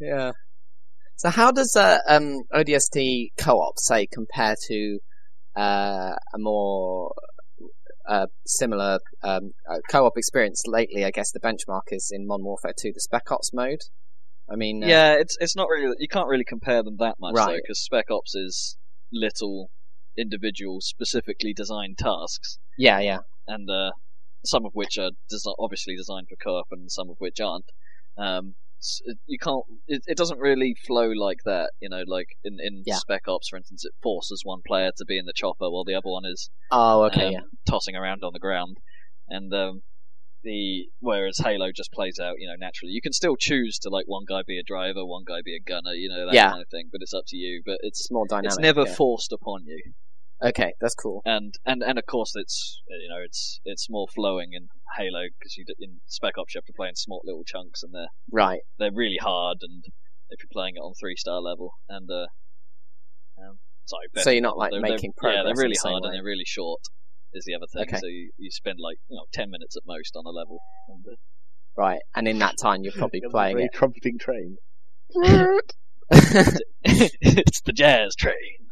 Yeah. 0.00 0.32
So 1.16 1.30
how 1.30 1.52
does 1.52 1.74
uh, 1.76 1.98
um, 2.08 2.42
ODST 2.52 3.28
co-op 3.38 3.74
say 3.78 4.06
compare 4.06 4.56
to 4.68 4.98
uh, 5.56 6.14
a 6.34 6.38
more 6.38 7.12
uh, 8.08 8.26
similar 8.46 8.98
um, 9.22 9.52
uh, 9.70 9.78
co-op 9.90 10.14
experience 10.16 10.62
lately? 10.66 11.04
I 11.04 11.10
guess 11.10 11.30
the 11.32 11.40
benchmark 11.40 11.82
is 11.92 12.10
in 12.12 12.26
Modern 12.26 12.44
Warfare 12.44 12.74
2, 12.78 12.92
the 12.92 13.00
Spec 13.00 13.30
Ops 13.30 13.52
mode. 13.52 13.80
I 14.50 14.56
mean, 14.56 14.82
uh, 14.82 14.88
Yeah, 14.88 15.14
it's 15.14 15.36
it's 15.40 15.56
not 15.56 15.68
really 15.70 15.96
you 15.98 16.08
can't 16.08 16.28
really 16.28 16.44
compare 16.44 16.82
them 16.82 16.96
that 16.98 17.16
much 17.18 17.34
though, 17.34 17.46
Right. 17.46 17.60
because 17.62 17.80
Spec 17.80 18.10
Ops 18.10 18.34
is 18.34 18.76
little 19.12 19.70
individual, 20.18 20.80
specifically 20.80 21.54
designed 21.54 21.96
tasks, 21.96 22.58
yeah, 22.76 22.98
yeah, 23.00 23.18
and 23.48 23.70
uh, 23.70 23.92
some 24.44 24.66
of 24.66 24.72
which 24.74 24.98
are 24.98 25.12
desi- 25.32 25.54
obviously 25.58 25.96
designed 25.96 26.26
for 26.28 26.36
co-op, 26.44 26.66
and 26.72 26.90
some 26.90 27.08
of 27.08 27.16
which 27.18 27.40
aren't. 27.40 27.64
Um, 28.18 28.56
s- 28.84 29.00
it- 29.04 29.18
you 29.26 29.38
can't. 29.38 29.64
It, 29.88 30.02
it 30.06 30.16
doesn't 30.18 30.38
really 30.38 30.74
flow 30.86 31.08
like 31.10 31.38
that, 31.44 31.70
you 31.80 31.88
know. 31.88 32.02
Like 32.06 32.28
in 32.44 32.58
in 32.60 32.82
Yeah. 32.86 32.96
Spec 32.96 33.22
Ops, 33.26 33.48
for 33.48 33.56
instance, 33.56 33.84
it 33.84 33.92
forces 34.02 34.40
one 34.44 34.60
player 34.66 34.90
to 34.98 35.04
be 35.04 35.18
in 35.18 35.26
the 35.26 35.32
chopper 35.34 35.70
while 35.70 35.84
the 35.84 35.94
other 35.94 36.10
one 36.10 36.24
is 36.26 36.50
Oh, 36.70 37.04
okay, 37.04 37.26
um, 37.28 37.32
yeah, 37.32 37.40
tossing 37.68 37.96
around 37.96 38.22
on 38.22 38.32
the 38.32 38.38
ground, 38.38 38.76
and 39.28 39.52
um, 39.54 39.82
the 40.42 40.86
whereas 41.00 41.38
Halo 41.38 41.70
just 41.74 41.90
plays 41.92 42.18
out, 42.20 42.34
you 42.38 42.46
know, 42.46 42.56
naturally. 42.58 42.92
You 42.92 43.00
can 43.00 43.12
still 43.14 43.36
choose 43.36 43.78
to 43.80 43.88
like 43.88 44.04
one 44.06 44.24
guy 44.28 44.42
be 44.46 44.58
a 44.58 44.62
driver, 44.62 45.04
one 45.04 45.24
guy 45.26 45.40
be 45.44 45.56
a 45.56 45.60
gunner, 45.60 45.92
you 45.94 46.08
know, 46.10 46.26
that 46.26 46.34
Yeah. 46.34 46.50
kind 46.50 46.60
of 46.62 46.68
thing. 46.68 46.90
But 46.92 47.00
it's 47.02 47.14
up 47.14 47.24
to 47.28 47.36
you. 47.36 47.62
But 47.64 47.78
it's 47.80 48.00
it's 48.00 48.10
more 48.10 48.26
dynamic. 48.28 48.50
it's 48.50 48.58
never 48.58 48.84
forced 48.86 49.32
upon 49.32 49.64
you, 49.64 49.80
okay, 50.44 50.74
that's 50.80 50.94
cool. 50.94 51.22
and 51.24 51.54
and 51.64 51.82
and 51.82 51.98
of 51.98 52.06
course 52.06 52.32
it's 52.36 52.82
you 52.88 53.08
know 53.08 53.20
it's 53.24 53.60
it's 53.64 53.88
more 53.90 54.06
flowing 54.14 54.50
in 54.52 54.68
Halo 54.96 55.24
because 55.38 55.56
you 55.56 55.64
d- 55.66 55.74
in 55.80 56.00
Spec 56.06 56.34
Ops 56.38 56.54
you 56.54 56.58
have 56.58 56.64
to 56.66 56.72
play 56.76 56.88
in 56.88 56.96
small 56.96 57.22
little 57.24 57.44
chunks, 57.44 57.82
and 57.82 57.92
they're 57.94 58.08
Right. 58.30 58.60
they're 58.78 58.92
really 58.92 59.18
hard, 59.20 59.58
and 59.62 59.84
if 60.30 60.40
you're 60.42 60.52
playing 60.52 60.74
it 60.76 60.80
on 60.80 60.92
three 61.00 61.16
star 61.16 61.40
level, 61.40 61.74
and 61.88 62.08
uh, 62.10 62.26
um, 63.38 63.58
sorry, 63.86 64.06
So 64.16 64.30
you're 64.30 64.40
not, 64.42 64.56
like, 64.56 64.70
they're, 64.70 64.80
making 64.80 65.12
they're, 65.20 65.32
Yeah, 65.32 65.42
progress 65.42 65.44
they're 65.44 65.50
in 65.50 65.56
the 65.56 65.62
really 65.62 65.76
hard 65.82 66.02
way. 66.02 66.08
and 66.08 66.14
they're 66.16 66.24
really 66.24 66.44
short. 66.46 66.80
Is 67.36 67.44
the 67.46 67.54
other 67.56 67.66
thing. 67.72 67.82
Okay. 67.88 67.98
So 67.98 68.06
you, 68.06 68.30
you 68.38 68.50
spend 68.52 68.78
like 68.80 68.98
you 69.08 69.16
know 69.16 69.24
ten 69.32 69.50
minutes 69.50 69.76
at 69.76 69.82
most 69.86 70.14
on 70.16 70.24
a 70.26 70.30
level. 70.30 70.60
And, 70.88 71.04
uh, 71.04 71.16
Right, 71.76 71.98
and 72.14 72.28
in 72.28 72.38
that 72.38 72.54
time 72.62 72.84
you're 72.84 72.92
probably 72.92 73.18
It 73.22 73.26
was 73.26 73.32
a 73.32 73.34
playing 73.34 73.56
very 73.56 73.64
it. 73.64 73.72
trumpeting 73.74 74.18
train. 74.18 74.56
it's 76.82 77.60
the 77.62 77.72
jazz 77.72 78.14
train. 78.14 78.63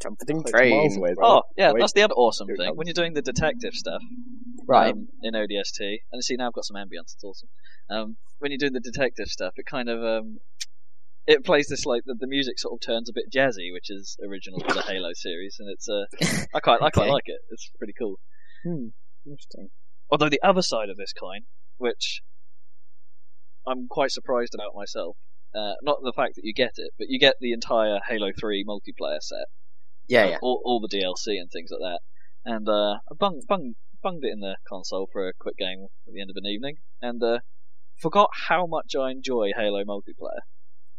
Trumpeting 0.00 0.40
It's 0.40 0.50
train. 0.50 0.76
miles 0.76 0.96
away 0.96 1.10
as 1.10 1.16
well. 1.18 1.30
Oh 1.30 1.42
yeah, 1.56 1.72
Wait. 1.72 1.80
that's 1.80 1.92
the 1.92 2.02
other 2.02 2.14
awesome 2.14 2.48
Here 2.48 2.56
thing 2.56 2.66
comes. 2.68 2.78
when 2.78 2.86
you're 2.86 2.94
doing 2.94 3.14
the 3.14 3.22
detective 3.22 3.74
stuff. 3.74 4.02
Right. 4.66 4.92
um, 4.92 5.08
in 5.22 5.34
ODST. 5.34 5.98
And 6.12 6.24
see, 6.24 6.36
now 6.36 6.46
I've 6.46 6.52
got 6.54 6.64
some 6.64 6.76
ambience. 6.76 7.12
It's 7.14 7.22
awesome. 7.24 7.48
Um, 7.90 8.16
when 8.38 8.50
you're 8.50 8.58
doing 8.58 8.72
the 8.72 8.80
detective 8.80 9.28
stuff, 9.28 9.52
it 9.56 9.66
kind 9.66 9.88
of 9.90 10.02
um, 10.02 10.38
it 11.26 11.44
plays 11.44 11.68
this 11.68 11.84
like 11.86 12.02
the, 12.06 12.14
the 12.18 12.26
music 12.26 12.58
sort 12.58 12.74
of 12.74 12.80
turns 12.86 13.08
a 13.10 13.12
bit 13.14 13.30
jazzy, 13.30 13.72
which 13.72 13.90
is 13.90 14.16
original 14.26 14.60
to 14.60 14.74
the 14.74 14.82
Halo 14.82 15.10
series, 15.14 15.56
and 15.58 15.68
it's 15.70 15.88
uh, 15.88 16.04
I 16.54 16.60
quite 16.60 16.80
I 16.82 16.90
quite 16.90 16.96
Okay. 17.04 17.10
like 17.10 17.24
it. 17.26 17.40
It's 17.50 17.70
pretty 17.78 17.92
cool. 17.98 18.18
Hmm. 18.64 18.88
Interesting. 19.26 19.68
Although 20.10 20.28
the 20.30 20.40
other 20.42 20.62
side 20.62 20.88
of 20.90 20.96
this 20.96 21.12
coin, 21.12 21.42
which 21.78 22.22
I'm 23.66 23.88
quite 23.88 24.10
surprised 24.10 24.54
about 24.54 24.74
myself, 24.74 25.16
uh, 25.54 25.74
not 25.82 25.98
the 26.02 26.12
fact 26.14 26.36
that 26.36 26.44
you 26.44 26.52
get 26.52 26.72
it, 26.76 26.92
but 26.98 27.08
you 27.08 27.18
get 27.18 27.36
the 27.40 27.52
entire 27.52 28.00
Halo 28.08 28.30
3 28.38 28.64
multiplayer 28.66 29.20
set, 29.20 29.46
Yeah, 30.08 30.26
yeah. 30.30 30.38
all, 30.42 30.60
all 30.64 30.80
the 30.80 30.88
DLC 30.88 31.38
and 31.40 31.50
things 31.50 31.70
like 31.70 31.80
that. 31.80 32.00
And 32.44 32.68
uh, 32.68 32.94
I 33.10 33.14
bung, 33.18 33.40
bung, 33.48 33.74
bunged 34.02 34.24
it 34.24 34.32
in 34.32 34.40
the 34.40 34.56
console 34.68 35.08
for 35.12 35.26
a 35.28 35.32
quick 35.38 35.56
game 35.56 35.86
at 36.06 36.12
the 36.12 36.20
end 36.20 36.30
of 36.30 36.36
an 36.36 36.46
evening, 36.46 36.76
and 37.00 37.22
uh, 37.22 37.38
forgot 38.00 38.28
how 38.48 38.66
much 38.66 38.94
I 38.94 39.10
enjoy 39.10 39.50
Halo 39.56 39.82
multiplayer. 39.84 40.40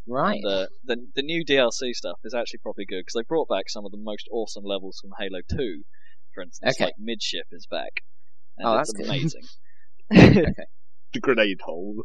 Right. 0.08 0.41
And, 0.43 0.45
uh, 0.45 0.66
the 0.84 0.97
the 1.16 1.22
new 1.24 1.43
DLC 1.45 1.93
stuff 1.93 2.20
is 2.24 2.34
actually 2.34 2.60
probably 2.64 2.86
good 2.86 3.01
because 3.01 3.14
they 3.16 3.24
brought 3.28 3.47
back 3.49 3.70
some 3.70 3.86
of 3.86 3.91
the 3.91 3.97
most 3.97 4.28
awesome 4.32 4.64
levels 4.64 4.99
from 5.01 5.12
Halo 5.20 5.39
2. 5.49 5.82
For 6.34 6.41
instance, 6.43 6.76
Okay. 6.78 6.86
like 6.86 6.93
midship 6.99 7.45
is 7.51 7.66
back. 7.70 8.01
And 8.58 8.68
Oh, 8.68 8.78
it's 8.80 8.91
that's 8.93 9.08
good. 9.08 9.08
amazing. 9.08 9.43
The 11.14 11.20
grenade 11.22 11.60
hole. 11.64 12.03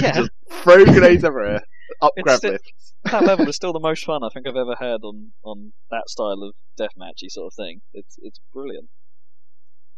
yeah, 0.00 0.12
Just 0.16 0.30
throw 0.50 0.84
grenades 0.84 1.22
everywhere. 1.24 1.62
Up 2.02 2.12
It's 2.16 2.22
grab 2.24 2.38
still- 2.38 2.52
lifts. 2.52 2.94
that 3.04 3.24
level 3.24 3.48
is 3.48 3.56
still 3.56 3.72
the 3.72 3.80
most 3.80 4.04
fun 4.04 4.22
I 4.24 4.28
think 4.32 4.46
I've 4.46 4.56
ever 4.56 4.76
had 4.78 5.02
on, 5.02 5.32
on 5.42 5.72
that 5.90 6.08
style 6.08 6.42
of 6.42 6.54
deathmatchy 6.78 7.28
sort 7.30 7.46
of 7.52 7.54
thing. 7.54 7.80
It's 7.92 8.16
it's 8.22 8.40
brilliant. 8.52 8.88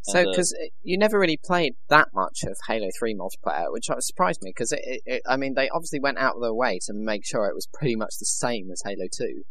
So, 0.03 0.19
And, 0.19 0.29
uh, 0.29 0.31
because 0.31 0.57
you 0.83 0.97
never 0.97 1.19
really 1.19 1.37
played 1.45 1.75
that 1.91 2.09
much 2.15 2.43
of 2.45 2.57
Halo 2.67 2.89
3 2.99 3.15
multiplayer, 3.15 3.71
which 3.71 3.89
surprised 4.01 4.41
me, 4.43 4.51
because 4.51 4.73
it, 4.73 4.81
it, 4.83 5.03
it, 5.05 5.23
I 5.29 5.37
mean, 5.37 5.53
they 5.55 5.69
obviously 5.69 6.01
went 6.01 6.17
out 6.17 6.37
of 6.37 6.41
their 6.43 6.55
way 6.55 6.79
to 6.87 6.95
make 6.95 7.27
sure 7.27 7.47
it 7.47 7.55
was 7.55 7.67
pretty 7.75 7.97
much 7.97 8.15
the 8.19 8.25
same 8.25 8.71
as 8.71 8.81
Halo 8.83 9.07
2 9.13 9.43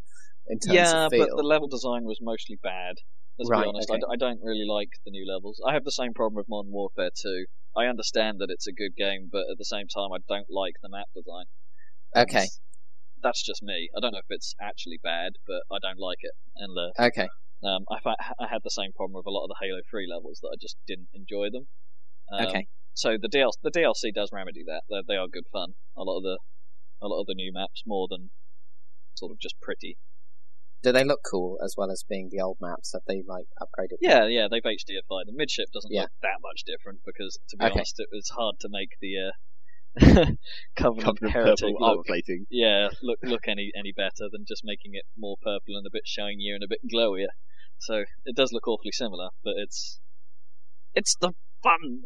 in 0.48 0.58
terms 0.60 0.74
yeah, 0.74 1.06
of 1.06 1.12
feel. 1.12 1.20
Yeah, 1.20 1.26
but 1.30 1.38
the 1.38 1.44
level 1.48 1.68
design 1.68 2.04
was 2.06 2.18
mostly 2.20 2.58
bad. 2.64 2.96
Let's 3.38 3.48
Right, 3.50 3.64
be 3.64 3.70
honest. 3.70 3.92
I 3.92 3.94
okay. 3.94 4.00
d- 4.02 4.08
I, 4.12 4.16
don't 4.18 4.42
really 4.44 4.66
like 4.68 4.90
the 5.06 5.12
new 5.12 5.26
levels. 5.32 5.62
I 5.66 5.74
have 5.74 5.86
the 5.86 5.92
same 5.92 6.14
problem 6.14 6.36
with 6.36 6.50
Modern 6.50 6.72
Warfare 6.72 7.12
2. 7.16 7.46
I 7.78 7.86
understand 7.86 8.40
that 8.40 8.50
it's 8.50 8.66
a 8.68 8.74
good 8.74 8.96
game, 8.98 9.30
but 9.32 9.46
at 9.52 9.58
the 9.60 9.66
same 9.66 9.88
time, 9.88 10.10
I 10.12 10.18
don't 10.28 10.50
like 10.50 10.74
the 10.82 10.90
map 10.90 11.06
design. 11.16 11.46
Okay, 12.16 12.48
That's 13.22 13.44
just 13.44 13.62
me. 13.64 13.90
I 13.96 14.00
don't 14.00 14.14
know 14.14 14.20
if 14.20 14.30
it's 14.30 14.56
actually 14.62 15.00
bad, 15.04 15.34
but 15.48 15.62
I 15.72 15.78
don't 15.82 16.00
like 16.00 16.20
it. 16.22 16.34
And 16.56 16.78
uh, 16.78 16.92
okay, 17.08 17.28
um, 17.64 17.86
I, 17.92 18.00
I 18.40 18.48
had 18.50 18.62
the 18.64 18.72
same 18.72 18.92
problem 18.94 19.16
with 19.16 19.28
a 19.28 19.32
lot 19.32 19.44
of 19.44 19.50
the 19.50 19.60
Halo 19.60 19.82
3 19.90 20.08
levels 20.10 20.40
that 20.42 20.52
I 20.54 20.58
just 20.60 20.78
didn't 20.88 21.10
enjoy 21.14 21.50
them. 21.52 21.68
Um, 22.32 22.48
okay. 22.48 22.68
So 22.94 23.18
the 23.22 23.30
DLC, 23.30 23.54
the 23.64 23.72
DLC 23.72 24.14
does 24.14 24.30
remedy 24.34 24.64
that. 24.68 24.84
They, 24.90 25.02
they 25.08 25.18
are 25.18 25.28
good 25.28 25.48
fun. 25.52 25.76
A 25.96 26.04
lot 26.04 26.18
of 26.18 26.24
the 26.24 26.40
a 27.02 27.08
lot 27.08 27.22
of 27.22 27.28
the 27.28 27.36
new 27.36 27.52
maps 27.54 27.84
more 27.86 28.08
than 28.10 28.32
sort 29.16 29.32
of 29.32 29.40
just 29.40 29.56
pretty. 29.62 29.98
Do 30.84 30.92
they 30.92 31.04
look 31.04 31.20
cool 31.30 31.60
as 31.64 31.76
well 31.78 31.92
as 31.92 32.04
being 32.08 32.30
the 32.32 32.40
old 32.42 32.58
maps? 32.62 32.94
Have 32.94 33.04
they, 33.08 33.22
like, 33.28 33.48
upgraded? 33.60 34.00
them? 34.00 34.08
Yeah, 34.08 34.28
yeah, 34.28 34.48
they've 34.50 34.64
HDified. 34.64 35.28
The 35.28 35.36
midship 35.36 35.68
doesn't 35.74 35.92
Yeah. 35.92 36.04
look 36.04 36.12
that 36.22 36.40
much 36.42 36.64
different 36.66 37.02
because, 37.06 37.38
to 37.50 37.58
be 37.58 37.66
Okay. 37.66 37.74
honest, 37.74 38.00
it 38.00 38.08
was 38.12 38.30
hard 38.30 38.60
to 38.62 38.70
make 38.70 38.96
the 39.02 39.28
uh, 39.28 39.32
Covenant, 40.00 40.40
Covered 40.76 41.24
in 41.24 41.30
Heretic 41.32 41.60
purple 41.60 41.76
look, 41.80 42.06
plating. 42.06 42.46
yeah, 42.50 42.90
look 43.02 43.20
look 43.24 43.48
any 43.48 43.72
any 43.78 43.92
better 43.92 44.30
than 44.32 44.46
just 44.48 44.62
making 44.64 44.92
it 44.94 45.04
more 45.18 45.36
purple 45.42 45.76
and 45.76 45.86
a 45.86 45.90
bit 45.92 46.04
shinier 46.06 46.54
and 46.56 46.64
a 46.64 46.68
bit 46.68 46.80
glowier. 46.94 47.28
So 47.80 48.04
it 48.26 48.36
does 48.36 48.52
look 48.54 48.68
awfully 48.68 48.92
similar, 48.92 49.30
but 49.44 49.54
it's 49.58 50.00
it's 50.96 51.16
the 51.22 51.32
fun. 51.64 52.04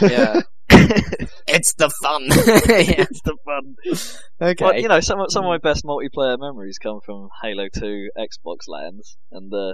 Yeah. 0.00 0.40
it's 1.48 1.74
the 1.74 1.90
fun. 2.02 2.22
yeah. 2.28 3.04
it's 3.08 3.20
the 3.22 3.36
fun. 3.44 3.74
Okay. 4.40 4.64
But 4.64 4.80
you 4.80 4.88
know, 4.88 5.00
some 5.00 5.20
of- 5.20 5.30
some 5.30 5.44
of 5.44 5.48
my 5.48 5.58
best 5.58 5.84
multiplayer 5.84 6.38
memories 6.38 6.78
come 6.78 7.00
from 7.04 7.28
Halo 7.42 7.66
Two 7.74 8.08
Xbox 8.16 8.60
LANs, 8.68 9.16
and 9.32 9.52
uh, 9.52 9.72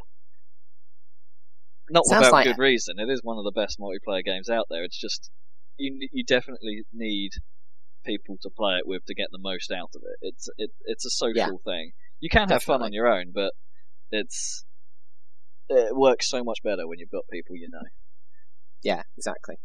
not 1.90 2.06
Sounds 2.06 2.20
without 2.20 2.32
like- 2.32 2.46
good 2.46 2.58
reason. 2.58 2.96
It 2.98 3.10
is 3.10 3.20
one 3.22 3.36
of 3.38 3.44
the 3.44 3.52
best 3.52 3.78
multiplayer 3.78 4.24
games 4.24 4.48
out 4.48 4.66
there. 4.70 4.84
It's 4.84 4.98
just 4.98 5.30
you 5.78 6.08
you 6.12 6.24
definitely 6.24 6.82
need 6.92 7.30
people 8.04 8.36
to 8.42 8.50
play 8.56 8.74
it 8.76 8.86
with 8.86 9.04
to 9.06 9.14
get 9.14 9.28
the 9.32 9.38
most 9.40 9.70
out 9.72 9.90
of 9.94 10.02
it. 10.02 10.18
It's 10.22 10.48
it 10.58 10.70
it's 10.84 11.04
a 11.04 11.10
social 11.10 11.34
Yeah. 11.36 11.48
thing. 11.64 11.92
You 12.20 12.30
can 12.30 12.48
have 12.48 12.62
fun 12.62 12.82
on 12.82 12.92
your 12.92 13.06
own, 13.06 13.32
but 13.34 13.52
it's 14.10 14.64
it 15.68 15.96
works 15.96 16.28
so 16.28 16.44
much 16.44 16.58
better 16.62 16.86
when 16.86 16.98
you've 16.98 17.10
got 17.10 17.24
people 17.30 17.56
you 17.56 17.68
know. 17.70 17.80
Yeah, 18.82 19.02
exactly. 19.16 19.56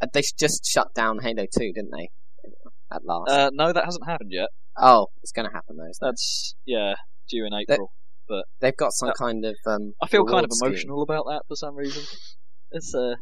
Uh, 0.00 0.06
they 0.12 0.22
just 0.38 0.66
shut 0.66 0.88
down 0.94 1.20
Halo 1.22 1.44
2, 1.44 1.72
didn't 1.72 1.90
they? 1.96 2.10
At 2.92 3.04
last. 3.06 3.30
Uh, 3.30 3.50
no, 3.54 3.72
that 3.72 3.84
hasn't 3.84 4.06
happened 4.06 4.30
yet. 4.32 4.48
oh, 4.78 5.06
it's 5.22 5.32
going 5.32 5.48
to 5.48 5.52
happen 5.54 5.76
though. 5.76 5.84
Isn't 5.88 5.92
it? 5.92 5.98
That's 6.10 6.54
yeah, 6.66 6.94
due 7.30 7.46
in 7.46 7.54
April. 7.54 7.92
But 8.28 8.44
They've 8.60 8.76
got 8.76 8.92
some 8.92 9.10
uh, 9.10 9.12
kind 9.14 9.44
of. 9.44 9.56
Um, 9.66 9.92
I 10.02 10.06
feel 10.08 10.24
kind 10.24 10.44
of 10.44 10.50
reward 10.50 10.52
scheme. 10.52 10.68
emotional 10.68 11.02
about 11.02 11.24
that 11.28 11.42
for 11.48 11.56
some 11.56 11.74
reason. 11.76 12.02
It's 12.70 12.94
uh, 12.94 13.14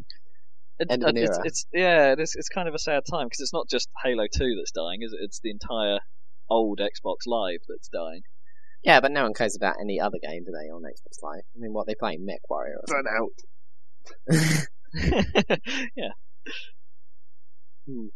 End 0.89 1.03
of 1.03 1.09
an 1.11 1.17
it's, 1.17 1.37
era. 1.37 1.43
it's 1.45 1.67
yeah, 1.73 2.15
it's 2.17 2.37
it's 2.37 2.49
kind 2.49 2.69
of 2.69 2.75
a 2.75 2.79
sad 2.79 3.03
time 3.11 3.27
because 3.27 3.41
it's 3.41 3.53
not 3.53 3.69
just 3.69 3.89
Halo 4.03 4.27
Two 4.33 4.55
that's 4.57 4.71
dying, 4.71 5.03
is 5.03 5.13
it? 5.13 5.19
It's 5.23 5.41
the 5.41 5.51
entire 5.51 5.99
old 6.49 6.81
Xbox 6.81 7.27
Live 7.27 7.61
that's 7.69 7.89
dying. 7.89 8.23
Yeah, 8.83 9.01
but 9.01 9.13
no 9.13 9.25
one 9.25 9.35
cares 9.35 9.57
about 9.57 9.77
any 9.81 10.01
other 10.01 10.17
game, 10.23 10.45
do 10.45 10.53
they, 10.53 10.71
on 10.71 10.83
Xbox 10.83 11.23
Live? 11.23 11.43
I 11.55 11.59
mean, 11.59 11.75
what 11.75 11.87
they 11.87 11.95
play, 11.95 12.17
MechWarrior 12.17 12.77
or 12.77 12.85
Burn 12.87 13.05
out. 13.07 13.31
yeah. 15.97 16.13
Hmm. 17.87 18.07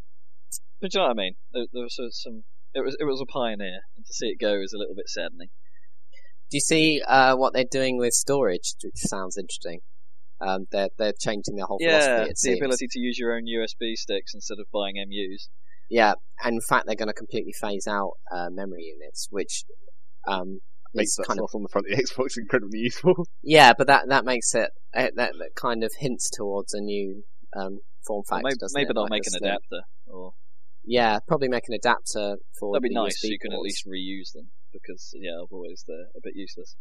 But 0.80 0.90
do 0.90 0.98
you 0.98 1.02
know 1.02 1.08
what 1.08 1.18
I 1.18 1.22
mean? 1.22 1.34
There, 1.52 1.66
there 1.72 1.82
was 1.82 2.00
some. 2.12 2.44
It 2.74 2.84
was 2.84 2.96
it 2.98 3.04
was 3.04 3.20
a 3.20 3.26
pioneer, 3.26 3.80
and 3.96 4.04
to 4.04 4.12
see 4.12 4.28
it 4.28 4.40
go 4.40 4.54
is 4.54 4.72
a 4.72 4.78
little 4.78 4.94
bit 4.94 5.08
saddening. 5.08 5.48
Do 6.50 6.56
you 6.56 6.60
see 6.60 7.02
uh, 7.06 7.36
what 7.36 7.52
they're 7.52 7.64
doing 7.64 7.98
with 7.98 8.14
storage, 8.14 8.74
which 8.82 8.96
sounds 8.96 9.36
interesting? 9.36 9.80
Um, 10.46 10.66
they're 10.72 10.90
they're 10.98 11.14
changing 11.18 11.56
their 11.56 11.66
whole 11.66 11.78
Yeah, 11.80 12.00
philosophy. 12.00 12.22
It 12.30 12.34
the 12.34 12.36
seems. 12.36 12.58
ability 12.60 12.86
to 12.90 12.98
use 12.98 13.18
your 13.18 13.34
own 13.34 13.44
USB 13.46 13.94
sticks 13.96 14.34
instead 14.34 14.58
of 14.58 14.66
buying 14.72 14.96
MUs. 14.96 15.48
Yeah, 15.90 16.14
and 16.42 16.54
in 16.54 16.60
fact, 16.60 16.86
they're 16.86 16.96
going 16.96 17.08
to 17.08 17.14
completely 17.14 17.52
phase 17.52 17.86
out 17.86 18.12
uh, 18.32 18.48
memory 18.50 18.84
units, 18.84 19.28
which 19.30 19.64
um, 20.26 20.60
Makes 20.94 21.10
is 21.10 21.14
that 21.16 21.26
kind 21.26 21.40
of 21.40 21.50
slot 21.50 21.58
on 21.58 21.62
the 21.62 21.68
front 21.68 21.86
of 21.90 21.96
the 21.96 22.02
Xbox 22.04 22.36
incredibly 22.38 22.78
useful. 22.80 23.26
yeah, 23.42 23.72
but 23.76 23.86
that 23.86 24.08
that 24.08 24.24
makes 24.24 24.54
it 24.54 24.70
uh, 24.94 25.08
that, 25.16 25.32
that 25.38 25.50
kind 25.56 25.82
of 25.84 25.92
hints 25.98 26.30
towards 26.30 26.72
a 26.74 26.80
new 26.80 27.24
um, 27.56 27.80
form 28.06 28.20
Or 28.20 28.24
factor. 28.28 28.42
maybe 28.44 28.56
doesn't 28.60 28.78
maybe 28.78 28.90
it? 28.90 28.94
they'll 28.94 29.02
Like 29.04 29.10
make 29.10 29.26
an 29.26 29.32
slim- 29.38 29.44
adapter, 29.50 29.80
or 30.06 30.32
Yeah, 30.84 31.18
probably 31.28 31.48
make 31.48 31.64
an 31.68 31.74
adapter 31.74 32.36
for. 32.58 32.72
that'd 32.74 32.82
be 32.82 32.88
the 32.90 32.94
nice. 33.02 33.16
USB 33.24 33.30
You 33.30 33.38
can 33.38 33.52
at 33.52 33.60
least 33.60 33.86
reuse 33.86 34.32
them 34.34 34.50
because 34.72 35.12
yeah, 35.14 35.36
otherwise 35.42 35.84
they're 35.86 36.08
a 36.16 36.20
bit 36.22 36.34
useless. 36.36 36.76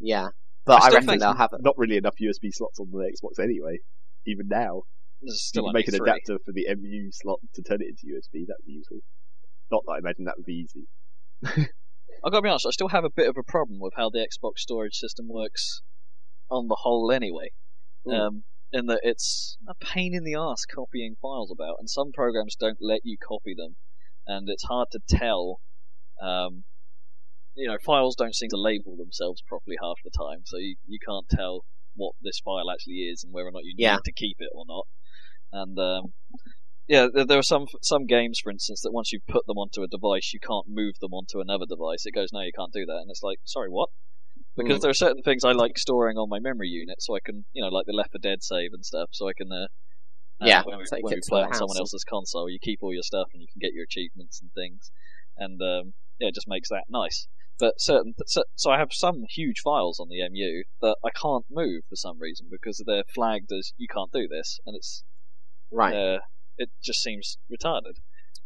Yeah, 0.00 0.28
but 0.66 0.82
I 0.82 0.86
I, 0.86 0.90
reckon 0.90 1.18
they'll 1.18 1.36
have 1.36 1.52
it. 1.52 1.62
Not 1.62 1.78
really 1.78 1.96
enough 1.96 2.16
USB 2.20 2.50
slots 2.52 2.78
on 2.78 2.90
the 2.90 2.98
Xbox 2.98 3.42
anyway. 3.42 3.78
Even 4.26 4.48
now, 4.48 4.82
you 5.20 5.32
still 5.32 5.72
make 5.72 5.88
an 5.88 5.94
three. 5.94 6.10
adapter 6.10 6.38
for 6.44 6.52
the 6.52 6.66
MU 6.74 7.10
slot 7.12 7.38
to 7.54 7.62
turn 7.62 7.78
it 7.80 7.88
into 7.88 8.06
USB. 8.06 8.46
That 8.46 8.56
would 8.58 8.66
be 8.66 8.72
useful. 8.72 8.98
Not 9.70 9.82
that 9.86 9.92
I 9.92 9.98
imagine 9.98 10.24
that 10.24 10.34
would 10.36 10.46
be 10.46 10.66
easy. 10.66 10.86
I've 12.24 12.32
got 12.32 12.38
to 12.38 12.42
be 12.42 12.48
honest. 12.48 12.66
I 12.66 12.70
still 12.70 12.88
have 12.88 13.04
a 13.04 13.10
bit 13.10 13.28
of 13.28 13.36
a 13.38 13.42
problem 13.42 13.78
with 13.80 13.94
how 13.96 14.10
the 14.10 14.18
Xbox 14.18 14.58
storage 14.58 14.96
system 14.96 15.26
works 15.28 15.82
on 16.50 16.68
the 16.68 16.78
whole, 16.80 17.12
anyway. 17.12 17.50
Mm. 18.06 18.14
Um, 18.14 18.44
in 18.72 18.86
that 18.86 19.00
it's 19.02 19.56
a 19.68 19.74
pain 19.74 20.14
in 20.14 20.24
the 20.24 20.34
ass 20.34 20.64
copying 20.64 21.16
files 21.20 21.50
about, 21.50 21.76
and 21.78 21.88
some 21.88 22.12
programs 22.12 22.56
don't 22.56 22.78
let 22.80 23.00
you 23.04 23.16
copy 23.16 23.54
them, 23.54 23.76
and 24.26 24.48
it's 24.48 24.64
hard 24.64 24.88
to 24.92 25.00
tell. 25.08 25.60
Um, 26.20 26.64
you 27.56 27.68
know, 27.68 27.78
files 27.84 28.14
don't 28.16 28.34
seem 28.34 28.50
to 28.50 28.60
label 28.60 28.96
themselves 28.96 29.42
properly 29.46 29.76
half 29.82 29.96
the 30.04 30.10
time, 30.16 30.42
so 30.44 30.58
you, 30.58 30.76
you 30.86 30.98
can't 31.04 31.26
tell 31.30 31.64
what 31.94 32.12
this 32.20 32.40
file 32.44 32.70
actually 32.70 33.08
is 33.10 33.24
and 33.24 33.32
whether 33.32 33.48
or 33.48 33.52
not 33.52 33.64
you 33.64 33.74
Yeah. 33.76 33.94
need 33.96 34.04
to 34.04 34.12
keep 34.12 34.36
it 34.38 34.50
or 34.54 34.64
not. 34.68 34.86
And 35.52 35.78
um, 35.78 36.12
yeah, 36.86 37.08
there, 37.12 37.24
there 37.24 37.38
are 37.38 37.42
some 37.42 37.66
some 37.82 38.06
games, 38.06 38.38
for 38.42 38.50
instance, 38.50 38.82
that 38.82 38.92
once 38.92 39.12
you 39.12 39.20
put 39.26 39.46
them 39.46 39.56
onto 39.56 39.82
a 39.82 39.88
device, 39.88 40.32
you 40.32 40.40
can't 40.40 40.66
move 40.68 40.94
them 41.00 41.12
onto 41.14 41.40
another 41.40 41.64
device. 41.68 42.04
It 42.04 42.14
goes, 42.14 42.28
no, 42.32 42.42
you 42.42 42.52
can't 42.56 42.72
do 42.72 42.84
that, 42.86 43.00
and 43.02 43.10
it's 43.10 43.22
like, 43.22 43.38
sorry, 43.44 43.68
what? 43.70 43.88
Because 44.56 44.78
Mm. 44.78 44.82
there 44.82 44.90
are 44.90 44.94
certain 44.94 45.22
things 45.22 45.44
I 45.44 45.52
like 45.52 45.78
storing 45.78 46.16
on 46.18 46.28
my 46.28 46.38
memory 46.38 46.68
unit, 46.68 47.00
so 47.00 47.16
I 47.16 47.20
can, 47.24 47.46
you 47.52 47.62
know, 47.62 47.68
like 47.68 47.86
the 47.86 47.92
Left 47.92 48.12
4 48.12 48.20
Dead 48.20 48.42
save 48.42 48.72
and 48.72 48.84
stuff, 48.84 49.08
so 49.12 49.28
I 49.28 49.32
can. 49.36 49.50
Uh, 49.50 49.66
uh, 50.38 50.46
Yeah, 50.48 50.62
when 50.64 50.76
we, 50.76 50.84
take 50.84 51.02
when 51.02 51.14
it 51.14 51.16
we 51.24 51.28
play 51.30 51.40
on 51.42 51.54
someone 51.54 51.78
else's 51.78 52.04
console, 52.04 52.50
you 52.50 52.58
keep 52.60 52.80
all 52.82 52.92
your 52.92 53.02
stuff 53.02 53.28
and 53.32 53.40
you 53.40 53.48
can 53.50 53.58
get 53.58 53.72
your 53.72 53.84
achievements 53.84 54.42
and 54.42 54.52
things, 54.52 54.90
and 55.38 55.60
um, 55.62 55.94
yeah, 56.20 56.28
it 56.28 56.34
just 56.34 56.48
makes 56.48 56.68
that 56.68 56.84
nice. 56.90 57.26
But 57.58 57.80
certain, 57.80 58.14
so, 58.26 58.44
so 58.54 58.70
I 58.70 58.78
have 58.78 58.92
some 58.92 59.24
huge 59.30 59.60
files 59.64 59.98
on 59.98 60.08
the 60.08 60.20
MU 60.28 60.64
that 60.82 60.96
I 61.04 61.08
can't 61.10 61.46
move 61.50 61.82
for 61.88 61.96
some 61.96 62.18
reason 62.20 62.48
because 62.50 62.82
they're 62.86 63.04
flagged 63.14 63.50
as 63.50 63.72
you 63.78 63.86
can't 63.88 64.12
do 64.12 64.28
this, 64.28 64.60
and 64.66 64.76
it's 64.76 65.04
Right. 65.70 65.94
uh, 65.94 66.18
it 66.58 66.70
just 66.84 67.02
seems 67.02 67.38
retarded. 67.50 67.96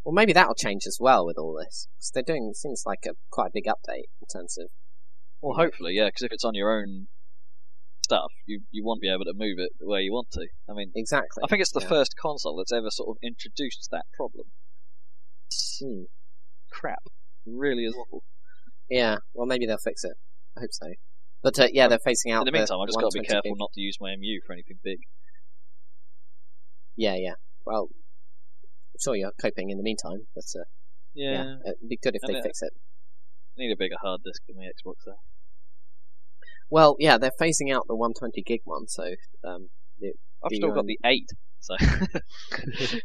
Well, 0.04 0.12
maybe 0.14 0.32
that'll 0.32 0.54
change 0.54 0.86
as 0.86 0.96
well 1.00 1.26
with 1.26 1.36
all 1.38 1.54
this. 1.54 1.88
'Cause 1.98 2.10
they're 2.14 2.22
doing 2.22 2.54
seems 2.54 2.84
like 2.86 3.04
a 3.06 3.14
quite 3.30 3.48
a 3.48 3.52
big 3.52 3.64
update 3.66 4.06
in 4.20 4.26
terms 4.32 4.56
of 4.56 4.70
Well, 5.42 5.56
hopefully, 5.56 5.94
yeah, 5.94 6.06
because 6.08 6.22
if 6.22 6.32
it's 6.32 6.44
on 6.44 6.54
your 6.54 6.70
own 6.80 7.08
stuff, 8.04 8.32
you 8.46 8.62
you 8.70 8.84
won't 8.84 9.00
be 9.00 9.08
able 9.10 9.24
to 9.24 9.34
move 9.34 9.58
it 9.58 9.72
where 9.80 10.00
you 10.00 10.12
want 10.12 10.30
to. 10.32 10.48
I 10.68 10.72
mean, 10.72 10.92
exactly. 10.94 11.42
I 11.44 11.48
think 11.48 11.60
it's 11.62 11.72
the 11.72 11.80
Yeah. 11.80 11.88
first 11.88 12.16
console 12.16 12.56
that's 12.56 12.72
ever 12.72 12.90
sort 12.90 13.08
of 13.16 13.18
introduced 13.22 13.88
that 13.90 14.06
problem. 14.14 14.52
Hmm. 15.80 16.04
crap. 16.70 17.02
It 17.46 17.52
really 17.52 17.84
is 17.84 17.94
awful. 17.94 18.22
Yeah. 18.90 19.16
Well, 19.32 19.46
maybe 19.46 19.66
they'll 19.66 19.78
fix 19.78 20.04
it. 20.04 20.12
I 20.56 20.60
hope 20.60 20.70
so. 20.72 20.88
But 21.42 21.58
uh, 21.58 21.68
yeah, 21.72 21.88
they're 21.88 21.98
facing 21.98 22.32
out. 22.32 22.40
In 22.40 22.52
the 22.52 22.58
meantime, 22.58 22.78
I've 22.80 22.88
just 22.88 23.00
got 23.00 23.12
to 23.12 23.20
be 23.20 23.26
careful 23.26 23.56
not 23.56 23.72
to 23.72 23.80
use 23.80 23.96
my 24.00 24.14
MU 24.16 24.40
for 24.46 24.52
anything 24.52 24.78
big. 24.84 24.98
Yeah, 26.96 27.14
yeah. 27.16 27.34
Well, 27.64 27.88
I'm 28.62 28.98
sure 29.00 29.16
you're 29.16 29.32
coping 29.40 29.70
in 29.70 29.78
the 29.78 29.82
meantime, 29.82 30.26
but 30.34 30.44
uh, 30.54 30.64
Yeah, 31.14 31.32
yeah, 31.32 31.54
it'd 31.66 31.88
be 31.88 31.98
good 32.02 32.16
if 32.16 32.22
And, 32.22 32.34
they 32.34 32.40
uh, 32.40 32.42
fix 32.42 32.60
it. 32.60 32.72
I 33.56 33.62
need 33.62 33.72
a 33.72 33.76
bigger 33.76 33.96
hard 34.02 34.20
disk 34.22 34.42
for 34.46 34.52
my 34.54 34.64
Xbox 34.64 34.96
though. 35.06 35.14
Well, 36.68 36.96
yeah, 36.98 37.16
they're 37.16 37.32
phasing 37.40 37.72
out 37.74 37.86
the 37.88 37.96
120 37.96 38.42
gig 38.42 38.60
one, 38.64 38.86
so 38.86 39.14
um, 39.44 39.70
I've 40.44 40.50
Do 40.50 40.56
still 40.56 40.70
got 40.70 40.80
um, 40.80 40.86
the 40.86 40.98
eight, 41.04 41.28
so 41.58 41.74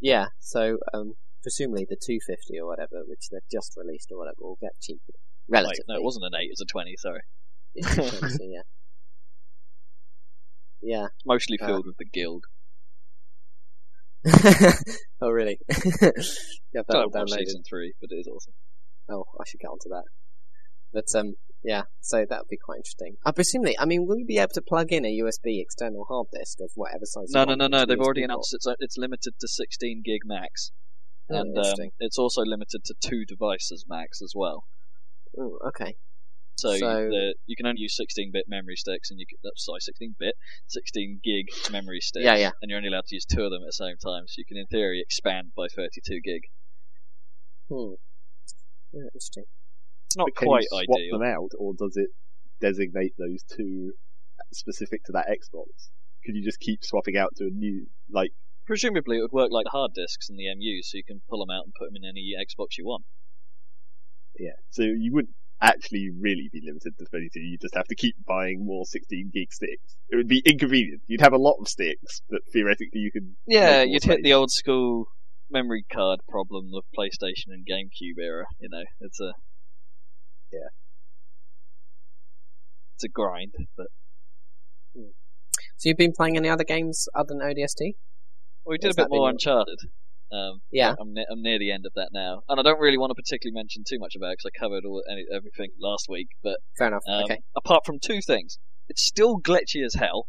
yeah, 0.00 0.26
so 0.40 0.78
um, 0.94 1.14
presumably 1.42 1.86
the 1.88 1.96
250 1.96 2.58
or 2.60 2.66
whatever, 2.66 3.02
which 3.06 3.28
they've 3.30 3.40
just 3.50 3.74
released 3.76 4.08
or 4.10 4.18
whatever, 4.18 4.36
will 4.40 4.58
get 4.60 4.72
cheaper. 4.80 5.12
Wait, 5.48 5.64
no, 5.88 5.94
it 5.94 6.02
wasn't 6.02 6.24
an 6.26 6.34
eight; 6.38 6.46
it 6.46 6.52
was 6.52 6.60
a 6.60 6.66
twenty. 6.66 6.94
Sorry, 6.98 7.22
so, 7.82 8.42
yeah. 8.42 8.62
Yeah. 10.80 11.06
mostly 11.26 11.58
Uh, 11.60 11.66
filled 11.66 11.86
with 11.86 11.96
the 11.96 12.04
Guild. 12.04 12.44
oh, 15.20 15.30
really? 15.30 15.58
yeah, 15.68 15.72
that 16.72 16.86
don't 16.88 17.14
watch 17.14 17.30
season 17.30 17.62
three, 17.68 17.94
but 18.00 18.10
it 18.12 18.16
is 18.16 18.28
awesome. 18.28 18.52
Oh, 19.08 19.24
I 19.40 19.44
should 19.46 19.60
get 19.60 19.68
onto 19.68 19.88
that. 19.88 20.04
But 20.92 21.06
um, 21.18 21.34
yeah, 21.62 21.82
so 22.00 22.24
that 22.28 22.38
would 22.40 22.48
be 22.48 22.58
quite 22.62 22.76
interesting. 22.76 23.16
I 23.24 23.32
presume 23.32 23.62
presumably, 23.62 23.78
I 23.78 23.84
mean, 23.84 24.06
will 24.06 24.18
you 24.18 24.26
be 24.26 24.38
able 24.38 24.52
to 24.54 24.62
plug 24.62 24.92
in 24.92 25.04
a 25.04 25.18
USB 25.18 25.60
external 25.60 26.04
hard 26.08 26.28
disk 26.32 26.58
of 26.60 26.70
whatever 26.74 27.04
size? 27.04 27.30
No, 27.30 27.44
no, 27.44 27.54
no, 27.54 27.66
no. 27.66 27.84
They've 27.86 27.98
already 27.98 28.22
announced 28.22 28.54
it's 28.54 28.66
it's 28.80 28.96
limited 28.96 29.34
to 29.40 29.48
16 29.48 30.02
gig 30.04 30.20
max, 30.24 30.72
Oh, 31.30 31.36
and 31.40 31.56
um, 31.58 31.74
it's 32.00 32.18
also 32.18 32.42
limited 32.42 32.84
to 32.84 32.94
two 33.00 33.24
devices 33.26 33.84
max 33.88 34.22
as 34.22 34.32
well. 34.34 34.64
Oh, 35.38 35.58
okay. 35.68 35.94
So, 36.56 36.76
So- 36.76 37.08
the, 37.08 37.34
you 37.46 37.54
can 37.54 37.66
only 37.66 37.82
use 37.82 37.96
16-bit 38.00 38.46
memory 38.48 38.76
sticks, 38.76 39.10
and 39.10 39.20
you 39.20 39.26
can, 39.28 39.38
sorry, 39.56 39.78
16-bit, 39.80 40.34
16 40.66 41.20
gig 41.22 41.46
memory 41.70 42.00
sticks. 42.00 42.24
Yeah, 42.24 42.36
yeah. 42.36 42.50
And 42.62 42.68
you're 42.70 42.78
only 42.78 42.88
allowed 42.88 43.04
to 43.06 43.14
use 43.14 43.24
two 43.24 43.44
of 43.44 43.50
them 43.50 43.62
at 43.62 43.66
the 43.68 43.72
same 43.72 43.96
time, 44.02 44.24
so 44.26 44.34
you 44.38 44.44
can, 44.46 44.56
in 44.56 44.66
theory, 44.66 45.00
expand 45.00 45.52
by 45.56 45.66
32 45.74 46.20
gig. 46.24 46.42
Hmm. 47.68 47.94
Yeah, 48.92 49.02
interesting. 49.04 49.44
It's 50.06 50.16
not 50.16 50.28
But 50.28 50.36
can 50.36 50.48
quite 50.48 50.62
you 50.62 50.68
swap 50.84 50.96
ideal. 50.98 51.18
them 51.18 51.28
out, 51.28 51.50
or 51.58 51.74
does 51.78 51.96
it 51.96 52.08
designate 52.60 53.12
those 53.18 53.42
two 53.44 53.92
specific 54.52 55.04
to 55.04 55.12
that 55.12 55.26
Xbox? 55.28 55.90
Could 56.24 56.34
you 56.34 56.42
just 56.42 56.58
keep 56.58 56.82
swapping 56.82 57.16
out 57.16 57.36
to 57.36 57.44
a 57.44 57.50
new, 57.50 57.86
like, 58.10 58.32
Presumably, 58.68 59.16
it 59.16 59.22
would 59.22 59.32
work 59.32 59.50
like 59.50 59.64
hard 59.72 59.92
disks 59.94 60.28
and 60.28 60.38
the 60.38 60.44
MU, 60.54 60.82
so 60.82 60.98
you 60.98 61.02
can 61.02 61.22
pull 61.30 61.40
them 61.40 61.48
out 61.48 61.64
and 61.64 61.72
put 61.72 61.86
them 61.88 61.96
in 61.96 62.04
any 62.04 62.34
Xbox 62.38 62.76
you 62.76 62.84
want. 62.84 63.04
yeah. 64.38 64.52
So 64.68 64.82
you 64.82 65.10
wouldn't 65.14 65.34
actually 65.62 66.10
really 66.20 66.50
be 66.52 66.60
limited 66.62 66.92
to 66.98 67.06
32. 67.10 67.40
You 67.40 67.56
just 67.60 67.74
have 67.74 67.86
to 67.86 67.94
keep 67.96 68.14
buying 68.26 68.66
more 68.66 68.84
16 68.84 69.30
gig 69.32 69.50
sticks. 69.52 69.96
It 70.10 70.16
would 70.16 70.28
be 70.28 70.42
inconvenient. 70.44 71.00
You'd 71.06 71.22
have 71.22 71.32
a 71.32 71.38
lot 71.38 71.56
of 71.58 71.66
sticks, 71.66 72.20
but 72.28 72.42
theoretically 72.52 73.00
you 73.00 73.10
could. 73.10 73.34
Yeah, 73.46 73.82
you'd 73.84 74.04
hit 74.04 74.22
the 74.22 74.34
old 74.34 74.50
school 74.50 75.06
memory 75.50 75.86
card 75.90 76.20
problem 76.28 76.70
of 76.74 76.84
PlayStation 76.96 77.48
and 77.48 77.66
GameCube 77.66 78.22
era. 78.22 78.44
You 78.60 78.68
know, 78.70 78.84
it's 79.00 79.18
a 79.18 79.32
Yeah. 80.52 80.68
it's 82.96 83.04
a 83.04 83.08
grind, 83.08 83.54
but 83.78 83.86
So 85.78 85.88
you've 85.88 85.96
been 85.96 86.12
playing 86.12 86.36
any 86.36 86.50
other 86.50 86.64
games 86.64 87.08
other 87.14 87.28
than 87.28 87.40
ODST? 87.40 87.94
Well, 88.68 88.74
we 88.74 88.78
did 88.78 88.92
a 88.92 89.02
bit 89.02 89.08
more 89.10 89.30
Uncharted. 89.30 89.78
Um, 90.30 90.60
Yeah. 90.70 90.94
I'm, 91.00 91.14
ne- 91.14 91.24
I'm 91.30 91.40
near 91.40 91.58
the 91.58 91.72
end 91.72 91.86
of 91.86 91.92
that 91.96 92.10
now, 92.12 92.42
and 92.50 92.60
I 92.60 92.62
don't 92.62 92.78
really 92.78 92.98
want 92.98 93.10
to 93.10 93.14
particularly 93.14 93.54
mention 93.54 93.82
too 93.88 93.98
much 93.98 94.12
about 94.14 94.32
it 94.32 94.38
because 94.38 94.50
I 94.54 94.58
covered 94.62 94.84
all 94.84 95.02
any, 95.10 95.24
everything 95.34 95.70
last 95.80 96.06
week. 96.08 96.28
But 96.42 96.58
Fair 96.76 96.88
enough. 96.88 97.02
um, 97.08 97.24
okay. 97.24 97.38
apart 97.56 97.86
from 97.86 97.98
two 97.98 98.20
things, 98.20 98.58
it's 98.90 99.02
still 99.02 99.40
glitchy 99.40 99.82
as 99.84 99.94
hell. 99.94 100.26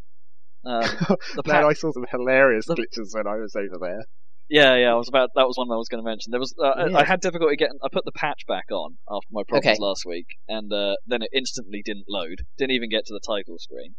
Um, 0.66 0.82
the 1.36 1.44
Man, 1.46 1.66
I 1.66 1.74
saw 1.74 1.92
some 1.92 2.06
hilarious 2.10 2.66
the- 2.66 2.76
glitches 2.76 3.10
when 3.14 3.28
I 3.28 3.36
was 3.36 3.56
over 3.58 3.78
there. 3.80 4.06
yeah, 4.50 4.76
yeah, 4.78 4.92
I 4.92 4.96
was 4.96 5.10
about 5.10 5.32
that 5.36 5.46
was 5.48 5.58
one 5.58 5.68
I 5.70 5.76
was 5.76 5.90
going 5.90 6.02
to 6.02 6.10
mention. 6.10 6.32
There 6.32 6.40
was 6.40 6.56
uh, 6.58 6.68
I- 6.68 7.02
I 7.02 7.04
had 7.04 7.20
difficulty 7.20 7.58
getting. 7.58 7.78
I 7.84 7.88
put 7.92 8.06
the 8.06 8.14
patch 8.14 8.44
back 8.48 8.72
on 8.72 8.98
after 9.12 9.28
my 9.32 9.44
problems 9.50 9.68
Okay. 9.76 9.84
last 9.84 10.06
week, 10.06 10.28
and 10.48 10.72
uh, 10.72 10.96
then 11.08 11.22
it 11.24 11.30
instantly 11.34 11.82
didn't 11.84 12.06
load. 12.08 12.44
Didn't 12.58 12.72
even 12.72 12.90
get 12.90 13.06
to 13.08 13.14
the 13.14 13.20
title 13.26 13.58
screen. 13.60 13.96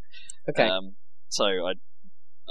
Okay. 0.48 0.64
Um, 0.66 0.96
so 1.28 1.44
I, 1.44 1.74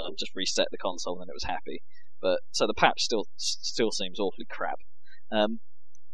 I 0.05 0.09
just 0.17 0.35
reset 0.35 0.67
the 0.71 0.77
console 0.77 1.21
and 1.21 1.29
it 1.29 1.33
was 1.33 1.43
happy. 1.43 1.81
But 2.21 2.39
so 2.51 2.67
the 2.67 2.73
patch 2.73 3.01
still 3.01 3.25
still 3.37 3.91
seems 3.91 4.19
awfully 4.19 4.47
crap. 4.49 4.79
Um, 5.31 5.59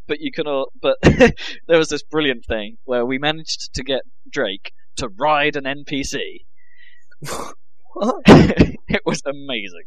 but 0.08 0.20
you 0.20 0.32
can 0.32 0.48
all, 0.48 0.72
but 0.80 0.98
there 1.68 1.78
was 1.78 1.90
this 1.90 2.04
brilliant 2.04 2.46
thing 2.46 2.78
where 2.84 3.06
we 3.06 3.18
managed 3.18 3.74
to 3.74 3.84
get 3.84 4.02
Drake 4.30 4.72
to 4.98 5.10
ride 5.10 5.56
an 5.56 5.64
NPC. 5.64 6.46
What? 7.94 8.24
it 8.28 9.02
was 9.06 9.22
amazing. 9.26 9.86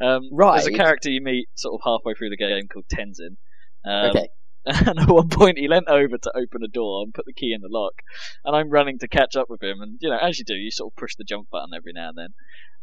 Um, 0.00 0.22
There's 0.64 0.66
a 0.74 0.78
character 0.78 1.10
you 1.10 1.20
meet 1.22 1.48
sort 1.56 1.74
of 1.74 1.80
halfway 1.84 2.14
through 2.14 2.30
the 2.30 2.36
game 2.36 2.68
called 2.72 2.86
Tenzin. 2.92 3.36
Um, 3.84 4.10
Okay. 4.10 4.28
and 4.66 4.98
at 4.98 5.08
one 5.08 5.28
point 5.28 5.58
he 5.58 5.68
leant 5.68 5.88
over 5.88 6.18
to 6.18 6.32
open 6.36 6.62
a 6.62 6.68
door 6.68 7.02
and 7.02 7.14
put 7.14 7.24
the 7.24 7.32
key 7.32 7.52
in 7.54 7.62
the 7.62 7.68
lock. 7.70 7.94
And 8.44 8.54
I'm 8.54 8.68
running 8.68 8.98
to 8.98 9.08
catch 9.08 9.34
up 9.34 9.48
with 9.48 9.62
him. 9.62 9.80
And, 9.80 9.96
you 10.00 10.10
know, 10.10 10.18
as 10.18 10.38
you 10.38 10.44
do, 10.44 10.54
you 10.54 10.70
sort 10.70 10.92
of 10.92 10.96
push 10.96 11.16
the 11.16 11.24
jump 11.24 11.48
button 11.50 11.70
every 11.74 11.92
now 11.94 12.10
and 12.10 12.18
then. 12.18 12.28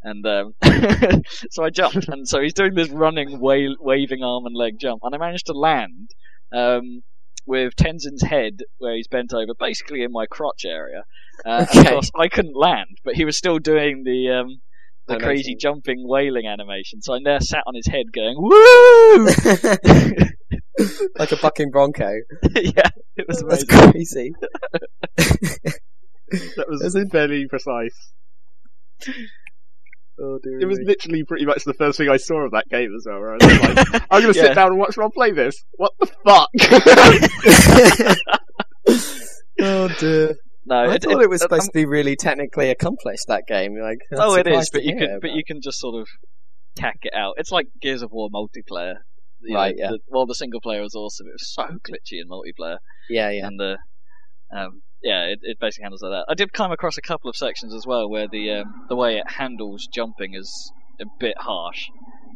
And 0.03 0.25
um, 0.25 0.53
so 1.51 1.63
I 1.63 1.69
jumped. 1.69 2.07
And 2.07 2.27
so 2.27 2.41
he's 2.41 2.53
doing 2.53 2.73
this 2.75 2.89
running, 2.89 3.39
wa- 3.39 3.75
waving 3.79 4.23
arm 4.23 4.45
and 4.45 4.55
leg 4.55 4.79
jump. 4.79 5.01
And 5.03 5.13
I 5.13 5.17
managed 5.17 5.47
to 5.47 5.53
land 5.53 6.11
um, 6.53 7.01
with 7.45 7.75
Tenzin's 7.75 8.21
head, 8.23 8.61
where 8.77 8.95
he's 8.95 9.07
bent 9.07 9.33
over, 9.33 9.53
basically 9.59 10.03
in 10.03 10.11
my 10.11 10.25
crotch 10.25 10.63
area. 10.65 11.03
Uh, 11.45 11.65
Okay. 11.69 11.79
of 11.81 11.85
course, 11.87 12.11
I 12.17 12.27
couldn't 12.29 12.55
land, 12.55 12.97
but 13.03 13.15
he 13.15 13.25
was 13.25 13.37
still 13.37 13.59
doing 13.59 14.03
the. 14.03 14.29
Um, 14.29 14.61
the 15.07 15.13
Animation. 15.13 15.35
crazy 15.35 15.55
jumping 15.55 16.05
wailing 16.05 16.47
animation. 16.47 17.01
So 17.01 17.13
I'm 17.13 17.23
there 17.23 17.39
sat 17.39 17.63
on 17.65 17.75
his 17.75 17.87
head 17.87 18.07
going, 18.11 18.35
woo! 18.37 19.25
like 21.17 21.31
a 21.31 21.37
bucking 21.37 21.71
bronco. 21.71 22.11
yeah, 22.55 22.89
it 23.15 23.25
was 23.25 23.41
That's 23.47 23.63
crazy. 23.63 24.33
That 25.15 26.65
was 26.67 26.83
As 26.83 26.95
in- 26.95 27.09
fairly 27.09 27.47
precise. 27.47 28.11
Oh, 30.19 30.39
dear 30.41 30.59
It 30.59 30.65
was 30.65 30.79
me. 30.79 30.85
literally 30.85 31.23
pretty 31.23 31.45
much 31.45 31.63
the 31.63 31.73
first 31.75 31.97
thing 31.97 32.09
I 32.09 32.17
saw 32.17 32.39
of 32.45 32.51
that 32.51 32.67
game 32.69 32.93
as 32.95 33.05
well. 33.07 33.19
Where 33.19 33.31
I 33.33 33.35
was 33.35 33.43
like, 33.43 34.03
I'm 34.11 34.21
going 34.21 34.33
to 34.33 34.39
Yeah. 34.39 34.45
sit 34.47 34.55
down 34.55 34.69
and 34.71 34.79
watch 34.79 34.97
Rob 34.97 35.13
play 35.13 35.31
this. 35.31 35.63
What 35.75 35.93
the 35.99 36.07
fuck? 36.25 36.49
oh 39.61 39.87
dear. 39.99 40.35
No, 40.65 40.75
I 40.75 40.95
it, 40.95 41.03
thought 41.03 41.21
it, 41.21 41.29
was 41.29 41.41
uh, 41.41 41.45
supposed 41.45 41.63
um, 41.63 41.67
to 41.67 41.73
be 41.73 41.85
really 41.85 42.15
technically 42.15 42.69
accomplished. 42.71 43.25
That 43.27 43.43
game, 43.47 43.77
like 43.79 43.99
Oh, 44.13 44.35
it 44.35 44.47
is, 44.47 44.69
but 44.69 44.83
you 44.83 44.95
hear 44.97 45.07
can, 45.07 45.19
but 45.21 45.31
you 45.31 45.43
can 45.45 45.61
just 45.61 45.79
sort 45.79 46.01
of 46.01 46.07
tack 46.75 46.97
it 47.03 47.13
out. 47.15 47.35
It's 47.37 47.51
like 47.51 47.67
Gears 47.81 48.01
of 48.01 48.11
War 48.11 48.29
multiplayer. 48.29 48.95
You 49.41 49.53
know, 49.53 49.59
Right, 49.59 49.75
yeah. 49.77 49.91
The, 49.91 49.99
well, 50.09 50.25
the 50.25 50.35
single 50.35 50.59
player 50.59 50.81
was 50.81 50.95
awesome. 50.95 51.27
It 51.27 51.33
was 51.33 51.53
so 51.53 51.63
glitchy 51.63 52.19
in 52.19 52.27
multiplayer, 52.27 52.77
yeah, 53.09 53.29
yeah. 53.29 53.47
and 53.47 53.59
the 53.59 53.77
um, 54.53 54.81
yeah, 55.09 55.21
it, 55.31 55.39
it 55.41 55.57
basically 55.59 55.83
handles 55.83 56.01
like 56.03 56.11
that. 56.11 56.25
I 56.27 56.35
did 56.35 56.51
come 56.51 56.71
across 56.71 56.97
a 56.97 57.01
couple 57.11 57.29
of 57.29 57.35
sections 57.37 57.73
as 57.73 57.85
well 57.91 58.09
where 58.09 58.27
the 58.27 58.43
um, 58.57 58.67
the 58.89 58.95
way 59.03 59.11
it 59.17 59.31
handles 59.41 59.87
jumping 59.99 60.33
is 60.41 60.49
a 60.99 61.05
bit 61.19 61.37
harsh. 61.39 61.83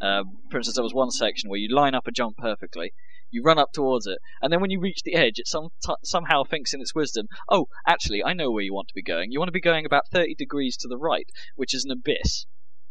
Um, 0.01 0.25
for 0.49 0.57
instance, 0.57 0.75
there 0.77 0.83
was 0.89 0.93
one 0.93 1.11
section 1.11 1.49
where 1.49 1.59
you 1.59 1.69
line 1.81 1.93
up 1.93 2.07
a 2.07 2.11
jump 2.11 2.37
perfectly, 2.37 2.87
you 3.29 3.43
run 3.43 3.59
up 3.59 3.71
towards 3.73 4.07
it, 4.07 4.17
and 4.41 4.51
then 4.51 4.61
when 4.61 4.71
you 4.71 4.79
reach 4.79 5.01
the 5.03 5.15
edge, 5.15 5.37
it 5.37 5.47
some 5.47 5.67
t- 5.85 5.93
somehow 6.03 6.43
thinks 6.43 6.73
in 6.73 6.81
its 6.81 6.95
wisdom, 6.95 7.27
"Oh, 7.49 7.65
actually, 7.87 8.23
I 8.23 8.33
know 8.33 8.49
where 8.51 8.63
you 8.63 8.73
want 8.73 8.87
to 8.87 8.95
be 8.95 9.03
going. 9.03 9.31
You 9.31 9.39
want 9.39 9.49
to 9.49 9.59
be 9.61 9.61
going 9.71 9.85
about 9.85 10.03
thirty 10.11 10.33
degrees 10.33 10.75
to 10.77 10.87
the 10.87 10.97
right, 10.97 11.27
which 11.55 11.73
is 11.75 11.85
an 11.85 11.91
abyss." 11.91 12.45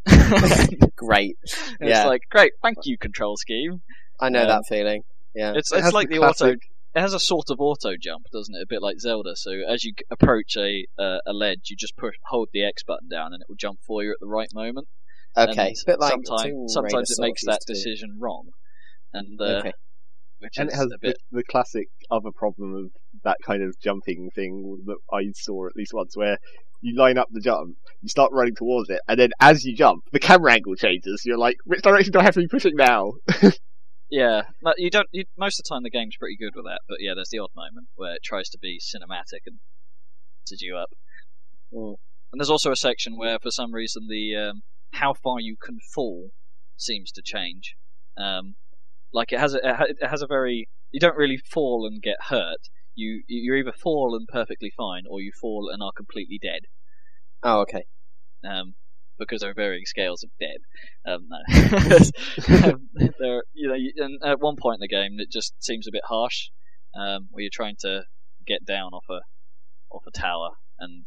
Great. 0.97 1.37
Yeah. 1.81 2.01
It's 2.01 2.07
like, 2.07 2.22
great, 2.31 2.53
thank 2.62 2.78
you, 2.85 2.97
control 2.99 3.37
scheme. 3.37 3.83
I 4.20 4.28
know 4.28 4.43
Um, 4.43 4.49
that 4.49 4.62
feeling. 4.68 5.03
Yeah. 5.35 5.53
It's 5.57 5.72
It 5.72 5.78
it's 5.85 5.93
like 5.93 6.09
the 6.09 6.18
the, 6.18 6.24
auto. 6.26 6.55
Classic- 6.93 6.97
It 6.97 7.01
has 7.01 7.14
a 7.14 7.20
sort 7.20 7.47
of 7.51 7.61
auto 7.61 7.95
jump, 8.01 8.26
doesn't 8.32 8.55
it? 8.55 8.62
A 8.62 8.66
bit 8.68 8.82
like 8.82 8.99
Zelda. 9.01 9.36
So 9.36 9.53
as 9.68 9.84
you 9.84 9.93
approach 10.11 10.57
a 10.57 10.86
uh, 10.99 11.18
a 11.26 11.32
ledge, 11.32 11.68
you 11.70 11.76
just 11.76 11.97
push 11.97 12.14
hold 12.26 12.49
the 12.53 12.64
X 12.64 12.82
button 12.82 13.09
down, 13.09 13.32
and 13.32 13.41
it 13.43 13.47
will 13.49 13.57
jump 13.57 13.78
for 13.86 14.03
you 14.03 14.11
at 14.11 14.16
the 14.20 14.28
right 14.28 14.49
moment. 14.55 14.88
Okay. 15.36 15.68
And 15.68 15.76
bit 15.86 16.01
like 16.01 16.11
sometimes 16.11 16.72
sometimes 16.72 17.11
it 17.11 17.20
makes 17.20 17.45
that 17.45 17.53
used 17.53 17.66
to 17.68 17.72
decision 17.74 18.18
wrong, 18.20 18.49
and 19.12 19.41
uh, 19.41 19.45
Okay. 19.61 19.72
which 20.41 20.55
and 20.59 20.68
is 20.68 20.74
it 20.74 20.76
has 20.76 20.86
a 20.86 20.88
the, 20.88 20.99
bit. 21.01 21.16
the 21.30 21.45
classic 21.45 21.86
other 22.11 22.30
problem 22.34 22.74
of 22.74 22.91
that 23.24 23.36
kind 23.47 23.62
of 23.62 23.74
jumping 23.82 24.30
thing 24.34 24.82
that 24.86 24.97
I 25.12 25.30
saw 25.34 25.66
at 25.66 25.76
least 25.76 25.93
once, 25.95 26.16
where 26.16 26.38
you 26.82 26.97
line 26.99 27.18
up 27.18 27.28
the 27.30 27.41
jump, 27.41 27.76
you 28.01 28.09
start 28.09 28.32
running 28.32 28.55
towards 28.57 28.88
it, 28.91 29.01
and 29.07 29.20
then 29.20 29.30
as 29.38 29.64
you 29.64 29.76
jump, 29.76 30.03
the 30.12 30.18
camera 30.18 30.55
angle 30.55 30.74
changes. 30.74 31.22
You're 31.24 31.38
like, 31.38 31.57
which 31.64 31.82
direction 31.82 32.12
do 32.12 32.18
I 32.18 32.24
have 32.24 32.34
to 32.34 32.41
be 32.41 32.49
pushing 32.49 32.74
now? 32.74 33.12
Yeah, 34.11 34.42
but 34.61 34.74
you 34.78 34.90
don't. 34.90 35.08
You, 35.12 35.24
most 35.38 35.61
of 35.61 35.64
the 35.64 35.68
time, 35.72 35.84
the 35.84 35.90
game's 35.90 36.16
pretty 36.16 36.36
good 36.36 36.54
with 36.56 36.64
that. 36.64 36.80
But 36.88 36.98
yeah, 37.00 37.12
there's 37.14 37.30
the 37.30 37.38
odd 37.38 37.50
moment 37.54 37.88
where 37.94 38.14
it 38.14 38.22
tries 38.24 38.48
to 38.50 38.58
be 38.58 38.80
cinematic 38.80 39.46
and 39.46 39.61
messes 40.42 40.61
you 40.61 40.76
up. 40.76 40.90
Mm. 41.72 41.94
And 42.32 42.40
there's 42.40 42.50
also 42.50 42.72
a 42.72 42.76
section 42.76 43.16
where, 43.16 43.38
for 43.40 43.50
some 43.50 43.72
reason, 43.72 44.08
the 44.08 44.36
um, 44.36 44.62
how 44.92 45.14
far 45.14 45.40
you 45.40 45.56
can 45.61 45.78
fall 45.94 46.30
seems 46.76 47.12
to 47.12 47.22
change. 47.24 47.76
Um, 48.16 48.56
like 49.12 49.32
it 49.32 49.40
has 49.40 49.54
a 49.54 49.58
it 49.58 49.96
it 50.00 50.08
has 50.08 50.22
a 50.22 50.26
very 50.26 50.68
you 50.90 51.00
don't 51.00 51.16
really 51.16 51.38
fall 51.38 51.86
and 51.86 52.02
get 52.02 52.16
hurt. 52.28 52.68
You 52.94 53.22
you 53.28 53.54
either 53.54 53.72
fall 53.72 54.16
and 54.16 54.26
perfectly 54.26 54.72
fine, 54.76 55.04
or 55.08 55.20
you 55.20 55.30
fall 55.40 55.70
and 55.72 55.82
are 55.82 55.92
completely 55.96 56.38
dead. 56.42 56.62
Oh, 57.42 57.61
okay. 57.61 57.84
Um, 58.44 58.74
because 59.21 59.43
there 59.43 59.51
are 59.51 59.55
varying 59.55 59.85
scales 59.85 60.25
of 60.25 60.31
dead. 60.41 60.59
Um, 61.07 61.29
no. 61.29 61.97
um, 62.73 62.89
there, 63.21 63.45
you 63.53 63.68
know, 63.68 63.75
you, 63.75 63.93
and 63.99 64.18
at 64.25 64.41
one 64.41 64.57
point 64.57 64.77
in 64.77 64.81
the 64.81 64.89
game, 64.89 65.21
it 65.21 65.31
just 65.31 65.55
seems 65.62 65.87
a 65.87 65.93
bit 65.93 66.03
harsh, 66.09 66.49
um, 66.99 67.29
where 67.31 67.43
you're 67.43 67.51
trying 67.53 67.77
to 67.81 68.03
get 68.47 68.64
down 68.64 68.93
off 68.93 69.05
a 69.09 69.21
off 69.95 70.03
a 70.07 70.11
tower 70.11 70.51
and 70.79 71.07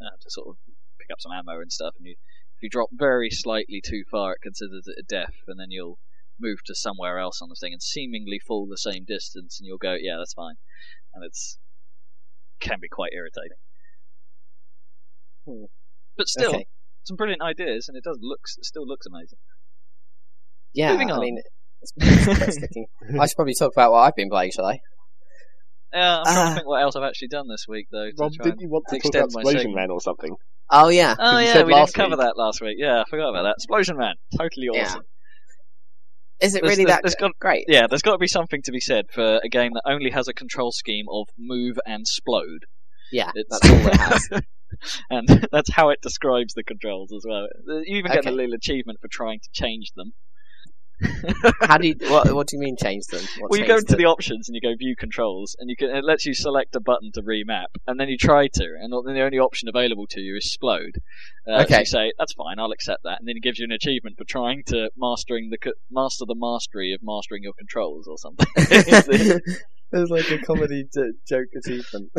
uh, 0.00 0.16
to 0.20 0.30
sort 0.30 0.48
of 0.48 0.56
pick 0.98 1.08
up 1.12 1.20
some 1.20 1.32
ammo 1.32 1.60
and 1.60 1.70
stuff, 1.70 1.94
and 1.98 2.06
you 2.06 2.16
if 2.56 2.62
you 2.62 2.68
drop 2.68 2.88
very 2.92 3.30
slightly 3.30 3.80
too 3.84 4.02
far, 4.10 4.32
it 4.32 4.42
considers 4.42 4.86
it 4.86 4.96
a 4.98 5.02
death, 5.02 5.34
and 5.46 5.60
then 5.60 5.70
you'll 5.70 5.98
move 6.40 6.58
to 6.64 6.74
somewhere 6.74 7.18
else 7.18 7.40
on 7.42 7.48
the 7.48 7.54
thing 7.54 7.72
and 7.72 7.82
seemingly 7.82 8.38
fall 8.38 8.66
the 8.66 8.78
same 8.78 9.04
distance, 9.06 9.60
and 9.60 9.66
you'll 9.66 9.78
go, 9.78 9.94
yeah, 10.00 10.16
that's 10.18 10.34
fine, 10.34 10.56
and 11.14 11.24
it's 11.24 11.58
can 12.60 12.78
be 12.80 12.88
quite 12.88 13.12
irritating. 13.14 13.56
Hmm. 15.46 15.64
But 16.16 16.28
still, 16.28 16.50
Okay. 16.50 16.66
Some 17.04 17.16
brilliant 17.16 17.42
ideas, 17.42 17.88
and 17.88 17.96
it 17.96 18.04
does 18.04 18.18
looks 18.20 18.56
it 18.58 18.64
still 18.64 18.86
looks 18.86 19.06
amazing. 19.06 19.38
Yeah. 20.74 20.92
Moving 20.92 21.10
I 21.10 21.14
on. 21.14 21.20
mean, 21.20 21.38
it's 21.82 21.92
it's. 21.96 22.58
I 23.20 23.26
should 23.26 23.36
probably 23.36 23.54
talk 23.54 23.72
about 23.72 23.92
what 23.92 24.00
I've 24.00 24.14
been 24.16 24.28
playing, 24.30 24.52
shall 24.52 24.66
I? 24.66 24.80
Yeah, 25.92 26.18
I'm 26.18 26.24
trying 26.24 26.36
Ah. 26.36 26.48
to 26.50 26.54
think 26.56 26.66
what 26.68 26.82
else 26.82 26.94
I've 26.96 27.02
actually 27.02 27.28
done 27.28 27.48
this 27.48 27.64
week, 27.68 27.88
though. 27.90 28.08
Rob, 28.18 28.32
didn't 28.32 28.60
you 28.60 28.68
want 28.68 28.84
to 28.88 28.96
talk 28.96 29.04
extend 29.04 29.24
about 29.32 29.42
my 29.44 29.52
'Splosion. 29.54 29.74
Man 29.74 29.90
or 29.90 30.00
something? 30.00 30.36
Oh 30.70 30.88
yeah. 30.88 31.16
Oh 31.18 31.38
yeah, 31.38 31.62
we 31.64 31.74
didn't 31.74 31.92
cover 31.94 32.10
week. 32.10 32.18
that 32.20 32.34
last 32.36 32.60
week. 32.60 32.76
Yeah, 32.78 33.00
I 33.00 33.04
forgot 33.10 33.30
about 33.30 33.42
that. 33.42 33.56
'Splosion 33.66 33.96
Man, 33.98 34.14
totally 34.38 34.68
Yeah. 34.72 34.82
awesome. 34.82 35.02
Is 36.40 36.54
it 36.54 36.62
There's- 36.62 36.72
really 36.76 36.84
there's- 36.86 36.96
that 36.98 37.02
there's 37.02 37.14
good? 37.16 37.32
great? 37.40 37.64
Yeah, 37.68 37.86
there's 37.88 38.02
got 38.02 38.12
to 38.12 38.18
be 38.18 38.28
something 38.28 38.62
to 38.62 38.70
be 38.72 38.80
said 38.80 39.06
for 39.12 39.40
a 39.42 39.48
game 39.48 39.72
that 39.74 39.82
only 39.84 40.10
has 40.10 40.28
a 40.28 40.32
control 40.32 40.70
scheme 40.72 41.06
of 41.10 41.26
move 41.36 41.78
and 41.86 42.02
explode. 42.02 42.64
Yeah. 43.12 43.30
It's, 43.34 43.50
That's 43.60 43.70
all 43.70 43.86
it 43.88 43.96
has. 43.96 44.28
and 45.10 45.28
that's 45.52 45.70
how 45.72 45.90
it 45.90 46.00
describes 46.02 46.54
the 46.54 46.64
controls 46.64 47.12
as 47.12 47.24
well. 47.26 47.48
You 47.66 47.98
even 47.98 48.12
get 48.12 48.26
a 48.26 48.30
little 48.30 48.54
achievement 48.54 49.00
for 49.00 49.08
trying 49.08 49.40
to 49.40 49.48
change 49.52 49.92
them. 49.96 50.12
How 51.62 51.78
do 51.78 51.88
you? 51.88 51.94
What, 52.08 52.32
what 52.34 52.46
do 52.46 52.56
you 52.56 52.60
mean 52.60 52.76
change 52.76 53.06
them? 53.06 53.22
What 53.38 53.50
well, 53.50 53.60
you 53.60 53.66
go 53.66 53.76
into 53.76 53.94
it? 53.94 53.96
the 53.96 54.04
options 54.04 54.48
and 54.48 54.54
you 54.54 54.60
go 54.60 54.74
view 54.76 54.94
controls, 54.96 55.56
and 55.58 55.70
you 55.70 55.76
can 55.76 55.88
it 55.90 56.04
lets 56.04 56.26
you 56.26 56.34
select 56.34 56.76
a 56.76 56.80
button 56.80 57.10
to 57.14 57.22
remap, 57.22 57.66
and 57.86 57.98
then 57.98 58.08
you 58.08 58.18
try 58.18 58.48
to, 58.48 58.64
and 58.78 58.92
then 59.06 59.14
the 59.14 59.22
only 59.22 59.38
option 59.38 59.68
available 59.68 60.06
to 60.08 60.20
you 60.20 60.36
is 60.36 60.44
explode. 60.44 61.00
Uh, 61.50 61.64
So 61.64 61.78
you 61.78 61.84
say 61.86 62.12
that's 62.18 62.34
fine, 62.34 62.58
I'll 62.58 62.72
accept 62.72 63.04
that, 63.04 63.18
and 63.18 63.28
then 63.28 63.36
it 63.36 63.42
gives 63.42 63.58
you 63.58 63.64
an 63.64 63.72
achievement 63.72 64.16
for 64.18 64.24
trying 64.24 64.62
to 64.66 64.90
mastering 64.96 65.50
the 65.50 65.72
master 65.90 66.24
the 66.26 66.36
mastery 66.36 66.92
of 66.92 67.00
mastering 67.02 67.42
your 67.42 67.54
controls 67.54 68.06
or 68.06 68.18
something. 68.18 68.46
There's 69.92 70.10
like 70.10 70.30
a 70.30 70.38
comedy 70.38 70.84
joke 71.28 71.48
achievement. 71.56 72.10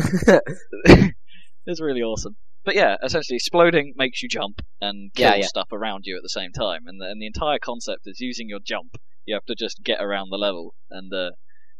it's 1.65 1.81
really 1.81 2.01
awesome. 2.01 2.35
But 2.63 2.75
yeah, 2.75 2.95
essentially, 3.03 3.37
exploding 3.37 3.93
makes 3.95 4.21
you 4.21 4.29
jump 4.29 4.61
and 4.79 5.11
kill 5.13 5.31
Yeah, 5.31 5.35
yeah. 5.35 5.47
stuff 5.47 5.71
around 5.71 6.05
you 6.05 6.15
at 6.15 6.23
the 6.23 6.29
same 6.29 6.51
time, 6.51 6.85
and 6.85 7.01
the, 7.01 7.05
and 7.05 7.21
the 7.21 7.25
entire 7.25 7.57
concept 7.59 8.01
is 8.05 8.19
using 8.19 8.49
your 8.49 8.59
jump. 8.59 8.97
You 9.25 9.33
have 9.35 9.45
to 9.45 9.55
just 9.55 9.83
get 9.83 10.01
around 10.01 10.29
the 10.29 10.37
level 10.37 10.75
and 10.89 11.11
uh, 11.13 11.31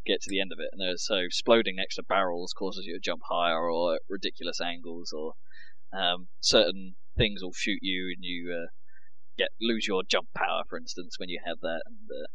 get 0.05 0.21
to 0.21 0.29
the 0.29 0.41
end 0.41 0.51
of 0.51 0.59
it. 0.59 0.69
And 0.71 0.81
uh, 0.81 0.97
so, 0.97 1.15
exploding 1.17 1.75
next 1.75 1.95
to 1.95 2.03
barrels 2.03 2.53
causes 2.57 2.85
you 2.85 2.93
to 2.93 2.99
jump 2.99 3.21
higher 3.29 3.69
or 3.69 3.95
at 3.95 4.01
ridiculous 4.09 4.59
angles, 4.59 5.13
or 5.13 5.33
um, 5.93 6.27
certain 6.39 6.95
things 7.17 7.43
will 7.43 7.53
shoot 7.53 7.79
you 7.81 8.13
and 8.15 8.23
you 8.23 8.51
uh, 8.51 8.67
get 9.37 9.49
lose 9.61 9.87
your 9.87 10.01
jump 10.07 10.29
power, 10.35 10.63
for 10.67 10.77
instance, 10.77 11.15
when 11.19 11.29
you 11.29 11.39
have 11.45 11.59
that. 11.61 11.81
And 11.85 11.97
uh, 12.09 12.25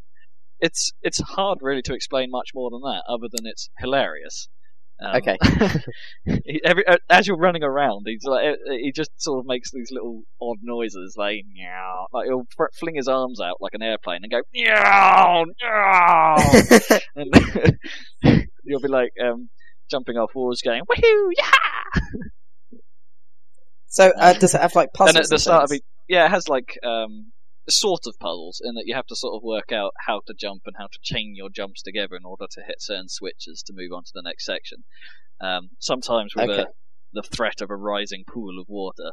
it's 0.61 0.93
it's 1.03 1.21
hard 1.21 1.59
really 1.63 1.83
to 1.83 1.95
explain 1.95 2.31
much 2.31 2.51
more 2.55 2.71
than 2.71 2.83
that, 2.83 3.03
other 3.09 3.29
than 3.31 3.47
it's 3.47 3.71
hilarious. 3.79 4.49
Um, 4.99 5.17
Okay. 5.17 5.37
he- 6.45 6.61
every, 6.65 6.87
uh, 6.87 6.97
as 7.11 7.27
you're 7.27 7.37
running 7.37 7.63
around, 7.63 8.05
he's 8.07 8.25
like 8.25 8.57
he 8.71 8.93
just 8.93 9.11
sort 9.17 9.41
of 9.41 9.47
makes 9.47 9.71
these 9.71 9.91
little 9.91 10.23
odd 10.41 10.59
noises, 10.63 11.15
like 11.19 11.45
meow. 11.53 12.07
Like 12.13 12.27
he'll 12.27 12.47
fr- 12.57 12.71
fling 12.79 12.95
his 12.95 13.07
arms 13.09 13.41
out 13.41 13.57
like 13.61 13.75
an 13.75 13.83
airplane 13.83 14.21
and 14.23 14.31
go 14.33 14.41
meow, 14.55 15.45
meow, 15.63 16.37
and 17.17 18.47
you'll 18.65 18.81
be 18.81 18.89
like 18.89 19.13
um, 19.23 19.51
jumping 19.91 20.17
off 20.17 20.31
walls, 20.35 20.63
going 20.63 20.83
woohoo, 20.85 21.31
yeah. 21.37 22.79
So 23.89 24.13
uh, 24.19 24.33
does 24.35 24.55
it 24.55 24.61
have 24.61 24.75
like 24.75 24.93
puzzles? 24.93 25.17
and 25.17 25.25
at 25.25 25.31
the 25.31 25.39
start 25.39 25.65
of 25.65 25.73
it, 25.73 25.83
yeah, 26.09 26.27
it 26.27 26.31
has 26.31 26.49
like 26.49 26.79
um, 26.83 27.33
sort 27.69 28.07
of 28.07 28.19
puzzles 28.21 28.61
in 28.65 28.75
that 28.75 28.85
you 28.87 28.95
have 28.95 29.07
to 29.07 29.17
sort 29.17 29.35
of 29.35 29.43
work 29.43 29.73
out 29.73 29.93
how 30.07 30.21
to 30.27 30.35
jump 30.35 30.63
and 30.67 30.77
how 30.79 30.87
to 30.87 30.99
chain 31.03 31.35
your 31.35 31.49
jumps 31.51 31.83
together 31.83 32.15
in 32.17 32.25
order 32.25 32.47
to 32.51 32.63
hit 32.63 32.77
certain 32.81 33.09
switches 33.09 33.63
to 33.67 33.73
move 33.75 33.93
on 33.93 34.05
to 34.05 34.13
the 34.15 34.23
next 34.23 34.45
section. 34.45 34.85
Um, 35.41 35.71
sometimes 35.79 36.35
with 36.37 36.49
Okay. 36.49 36.63
a, 36.63 36.67
the 37.13 37.23
threat 37.23 37.61
of 37.61 37.71
a 37.71 37.77
rising 37.77 38.25
pool 38.27 38.59
of 38.61 38.69
water, 38.69 39.11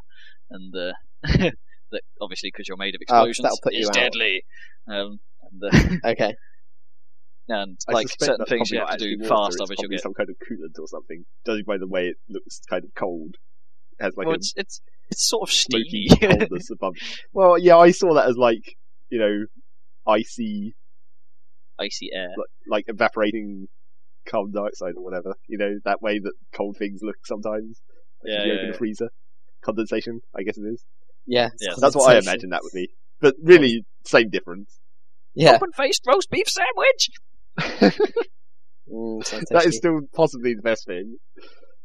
and 0.50 0.74
uh, 0.76 0.94
that 1.92 2.02
obviously 2.22 2.50
because 2.54 2.68
you're 2.68 2.78
made 2.78 2.96
of 2.96 3.02
Oh, 3.10 3.26
'cause 3.26 3.30
explosions, 3.30 3.44
that'll 3.44 3.58
put 3.64 3.74
you 3.74 3.82
is 3.82 3.90
out. 3.90 3.94
deadly. 3.96 4.44
Um, 4.88 5.20
and, 5.52 5.64
uh, 5.64 6.10
Okay. 6.12 6.36
and 7.50 7.78
I 7.90 7.92
like 7.92 8.08
certain 8.20 8.46
things 8.46 8.72
you 8.72 8.80
have 8.80 8.98
to 8.98 8.98
do 8.98 9.18
fast, 9.28 9.54
it's 9.54 9.62
otherwise 9.62 9.78
you'll 9.80 9.84
probably 9.84 9.96
get. 9.98 10.04
some 10.04 10.14
kind 10.14 10.30
of 10.30 10.36
coolant 10.38 10.80
or 10.80 10.88
something. 10.88 11.26
Judging 11.46 11.66
by 11.66 11.78
the 11.78 11.88
way 11.88 12.08
it 12.08 12.18
looks 12.30 12.62
kind 12.70 12.84
of 12.84 12.92
cold, 12.96 13.36
it 14.00 14.04
has 14.04 14.16
like 14.16 14.28
well, 14.28 14.36
a 14.36 14.38
it's 14.38 14.54
it's 14.56 14.82
it's 15.10 15.28
sort 15.30 15.50
of 15.50 15.54
smoky 15.54 16.08
steamy. 16.10 16.38
coldness 16.38 16.70
above. 16.72 16.96
Well, 17.34 17.58
yeah, 17.58 17.78
I 17.78 17.92
saw 17.92 18.14
that 18.16 18.28
as 18.30 18.38
like 18.38 18.76
you 19.10 19.20
know 19.20 19.46
icy, 20.12 20.76
icy 21.80 22.10
air. 22.14 22.30
like, 22.38 22.48
like 22.70 22.86
evaporating 22.88 23.68
carbon 24.28 24.54
dioxide 24.54 24.94
or 24.98 25.04
whatever. 25.04 25.36
You 25.48 25.58
know 25.58 25.76
that 25.86 26.02
way 26.02 26.20
that 26.20 26.34
cold 26.54 26.78
things 26.78 27.00
look 27.04 27.18
sometimes. 27.26 27.80
Like 28.24 28.34
Yeah, 28.34 28.44
you 28.46 28.52
yeah, 28.52 28.54
open 28.58 28.66
yeah. 28.70 28.74
a 28.74 28.78
freezer, 28.78 29.10
condensation. 29.64 30.22
I 30.36 30.44
guess 30.44 30.58
it 30.58 30.64
is. 30.64 30.84
Yeah. 31.26 31.50
Yeah. 31.62 31.74
That's 31.78 31.96
what 31.96 32.14
I 32.16 32.20
imagine 32.20 32.50
that 32.50 32.62
would 32.64 32.74
be. 32.74 32.90
But 33.22 33.36
really, 33.42 33.86
same 34.06 34.30
difference. 34.30 34.80
Yeah. 35.36 35.54
Open 35.56 35.72
faced 35.72 36.04
roast 36.08 36.30
beef 36.30 36.48
sandwich. 36.48 37.98
Mm, 38.92 39.26
sounds 39.26 39.46
That 39.50 39.66
is 39.66 39.78
still 39.78 40.02
possibly 40.14 40.54
the 40.56 40.62
best 40.62 40.86
thing. 40.86 41.18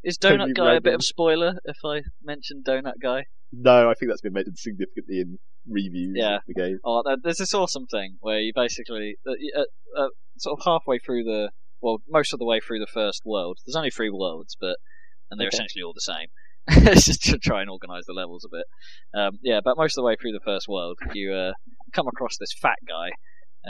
Is 0.09 0.17
Donut 0.19 0.55
Guy 0.55 0.75
a 0.75 0.81
bit 0.81 0.95
of 0.95 1.05
spoiler 1.05 1.59
if 1.65 1.77
I 1.85 2.03
mention 2.23 2.63
Donut 2.67 2.95
Guy? 3.03 3.27
No, 3.53 3.91
I 3.91 3.95
think 3.95 4.11
that's 4.11 4.21
been 4.23 4.33
mentioned 4.33 4.59
significantly 4.59 5.21
in 5.21 5.39
reviews 5.69 6.17
Yeah. 6.17 6.37
of 6.37 6.43
the 6.47 6.55
game. 6.55 6.79
Oh, 6.85 7.03
there's 7.23 7.37
this 7.37 7.53
awesome 7.53 7.87
thing 7.87 8.17
where 8.21 8.39
you 8.41 8.53
basically, 8.55 9.17
uh, 9.27 9.33
uh, 9.33 10.01
uh, 10.05 10.09
sort 10.39 10.59
of 10.59 10.65
halfway 10.65 10.99
through 10.99 11.25
the, 11.25 11.51
well, 11.83 11.99
most 12.09 12.33
of 12.33 12.39
the 12.39 12.47
way 12.47 12.59
through 12.61 12.79
the 12.79 12.87
first 12.93 13.23
world. 13.27 13.59
There's 13.67 13.77
only 13.77 13.91
three 13.91 14.11
worlds, 14.11 14.57
but 14.59 14.77
and 15.31 15.39
they're 15.39 15.49
Okay. 15.49 15.57
essentially 15.57 15.83
all 15.83 15.93
the 15.95 16.01
same. 16.01 16.29
it's 16.69 17.05
just 17.07 17.23
to 17.25 17.39
try 17.39 17.61
and 17.61 17.69
organise 17.71 18.05
the 18.07 18.15
levels 18.15 18.47
a 18.47 18.49
bit. 18.51 18.67
Um, 19.19 19.39
yeah, 19.43 19.61
but 19.63 19.77
most 19.77 19.93
of 19.93 20.03
the 20.03 20.07
way 20.07 20.17
through 20.21 20.33
the 20.33 20.41
first 20.45 20.69
world, 20.69 20.99
you 21.13 21.33
uh, 21.35 21.53
come 21.93 22.09
across 22.09 22.37
this 22.39 22.53
fat 22.61 22.79
guy 22.87 23.11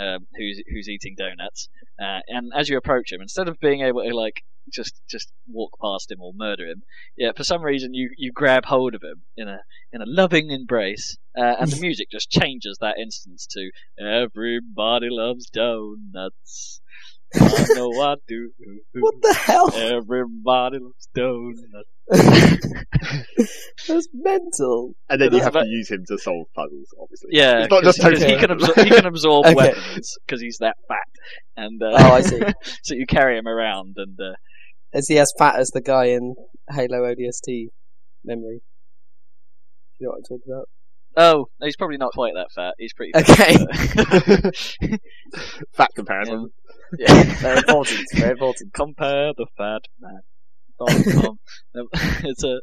um, 0.01 0.27
who's 0.37 0.63
who's 0.71 0.89
eating 0.89 1.15
donuts, 1.17 1.69
uh, 2.01 2.21
and 2.29 2.53
as 2.57 2.69
you 2.69 2.77
approach 2.77 3.11
him, 3.13 3.21
instead 3.21 3.49
of 3.49 3.59
being 3.61 3.81
able 3.83 4.03
to 4.05 4.15
like 4.15 4.43
just 4.73 5.01
just 5.11 5.33
walk 5.51 5.73
past 5.83 6.11
him 6.11 6.21
or 6.21 6.33
murder 6.35 6.65
him, 6.67 6.83
yeah, 7.17 7.33
for 7.37 7.45
some 7.45 7.63
reason 7.63 7.95
you, 7.95 8.11
you 8.17 8.33
grab 8.33 8.65
hold 8.67 8.95
of 8.95 9.03
him 9.03 9.23
in 9.37 9.49
a 9.49 9.59
in 9.93 10.01
a 10.03 10.07
loving 10.07 10.51
embrace, 10.51 11.17
uh, 11.37 11.55
and 11.61 11.71
the 11.71 11.81
music 11.81 12.09
just 12.11 12.31
changes 12.31 12.79
that 12.81 12.99
instance 12.99 13.47
to 13.51 13.71
"Everybody 14.03 15.09
loves 15.11 15.47
donuts." 15.51 16.81
I 17.35 17.67
know 17.75 17.91
I 18.01 18.15
do. 18.27 18.53
What 18.95 19.15
the 19.21 19.35
hell? 19.35 19.71
Everybody 19.75 20.79
loves 20.79 21.09
donuts. 21.15 21.91
That's 23.87 24.09
mental. 24.15 24.95
And 25.09 25.21
then 25.21 25.33
you 25.35 25.43
have 25.43 25.53
to 25.53 25.67
use 25.67 25.91
him 25.91 26.05
to 26.09 26.19
solve 26.19 26.47
puzzles, 26.55 26.89
obviously. 27.01 27.31
Yeah, 27.33 27.61
It's 27.65 27.71
not 27.71 27.85
just 27.85 27.99
because 28.03 28.23
he 28.23 28.37
can 28.37 28.49
absor- 28.51 28.83
he 28.85 28.91
can 28.91 29.07
absorb 29.07 29.47
Okay. 29.47 29.55
weapons 29.55 30.15
because 30.27 30.41
he's 30.41 30.59
that 30.61 30.77
fat, 30.89 31.07
and 31.57 31.83
uh, 31.83 31.91
Oh, 31.93 32.13
I 32.13 32.21
see. 32.23 32.41
so 32.83 32.95
you 32.95 33.07
carry 33.07 33.37
him 33.39 33.47
around, 33.47 33.95
and 33.99 34.19
uh, 34.19 34.35
Is 34.93 35.09
he 35.09 35.19
as 35.19 35.33
fat 35.39 35.57
as 35.59 35.69
the 35.71 35.81
guy 35.81 36.07
in 36.07 36.35
Halo 36.71 37.03
ODST 37.03 37.69
memory? 38.25 38.63
You 39.99 40.07
know 40.07 40.11
what 40.11 40.17
I'm 40.19 40.23
talking 40.23 40.53
about? 40.53 40.69
oh, 41.17 41.47
no, 41.61 41.67
he's 41.67 41.77
probably 41.77 41.97
not 41.97 42.13
quite 42.13 42.35
that 42.35 42.49
fat. 42.55 42.75
He's 42.79 42.93
pretty. 42.95 43.13
Okay. 43.17 43.57
Fat, 44.85 45.01
Fat 45.75 45.91
comparison. 45.97 46.51
yeah. 46.99 47.23
Very 47.41 47.59
important. 47.59 48.01
Very 48.15 48.31
important. 48.33 48.73
Compare 48.73 49.33
the 49.37 49.47
fat 49.57 49.83
man. 50.01 50.21
It's 52.25 52.45
a. 52.45 52.61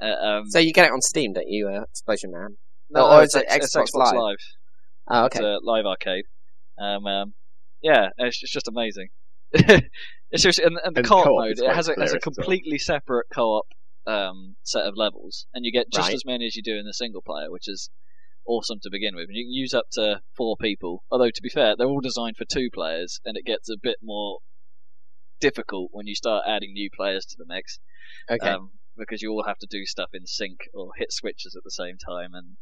Uh, 0.00 0.06
um, 0.06 0.50
So 0.50 0.58
you 0.60 0.72
get 0.72 0.86
it 0.86 0.92
on 0.92 1.00
Steam, 1.00 1.32
don't 1.32 1.48
you, 1.48 1.68
uh, 1.68 1.84
'Splosion 1.94 2.30
Man? 2.30 2.56
no, 2.90 3.08
or 3.10 3.22
it's 3.22 3.34
is 3.34 3.42
it 3.42 3.46
it's 3.50 3.74
Xbox 3.76 3.86
Xbox 3.88 4.12
Live? 4.12 4.14
Live. 4.14 4.36
Oh, 5.08 5.24
It's 5.26 5.38
a 5.40 5.58
live 5.62 5.84
arcade. 5.86 6.24
Um, 6.78 7.06
um, 7.06 7.34
yeah, 7.82 8.08
it's 8.18 8.40
it's 8.42 8.52
just 8.52 8.68
amazing. 8.68 9.08
It's 9.52 10.42
just 10.42 10.58
and, 10.58 10.78
and 10.84 10.94
the 10.96 11.00
And 11.00 11.06
co-op, 11.06 11.24
co-op 11.24 11.44
mode 11.44 11.58
it 11.58 11.74
has 11.74 11.88
a, 11.88 11.94
has 11.98 12.12
a 12.12 12.16
as 12.16 12.24
well. 12.26 12.34
completely 12.34 12.78
separate 12.78 13.26
co-op 13.34 13.66
um, 14.06 14.56
set 14.62 14.84
of 14.84 14.94
levels, 14.96 15.46
and 15.54 15.64
you 15.64 15.72
get 15.72 15.90
just 15.92 16.08
Right. 16.08 16.14
as 16.14 16.24
many 16.24 16.46
as 16.46 16.56
you 16.56 16.62
do 16.62 16.76
in 16.76 16.86
the 16.86 16.94
single 16.94 17.22
player, 17.22 17.50
which 17.50 17.68
is 17.68 17.90
awesome 18.46 18.78
to 18.82 18.90
begin 18.90 19.14
with. 19.14 19.26
And 19.28 19.36
you 19.36 19.44
can 19.44 19.52
use 19.52 19.72
up 19.74 19.86
to 19.92 20.20
four 20.36 20.56
people. 20.60 21.04
Although 21.10 21.30
to 21.30 21.42
be 21.42 21.48
fair, 21.48 21.76
they're 21.76 21.86
all 21.86 22.00
designed 22.00 22.36
for 22.36 22.44
two 22.44 22.68
players, 22.72 23.20
and 23.24 23.36
it 23.36 23.44
gets 23.44 23.68
a 23.68 23.76
bit 23.80 23.98
more 24.02 24.38
difficult 25.40 25.88
when 25.92 26.06
you 26.06 26.14
start 26.14 26.44
adding 26.46 26.72
new 26.72 26.88
players 26.94 27.24
to 27.26 27.34
the 27.36 27.44
mix 27.46 27.78
Okay. 28.30 28.48
um, 28.48 28.70
because 28.96 29.22
you 29.22 29.30
all 29.30 29.44
have 29.46 29.58
to 29.58 29.66
do 29.68 29.84
stuff 29.84 30.10
in 30.12 30.26
sync 30.26 30.58
or 30.74 30.90
hit 30.96 31.12
switches 31.12 31.56
at 31.56 31.64
the 31.64 31.70
same 31.70 31.96
time, 31.98 32.30
and 32.34 32.56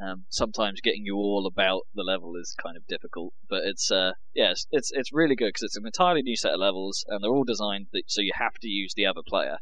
um, 0.00 0.24
sometimes 0.30 0.80
getting 0.80 1.04
you 1.04 1.16
all 1.16 1.46
about 1.46 1.82
the 1.94 2.02
level 2.02 2.34
is 2.36 2.54
kind 2.62 2.76
of 2.76 2.86
difficult. 2.86 3.32
But 3.48 3.62
it's 3.64 3.90
uh, 3.90 4.12
yes, 4.34 4.66
it's 4.70 4.90
it's 4.92 5.12
really 5.12 5.36
good 5.36 5.48
because 5.48 5.62
it's 5.62 5.76
an 5.76 5.86
entirely 5.86 6.22
new 6.22 6.36
set 6.36 6.54
of 6.54 6.60
levels, 6.60 7.04
and 7.08 7.22
they're 7.22 7.30
all 7.30 7.44
designed 7.44 7.86
that, 7.92 8.04
so 8.08 8.20
you 8.20 8.32
have 8.34 8.54
to 8.62 8.68
use 8.68 8.94
the 8.94 9.06
other 9.06 9.22
player. 9.26 9.58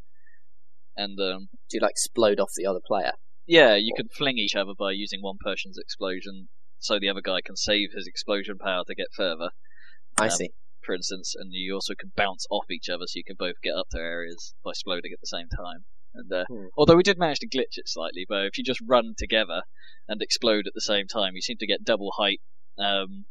And 0.96 1.18
um, 1.20 1.48
Do 1.68 1.76
you 1.76 1.80
like 1.80 1.92
explode 1.92 2.40
off 2.40 2.52
the 2.56 2.66
other 2.66 2.80
player? 2.84 3.12
yeah, 3.46 3.74
you 3.74 3.92
can 3.96 4.08
fling 4.08 4.38
each 4.38 4.54
other 4.54 4.72
by 4.78 4.92
using 4.92 5.22
one 5.22 5.38
person's 5.44 5.78
explosion, 5.78 6.48
so 6.78 6.98
the 6.98 7.08
other 7.08 7.20
guy 7.22 7.40
can 7.44 7.56
save 7.56 7.90
his 7.94 8.06
explosion 8.06 8.58
power 8.58 8.84
to 8.86 8.94
get 8.94 9.08
further 9.16 9.50
I 10.18 10.24
Um, 10.24 10.30
see. 10.30 10.50
for 10.82 10.94
instance, 10.94 11.34
and 11.36 11.52
you 11.52 11.74
also 11.74 11.94
can 11.98 12.12
bounce 12.16 12.46
off 12.50 12.70
each 12.70 12.88
other 12.88 13.04
so 13.06 13.16
you 13.16 13.24
can 13.24 13.36
both 13.38 13.56
get 13.62 13.74
up 13.74 13.88
to 13.90 13.98
areas 13.98 14.54
by 14.64 14.70
exploding 14.70 15.12
at 15.12 15.20
the 15.20 15.26
same 15.26 15.48
time. 15.48 15.84
And 16.14 16.32
uh, 16.32 16.44
Hmm. 16.48 16.66
although 16.76 16.96
we 16.96 17.02
did 17.02 17.18
manage 17.18 17.38
to 17.40 17.48
glitch 17.48 17.76
it 17.76 17.88
slightly, 17.88 18.26
but 18.28 18.46
if 18.46 18.58
you 18.58 18.64
just 18.64 18.80
run 18.86 19.14
together 19.16 19.62
and 20.08 20.20
explode 20.22 20.66
at 20.66 20.74
the 20.74 20.80
same 20.80 21.06
time, 21.06 21.34
you 21.34 21.42
seem 21.42 21.56
to 21.58 21.66
get 21.66 21.84
double 21.84 22.12
height, 22.16 22.40
um, 22.78 23.24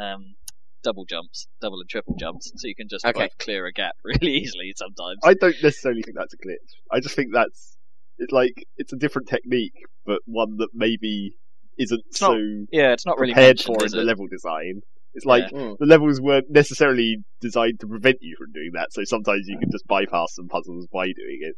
um, 0.00 0.34
double 0.82 1.04
jumps, 1.04 1.46
double 1.60 1.80
and 1.80 1.88
triple 1.88 2.16
jumps, 2.18 2.52
so 2.56 2.68
you 2.68 2.74
can 2.74 2.88
just 2.88 3.04
Okay. 3.04 3.22
both 3.22 3.38
clear 3.38 3.66
a 3.66 3.72
gap 3.72 3.94
really 4.04 4.32
easily 4.32 4.72
sometimes. 4.76 5.18
I 5.24 5.34
don't 5.34 5.56
necessarily 5.62 6.02
think 6.02 6.16
that's 6.16 6.34
a 6.34 6.38
glitch. 6.38 6.56
I 6.90 7.00
just 7.00 7.14
think 7.14 7.30
that's 7.32 7.76
it's 8.18 8.32
like 8.32 8.66
it's 8.76 8.92
a 8.92 8.96
different 8.96 9.28
technique, 9.28 9.72
but 10.06 10.20
one 10.26 10.56
that 10.58 10.68
maybe 10.74 11.32
isn't 11.78 12.02
It's 12.08 12.20
so 12.20 12.28
not 12.28 12.38
yeah, 12.72 12.92
it's 12.92 13.06
not 13.06 13.18
really 13.18 13.32
prepared 13.34 13.60
for 13.60 13.84
in 13.84 13.90
the 13.92 14.02
level 14.02 14.26
design. 14.28 14.82
It's 15.14 15.24
like 15.26 15.50
Mm. 15.52 15.76
the 15.78 15.86
levels 15.86 16.20
weren't 16.20 16.46
necessarily 16.50 17.18
designed 17.40 17.80
to 17.80 17.88
prevent 17.88 18.18
you 18.20 18.36
from 18.38 18.52
doing 18.52 18.70
that, 18.74 18.92
so 18.92 19.02
sometimes 19.04 19.48
you 19.48 19.58
can 19.58 19.70
just 19.70 19.86
bypass 19.88 20.34
some 20.34 20.48
puzzles 20.48 20.86
by 20.92 21.06
doing 21.06 21.38
it. 21.40 21.56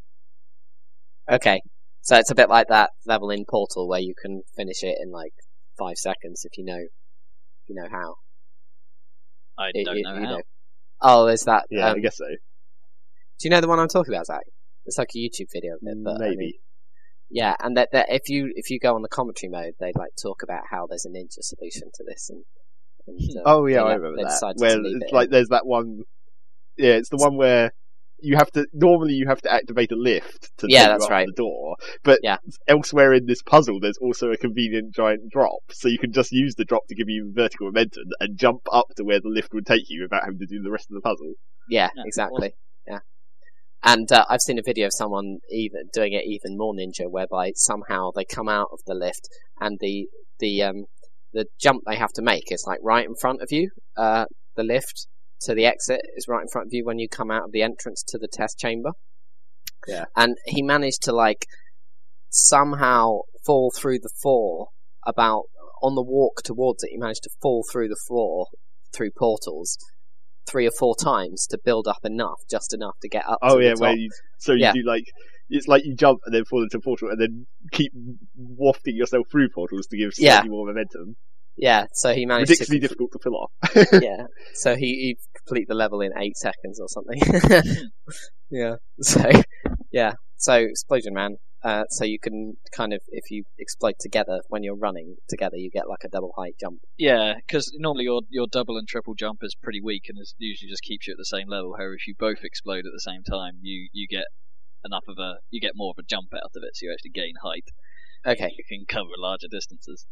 Okay. 1.30 1.60
So 2.02 2.16
it's 2.16 2.30
a 2.30 2.34
bit 2.34 2.48
like 2.48 2.68
that 2.68 2.90
level 3.06 3.30
in 3.30 3.44
Portal 3.48 3.88
where 3.88 4.00
you 4.00 4.14
can 4.20 4.42
finish 4.56 4.82
it 4.82 4.98
in 5.00 5.10
like 5.10 5.32
five 5.78 5.96
seconds 5.96 6.44
if 6.44 6.58
you 6.58 6.64
know, 6.64 6.78
if 6.78 7.68
you 7.68 7.74
know 7.76 7.88
how. 7.90 8.16
I 9.58 9.70
You- 9.74 9.84
don't 9.84 9.96
you- 9.96 10.02
know 10.02 10.14
you 10.18 10.26
how. 10.26 10.40
Oh, 11.00 11.26
is 11.28 11.42
that. 11.44 11.66
Yeah, 11.70 11.90
um, 11.90 11.96
I 11.96 12.00
guess 12.00 12.16
so. 12.16 12.26
Do 12.26 13.48
you 13.48 13.50
know 13.50 13.60
the 13.60 13.68
one 13.68 13.78
I'm 13.78 13.88
talking 13.88 14.14
about, 14.14 14.26
Zac? 14.26 14.42
It's 14.86 14.98
like 14.98 15.10
a 15.14 15.18
YouTube 15.18 15.48
video 15.52 15.74
of 15.74 15.80
it, 15.82 15.98
but 16.04 16.16
I 16.22 16.30
Maybe. 16.30 16.36
mean- 16.36 16.52
yeah, 17.30 17.56
and 17.60 17.76
that, 17.76 17.88
that 17.92 18.06
if 18.10 18.28
you 18.28 18.52
if 18.56 18.68
you 18.70 18.78
go 18.78 18.94
on 18.94 19.02
the 19.02 19.08
commentary 19.08 19.50
mode, 19.50 19.74
they 19.80 19.92
like 19.94 20.10
talk 20.20 20.42
about 20.42 20.64
how 20.70 20.86
there's 20.86 21.06
a 21.06 21.08
ninja 21.08 21.40
solution 21.40 21.90
to 21.94 22.04
this, 22.06 22.28
and, 22.30 22.44
and 23.06 23.38
uh, 23.38 23.42
Oh 23.46 23.66
yeah, 23.66 23.82
I 23.82 23.94
remember 23.94 24.22
that. 24.22 24.54
Where 24.56 24.78
it's 24.78 25.04
it 25.08 25.12
like 25.14 25.26
in. 25.26 25.30
there's 25.30 25.48
that 25.48 25.64
one. 25.66 26.02
Yeah, 26.76 26.94
it's 26.94 27.08
the 27.08 27.16
one 27.16 27.36
where 27.36 27.72
you 28.22 28.36
have 28.36 28.50
to 28.52 28.66
normally 28.72 29.14
you 29.14 29.26
have 29.28 29.40
to 29.42 29.52
activate 29.52 29.92
a 29.92 29.96
lift 29.96 30.50
to 30.58 30.66
Yeah, 30.68 30.88
that's 30.88 31.10
right. 31.10 31.26
the 31.26 31.32
door, 31.32 31.76
but 32.02 32.20
Yeah. 32.22 32.38
elsewhere 32.68 33.12
in 33.12 33.26
this 33.26 33.42
puzzle 33.42 33.80
there's 33.80 33.98
also 33.98 34.30
a 34.30 34.36
convenient 34.36 34.94
giant 34.94 35.30
drop, 35.30 35.60
so 35.70 35.88
you 35.88 35.98
can 35.98 36.12
just 36.12 36.32
use 36.32 36.54
the 36.54 36.64
drop 36.64 36.86
to 36.88 36.94
give 36.94 37.08
you 37.08 37.32
vertical 37.34 37.66
momentum 37.66 38.04
and 38.20 38.38
jump 38.38 38.62
up 38.72 38.86
to 38.96 39.04
where 39.04 39.20
the 39.20 39.28
lift 39.28 39.52
would 39.54 39.66
take 39.66 39.88
you 39.88 40.02
without 40.02 40.24
having 40.24 40.38
to 40.38 40.46
do 40.46 40.62
the 40.62 40.70
rest 40.70 40.90
of 40.90 40.94
the 40.94 41.00
puzzle. 41.00 41.34
yeah, 41.68 41.90
Yeah, 41.96 42.02
exactly. 42.06 42.54
Yeah. 42.86 42.98
And 43.84 44.10
uh, 44.12 44.24
I've 44.30 44.40
seen 44.40 44.58
a 44.58 44.62
video 44.64 44.86
of 44.86 44.92
someone 44.94 45.38
even 45.50 45.88
doing 45.92 46.12
it 46.12 46.24
even 46.26 46.56
more 46.56 46.72
ninja, 46.74 47.10
whereby 47.10 47.52
somehow 47.56 48.10
they 48.14 48.24
come 48.24 48.48
out 48.48 48.68
of 48.72 48.80
the 48.86 48.94
lift 48.94 49.28
and 49.60 49.78
the 49.80 50.08
the 50.38 50.62
um, 50.62 50.84
the 51.32 51.46
jump 51.60 51.82
they 51.86 51.96
have 51.96 52.12
to 52.12 52.22
make 52.22 52.52
is 52.52 52.64
like 52.66 52.78
right 52.82 53.04
in 53.06 53.14
front 53.16 53.42
of 53.42 53.50
you. 53.50 53.70
Uh, 53.96 54.26
the 54.54 54.62
lift 54.62 55.06
to 55.44 55.54
the 55.54 55.66
exit 55.66 56.00
is 56.16 56.26
right 56.28 56.42
in 56.42 56.48
front 56.48 56.66
of 56.68 56.72
you 56.72 56.84
when 56.84 56.98
you 56.98 57.08
come 57.08 57.30
out 57.30 57.44
of 57.44 57.52
the 57.52 57.62
entrance 57.62 58.02
to 58.08 58.18
the 58.18 58.28
test 58.32 58.58
chamber. 58.58 58.90
Yeah. 59.86 60.04
And 60.16 60.36
he 60.46 60.62
managed 60.62 61.02
to 61.02 61.12
like 61.12 61.46
somehow 62.30 63.20
fall 63.44 63.72
through 63.76 63.98
the 64.00 64.10
floor 64.22 64.68
about 65.06 65.44
on 65.82 65.94
the 65.94 66.02
walk 66.02 66.42
towards 66.44 66.82
it. 66.84 66.90
He 66.92 66.98
managed 66.98 67.24
to 67.24 67.30
fall 67.40 67.64
through 67.70 67.88
the 67.88 68.00
floor 68.06 68.46
through 68.94 69.10
portals 69.16 69.76
three 70.48 70.66
or 70.66 70.72
four 70.76 70.94
times 70.96 71.46
to 71.48 71.58
build 71.64 71.86
up 71.86 72.04
enough, 72.04 72.40
just 72.50 72.74
enough 72.74 72.94
to 73.02 73.08
get 73.08 73.24
up. 73.28 73.38
Oh 73.42 73.58
to 73.58 73.64
yeah, 73.64 73.74
where 73.76 73.96
you 73.96 74.10
so 74.38 74.52
you 74.52 74.60
Yeah. 74.60 74.72
do 74.72 74.82
like 74.84 75.04
it's 75.48 75.68
like 75.68 75.84
you 75.84 75.94
jump 75.94 76.20
and 76.24 76.34
then 76.34 76.44
fall 76.44 76.62
into 76.62 76.78
a 76.78 76.80
portal 76.80 77.08
and 77.10 77.20
then 77.20 77.46
keep 77.72 77.92
wafting 78.36 78.96
yourself 78.96 79.26
through 79.30 79.48
portals 79.54 79.86
to 79.88 79.96
give 79.96 80.12
Yeah. 80.18 80.42
more 80.46 80.66
momentum. 80.66 81.16
Yeah, 81.56 81.84
so 81.92 82.14
he 82.14 82.24
managed 82.24 82.48
Ridiculously 82.48 82.78
to 82.78 82.80
difficult 82.80 83.12
to 83.12 83.18
pull 83.18 83.36
off. 83.36 83.76
yeah, 84.02 84.24
so 84.54 84.74
he 84.74 84.86
he 84.86 85.16
complete 85.46 85.68
the 85.68 85.74
level 85.74 86.00
in 86.00 86.12
eight 86.18 86.36
seconds 86.36 86.80
or 86.80 86.88
something. 86.88 87.20
yeah, 88.50 88.76
so 89.00 89.30
yeah, 89.90 90.12
so 90.36 90.66
'Splosion 90.68 91.12
Man. 91.12 91.36
Uh, 91.64 91.84
so 91.90 92.04
you 92.04 92.18
can 92.18 92.54
kind 92.74 92.92
of, 92.92 93.00
if 93.10 93.30
you 93.30 93.44
explode 93.56 93.94
together 94.00 94.40
when 94.48 94.64
you're 94.64 94.76
running 94.76 95.14
together, 95.28 95.56
you 95.56 95.70
get 95.70 95.88
like 95.88 96.02
a 96.04 96.08
double 96.08 96.32
height 96.36 96.56
jump. 96.58 96.80
Yeah, 96.98 97.34
because 97.46 97.72
normally 97.78 98.04
your 98.04 98.22
your 98.30 98.48
double 98.50 98.76
and 98.76 98.88
triple 98.88 99.14
jump 99.14 99.38
is 99.42 99.54
pretty 99.62 99.80
weak 99.80 100.06
and 100.08 100.18
is 100.20 100.34
usually 100.38 100.68
just 100.68 100.82
keeps 100.82 101.06
you 101.06 101.12
at 101.12 101.18
the 101.18 101.24
same 101.24 101.48
level. 101.48 101.74
However, 101.78 101.94
if 101.94 102.08
you 102.08 102.14
both 102.18 102.42
explode 102.42 102.84
at 102.84 102.92
the 102.92 103.00
same 103.00 103.22
time, 103.22 103.58
you 103.62 103.88
you 103.92 104.08
get 104.08 104.26
enough 104.84 105.04
of 105.06 105.18
a 105.18 105.34
you 105.50 105.60
get 105.60 105.72
more 105.76 105.92
of 105.96 106.02
a 106.02 106.06
jump 106.08 106.34
out 106.34 106.50
of 106.56 106.62
it, 106.66 106.74
so 106.74 106.86
you 106.86 106.92
actually 106.92 107.12
gain 107.14 107.34
height. 107.44 107.68
Okay, 108.26 108.50
You 108.56 108.64
can 108.68 108.84
cover 108.88 109.10
larger 109.18 109.48
distances. 109.50 110.06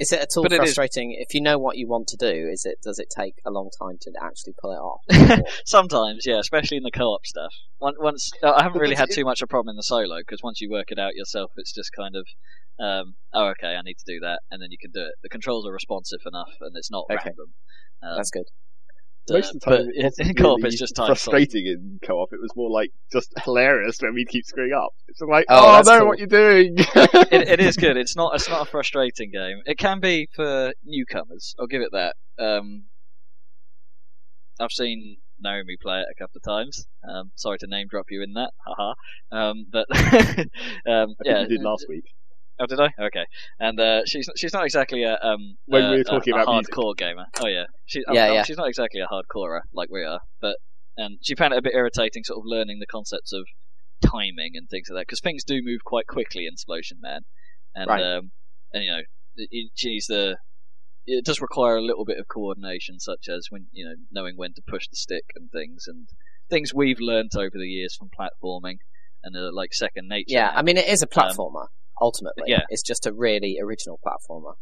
Is 0.00 0.12
it 0.12 0.20
at 0.20 0.28
all 0.36 0.42
But 0.44 0.56
frustrating 0.56 1.14
if 1.18 1.34
you 1.34 1.40
know 1.40 1.58
what 1.58 1.76
you 1.76 1.86
want 1.86 2.08
to 2.08 2.16
do? 2.16 2.48
Is 2.50 2.64
it 2.64 2.78
does 2.82 2.98
it 2.98 3.08
take 3.14 3.34
a 3.46 3.50
long 3.50 3.68
time 3.78 3.98
to 4.00 4.12
actually 4.22 4.54
pull 4.60 4.72
it 4.72 4.76
off? 4.76 5.44
Sometimes, 5.66 6.24
yeah, 6.26 6.38
especially 6.38 6.78
in 6.78 6.82
the 6.82 6.90
co-op 6.90 7.26
stuff. 7.26 7.52
Once, 7.80 7.96
once 8.00 8.30
uh, 8.42 8.52
I 8.52 8.62
haven't 8.62 8.80
really 8.80 8.94
had 8.96 9.10
too 9.10 9.24
much 9.24 9.42
of 9.42 9.46
a 9.46 9.48
problem 9.48 9.72
in 9.72 9.76
the 9.76 9.82
solo 9.82 10.18
because 10.18 10.40
once 10.42 10.60
you 10.60 10.70
work 10.70 10.90
it 10.90 10.98
out 10.98 11.14
yourself, 11.14 11.52
it's 11.56 11.72
just 11.72 11.90
kind 11.92 12.16
of, 12.16 12.26
um, 12.82 13.14
oh, 13.34 13.48
okay, 13.48 13.76
I 13.76 13.82
need 13.82 13.98
to 13.98 14.04
do 14.06 14.20
that, 14.20 14.40
and 14.50 14.62
then 14.62 14.70
you 14.70 14.78
can 14.80 14.90
do 14.90 15.02
it. 15.02 15.12
The 15.22 15.28
controls 15.28 15.66
are 15.66 15.72
responsive 15.72 16.20
enough, 16.26 16.52
and 16.60 16.76
it's 16.76 16.90
not 16.90 17.04
Okay. 17.10 17.16
random. 17.24 17.54
Um, 18.02 18.16
That's 18.16 18.30
good. 18.30 18.46
Most 19.28 19.54
of 19.54 19.60
the 19.60 19.70
time, 19.76 19.88
it 19.94 20.14
in- 20.18 20.34
co-op, 20.34 20.64
it's 20.64 20.78
just 20.78 20.96
time. 20.96 21.06
frustrating 21.06 21.66
in 21.66 21.98
co-op. 22.04 22.32
It 22.32 22.40
was 22.40 22.50
more 22.56 22.70
like 22.70 22.90
just 23.12 23.32
hilarious 23.44 23.98
when 24.00 24.14
we 24.14 24.24
keep 24.24 24.44
screwing 24.44 24.72
up. 24.72 24.90
It's 25.08 25.20
like, 25.20 25.46
Oh, 25.48 25.78
oh, 25.78 25.82
no, 25.84 25.98
cool. 26.00 26.08
what 26.08 26.18
you're 26.18 26.26
doing. 26.26 26.74
it, 26.78 27.48
it 27.48 27.60
is 27.60 27.76
good. 27.76 27.96
It's 28.00 28.16
not. 28.16 28.34
It's 28.34 28.48
not 28.48 28.62
a 28.66 28.70
frustrating 28.70 29.30
game. 29.30 29.62
It 29.66 29.78
can 29.78 30.00
be 30.00 30.28
for 30.34 30.72
newcomers. 30.84 31.54
I'll 31.60 31.66
give 31.66 31.82
it 31.82 31.90
that. 31.92 32.16
Um, 32.38 32.84
I've 34.58 34.72
seen 34.72 35.16
Naomi 35.40 35.76
play 35.80 36.00
it 36.00 36.06
a 36.10 36.14
couple 36.20 36.38
of 36.38 36.42
times. 36.42 36.86
Um, 37.08 37.30
sorry 37.36 37.58
to 37.58 37.66
name 37.66 37.86
drop 37.88 38.06
you 38.10 38.22
in 38.22 38.32
that. 38.34 38.50
Haha. 38.66 38.94
Um, 39.32 39.66
but 39.70 39.86
um, 40.90 41.14
yeah, 41.24 41.42
we 41.42 41.48
did 41.48 41.62
last 41.62 41.86
week. 41.88 42.04
Oh, 42.60 42.66
did 42.66 42.78
I? 42.78 42.90
Okay. 43.00 43.24
And 43.58 43.80
uh, 43.80 44.02
she's 44.06 44.28
she's 44.36 44.52
not 44.52 44.64
exactly 44.64 45.02
a 45.02 45.18
um 45.22 45.56
When 45.66 45.84
uh, 45.84 45.90
we 45.92 45.96
were 45.98 46.04
talking 46.04 46.34
a, 46.34 46.36
a 46.36 46.42
about 46.42 46.54
music. 46.54 46.74
hardcore 46.74 46.96
gamer. 46.96 47.24
Oh 47.42 47.46
yeah, 47.46 47.64
she, 47.86 48.04
um, 48.04 48.14
Yeah, 48.14 48.28
um, 48.28 48.34
yeah. 48.34 48.42
She's 48.44 48.58
not 48.58 48.68
exactly 48.68 49.00
a 49.00 49.06
hardcorer 49.06 49.60
like 49.72 49.88
we 49.90 50.04
are, 50.04 50.20
but 50.40 50.56
and 50.96 51.18
she 51.22 51.34
found 51.34 51.54
it 51.54 51.58
a 51.58 51.62
bit 51.62 51.72
irritating, 51.74 52.22
sort 52.24 52.38
of 52.38 52.44
learning 52.44 52.78
the 52.78 52.86
concepts 52.86 53.32
of 53.32 53.44
timing 54.04 54.52
and 54.54 54.68
things 54.68 54.88
like 54.90 54.96
that, 55.00 55.06
because 55.08 55.20
things 55.20 55.42
do 55.44 55.60
move 55.62 55.80
quite 55.84 56.06
quickly 56.06 56.46
in 56.46 56.54
'Splosion 56.56 57.00
Man, 57.00 57.20
and 57.74 57.88
Right. 57.88 58.02
um 58.02 58.32
and 58.72 58.84
you 58.84 58.90
know 58.90 59.02
it, 59.36 59.48
it, 59.50 60.06
the 60.08 60.36
it 61.06 61.24
does 61.24 61.40
require 61.40 61.76
a 61.76 61.82
little 61.82 62.04
bit 62.04 62.18
of 62.18 62.28
coordination, 62.28 63.00
such 63.00 63.26
as 63.28 63.46
when 63.48 63.68
you 63.72 63.86
know 63.86 63.94
knowing 64.10 64.36
when 64.36 64.52
to 64.54 64.62
push 64.66 64.86
the 64.88 64.96
stick 64.96 65.24
and 65.34 65.50
things, 65.50 65.84
and 65.86 66.08
things 66.50 66.74
we've 66.74 67.00
learnt 67.00 67.34
over 67.36 67.52
the 67.54 67.66
years 67.66 67.96
from 67.96 68.10
platforming 68.10 68.76
and 69.22 69.34
uh, 69.36 69.50
like 69.52 69.72
second 69.72 70.08
nature. 70.08 70.26
Yeah, 70.28 70.48
now. 70.50 70.56
I 70.56 70.62
mean 70.62 70.76
it 70.76 70.88
is 70.88 71.02
a 71.02 71.06
platformer. 71.06 71.66
Ultimately, 72.00 72.44
yeah. 72.46 72.62
it's 72.70 72.82
just 72.82 73.06
a 73.06 73.12
really 73.12 73.58
original 73.62 73.98
platformer. 74.06 74.54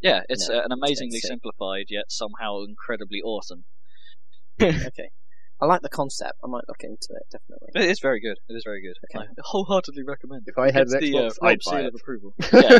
Yeah, 0.00 0.20
it's 0.28 0.48
No, 0.48 0.58
uh, 0.58 0.62
an 0.64 0.72
amazingly 0.72 1.18
it's- 1.18 1.28
simplified 1.28 1.86
yet 1.88 2.04
somehow 2.08 2.62
incredibly 2.68 3.20
awesome. 3.22 3.64
okay, 4.62 5.10
I 5.60 5.66
like 5.66 5.80
the 5.82 5.88
concept. 5.88 6.34
I 6.44 6.48
might 6.48 6.64
look 6.68 6.82
into 6.82 7.08
it 7.10 7.22
definitely. 7.30 7.68
It 7.74 7.88
is 7.90 8.00
very 8.00 8.20
good. 8.20 8.36
It 8.48 8.54
is 8.54 8.62
very 8.64 8.82
good. 8.82 8.96
Okay. 9.16 9.24
I 9.24 9.28
wholeheartedly 9.42 10.02
recommend. 10.06 10.42
If 10.46 10.58
I 10.58 10.72
had 10.72 10.82
It's 10.82 10.92
an 10.94 11.00
the 11.00 11.12
Xbox, 11.12 11.30
uh, 11.40 11.46
I'd 11.46 11.58
buy 11.64 11.80
it. 11.80 11.86
of 11.86 11.94
approval. 11.94 12.34
Yeah, 12.52 12.78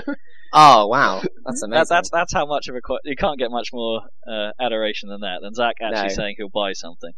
Oh 0.52 0.86
wow, 0.88 1.22
that's 1.46 1.62
amazing. 1.62 1.70
that, 1.70 1.88
that's 1.88 2.10
that's 2.10 2.32
how 2.34 2.44
much 2.44 2.68
of 2.68 2.74
a 2.74 2.80
you 3.04 3.16
can't 3.16 3.38
get 3.38 3.50
much 3.50 3.68
more 3.72 4.02
uh, 4.30 4.50
adoration 4.60 5.08
than 5.08 5.20
that. 5.20 5.38
Than 5.42 5.54
Zac 5.54 5.76
actually 5.80 6.08
No. 6.08 6.14
saying 6.14 6.34
he'll 6.36 6.50
buy 6.50 6.72
something. 6.74 7.12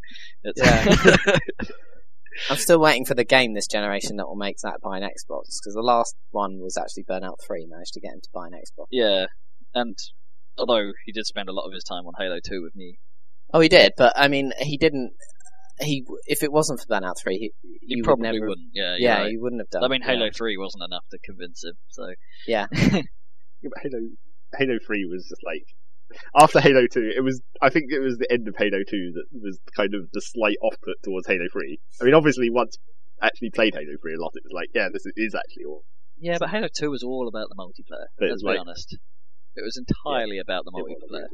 It's, 0.45 0.61
Yeah. 0.63 1.37
I'm 2.51 2.57
still 2.57 2.81
waiting 2.81 3.05
for 3.05 3.15
the 3.15 3.25
game 3.25 3.55
this 3.55 3.67
generation 3.67 4.17
that 4.17 4.27
will 4.27 4.37
make 4.37 4.57
that 4.63 4.81
buy 4.83 4.97
an 4.99 5.03
Xbox 5.03 5.59
because 5.61 5.75
the 5.75 5.83
last 5.83 6.15
one 6.31 6.59
was 6.61 6.77
actually 6.77 7.05
Burnout 7.05 7.37
Three. 7.47 7.67
Managed 7.67 7.95
to 7.95 8.01
get 8.01 8.13
him 8.13 8.21
to 8.23 8.29
buy 8.33 8.47
an 8.49 8.53
Xbox. 8.53 8.87
yeah, 8.91 9.27
and 9.75 9.97
although 10.59 10.93
he 11.05 11.13
did 11.13 11.27
spend 11.27 11.49
a 11.49 11.53
lot 11.53 11.67
of 11.67 11.73
his 11.73 11.85
time 11.85 12.07
on 12.07 12.13
Halo 12.19 12.39
Two 12.45 12.63
with 12.63 12.75
me, 12.77 12.99
Oh, 13.53 13.61
he 13.61 13.69
did, 13.69 13.93
but 13.97 14.13
I 14.17 14.29
mean, 14.29 14.53
he 14.59 14.77
didn't. 14.77 15.13
He 15.81 16.05
if 16.27 16.43
it 16.43 16.53
wasn't 16.53 16.81
for 16.81 16.87
Burnout 16.87 17.15
Three, 17.23 17.37
he, 17.39 17.51
he 17.63 17.79
you 17.97 17.97
would 17.99 18.05
probably 18.05 18.23
never. 18.31 18.49
wouldn't. 18.49 18.71
Yeah, 18.75 18.97
Yeah, 18.99 19.19
right. 19.23 19.31
he 19.31 19.37
wouldn't 19.37 19.61
have 19.61 19.71
done. 19.71 19.85
I 19.85 19.89
mean, 19.89 20.01
yeah. 20.03 20.09
Halo 20.13 20.31
Three 20.35 20.57
wasn't 20.57 20.85
enough 20.85 21.05
to 21.11 21.19
convince 21.25 21.65
him. 21.65 21.75
So 21.89 22.15
Yeah, 22.47 22.67
Yeah, 22.73 23.01
but 23.63 23.83
Halo 23.83 23.99
Halo 24.57 24.79
Three 24.87 25.05
was 25.05 25.27
just 25.29 25.43
like 25.45 25.65
after 26.39 26.61
Halo 26.61 26.87
Two. 26.87 27.11
It 27.17 27.21
was 27.23 27.41
I 27.63 27.69
think 27.71 27.87
it 27.91 28.01
was 28.01 28.19
the 28.19 28.31
end 28.33 28.49
of 28.49 28.55
Halo 28.57 28.79
Two 28.89 29.13
that 29.15 29.25
was 29.33 29.59
kind 29.77 29.95
of 29.95 30.09
the 30.13 30.21
slight 30.21 30.57
off 30.63 30.75
put 30.83 30.97
towards 31.03 31.27
Halo 31.27 31.47
Three. 31.53 31.79
I 32.01 32.05
mean, 32.05 32.15
obviously 32.15 32.51
once 32.51 32.77
actually 33.23 33.51
played 33.51 33.75
Halo 33.75 33.97
Three 34.01 34.15
a 34.15 34.21
lot, 34.21 34.33
it 34.35 34.43
was 34.45 34.53
like, 34.55 34.69
yeah, 34.75 34.89
this 34.93 35.05
is 35.17 35.35
actually 35.35 35.65
all. 35.67 35.85
yeah, 36.19 36.37
but 36.39 36.51
Halo 36.51 36.69
Two 36.75 36.91
was 36.91 37.03
all 37.03 37.29
about 37.29 37.49
the 37.49 37.57
multiplayer. 37.57 38.07
But 38.19 38.29
let's 38.31 38.33
was 38.35 38.43
be 38.43 38.49
like- 38.49 38.61
honest. 38.61 38.99
It 39.57 39.63
was 39.63 39.77
entirely 39.77 40.39
about 40.39 40.65
the 40.65 40.73
multiplayer. 40.73 41.27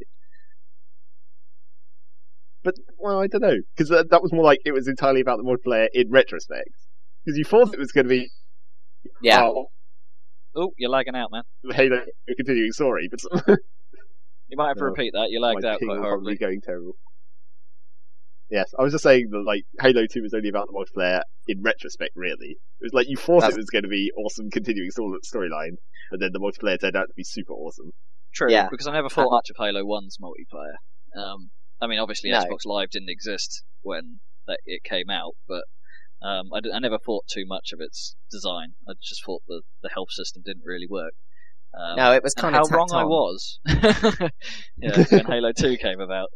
But 2.63 2.75
well, 2.99 3.19
I 3.19 3.27
don't 3.27 3.41
know 3.41 3.57
because 3.75 3.89
that, 3.89 4.11
that 4.11 4.21
was 4.21 4.31
more 4.31 4.43
like 4.43 4.59
it 4.65 4.71
was 4.73 4.87
entirely 4.87 5.21
about 5.21 5.37
the 5.37 5.43
multiplayer 5.43 5.87
in 5.93 6.11
retrospect. 6.11 6.69
Because 7.25 7.37
you 7.37 7.43
thought 7.43 7.73
it 7.73 7.79
was 7.79 7.91
going 7.91 8.05
to 8.05 8.09
be 8.09 8.29
yeah. 9.21 9.43
oh, 9.43 9.67
Oh, 10.55 10.71
you're 10.77 10.89
lagging 10.91 11.15
out, 11.15 11.31
man. 11.31 11.43
Halo 11.73 12.01
continuing 12.35 12.71
story, 12.73 13.09
but 13.09 13.19
You 14.51 14.57
might 14.57 14.67
have 14.67 14.77
to 14.77 14.83
No. 14.83 14.89
repeat 14.89 15.13
that. 15.13 15.29
You 15.31 15.39
lagged 15.39 15.63
my 15.63 15.69
out 15.71 15.79
ping 15.79 15.87
quite 15.87 15.99
horribly. 15.99 16.35
probably 16.35 16.37
going 16.37 16.61
terrible. 16.61 16.93
Yes, 18.49 18.73
I 18.77 18.83
was 18.83 18.91
just 18.91 19.03
saying 19.03 19.29
that 19.31 19.43
like 19.47 19.63
Halo 19.79 20.05
Two 20.11 20.21
was 20.23 20.33
only 20.33 20.49
about 20.49 20.67
the 20.67 20.73
multiplayer 20.73 21.21
in 21.47 21.61
retrospect. 21.61 22.11
Really, 22.17 22.57
it 22.59 22.83
was 22.83 22.93
like 22.93 23.07
you 23.07 23.15
thought 23.15 23.39
That's- 23.41 23.55
it 23.55 23.61
was 23.61 23.69
going 23.69 23.83
to 23.83 23.89
be 23.89 24.11
awesome, 24.17 24.49
continuing 24.51 24.89
storyline, 24.91 25.77
but 26.11 26.19
then 26.19 26.31
the 26.33 26.39
multiplayer 26.39 26.77
turned 26.79 26.97
out 26.97 27.07
to 27.07 27.13
be 27.15 27.23
super 27.23 27.53
awesome. 27.53 27.91
True, 28.33 28.51
Yeah. 28.51 28.67
because 28.69 28.87
I 28.87 28.91
never 28.93 29.09
thought 29.09 29.31
much 29.31 29.49
of 29.49 29.55
Halo 29.57 29.83
1's 29.83 30.17
multiplayer. 30.17 30.75
Um, 31.15 31.51
I 31.79 31.87
mean, 31.87 31.99
obviously 31.99 32.29
No. 32.31 32.39
Xbox 32.43 32.65
Live 32.65 32.89
didn't 32.89 33.09
exist 33.09 33.63
when 33.81 34.19
that 34.47 34.59
it 34.65 34.83
came 34.83 35.09
out, 35.09 35.35
but 35.47 35.63
um, 36.21 36.51
I, 36.53 36.59
d- 36.59 36.71
I 36.73 36.79
never 36.79 36.97
thought 36.99 37.25
too 37.27 37.45
much 37.45 37.71
of 37.73 37.79
its 37.81 38.15
design. 38.29 38.75
I 38.87 38.93
just 39.01 39.23
thought 39.25 39.41
the, 39.47 39.61
the 39.81 39.89
health 39.89 40.11
system 40.11 40.43
didn't 40.45 40.63
really 40.65 40.87
work. 40.87 41.13
Um, 41.73 41.95
No, 41.95 42.13
it 42.13 42.23
was 42.23 42.33
kind 42.33 42.55
how 42.55 42.63
of 42.63 42.71
wrong 42.71 42.89
I 42.93 43.03
was 43.05 43.59
yeah, 44.77 45.03
when 45.09 45.25
Halo 45.25 45.51
2 45.57 45.77
came 45.77 45.99
about. 46.01 46.29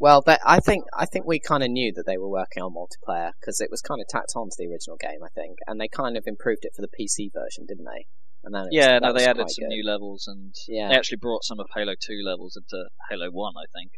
Well, 0.00 0.22
that, 0.26 0.40
I 0.46 0.60
think 0.60 0.84
I 0.96 1.06
think 1.06 1.26
we 1.26 1.40
kind 1.40 1.62
of 1.64 1.70
knew 1.70 1.92
that 1.96 2.04
they 2.06 2.16
were 2.16 2.28
working 2.28 2.62
on 2.62 2.72
multiplayer 2.72 3.32
because 3.40 3.60
it 3.60 3.68
was 3.70 3.80
kind 3.82 4.00
of 4.00 4.06
tacked 4.08 4.32
on 4.36 4.46
to 4.48 4.54
the 4.56 4.66
original 4.70 4.96
game, 4.96 5.18
I 5.24 5.28
think, 5.34 5.58
and 5.66 5.80
they 5.80 5.88
kind 5.88 6.16
of 6.16 6.24
improved 6.26 6.64
it 6.64 6.72
for 6.74 6.82
the 6.82 6.88
PC 6.88 7.30
version, 7.34 7.66
didn't 7.66 7.84
they? 7.84 8.06
And 8.44 8.54
then 8.54 8.62
was- 8.62 8.68
Yeah, 8.70 9.00
no, 9.00 9.12
they 9.12 9.26
added 9.26 9.50
some 9.50 9.64
good. 9.64 9.74
new 9.74 9.84
levels, 9.84 10.26
and 10.28 10.54
Yeah. 10.68 10.88
they 10.88 10.94
actually 10.94 11.18
brought 11.18 11.42
some 11.44 11.58
of 11.58 11.66
Halo 11.74 11.94
2 12.00 12.22
levels 12.24 12.56
into 12.56 12.86
Halo 13.10 13.28
1, 13.30 13.54
I 13.58 13.66
think. 13.76 13.90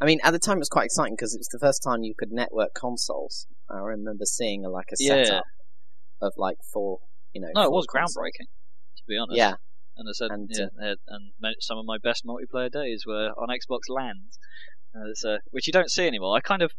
I 0.00 0.04
mean, 0.04 0.18
at 0.24 0.32
the 0.32 0.40
time 0.40 0.56
it 0.56 0.66
was 0.66 0.68
quite 0.68 0.86
exciting 0.86 1.14
because 1.14 1.32
it 1.32 1.38
was 1.38 1.48
the 1.52 1.60
first 1.60 1.80
time 1.80 2.02
you 2.02 2.14
could 2.18 2.32
network 2.32 2.74
consoles. 2.74 3.46
I 3.70 3.78
remember 3.78 4.24
seeing 4.24 4.62
like 4.64 4.88
a 4.90 4.96
Yeah. 4.98 5.24
setup 5.24 5.44
of 6.20 6.32
like 6.36 6.56
four, 6.72 6.98
you 7.32 7.40
know. 7.40 7.50
No, 7.54 7.62
it 7.62 7.70
was 7.70 7.86
consoles. 7.86 8.16
groundbreaking, 8.16 8.48
to 9.02 9.08
be 9.08 9.18
honest. 9.18 9.36
Yeah, 9.38 9.54
And 9.96 10.08
I 10.08 10.12
said, 10.12 10.30
And, 10.30 10.48
yeah, 10.52 10.66
uh, 10.82 10.94
and 11.08 11.32
some 11.60 11.78
of 11.78 11.84
my 11.84 11.98
best 12.02 12.24
multiplayer 12.24 12.70
days 12.70 13.04
were 13.06 13.30
on 13.36 13.48
Xbox 13.48 13.80
LAN, 13.88 14.28
uh, 14.94 15.38
which 15.50 15.66
you 15.66 15.72
don't 15.72 15.90
see 15.90 16.06
anymore. 16.06 16.36
I 16.36 16.40
kind 16.40 16.62
of 16.62 16.72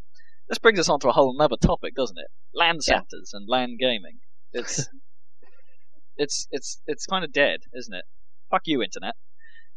this 0.50 0.58
brings 0.58 0.80
us 0.80 0.90
on 0.90 1.00
to 1.00 1.10
a 1.10 1.14
whole 1.14 1.40
other 1.42 1.56
topic, 1.56 1.96
doesn't 1.96 2.18
it? 2.18 2.28
LAN 2.54 2.80
Yeah. 2.88 3.02
and 3.34 3.48
LAN 3.48 3.78
gaming. 3.80 4.20
It's 4.52 4.90
it's 6.18 6.48
it's 6.52 6.82
it's 6.86 7.06
kind 7.06 7.24
of 7.24 7.32
dead, 7.32 7.62
isn't 7.74 7.94
it? 7.94 8.06
Fuck 8.50 8.64
you, 8.66 8.82
internet. 8.82 9.16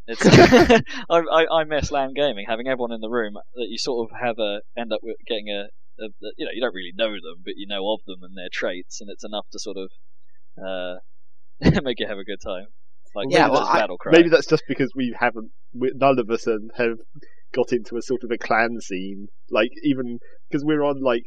It's 0.06 0.24
I, 1.10 1.18
I 1.18 1.46
I 1.60 1.64
miss 1.64 1.90
LAN 1.90 2.14
gaming, 2.14 2.46
having 2.48 2.68
everyone 2.68 2.92
in 2.92 3.00
the 3.00 3.08
room 3.10 3.34
that 3.34 3.68
you 3.68 3.78
sort 3.78 4.10
of 4.10 4.18
have 4.20 4.38
a 4.38 4.60
end 4.76 4.92
up 4.92 5.00
with 5.02 5.16
getting 5.26 5.48
a 5.48 5.68
of 5.98 6.12
the, 6.20 6.32
you 6.36 6.44
know 6.44 6.52
you 6.52 6.60
don't 6.60 6.74
really 6.74 6.92
know 6.94 7.12
them, 7.12 7.42
but 7.44 7.54
you 7.56 7.66
know 7.66 7.90
of 7.92 8.00
them 8.06 8.22
and 8.22 8.36
their 8.36 8.50
traits, 8.52 9.00
and 9.00 9.10
it's 9.10 9.24
enough 9.24 9.46
to 9.52 9.58
sort 9.58 9.76
of 9.76 9.90
uh, 10.62 10.98
make 11.82 12.00
you 12.00 12.06
have 12.06 12.18
a 12.18 12.24
good 12.24 12.40
time. 12.44 12.66
Like 13.14 13.26
Yeah, 13.30 13.44
maybe 13.44 13.50
well, 13.52 13.60
that's 13.72 13.90
I- 14.04 14.10
Maybe 14.10 14.28
that's 14.28 14.46
just 14.46 14.64
because 14.68 14.92
we 14.94 15.14
haven't, 15.18 15.50
we, 15.74 15.90
none 15.94 16.18
of 16.18 16.30
us 16.30 16.44
have, 16.44 16.60
have 16.76 16.98
got 17.54 17.72
into 17.72 17.96
a 17.96 18.02
sort 18.02 18.22
of 18.24 18.30
a 18.30 18.38
clan 18.38 18.80
scene. 18.80 19.28
Like 19.50 19.70
even 19.82 20.18
because 20.50 20.64
we're 20.64 20.82
on 20.84 21.02
like, 21.02 21.24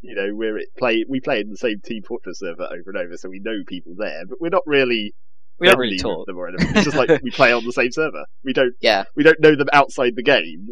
you 0.00 0.14
know, 0.16 0.30
we're 0.32 0.58
at 0.58 0.66
play 0.76 1.04
we 1.08 1.20
play 1.20 1.40
in 1.40 1.50
the 1.50 1.56
same 1.56 1.80
Team 1.84 2.02
Fortress 2.06 2.40
server 2.40 2.64
over 2.64 2.90
and 2.90 2.96
over, 2.96 3.16
so 3.16 3.28
we 3.28 3.40
know 3.40 3.58
people 3.66 3.94
there, 3.96 4.22
but 4.28 4.40
we're 4.40 4.48
not 4.48 4.62
really 4.66 5.14
we 5.60 5.68
don't 5.68 5.78
really 5.78 5.96
friendly 5.98 6.16
talk. 6.16 6.18
with 6.18 6.26
them 6.26 6.38
or 6.38 6.48
anything. 6.48 6.74
It's 6.74 6.84
just 6.84 6.96
like 6.96 7.22
we 7.22 7.30
play 7.30 7.52
on 7.52 7.64
the 7.64 7.72
same 7.72 7.92
server. 7.92 8.24
We 8.44 8.52
don't 8.52 8.74
Yeah, 8.80 9.04
we 9.14 9.22
don't 9.22 9.38
know 9.40 9.54
them 9.54 9.68
outside 9.72 10.14
the 10.16 10.22
game. 10.24 10.66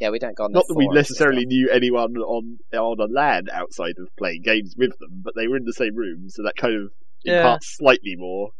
yeah, 0.00 0.10
we 0.10 0.18
don't 0.18 0.36
go 0.36 0.44
on. 0.44 0.52
Not 0.52 0.64
that 0.66 0.74
we 0.76 0.88
necessarily 0.88 1.46
knew 1.46 1.70
anyone 1.70 2.16
on 2.16 2.58
on 2.74 2.98
a 2.98 3.06
LAN 3.12 3.44
outside 3.52 3.94
of 3.98 4.08
playing 4.18 4.42
games 4.42 4.74
with 4.76 4.98
them, 4.98 5.22
but 5.22 5.34
they 5.36 5.46
were 5.46 5.56
in 5.56 5.64
the 5.64 5.72
same 5.72 5.94
room, 5.94 6.28
so 6.28 6.42
that 6.42 6.56
kind 6.56 6.74
of 6.74 6.90
Yeah. 7.26 7.38
imparts 7.38 7.76
slightly 7.76 8.14
more. 8.16 8.50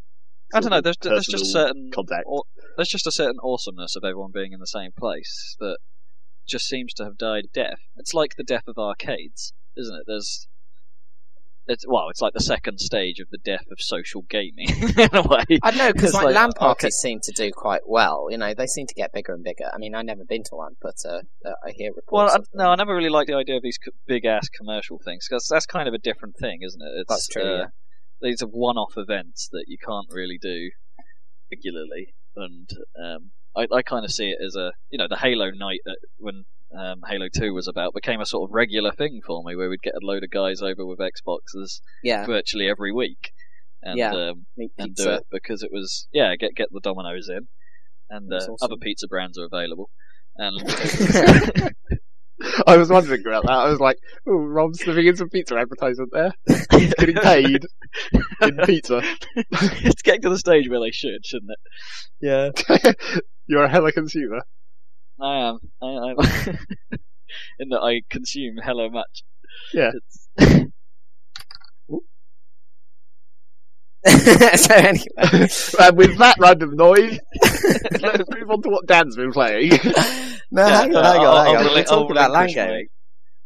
I 0.54 0.60
don't 0.60 0.70
know. 0.70 0.80
There's 0.80 0.96
there's 1.00 1.26
just 1.26 1.44
a 1.44 1.48
certain 1.48 1.90
contact. 1.92 2.24
or, 2.26 2.44
there's 2.76 2.88
just 2.88 3.06
a 3.06 3.12
certain 3.12 3.38
awesomeness 3.42 3.96
of 3.96 4.04
everyone 4.04 4.30
being 4.32 4.52
in 4.52 4.60
the 4.60 4.66
same 4.66 4.92
place 4.96 5.56
that 5.58 5.78
just 6.48 6.66
seems 6.66 6.92
to 6.94 7.04
have 7.04 7.18
died 7.18 7.44
a 7.46 7.48
death. 7.48 7.80
It's 7.96 8.14
like 8.14 8.36
the 8.36 8.44
death 8.44 8.68
of 8.68 8.78
arcades, 8.78 9.52
isn't 9.76 9.94
it? 9.94 10.04
There's 10.06 10.46
it's 11.68 11.84
well, 11.88 12.08
it's 12.10 12.22
like 12.22 12.32
the 12.32 12.40
second 12.40 12.78
stage 12.78 13.18
of 13.18 13.28
the 13.30 13.38
death 13.38 13.64
of 13.72 13.80
social 13.80 14.22
gaming 14.22 14.68
in 14.96 15.08
a 15.14 15.22
way. 15.22 15.44
I 15.64 15.70
don't 15.72 15.78
know 15.78 15.92
because 15.92 16.10
It's 16.10 16.14
like, 16.14 16.26
like, 16.26 16.34
LAN 16.36 16.70
okay. 16.70 16.90
seem 16.90 17.18
to 17.24 17.32
do 17.32 17.50
quite 17.50 17.82
well. 17.86 18.28
You 18.30 18.38
know, 18.38 18.54
they 18.54 18.66
seem 18.66 18.86
to 18.86 18.94
get 18.94 19.12
bigger 19.12 19.34
and 19.34 19.42
bigger. 19.42 19.68
I 19.74 19.78
mean, 19.78 19.94
I've 19.96 20.04
never 20.04 20.24
been 20.24 20.44
to 20.44 20.54
one, 20.54 20.76
but 20.80 20.94
uh, 21.04 21.22
uh, 21.44 21.54
I 21.66 21.72
hear 21.72 21.90
Well, 22.08 22.26
reports. 22.26 22.32
I, 22.34 22.36
of 22.36 22.42
them. 22.52 22.58
no, 22.58 22.70
I 22.70 22.76
never 22.76 22.94
really 22.94 23.08
liked 23.08 23.28
the 23.28 23.34
idea 23.36 23.56
of 23.56 23.62
these 23.62 23.78
big 24.06 24.24
ass 24.26 24.48
commercial 24.48 25.00
things 25.04 25.26
because 25.28 25.48
that's 25.50 25.66
kind 25.66 25.88
of 25.88 25.94
a 25.94 25.98
different 25.98 26.36
thing, 26.36 26.60
isn't 26.62 26.80
it? 26.80 27.00
It's, 27.00 27.08
That's 27.08 27.26
true, 27.26 27.42
uh, 27.42 27.56
yeah. 27.58 27.64
These 28.20 28.42
are 28.42 28.46
one-off 28.46 28.94
events 28.96 29.48
that 29.52 29.64
you 29.66 29.76
can't 29.84 30.06
really 30.10 30.38
do 30.40 30.70
regularly, 31.50 32.14
and 32.34 32.68
um, 33.02 33.30
I, 33.56 33.66
I 33.74 33.82
kind 33.82 34.04
of 34.04 34.10
see 34.10 34.30
it 34.30 34.38
as 34.44 34.56
a 34.56 34.72
you 34.90 34.98
know 34.98 35.06
the 35.08 35.18
Halo 35.18 35.50
night 35.50 35.80
that 35.84 35.98
when 36.18 36.44
um, 36.76 37.02
Halo 37.08 37.28
Two 37.34 37.54
was 37.54 37.68
about 37.68 37.94
became 37.94 38.20
a 38.20 38.26
sort 38.26 38.48
of 38.48 38.54
regular 38.54 38.92
thing 38.92 39.20
for 39.24 39.42
me, 39.44 39.56
where 39.56 39.68
we'd 39.68 39.82
get 39.82 39.94
a 39.94 40.04
load 40.04 40.24
of 40.24 40.30
guys 40.30 40.62
over 40.62 40.84
with 40.84 40.98
Xboxes 40.98 41.80
yeah, 42.02 42.26
virtually 42.26 42.68
every 42.68 42.92
week, 42.92 43.32
and 43.82 43.98
Yeah. 43.98 44.12
um, 44.14 44.46
and 44.78 44.94
do 44.94 45.10
it 45.10 45.26
because 45.30 45.62
it 45.62 45.70
was 45.72 46.08
yeah 46.12 46.34
get 46.36 46.54
get 46.54 46.68
the 46.72 46.80
Domino's 46.80 47.28
in, 47.28 47.48
and 48.10 48.32
uh, 48.32 48.36
awesome. 48.36 48.56
other 48.60 48.76
pizza 48.80 49.06
brands 49.08 49.38
are 49.38 49.46
available, 49.46 49.90
and 50.36 50.58
I 52.66 52.76
was 52.76 52.90
wondering 52.90 53.22
about 53.26 53.44
that. 53.44 53.52
I 53.52 53.68
was 53.68 53.80
like, 53.80 53.98
oh, 54.26 54.34
Rob's 54.36 54.80
slipping 54.80 55.06
in 55.06 55.16
some 55.16 55.30
pizza 55.30 55.56
advertisement 55.56 56.10
there. 56.12 56.32
He's 56.70 56.94
getting 56.94 57.16
paid 57.16 57.66
in 58.42 58.56
pizza. 58.64 59.02
it's 59.34 60.02
getting 60.02 60.22
to 60.22 60.30
the 60.30 60.38
stage 60.38 60.68
where 60.68 60.80
they 60.80 60.90
should, 60.90 61.24
shouldn't 61.24 61.52
it? 61.52 61.58
Yeah, 62.20 62.92
You're 63.46 63.64
a 63.64 63.70
hella 63.70 63.92
consumer. 63.92 64.42
I 65.20 65.48
am. 65.48 65.58
I, 65.80 65.86
I'm 65.86 66.16
in 67.58 67.68
that 67.70 67.80
I 67.80 68.02
consume 68.10 68.56
hello 68.62 68.90
much. 68.90 69.24
Yeah. 69.72 69.92
It's, 69.94 70.66
so 74.56 74.74
anyway, 74.74 75.06
and 75.80 75.96
with 75.96 76.16
that 76.18 76.36
random 76.38 76.76
noise, 76.76 77.18
let's 78.00 78.30
move 78.30 78.50
on 78.50 78.62
to 78.62 78.68
what 78.68 78.86
Dan's 78.86 79.16
been 79.16 79.32
playing. 79.32 79.70
no, 80.50 80.66
Yeah, 80.66 80.80
hang 80.82 80.94
on, 80.96 81.04
hang 81.04 81.20
I'll- 81.20 81.26
on, 81.36 81.46
hang 81.46 81.56
I'll 81.56 81.62
on. 81.62 81.68
rela- 81.68 81.74
We're 81.74 81.78
I'll 81.78 81.84
talking 81.84 82.10
about 82.12 82.30
LAN 82.30 82.48
gaming. 82.48 82.86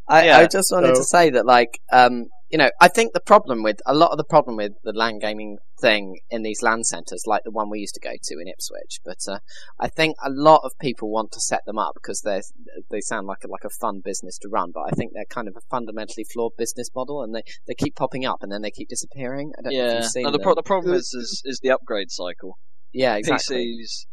I, 0.08 0.26
Yeah. 0.26 0.38
I 0.38 0.46
just 0.46 0.70
wanted 0.72 0.96
So- 0.96 1.02
to 1.02 1.04
say 1.04 1.30
that, 1.30 1.46
like, 1.46 1.78
um, 1.92 2.26
you 2.50 2.58
know, 2.58 2.70
I 2.80 2.88
think 2.88 3.12
the 3.12 3.20
problem 3.20 3.62
with 3.62 3.78
a 3.86 3.94
lot 3.94 4.10
of 4.10 4.18
the 4.18 4.24
problem 4.24 4.56
with 4.56 4.72
the 4.82 4.92
LAN 4.92 5.20
gaming 5.20 5.58
thing 5.80 6.18
in 6.30 6.42
these 6.42 6.62
LAN 6.62 6.82
centres, 6.82 7.22
like 7.26 7.42
the 7.44 7.50
one 7.52 7.70
we 7.70 7.78
used 7.78 7.94
to 7.94 8.00
go 8.00 8.10
to 8.20 8.34
in 8.40 8.48
Ipswich, 8.48 8.98
but 9.04 9.18
uh, 9.28 9.38
I 9.78 9.88
think 9.88 10.16
a 10.24 10.30
lot 10.30 10.62
of 10.64 10.72
people 10.80 11.10
want 11.10 11.30
to 11.32 11.40
set 11.40 11.64
them 11.64 11.78
up 11.78 11.92
because 11.94 12.22
they 12.22 12.42
they 12.90 13.00
sound 13.00 13.28
like 13.28 13.44
a, 13.44 13.48
like 13.48 13.64
a 13.64 13.70
fun 13.70 14.00
business 14.04 14.36
to 14.38 14.48
run, 14.48 14.72
but 14.74 14.82
I 14.82 14.90
think 14.90 15.12
they're 15.14 15.24
kind 15.30 15.46
of 15.46 15.54
a 15.56 15.60
fundamentally 15.70 16.24
flawed 16.24 16.52
business 16.58 16.88
model, 16.94 17.22
and 17.22 17.34
they, 17.34 17.42
they 17.68 17.74
keep 17.74 17.94
popping 17.94 18.26
up 18.26 18.42
and 18.42 18.50
then 18.50 18.62
they 18.62 18.72
keep 18.72 18.88
disappearing. 18.88 19.52
I 19.56 19.62
don't 19.62 19.72
know 19.72 19.84
if 19.84 19.90
yeah. 19.90 19.96
you've 19.98 20.10
seen 20.10 20.22
No, 20.24 20.32
the, 20.32 20.40
pro- 20.40 20.56
the 20.56 20.62
problem 20.62 20.94
is, 20.94 21.14
is 21.14 21.42
is 21.44 21.60
the 21.62 21.70
upgrade 21.70 22.10
cycle. 22.10 22.58
yeah, 22.92 23.14
exactly. 23.14 23.78
PCs 23.80 24.06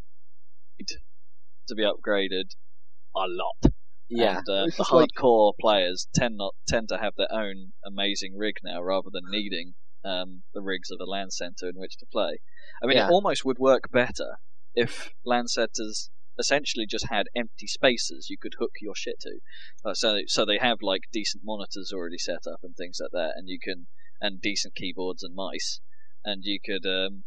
need 0.79 0.87
to 1.67 1.75
be 1.75 1.83
upgraded 1.83 2.51
a 3.15 3.25
lot. 3.27 3.73
Yeah, 4.09 4.37
And, 4.39 4.49
uh, 4.49 4.65
the 4.65 4.71
just 4.77 4.91
like- 4.91 5.09
hardcore 5.17 5.53
players 5.59 6.07
tend 6.15 6.37
not 6.37 6.55
tend 6.67 6.87
to 6.89 6.97
have 6.97 7.13
their 7.17 7.31
own 7.31 7.73
amazing 7.85 8.37
rig 8.37 8.55
now, 8.63 8.81
rather 8.81 9.09
than 9.11 9.23
needing 9.29 9.75
um, 10.03 10.43
the 10.53 10.61
rigs 10.61 10.89
of 10.91 10.99
a 11.01 11.05
LAN 11.05 11.31
center 11.31 11.67
in 11.67 11.75
which 11.75 11.97
to 11.97 12.05
play. 12.05 12.39
I 12.81 12.85
mean, 12.87 12.97
Yeah. 12.97 13.07
it 13.07 13.11
almost 13.11 13.43
would 13.43 13.59
work 13.59 13.91
better 13.91 14.37
if 14.73 15.13
LAN 15.25 15.47
centers 15.47 16.09
essentially 16.39 16.85
just 16.85 17.07
had 17.09 17.25
empty 17.35 17.65
spaces 17.67 18.29
you 18.29 18.37
could 18.37 18.53
hook 18.59 18.71
your 18.79 18.95
shit 18.95 19.19
to. 19.21 19.39
Uh, 19.83 19.93
so, 19.93 20.21
so 20.27 20.45
they 20.45 20.59
have 20.59 20.77
like 20.81 21.01
decent 21.11 21.43
monitors 21.43 21.91
already 21.91 22.19
set 22.19 22.45
up 22.47 22.59
and 22.63 22.75
things 22.77 22.99
like 23.01 23.11
that, 23.11 23.33
and 23.35 23.49
you 23.49 23.59
can 23.59 23.87
and 24.21 24.39
decent 24.39 24.75
keyboards 24.75 25.23
and 25.23 25.35
mice, 25.35 25.81
and 26.23 26.43
you 26.45 26.59
could 26.63 26.85
um, 26.85 27.23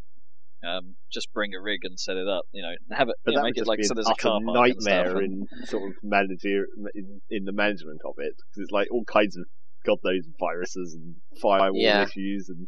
um, 0.63 0.95
just 1.11 1.31
bring 1.33 1.51
a 1.53 1.61
rig 1.61 1.79
and 1.83 1.99
set 1.99 2.17
it 2.17 2.27
up. 2.27 2.43
You 2.51 2.61
know, 2.63 2.73
have 2.95 3.09
it, 3.09 3.15
But 3.25 3.31
you 3.31 3.37
know, 3.37 3.41
that 3.41 3.43
would 3.43 3.47
make 3.49 3.57
it 3.57 3.59
just 3.61 3.67
like 3.67 3.79
be 3.79 3.83
so 3.83 3.91
an 3.91 3.95
there's 3.95 4.07
a 4.09 4.15
car 4.15 4.39
park 4.45 4.69
and 4.69 4.81
stuff, 4.81 4.93
nightmare 5.05 5.17
and- 5.17 5.47
in 5.61 5.65
sort 5.67 5.89
of 5.89 5.95
manager 6.03 6.65
in, 6.95 7.21
in 7.29 7.45
the 7.45 7.51
management 7.53 8.01
of 8.05 8.13
it 8.17 8.33
because 8.37 8.63
it's 8.63 8.71
like 8.71 8.87
all 8.91 9.03
kinds 9.05 9.35
of 9.37 9.43
god 9.85 9.97
knows 10.03 10.23
viruses 10.39 10.93
and 10.93 11.15
firewall 11.41 11.71
Yeah. 11.81 12.03
issues 12.03 12.47
and 12.49 12.67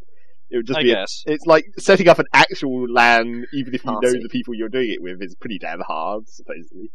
it 0.50 0.56
would 0.58 0.66
just 0.66 0.78
I 0.78 0.82
be. 0.82 0.92
A, 0.92 1.04
it's 1.26 1.46
like 1.46 1.64
setting 1.78 2.06
up 2.08 2.18
an 2.18 2.26
actual 2.32 2.86
LAN, 2.92 3.44
even 3.54 3.74
if 3.74 3.84
you 3.84 3.90
know 3.92 4.00
the 4.02 4.28
people 4.30 4.54
you're 4.54 4.68
doing 4.68 4.90
it 4.90 5.00
with, 5.00 5.22
is 5.22 5.34
pretty 5.40 5.58
damn 5.58 5.80
hard. 5.80 6.28
Supposedly, 6.28 6.90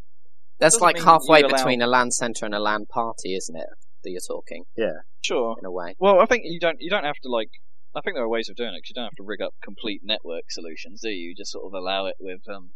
that's 0.59 0.79
like 0.79 0.97
halfway 0.99 1.39
you 1.39 1.47
allow- 1.47 1.57
between 1.57 1.81
a 1.81 1.87
LAN 1.87 2.11
centre 2.11 2.45
and 2.45 2.53
a 2.53 2.59
LAN 2.59 2.85
party, 2.85 3.35
isn't 3.35 3.55
it? 3.55 3.65
That 4.03 4.11
you're 4.11 4.21
talking 4.25 4.63
Yeah. 4.77 5.01
Sure. 5.25 5.55
in 5.59 5.65
a 5.65 5.71
way. 5.71 5.95
Well, 5.99 6.21
I 6.21 6.25
think 6.25 6.43
you 6.45 6.59
don't 6.59 6.77
you 6.79 6.89
don't 6.89 7.03
have 7.03 7.15
to 7.23 7.29
like. 7.29 7.49
I 7.95 8.01
think 8.01 8.15
there 8.15 8.23
are 8.23 8.29
ways 8.29 8.49
of 8.49 8.55
doing 8.55 8.73
it 8.75 8.81
'cause 8.81 8.89
you 8.89 8.95
don't 8.95 9.05
have 9.05 9.15
to 9.17 9.23
rig 9.23 9.41
up 9.41 9.55
complete 9.63 10.01
network 10.03 10.51
solutions, 10.51 11.01
do 11.01 11.09
you? 11.09 11.29
You 11.29 11.35
just 11.35 11.51
sort 11.51 11.65
of 11.65 11.73
allow 11.73 12.05
it 12.05 12.15
with 12.19 12.41
um 12.47 12.71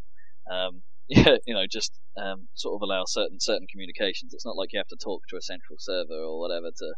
um 0.52 0.84
yeah 1.08 1.38
you 1.46 1.54
know 1.54 1.66
just 1.70 1.92
um 2.18 2.48
sort 2.54 2.76
of 2.76 2.82
allow 2.82 3.04
certain 3.06 3.40
certain 3.40 3.68
communications. 3.72 4.34
It's 4.34 4.46
not 4.46 4.56
like 4.56 4.74
you 4.74 4.80
have 4.80 4.88
to 4.88 4.98
talk 5.02 5.22
to 5.30 5.38
a 5.38 5.42
central 5.42 5.78
server 5.80 6.14
or 6.18 6.40
whatever 6.40 6.72
to. 6.76 6.94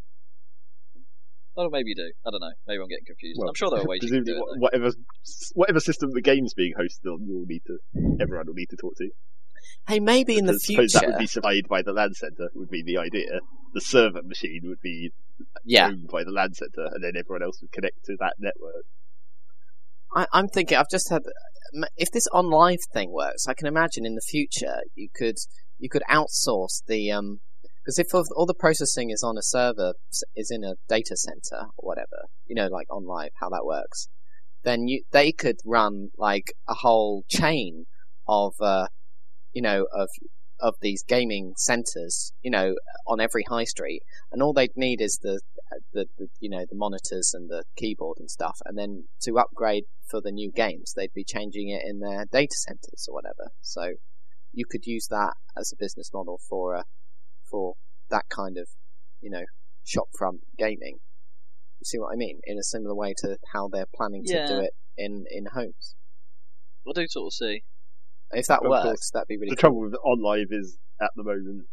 Well, 1.55 1.69
maybe 1.69 1.89
you 1.91 1.95
do. 1.95 2.11
I 2.25 2.31
don't 2.31 2.41
know. 2.41 2.51
Maybe 2.67 2.81
I'm 2.81 2.89
getting 2.89 3.05
confused. 3.05 3.39
Well, 3.39 3.47
I'm 3.47 3.55
sure 3.55 3.69
there 3.69 3.79
are 3.79 3.85
ways 3.87 3.99
you 4.03 4.09
can 4.09 4.23
presumably 4.25 4.33
do 4.33 4.37
it. 4.39 4.59
wha- 4.59 4.59
whatever 4.59 4.91
whatever 5.53 5.79
system 5.79 6.11
the 6.11 6.21
game's 6.21 6.53
being 6.53 6.73
hosted 6.77 7.07
on, 7.11 7.25
you'll 7.25 7.45
need 7.45 7.63
to 7.67 7.77
everyone 8.21 8.47
will 8.47 8.53
need 8.55 8.69
to 8.71 8.75
talk 8.77 8.95
to. 8.97 9.09
Hey, 9.87 9.99
maybe 9.99 10.37
in 10.37 10.45
the 10.45 10.53
I 10.53 10.57
suppose 10.57 10.91
future. 10.91 10.99
that 10.99 11.07
would 11.07 11.19
be 11.19 11.27
supplied 11.27 11.67
by 11.69 11.81
the 11.81 11.93
LAN 11.93 12.13
center. 12.13 12.49
Would 12.55 12.69
be 12.69 12.83
the 12.83 12.97
idea. 12.97 13.39
The 13.73 13.81
server 13.81 14.21
machine 14.23 14.61
would 14.65 14.81
be 14.81 15.11
yeah, 15.63 15.87
owned 15.87 16.07
by 16.07 16.23
the 16.23 16.31
LAN 16.31 16.53
center, 16.53 16.85
and 16.91 17.03
then 17.03 17.13
everyone 17.17 17.43
else 17.43 17.61
would 17.61 17.71
connect 17.71 18.05
to 18.05 18.15
that 18.19 18.35
network. 18.39 18.85
I, 20.15 20.27
I'm 20.33 20.47
thinking. 20.47 20.77
I've 20.77 20.89
just 20.89 21.09
had. 21.09 21.23
If 21.97 22.11
this 22.11 22.27
OnLive 22.29 22.83
thing 22.93 23.11
works, 23.11 23.47
I 23.47 23.53
can 23.53 23.67
imagine 23.67 24.05
in 24.05 24.15
the 24.15 24.21
future 24.21 24.81
you 24.93 25.09
could 25.13 25.37
you 25.77 25.89
could 25.89 26.03
outsource 26.09 26.81
the 26.87 27.11
um 27.11 27.41
because 27.83 27.99
if 27.99 28.13
all- 28.13 28.25
all 28.35 28.45
the 28.45 28.53
processing 28.53 29.11
is 29.11 29.21
on 29.23 29.37
a 29.37 29.43
server 29.43 29.93
is 30.35 30.49
in 30.49 30.63
a 30.63 30.75
data 30.89 31.15
center 31.15 31.67
or 31.77 31.87
whatever, 31.87 32.25
you 32.47 32.55
know, 32.55 32.67
like 32.67 32.87
OnLive, 32.89 33.29
how 33.39 33.49
that 33.49 33.65
works, 33.65 34.07
then 34.63 34.87
you 34.87 35.03
they 35.11 35.31
could 35.31 35.57
run 35.65 36.09
like 36.17 36.53
a 36.67 36.75
whole 36.75 37.23
chain 37.29 37.85
of 38.27 38.53
uh 38.59 38.87
you 39.53 39.61
know 39.61 39.85
of 39.93 40.09
of 40.59 40.75
these 40.81 41.03
gaming 41.03 41.53
centers, 41.57 42.31
you 42.41 42.51
know, 42.51 42.75
on 43.07 43.19
every 43.19 43.43
high 43.49 43.63
street, 43.65 44.01
and 44.31 44.41
all 44.41 44.53
they'd 44.53 44.75
need 44.75 45.01
is 45.01 45.19
the, 45.21 45.41
the, 45.93 46.07
the 46.17 46.27
you 46.39 46.49
know 46.49 46.65
the 46.69 46.75
monitors 46.75 47.33
and 47.33 47.49
the 47.49 47.63
keyboard 47.75 48.17
and 48.19 48.29
stuff, 48.29 48.59
and 48.65 48.77
then 48.77 49.05
to 49.21 49.37
upgrade 49.37 49.85
for 50.07 50.21
the 50.21 50.31
new 50.31 50.51
games, 50.51 50.93
they'd 50.95 51.13
be 51.13 51.23
changing 51.23 51.69
it 51.69 51.81
in 51.85 51.99
their 51.99 52.25
data 52.31 52.55
centers 52.55 53.07
or 53.07 53.15
whatever. 53.15 53.51
So 53.61 53.93
you 54.53 54.65
could 54.69 54.85
use 54.85 55.07
that 55.09 55.33
as 55.57 55.71
a 55.71 55.77
business 55.77 56.11
model 56.13 56.39
for 56.49 56.75
uh, 56.75 56.83
for 57.49 57.73
that 58.09 58.25
kind 58.29 58.57
of 58.57 58.67
you 59.21 59.29
know 59.29 59.43
shopfront 59.85 60.39
gaming. 60.57 60.99
You 61.79 61.85
see 61.85 61.99
what 61.99 62.13
I 62.13 62.15
mean? 62.15 62.39
In 62.45 62.57
a 62.57 62.63
similar 62.63 62.95
way 62.95 63.13
to 63.19 63.37
how 63.53 63.67
they're 63.67 63.85
planning 63.93 64.23
to 64.25 64.47
do 64.47 64.59
it 64.59 64.71
in 64.97 65.25
in 65.29 65.47
homes. 65.53 65.95
I 66.87 66.91
do 66.93 67.07
sort 67.07 67.27
of 67.27 67.33
see. 67.33 67.63
If 68.39 68.47
that 68.47 68.63
Of 68.63 68.69
works, 68.69 68.83
course. 68.83 69.09
that'd 69.13 69.27
be 69.27 69.37
really 69.37 69.49
the 69.51 69.55
cool. 69.55 69.69
trouble 69.69 69.81
with 69.81 69.95
OnLive 70.05 70.51
is 70.51 70.77
at 71.01 71.11
the 71.15 71.23
moment 71.23 71.67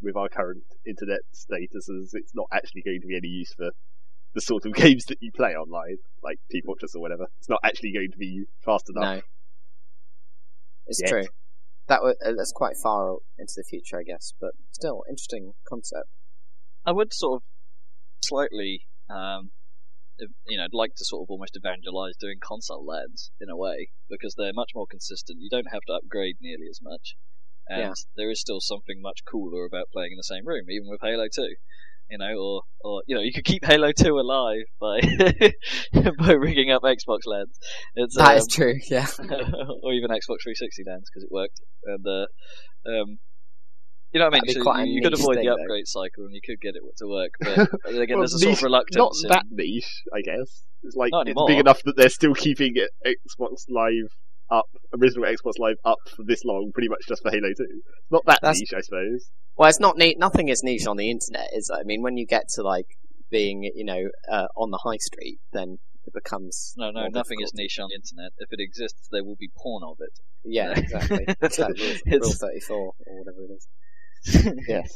with 0.00 0.16
our 0.16 0.28
current 0.28 0.62
internet 0.86 1.20
statuses, 1.34 2.10
it's 2.12 2.34
not 2.34 2.46
actually 2.52 2.82
going 2.82 3.00
to 3.00 3.06
be 3.06 3.16
any 3.16 3.28
use 3.28 3.52
for 3.54 3.70
the 4.34 4.40
sort 4.40 4.64
of 4.66 4.72
games 4.82 5.04
that 5.06 5.18
you 5.20 5.30
play 5.32 5.54
online, 5.54 5.96
like 6.22 6.38
Team 6.50 6.62
Fortress 6.64 6.94
or 6.94 7.00
whatever. 7.00 7.26
It's 7.38 7.48
not 7.48 7.60
actually 7.64 7.92
going 7.92 8.10
to 8.12 8.18
be 8.18 8.44
fast 8.64 8.88
enough. 8.90 9.16
No, 9.16 9.22
it's 10.86 11.00
Yet. 11.00 11.10
true. 11.10 11.24
That 11.88 11.96
w- 11.96 12.14
uh, 12.24 12.32
that's 12.36 12.52
quite 12.52 12.76
far 12.82 13.16
into 13.38 13.54
the 13.56 13.64
future, 13.64 13.98
I 13.98 14.02
guess, 14.02 14.32
but 14.40 14.52
still 14.70 15.02
interesting 15.08 15.52
concept. 15.68 16.08
I 16.84 16.92
would 16.92 17.12
sort 17.14 17.36
of 17.36 17.42
slightly, 18.24 18.82
um, 19.10 19.50
if- 19.50 19.57
you 20.46 20.58
know, 20.58 20.64
I'd 20.64 20.72
like 20.72 20.94
to 20.96 21.04
sort 21.04 21.22
of 21.24 21.30
almost 21.30 21.56
evangelize 21.56 22.16
doing 22.18 22.38
console 22.42 22.84
LANs 22.84 23.30
in 23.40 23.48
a 23.48 23.56
way 23.56 23.90
because 24.08 24.34
they're 24.36 24.52
much 24.52 24.70
more 24.74 24.86
consistent. 24.88 25.40
You 25.40 25.48
don't 25.50 25.72
have 25.72 25.82
to 25.86 25.94
upgrade 25.94 26.36
nearly 26.40 26.66
as 26.70 26.80
much, 26.82 27.16
and 27.68 27.80
Yeah. 27.80 27.94
there 28.16 28.30
is 28.30 28.40
still 28.40 28.60
something 28.60 29.00
much 29.00 29.20
cooler 29.30 29.64
about 29.64 29.90
playing 29.92 30.12
in 30.12 30.16
the 30.16 30.22
same 30.24 30.46
room, 30.46 30.70
even 30.70 30.88
with 30.88 31.00
Halo 31.02 31.26
2. 31.32 31.54
You 32.10 32.16
know, 32.16 32.34
or 32.38 32.62
or 32.80 33.02
you 33.06 33.14
know, 33.14 33.20
you 33.20 33.32
could 33.34 33.44
keep 33.44 33.64
Halo 33.66 33.92
2 33.92 34.18
alive 34.18 34.64
by 34.80 35.00
by 36.18 36.32
rigging 36.32 36.70
up 36.70 36.82
Xbox 36.82 37.20
LANs. 37.26 37.58
It's 37.94 38.16
That 38.16 38.32
um, 38.32 38.36
is 38.38 38.46
true. 38.46 38.80
Yeah. 38.88 39.06
or 39.18 39.92
even 39.92 40.08
Xbox 40.08 40.40
360 40.42 40.84
LANs 40.86 41.10
because 41.10 41.24
it 41.24 41.30
worked. 41.30 41.60
And 41.84 42.06
uh, 42.06 42.26
um, 42.88 43.18
you 44.12 44.20
know 44.20 44.26
what 44.26 44.34
I 44.34 44.36
mean? 44.36 44.40
That'd 44.46 44.48
be 44.48 44.52
So 44.54 44.62
quite 44.62 44.86
you, 44.88 44.94
you 44.94 45.02
could 45.02 45.14
avoid 45.14 45.36
thing, 45.36 45.44
the 45.46 45.50
though. 45.56 45.62
upgrade 45.62 45.86
cycle 45.86 46.24
and 46.26 46.34
you 46.34 46.40
could 46.44 46.60
get 46.60 46.74
it 46.76 46.82
to 46.98 47.06
work. 47.06 47.30
But 47.40 47.58
again, 47.94 48.18
Well, 48.18 48.18
there's 48.20 48.34
a 48.34 48.38
sort 48.38 48.50
niche- 48.50 48.58
of 48.58 48.62
reluctance. 48.64 48.96
Not 48.96 49.12
in- 49.24 49.28
that 49.30 49.44
niche, 49.50 50.02
I 50.14 50.20
guess. 50.22 50.62
It's 50.82 50.96
like 50.96 51.10
it's 51.26 51.42
big 51.46 51.58
enough 51.58 51.82
that 51.84 51.96
they're 51.96 52.08
still 52.08 52.34
keeping 52.34 52.74
it 52.76 52.90
Xbox 53.04 53.64
Live 53.68 54.10
up, 54.50 54.66
original 54.98 55.24
Xbox 55.26 55.58
Live 55.58 55.76
up 55.84 55.98
for 56.16 56.22
this 56.24 56.44
long, 56.44 56.70
pretty 56.72 56.88
much 56.88 57.00
just 57.08 57.22
for 57.22 57.30
Halo 57.30 57.48
2. 57.56 57.64
Not 58.10 58.24
that 58.26 58.38
That's- 58.42 58.60
niche, 58.60 58.72
I 58.76 58.80
suppose. 58.80 59.30
Well, 59.56 59.68
it's 59.68 59.80
not 59.80 59.96
neat. 59.98 60.18
Nothing 60.18 60.48
is 60.48 60.62
niche 60.62 60.86
on 60.86 60.96
the 60.96 61.10
internet, 61.10 61.48
is 61.52 61.68
it? 61.68 61.80
I 61.80 61.82
mean, 61.84 62.00
when 62.02 62.16
you 62.16 62.26
get 62.26 62.44
to 62.54 62.62
like 62.62 62.86
being, 63.30 63.64
you 63.74 63.84
know, 63.84 64.08
uh, 64.30 64.46
on 64.56 64.70
the 64.70 64.78
high 64.84 64.98
street, 64.98 65.40
then 65.52 65.78
it 66.06 66.14
becomes 66.14 66.72
No, 66.78 66.90
no, 66.92 67.00
more 67.00 67.10
nothing 67.10 67.40
is 67.42 67.52
niche 67.54 67.78
on 67.80 67.88
the 67.90 67.96
internet. 67.96 68.30
If 68.38 68.48
it 68.52 68.60
exists, 68.60 69.08
there 69.10 69.24
will 69.24 69.36
be 69.38 69.50
porn 69.60 69.82
of 69.84 69.96
it. 70.00 70.12
Yeah, 70.44 70.70
Yeah. 70.70 70.78
exactly. 70.78 71.26
It's 71.42 71.58
like 71.58 71.76
rule 72.06 72.32
thirty-four 72.32 72.92
or 73.04 73.18
whatever 73.18 73.42
it 73.44 73.52
is. 73.56 73.66
Yes. 74.68 74.92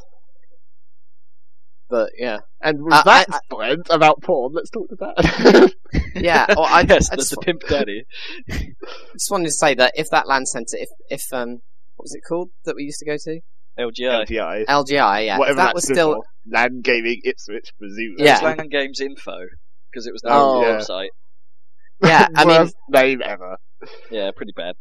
But 1.88 2.10
yeah, 2.16 2.38
And 2.62 2.82
with 2.82 2.94
Uh, 2.94 3.02
that 3.04 3.26
I- 3.30 3.54
friend 3.54 3.86
about 3.90 4.22
porn, 4.22 4.52
let's 4.54 4.70
talk 4.70 4.88
to 4.88 4.96
that. 5.00 5.72
yeah. 6.14 6.46
Or 6.56 6.66
I, 6.66 6.80
yes, 6.88 7.10
I 7.12 7.16
that's 7.16 7.28
just, 7.28 7.30
the 7.32 7.36
pimp 7.38 7.62
daddy. 7.68 8.04
just 8.48 9.30
wanted 9.30 9.46
to 9.46 9.52
say 9.52 9.74
that 9.74 9.92
if 9.94 10.08
that 10.10 10.26
LAN 10.26 10.46
centre, 10.46 10.76
if 10.78 10.88
if 11.10 11.20
um, 11.32 11.58
what 11.96 12.04
was 12.04 12.14
it 12.14 12.22
called 12.26 12.48
that 12.64 12.76
we 12.76 12.84
used 12.84 12.98
to 13.00 13.04
go 13.04 13.16
to? 13.18 13.40
LGI. 13.78 14.26
LGI. 14.26 14.64
LGI. 14.66 15.26
Yeah. 15.26 15.38
Whatever 15.38 15.50
if 15.52 15.56
that 15.58 15.64
that 15.66 15.74
was 15.74 15.84
still 15.84 16.14
for. 16.14 16.22
LAN 16.50 16.80
Gaming 16.82 17.20
Ipswich, 17.24 17.72
presumably. 17.78 18.24
Yeah. 18.24 18.34
It's 18.36 18.42
LAN 18.58 18.68
Games 18.68 19.00
Info 19.00 19.36
because 19.90 20.06
it 20.06 20.12
was 20.12 20.22
the 20.22 20.30
Oh, 20.30 20.38
whole 20.38 20.62
yeah. 20.62 20.78
website. 20.78 21.08
yeah. 22.02 22.26
I 22.34 22.44
mean, 22.46 22.58
Worst 22.60 22.76
name 22.88 23.20
ever. 23.22 23.56
Yeah, 24.10 24.30
pretty 24.34 24.52
bad. 24.56 24.76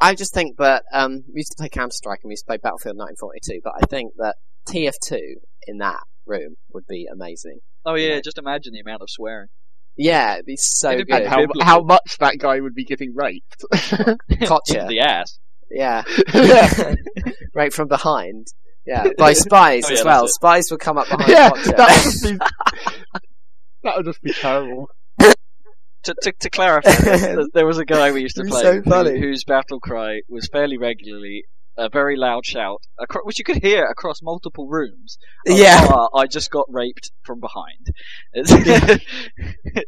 I 0.00 0.14
just 0.14 0.32
think 0.34 0.56
that 0.58 0.84
um, 0.92 1.24
we 1.32 1.40
used 1.40 1.52
to 1.52 1.56
play 1.60 1.68
Counter 1.68 1.92
Strike 1.92 2.20
and 2.22 2.28
we 2.28 2.32
used 2.32 2.44
to 2.44 2.50
play 2.50 2.58
Battlefield 2.58 2.96
1942, 2.96 3.60
but 3.64 3.72
I 3.82 3.86
think 3.86 4.12
that 4.18 4.36
TF2 4.68 5.18
in 5.66 5.78
that 5.78 6.00
room 6.26 6.54
would 6.72 6.86
be 6.88 7.06
amazing. 7.12 7.58
Oh 7.84 7.94
yeah, 7.94 8.14
Yeah. 8.14 8.20
just 8.22 8.38
imagine 8.38 8.72
the 8.74 8.80
amount 8.80 9.02
of 9.02 9.08
swearing. 9.10 9.48
Yeah, 9.96 10.34
it'd 10.34 10.46
be 10.46 10.56
so 10.56 10.92
It'd 10.92 11.08
good. 11.08 11.22
And 11.22 11.28
how, 11.28 11.46
how 11.62 11.82
much 11.82 12.18
that 12.20 12.38
guy 12.38 12.60
would 12.60 12.74
be 12.74 12.84
getting 12.84 13.14
raped. 13.16 13.64
Gotcha. 14.46 14.82
In 14.82 14.86
the 14.88 15.00
ass. 15.00 15.38
Yeah, 15.70 16.02
yeah, 16.32 16.94
right 17.54 17.72
from 17.72 17.88
behind. 17.88 18.46
Yeah, 18.86 19.08
by 19.18 19.32
spies 19.34 19.84
Oh, 19.90 19.92
as 19.92 20.04
well. 20.04 20.28
Spies 20.28 20.70
would 20.70 20.80
come 20.80 20.96
up 20.96 21.08
behind. 21.08 21.28
Yeah, 21.28 21.50
that 21.50 22.20
would 22.24 22.38
be. 22.38 22.38
That 23.82 23.96
would 23.96 24.06
just 24.06 24.22
be 24.22 24.32
terrible. 24.32 24.88
To, 26.08 26.14
to, 26.22 26.32
to 26.40 26.50
clarify, 26.50 26.90
there- 26.90 27.46
there 27.54 27.66
was 27.66 27.78
a 27.78 27.84
guy 27.84 28.12
we 28.12 28.22
used 28.22 28.36
to 28.36 28.42
play 28.44 28.62
so 28.62 28.80
who- 28.80 28.90
whose 29.20 29.44
battle 29.44 29.78
cry 29.80 30.20
was 30.28 30.48
fairly 30.48 30.76
regularly 30.78 31.44
a 31.76 31.88
very 31.88 32.16
loud 32.16 32.44
shout, 32.44 32.82
which 33.22 33.38
you 33.38 33.44
could 33.44 33.62
hear 33.62 33.84
across 33.84 34.20
multiple 34.20 34.66
rooms. 34.68 35.16
Yeah. 35.46 35.86
"Ah, 35.88 36.08
I 36.12 36.26
just 36.26 36.50
got 36.50 36.66
raped 36.68 37.12
from 37.22 37.38
behind. 37.40 37.92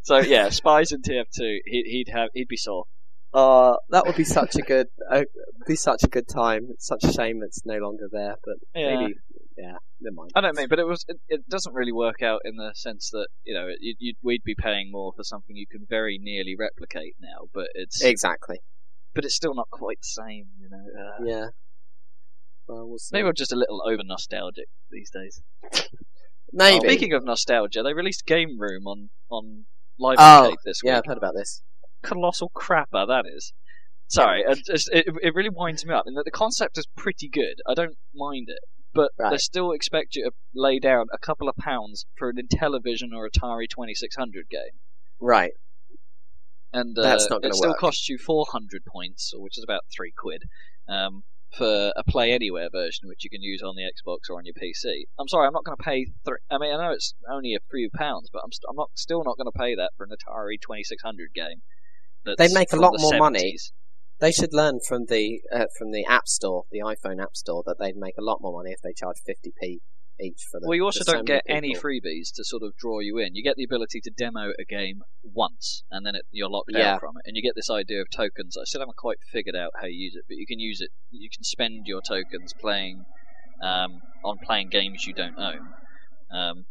So 0.05 0.19
yeah, 0.19 0.51
spies 0.51 0.93
in 0.93 1.03
TF2, 1.03 1.59
he'd, 1.67 1.85
he'd 1.87 2.09
have 2.13 2.29
he'd 2.35 2.49
be 2.49 2.57
sore. 2.57 2.85
Oh, 3.33 3.79
that 3.91 4.07
would 4.07 4.17
be 4.17 4.25
such 4.25 4.57
a 4.57 4.63
good, 4.63 4.89
uh, 5.11 5.23
be 5.67 5.77
such 5.77 6.03
a 6.03 6.09
good 6.09 6.27
time. 6.29 6.67
It's 6.71 6.87
such 6.87 7.05
a 7.05 7.13
shame 7.13 7.43
it's 7.45 7.65
no 7.65 7.79
longer 7.79 8.09
there, 8.11 8.35
but 8.45 8.57
Yeah. 8.75 8.97
maybe, 8.99 9.15
yeah, 9.57 9.77
never 10.01 10.15
mind. 10.15 10.33
I 10.35 10.41
don't 10.41 10.57
mean, 10.57 10.67
but 10.69 10.79
it 10.81 10.87
was 10.87 11.05
it, 11.07 11.19
it 11.29 11.49
doesn't 11.49 11.73
really 11.75 11.93
work 11.93 12.23
out 12.23 12.41
in 12.45 12.57
the 12.57 12.73
sense 12.75 13.11
that 13.11 13.29
you 13.45 13.55
know 13.55 13.69
you'd, 13.81 14.17
we'd 14.23 14.43
be 14.45 14.57
paying 14.57 14.91
more 14.91 15.13
for 15.17 15.23
something 15.23 15.55
you 15.57 15.67
can 15.71 15.87
very 15.89 16.19
nearly 16.21 16.57
replicate 16.59 17.15
now, 17.21 17.47
but 17.55 17.69
it's 17.75 18.03
Exactly. 18.03 18.59
but 19.15 19.25
it's 19.25 19.35
still 19.37 19.55
not 19.55 19.69
quite 19.71 19.99
the 20.03 20.09
same. 20.23 20.47
You 20.59 20.69
know, 20.71 20.85
uh, 21.01 21.25
Yeah. 21.25 21.47
Well, 22.67 22.89
we'll 22.89 22.99
see. 22.99 23.11
maybe 23.13 23.29
I'm 23.29 23.35
just 23.35 23.53
a 23.53 23.57
little 23.57 23.83
over 23.87 24.03
nostalgic 24.05 24.67
these 24.91 25.11
days. 25.11 25.41
Maybe. 26.53 26.87
Speaking 26.89 27.13
of 27.13 27.25
nostalgia, 27.25 27.83
they 27.85 27.95
released 27.95 28.27
Game 28.27 28.59
Room 28.59 28.87
on 28.87 29.11
on 29.31 29.67
Live 29.99 30.17
Oh, 30.19 30.45
Arcade 30.47 30.59
this 30.65 30.81
week. 30.83 30.89
yeah, 30.91 30.99
I've 30.99 31.07
heard 31.07 31.17
about 31.19 31.35
this. 31.37 31.63
Colossal 32.03 32.51
crapper 32.55 33.07
that 33.07 33.25
is. 33.27 33.53
Sorry, 34.09 34.43
it, 34.47 34.59
just, 34.67 34.91
it, 34.93 35.07
it 35.23 35.35
really 35.37 35.51
winds 35.51 35.87
me 35.87 35.95
up. 35.95 36.05
And 36.07 36.17
the, 36.17 36.23
the 36.25 36.33
concept 36.33 36.77
is 36.77 36.87
pretty 36.97 37.29
good. 37.29 37.61
I 37.67 37.75
don't 37.75 37.97
mind 38.13 38.49
it, 38.49 38.59
but 38.93 39.13
they 39.31 39.37
still 39.39 39.71
expect 39.71 40.17
you 40.17 40.25
to 40.25 40.31
lay 40.53 40.81
down 40.81 41.07
a 41.13 41.19
couple 41.19 41.49
of 41.49 41.57
pounds 41.57 42.07
for 42.19 42.29
an 42.29 42.37
Intellivision 42.37 43.15
or 43.15 43.29
Atari 43.29 43.69
2600 43.69 44.49
game. 44.51 44.81
Right. 45.21 45.53
and 46.73 46.99
uh, 46.99 47.03
That's 47.03 47.31
not 47.31 47.45
it 47.45 47.55
still 47.55 47.71
work. 47.71 47.79
costs 47.79 48.09
you 48.09 48.19
400 48.19 48.85
points, 48.85 49.33
which 49.37 49.57
is 49.57 49.63
about 49.63 49.83
three 49.95 50.13
quid, 50.17 50.43
um, 50.89 51.23
for 51.57 51.93
a 51.97 52.03
Play 52.03 52.33
Anywhere 52.33 52.69
version, 52.73 53.07
which 53.09 53.23
you 53.23 53.31
can 53.31 53.43
use 53.43 53.63
on 53.63 53.77
the 53.77 53.83
Xbox 53.83 54.29
or 54.29 54.39
on 54.39 54.45
your 54.45 54.55
PC. 54.55 55.03
I'm 55.21 55.29
sorry, 55.29 55.47
I'm 55.47 55.53
not 55.53 55.65
going 55.65 55.77
to 55.77 55.83
pay. 55.85 56.07
Three, 56.25 56.39
I 56.51 56.59
mean, 56.59 56.75
I 56.75 56.79
know 56.79 56.93
it's 56.93 57.15
only 57.31 57.55
a 57.55 57.59
few 57.71 57.91
pounds, 57.95 58.29
but 58.33 58.43
I'm, 58.45 58.51
st- 58.51 58.67
I'm 58.69 58.77
not 58.77 58.91
still 58.95 59.23
not 59.23 59.37
going 59.37 59.51
to 59.53 59.57
pay 59.59 59.77
that 59.77 59.93
for 59.97 60.03
an 60.05 60.11
Atari 60.11 60.61
2600 60.61 61.29
game. 61.33 61.63
They'd 62.25 62.53
make 62.53 62.73
a 62.73 62.77
lot 62.77 62.95
more 62.99 63.19
money 63.19 63.57
They 64.21 64.33
should 64.33 64.53
learn 64.53 64.81
from 64.87 65.07
the 65.07 65.41
uh, 65.53 65.67
from 65.79 65.93
the 65.93 66.05
App 66.05 66.29
Store, 66.29 66.65
the 66.71 66.81
iPhone 66.81 67.23
App 67.23 67.35
Store, 67.35 67.63
that 67.67 67.77
they'd 67.79 67.97
make 67.97 68.19
a 68.19 68.23
lot 68.23 68.39
more 68.41 68.53
money 68.53 68.71
if 68.71 68.81
they 68.83 68.93
charge 68.93 69.17
50p 69.29 69.79
each 70.21 70.43
for 70.51 70.61
the. 70.61 70.69
Well, 70.69 70.77
you 70.77 70.85
also 70.85 71.05
don't 71.05 71.25
many 71.27 71.41
get 71.41 71.43
any 71.49 71.75
freebies 71.75 72.29
to 72.35 72.45
sort 72.45 72.63
of 72.63 72.77
draw 72.77 73.01
you 73.01 73.17
in. 73.17 73.35
You 73.35 73.43
get 73.43 73.57
the 73.57 73.65
ability 73.65 74.01
to 74.05 74.11
demo 74.11 74.53
a 74.59 74.65
game 74.69 75.01
once, 75.23 75.85
and 75.91 76.05
then 76.05 76.15
it, 76.15 76.27
you're 76.31 76.51
locked 76.51 76.71
Yeah. 76.73 76.95
out 76.95 77.01
from 77.01 77.17
it. 77.17 77.23
And 77.27 77.37
you 77.37 77.43
get 77.43 77.55
this 77.57 77.71
idea 77.71 78.03
of 78.03 78.09
tokens. 78.15 78.57
I 78.61 78.65
still 78.65 78.83
haven't 78.83 78.99
quite 78.99 79.19
figured 79.33 79.57
out 79.57 79.71
how 79.81 79.87
you 79.87 80.05
use 80.05 80.15
it, 80.15 80.25
but 80.29 80.37
you 80.37 80.47
can 80.47 80.61
use 80.61 80.83
it. 80.83 80.91
You 81.11 81.31
can 81.35 81.43
spend 81.45 81.87
your 81.87 82.03
tokens 82.07 82.53
playing 82.61 83.05
um, 83.63 84.01
on 84.23 84.37
playing 84.45 84.69
games 84.69 85.05
you 85.07 85.15
don't 85.15 85.39
own, 85.39 85.61
um, 86.31 86.65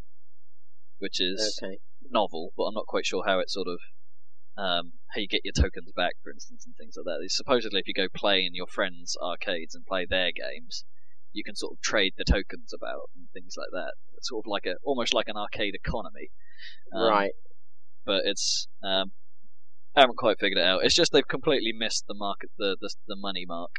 which 0.99 1.19
is 1.19 1.59
Okay. 1.63 1.79
novel. 2.11 2.51
But 2.55 2.65
I'm 2.65 2.75
not 2.75 2.85
quite 2.85 3.07
sure 3.07 3.23
how 3.25 3.39
it 3.39 3.49
sort 3.49 3.67
of 3.67 3.79
um, 4.57 4.93
how 5.13 5.21
you 5.21 5.27
get 5.27 5.41
your 5.43 5.53
tokens 5.53 5.91
back, 5.95 6.13
for 6.23 6.31
instance, 6.31 6.65
and 6.65 6.75
things 6.75 6.95
like 6.97 7.05
that. 7.05 7.25
Supposedly, 7.29 7.79
if 7.79 7.87
you 7.87 7.93
go 7.93 8.07
play 8.13 8.43
in 8.45 8.53
your 8.53 8.67
friends' 8.67 9.17
arcades 9.21 9.75
and 9.75 9.85
play 9.85 10.05
their 10.09 10.31
games, 10.31 10.83
you 11.31 11.43
can 11.43 11.55
sort 11.55 11.73
of 11.73 11.81
trade 11.81 12.13
the 12.17 12.23
tokens 12.23 12.73
about 12.73 13.09
and 13.15 13.27
things 13.33 13.55
like 13.57 13.69
that. 13.71 13.93
It's 14.17 14.29
sort 14.29 14.45
of 14.45 14.49
like 14.49 14.65
a 14.65 14.75
almost 14.83 15.13
like 15.13 15.27
an 15.27 15.37
arcade 15.37 15.75
economy. 15.75 16.29
Um, 16.93 17.09
right. 17.09 17.31
But 18.05 18.21
it's 18.25 18.67
um, 18.83 19.11
I 19.95 20.01
haven't 20.01 20.17
quite 20.17 20.39
figured 20.39 20.57
it 20.57 20.65
out. 20.65 20.83
It's 20.83 20.95
just 20.95 21.11
they've 21.11 21.27
completely 21.27 21.71
missed 21.73 22.05
the 22.07 22.15
market, 22.15 22.49
the 22.57 22.77
the, 22.79 22.89
the 23.07 23.15
money 23.15 23.45
mark. 23.47 23.71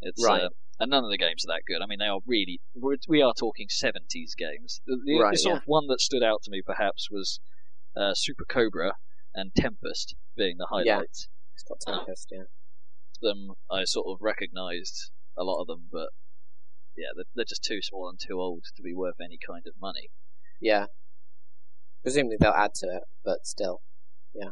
It's 0.00 0.24
Right. 0.24 0.42
uh, 0.42 0.48
and 0.80 0.90
none 0.90 1.04
of 1.04 1.10
the 1.10 1.18
games 1.18 1.44
are 1.44 1.52
that 1.54 1.62
good. 1.66 1.82
I 1.82 1.86
mean, 1.86 1.98
they 1.98 2.06
are 2.06 2.20
really 2.26 2.60
we're, 2.74 2.96
we 3.08 3.22
are 3.22 3.34
talking 3.38 3.66
seventies 3.68 4.34
games. 4.36 4.80
The, 4.86 4.98
the, 5.04 5.20
Right, 5.20 5.32
the 5.32 5.38
sort 5.38 5.54
yeah. 5.54 5.58
of 5.58 5.64
one 5.66 5.86
that 5.88 6.00
stood 6.00 6.22
out 6.22 6.42
to 6.44 6.50
me 6.50 6.62
perhaps 6.64 7.08
was 7.10 7.40
uh, 7.96 8.14
Super 8.14 8.44
Cobra 8.48 8.94
and 9.34 9.54
Tempest 9.54 10.14
being 10.36 10.56
the 10.58 10.66
highlights. 10.70 11.28
Yeah. 11.28 11.54
It's 11.54 11.64
got 11.68 11.78
Tempest, 11.94 12.28
yeah. 12.32 12.44
Them 13.20 13.52
I 13.70 13.84
sort 13.84 14.06
of 14.08 14.18
recognised 14.20 15.10
a 15.36 15.44
lot 15.44 15.60
of 15.60 15.66
them, 15.66 15.88
but 15.92 16.08
yeah, 16.96 17.08
they're, 17.14 17.24
they're 17.34 17.44
just 17.48 17.64
too 17.64 17.80
small 17.82 18.08
and 18.08 18.18
too 18.20 18.40
old 18.40 18.64
to 18.76 18.82
be 18.82 18.94
worth 18.94 19.16
any 19.20 19.38
kind 19.46 19.62
of 19.66 19.74
money. 19.80 20.10
Yeah. 20.60 20.86
Presumably 22.02 22.36
they'll 22.40 22.50
add 22.50 22.74
to 22.76 22.86
it, 22.88 23.02
but 23.24 23.46
still. 23.46 23.80
Yeah. 24.34 24.50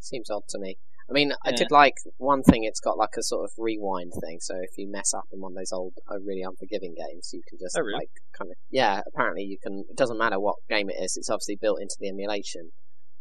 Seems 0.00 0.30
odd 0.30 0.42
to 0.50 0.58
me. 0.58 0.78
I 1.08 1.12
mean, 1.12 1.32
I 1.44 1.50
Yeah. 1.50 1.56
did 1.56 1.70
like 1.70 1.94
one 2.16 2.42
thing, 2.42 2.64
it's 2.64 2.80
got 2.80 2.96
like 2.96 3.16
a 3.18 3.22
sort 3.22 3.44
of 3.44 3.52
rewind 3.58 4.12
thing, 4.20 4.38
so 4.40 4.56
if 4.62 4.78
you 4.78 4.88
mess 4.90 5.12
up 5.12 5.24
in 5.32 5.40
one 5.40 5.52
of 5.52 5.56
those 5.56 5.72
old, 5.72 5.94
uh, 6.10 6.18
really 6.20 6.42
unforgiving 6.42 6.94
games, 6.94 7.30
you 7.32 7.42
can 7.46 7.58
just 7.58 7.76
Oh, 7.76 7.82
really? 7.82 7.94
like 7.98 8.10
kind 8.38 8.50
of, 8.50 8.56
yeah, 8.70 9.02
apparently 9.06 9.42
you 9.42 9.58
can, 9.62 9.84
it 9.90 9.96
doesn't 9.96 10.16
matter 10.16 10.40
what 10.40 10.56
game 10.70 10.88
it 10.88 10.96
is, 11.02 11.16
it's 11.16 11.28
obviously 11.28 11.56
built 11.56 11.80
into 11.82 11.96
the 12.00 12.08
emulation, 12.08 12.70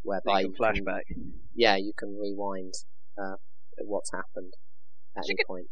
whereby 0.03 0.41
You 0.41 0.51
can 0.51 0.85
can- 0.85 1.33
yeah, 1.53 1.75
you 1.75 1.93
can 1.97 2.17
rewind 2.19 2.73
uh, 3.21 3.35
what's 3.79 4.11
happened 4.11 4.53
at 5.17 5.23
any 5.29 5.43
point, 5.45 5.67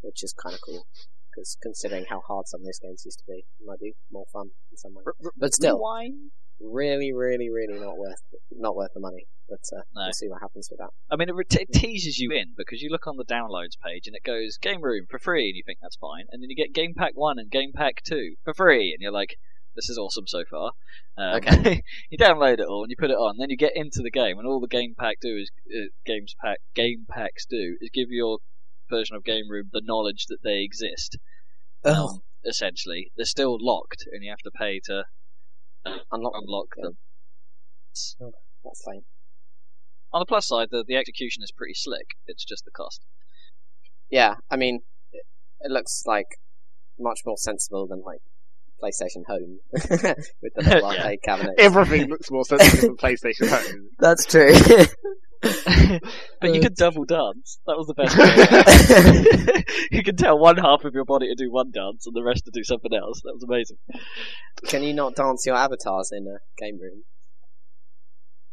which 0.00 0.22
is 0.22 0.32
kind 0.32 0.54
of 0.54 0.60
cool. 0.60 0.86
Because 1.30 1.56
considering 1.62 2.06
how 2.08 2.20
hard 2.26 2.46
some 2.48 2.60
of 2.60 2.64
those 2.66 2.78
games 2.80 3.02
used 3.04 3.18
to 3.20 3.24
be, 3.26 3.44
it 3.60 3.64
might 3.66 3.78
be 3.80 3.94
more 4.10 4.24
fun 4.32 4.50
in 4.70 4.76
some 4.76 4.94
way. 4.94 5.02
R- 5.06 5.30
But 5.36 5.54
still, 5.54 5.76
rewind? 5.76 6.30
really, 6.60 7.12
really, 7.12 7.48
really 7.48 7.78
not 7.78 7.96
worth 7.96 8.22
not 8.50 8.74
worth 8.74 8.90
the 8.94 9.00
money. 9.00 9.26
But 9.48 9.60
uh, 9.72 9.82
No. 9.94 10.02
we'll 10.04 10.12
see 10.12 10.28
what 10.28 10.40
happens 10.42 10.68
with 10.70 10.78
that. 10.80 10.90
I 11.10 11.16
mean, 11.16 11.28
it, 11.28 11.54
it 11.60 11.72
teases 11.72 12.18
you 12.18 12.32
in 12.32 12.54
because 12.56 12.82
you 12.82 12.90
look 12.90 13.06
on 13.06 13.16
the 13.16 13.24
downloads 13.24 13.78
page 13.82 14.06
and 14.06 14.14
it 14.16 14.22
goes 14.24 14.58
Game 14.58 14.82
Room 14.82 15.06
for 15.08 15.18
free, 15.18 15.48
and 15.48 15.56
you 15.56 15.62
think 15.64 15.78
that's 15.80 15.96
fine, 15.96 16.24
and 16.32 16.42
then 16.42 16.50
you 16.50 16.56
get 16.56 16.74
Game 16.74 16.92
Pack 16.94 17.12
One 17.14 17.38
and 17.38 17.50
Game 17.50 17.72
Pack 17.74 18.02
Two 18.02 18.34
for 18.44 18.52
free, 18.52 18.92
and 18.92 19.00
you're 19.00 19.12
like, 19.12 19.36
This 19.78 19.88
is 19.88 19.96
awesome 19.96 20.26
so 20.26 20.42
far. 20.50 20.72
Um, 21.16 21.36
Okay. 21.36 21.82
you 22.10 22.18
download 22.18 22.54
it 22.58 22.66
all 22.66 22.82
and 22.82 22.90
you 22.90 22.96
put 22.98 23.12
it 23.12 23.14
on. 23.16 23.36
Then 23.38 23.48
you 23.48 23.56
get 23.56 23.76
into 23.76 24.02
the 24.02 24.10
game, 24.10 24.36
and 24.36 24.46
all 24.46 24.58
the 24.58 24.66
game 24.66 24.96
pack 24.98 25.18
do 25.20 25.36
is 25.36 25.52
uh, 25.72 25.86
games 26.04 26.34
pack 26.42 26.58
game 26.74 27.06
packs 27.08 27.46
do 27.46 27.76
is 27.80 27.90
give 27.94 28.10
your 28.10 28.38
version 28.90 29.14
of 29.14 29.22
Game 29.22 29.48
Room 29.48 29.68
the 29.72 29.82
knowledge 29.84 30.26
that 30.26 30.42
they 30.42 30.62
exist. 30.62 31.16
Oh, 31.84 32.08
Um, 32.08 32.22
essentially, 32.44 33.12
they're 33.16 33.24
still 33.24 33.56
locked, 33.60 34.04
and 34.10 34.24
you 34.24 34.30
have 34.30 34.40
to 34.40 34.50
pay 34.50 34.80
to 34.86 35.04
unlock. 36.10 36.32
unlock 36.34 36.66
yeah. 36.76 36.82
them. 36.84 36.98
That's 38.64 38.82
lame. 38.84 39.02
On 40.12 40.20
the 40.20 40.26
plus 40.26 40.48
side, 40.48 40.68
the, 40.72 40.84
the 40.84 40.96
execution 40.96 41.44
is 41.44 41.52
pretty 41.52 41.74
slick. 41.74 42.16
It's 42.26 42.44
just 42.44 42.64
the 42.64 42.72
cost. 42.72 43.04
Yeah, 44.10 44.36
I 44.50 44.56
mean, 44.56 44.80
it, 45.12 45.24
it 45.60 45.70
looks 45.70 46.02
like 46.04 46.38
much 46.98 47.20
more 47.24 47.36
sensible 47.36 47.86
than 47.86 48.02
like 48.04 48.22
PlayStation 48.82 49.24
Home 49.26 49.58
with 49.72 49.82
the 50.54 50.62
little 50.62 50.92
Yeah. 50.92 51.00
arcade 51.02 51.22
cabinet. 51.22 51.54
Everything 51.58 52.08
looks 52.08 52.30
more 52.30 52.44
sensible 52.44 52.88
than 52.88 52.96
PlayStation 52.96 53.48
Home. 53.50 53.88
That's 53.98 54.24
true. 54.26 54.52
but 56.40 56.54
you 56.54 56.60
could 56.60 56.74
double 56.74 57.04
dance. 57.04 57.58
That 57.66 57.76
was 57.76 57.86
the 57.86 57.94
best. 57.94 58.16
you 59.92 60.02
can 60.02 60.16
tell 60.16 60.38
one 60.38 60.56
half 60.56 60.84
of 60.84 60.94
your 60.94 61.04
body 61.04 61.28
to 61.28 61.34
do 61.34 61.50
one 61.52 61.70
dance 61.70 62.06
and 62.06 62.14
the 62.16 62.22
rest 62.24 62.44
to 62.46 62.50
do 62.52 62.64
something 62.64 62.92
else. 62.94 63.20
That 63.24 63.34
was 63.34 63.44
amazing. 63.44 63.76
Can 64.66 64.82
you 64.82 64.94
not 64.94 65.14
dance 65.14 65.44
your 65.46 65.56
avatars 65.56 66.10
in 66.12 66.26
a 66.26 66.38
game 66.60 66.80
room? 66.80 67.04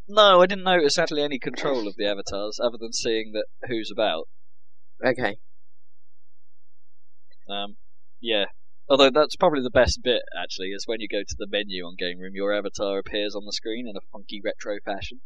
No, 0.08 0.40
I 0.40 0.46
didn't 0.46 0.62
notice 0.64 0.98
actually 0.98 1.22
any 1.22 1.40
control 1.40 1.88
of 1.88 1.96
the 1.96 2.06
avatars 2.06 2.60
other 2.62 2.76
than 2.80 2.92
seeing 2.92 3.32
that 3.32 3.46
who's 3.68 3.90
about. 3.92 4.28
Okay. 5.04 5.38
Um, 7.50 7.76
yeah. 8.20 8.44
Although 8.88 9.10
that's 9.10 9.34
probably 9.36 9.62
the 9.62 9.70
best 9.70 10.00
bit 10.02 10.22
actually 10.40 10.68
is 10.68 10.84
when 10.86 11.00
you 11.00 11.08
go 11.08 11.22
to 11.26 11.36
the 11.38 11.48
menu 11.48 11.84
on 11.84 11.96
Game 11.98 12.20
Room, 12.20 12.32
your 12.34 12.54
avatar 12.54 12.98
appears 12.98 13.34
on 13.34 13.44
the 13.44 13.52
screen 13.52 13.88
in 13.88 13.96
a 13.96 14.00
funky 14.12 14.40
retro 14.44 14.76
fashion. 14.84 15.20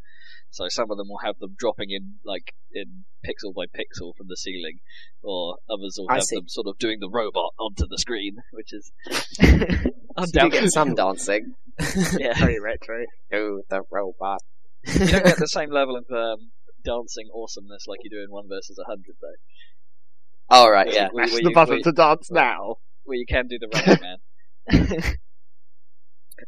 So 0.51 0.69
some 0.69 0.91
of 0.91 0.97
them 0.97 1.09
will 1.09 1.21
have 1.25 1.39
them 1.39 1.55
dropping 1.59 1.91
in 1.91 2.15
like 2.25 2.55
in 2.73 3.05
pixel 3.25 3.55
by 3.55 3.67
pixel 3.67 4.17
from 4.17 4.29
the 4.29 4.37
ceiling, 4.37 4.79
or 5.23 5.57
others 5.69 5.97
will 5.99 6.07
I 6.11 6.15
have 6.15 6.25
see. 6.25 6.37
them 6.37 6.49
sort 6.49 6.67
of 6.69 6.79
doing 6.79 6.99
the 7.01 7.11
robot 7.11 7.53
onto 7.59 7.87
the 7.89 7.99
screen, 7.99 8.37
which 8.53 8.73
is 8.73 8.91
So 9.11 9.47
you 9.47 9.59
do 9.59 9.93
undoubtedly 10.17 10.61
get 10.61 10.73
some 10.73 10.95
dancing. 10.95 11.55
yeah. 12.19 12.39
Very 12.39 12.59
retro. 12.61 13.05
Oh, 13.33 13.61
the 13.69 13.83
robot. 13.91 14.41
You 14.87 15.07
don't 15.07 15.25
get 15.25 15.37
the 15.39 15.47
same 15.47 15.71
level 15.71 15.97
of 15.97 16.05
um, 16.11 16.51
dancing 16.85 17.29
awesomeness 17.35 17.85
like 17.87 18.01
you 18.03 18.11
do 18.11 18.23
in 18.25 18.31
One 18.31 18.49
versus 18.49 18.79
a 18.79 18.89
Hundred 18.89 19.17
though. 19.21 20.57
All 20.57 20.71
right, 20.71 20.93
yeah. 20.93 21.09
Where- 21.13 21.25
Mash 21.27 21.33
where 21.35 21.43
the 21.43 21.53
button 21.53 21.75
where- 21.75 21.83
to 21.83 21.93
dance 21.93 22.31
now. 22.31 22.77
Where 23.05 23.17
you 23.17 23.27
can 23.27 23.47
do 23.49 23.59
the 23.59 23.69
running 23.75 24.01
man. 24.01 25.17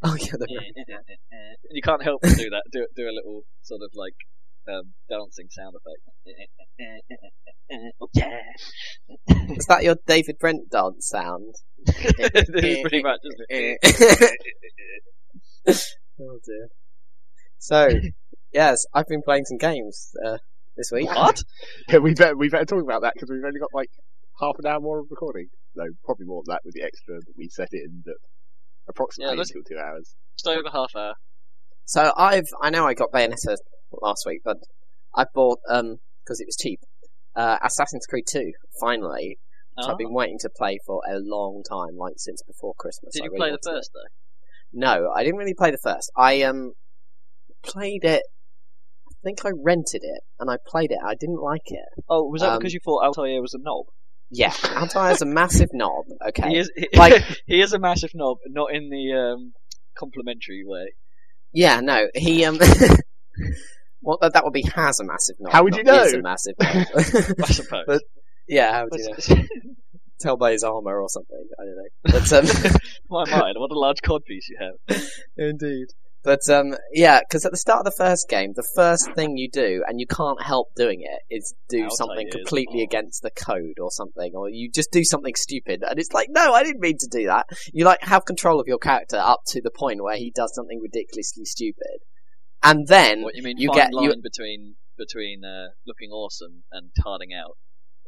Oh 0.02 0.16
yeah, 0.18 0.32
the 0.32 0.46
and 0.48 1.56
you 1.70 1.82
can't 1.82 2.02
help 2.02 2.22
but 2.22 2.36
do 2.36 2.48
that. 2.50 2.62
Do 2.72 2.86
do 2.96 3.02
a 3.04 3.12
little 3.12 3.42
sort 3.62 3.82
of 3.82 3.90
like 3.94 4.14
um, 4.68 4.94
dancing 5.08 5.48
sound 5.50 5.74
effect. 5.76 6.00
Oh, 8.00 8.08
yeah, 8.12 8.38
Is 9.56 9.66
that 9.66 9.82
your 9.82 9.96
David 10.06 10.38
Brent 10.38 10.70
dance 10.70 11.08
sound? 11.08 11.54
pretty 11.86 13.02
much. 13.02 13.20
Isn't 13.24 13.46
it? 13.48 13.78
oh 16.20 16.38
dear. 16.44 16.68
So, 17.58 17.88
yes, 18.52 18.84
I've 18.92 19.06
been 19.06 19.22
playing 19.22 19.44
some 19.44 19.58
games 19.58 20.12
uh, 20.24 20.38
this 20.76 20.90
week. 20.92 21.08
What? 21.08 21.42
Yeah, 21.88 21.98
we 21.98 22.14
better 22.14 22.36
we 22.36 22.48
better 22.48 22.64
talk 22.64 22.82
about 22.82 23.02
that 23.02 23.14
because 23.14 23.30
we've 23.30 23.44
only 23.44 23.60
got 23.60 23.70
like 23.72 23.90
half 24.40 24.56
an 24.58 24.66
hour 24.66 24.80
more 24.80 25.00
of 25.00 25.06
recording. 25.10 25.48
No, 25.74 25.84
probably 26.04 26.26
more 26.26 26.42
than 26.44 26.52
that 26.54 26.62
with 26.64 26.74
the 26.74 26.82
extra 26.82 27.14
that 27.16 27.32
we 27.36 27.48
set 27.48 27.68
in. 27.72 28.02
That 28.04 28.16
approximately 28.88 29.36
Yeah, 29.36 29.40
until 29.42 29.62
two 29.68 29.78
hours. 29.78 30.14
Just 30.38 30.48
over 30.48 30.68
half 30.72 30.94
hour. 30.96 31.14
So 31.84 32.12
I've 32.16 32.46
I 32.60 32.70
know 32.70 32.86
I 32.86 32.94
got 32.94 33.10
Bayonetta 33.12 33.56
last 34.00 34.24
week, 34.26 34.40
but 34.44 34.58
I 35.16 35.24
bought 35.34 35.58
um 35.68 35.96
because 36.24 36.40
it 36.40 36.46
was 36.46 36.56
cheap. 36.56 36.80
Uh, 37.34 37.58
Assassin's 37.62 38.06
Creed 38.06 38.24
2 38.30 38.52
finally, 38.80 39.38
which 39.74 39.86
Oh. 39.86 39.92
I've 39.92 39.98
been 39.98 40.12
waiting 40.12 40.38
to 40.40 40.50
play 40.54 40.78
for 40.86 41.00
a 41.10 41.16
long 41.18 41.62
time, 41.68 41.96
like 41.96 42.14
since 42.18 42.42
before 42.46 42.74
Christmas. 42.78 43.14
Did 43.14 43.22
I 43.22 43.24
you 43.24 43.30
really 43.30 43.38
play 43.40 43.48
the 43.48 43.58
wanted 43.64 43.70
it. 43.70 43.78
first 43.78 43.90
though? 43.94 44.10
No, 44.74 45.10
I 45.14 45.22
didn't 45.24 45.38
really 45.38 45.54
play 45.54 45.70
the 45.70 45.78
first. 45.82 46.10
I 46.16 46.42
um 46.42 46.72
played 47.62 48.04
it. 48.04 48.22
I 49.08 49.14
think 49.24 49.44
I 49.46 49.50
rented 49.54 50.02
it 50.02 50.20
and 50.38 50.50
I 50.50 50.56
played 50.66 50.90
it. 50.90 50.98
I 51.04 51.14
didn't 51.14 51.40
like 51.40 51.66
it. 51.66 51.84
Oh, 52.08 52.24
was 52.28 52.42
that 52.42 52.52
Um, 52.54 52.58
because 52.58 52.74
you 52.74 52.80
thought 52.84 53.04
Altair 53.04 53.40
was 53.40 53.54
a 53.54 53.58
knob? 53.60 53.86
Yeah, 54.34 54.52
Altair's 54.76 55.20
a 55.22 55.26
massive 55.26 55.68
knob. 55.74 56.06
Okay, 56.28 56.48
He 56.50 56.58
is. 56.58 56.70
He, 56.74 56.88
Like- 56.96 57.22
he 57.46 57.60
is 57.60 57.72
a 57.74 57.78
massive 57.78 58.10
knob, 58.14 58.38
not 58.46 58.72
in 58.74 58.88
the 58.88 59.12
um, 59.12 59.52
complimentary 59.96 60.62
way. 60.64 60.94
Yeah, 61.52 61.80
no, 61.80 62.08
he 62.14 62.44
um. 62.46 62.58
well, 64.02 64.18
that, 64.22 64.32
that 64.34 64.44
would 64.44 64.52
be 64.54 64.62
has 64.74 65.00
a 65.00 65.04
massive 65.04 65.36
knob. 65.38 65.52
How 65.52 65.62
would 65.64 65.76
you 65.76 65.84
not 65.84 66.06
is 66.06 66.12
know? 66.14 66.20
a 66.20 66.22
massive 66.22 66.54
knob. 66.62 66.86
I 66.96 67.52
suppose. 67.52 67.84
But- 67.86 68.02
yeah, 68.48 68.72
how 68.72 68.88
would 68.90 68.98
you 69.28 69.36
know? 69.36 69.42
Tell 70.20 70.36
by 70.36 70.52
his 70.52 70.62
armor 70.64 71.00
or 71.00 71.08
something. 71.08 71.48
I 71.58 71.64
don't 71.64 71.76
know. 71.76 71.88
But 72.04 72.32
um, 72.32 72.72
My 73.10 73.24
mind, 73.30 73.56
what 73.58 73.70
a 73.70 73.78
large 73.78 74.00
codpiece 74.02 74.48
you 74.48 74.56
have. 74.60 75.02
Indeed. 75.36 75.86
But 76.24 76.48
um, 76.48 76.76
yeah, 76.92 77.18
because 77.20 77.44
at 77.44 77.50
the 77.50 77.58
start 77.58 77.80
of 77.80 77.84
the 77.84 77.96
first 77.96 78.28
game, 78.28 78.52
the 78.54 78.68
first 78.76 79.10
thing 79.14 79.36
you 79.36 79.50
do, 79.50 79.82
and 79.88 79.98
you 79.98 80.06
can't 80.06 80.40
help 80.40 80.68
doing 80.76 81.00
it, 81.02 81.34
is 81.34 81.52
do 81.68 81.88
something 81.90 82.28
completely 82.30 82.82
odd. 82.82 82.84
against 82.84 83.22
the 83.22 83.30
code 83.30 83.78
or 83.80 83.90
something, 83.90 84.32
or 84.36 84.48
you 84.48 84.70
just 84.70 84.92
do 84.92 85.02
something 85.02 85.34
stupid, 85.34 85.82
and 85.82 85.98
it's 85.98 86.12
like, 86.12 86.28
no, 86.30 86.52
I 86.52 86.62
didn't 86.62 86.80
mean 86.80 86.96
to 86.98 87.08
do 87.10 87.26
that. 87.26 87.46
You 87.72 87.84
like 87.84 88.02
have 88.02 88.24
control 88.24 88.60
of 88.60 88.68
your 88.68 88.78
character 88.78 89.16
up 89.16 89.40
to 89.48 89.60
the 89.60 89.72
point 89.76 90.00
where 90.02 90.16
he 90.16 90.30
does 90.32 90.54
something 90.54 90.80
ridiculously 90.80 91.44
stupid, 91.44 91.98
and 92.62 92.86
then 92.86 93.22
What 93.22 93.34
you 93.34 93.42
mean? 93.42 93.56
you 93.58 93.68
fine 93.70 93.76
get- 93.76 93.92
line 93.92 94.04
you- 94.04 94.22
between 94.22 94.74
between 94.96 95.42
uh, 95.44 95.70
looking 95.86 96.10
awesome 96.10 96.62
and 96.70 96.90
tarding 97.02 97.32
out. 97.34 97.56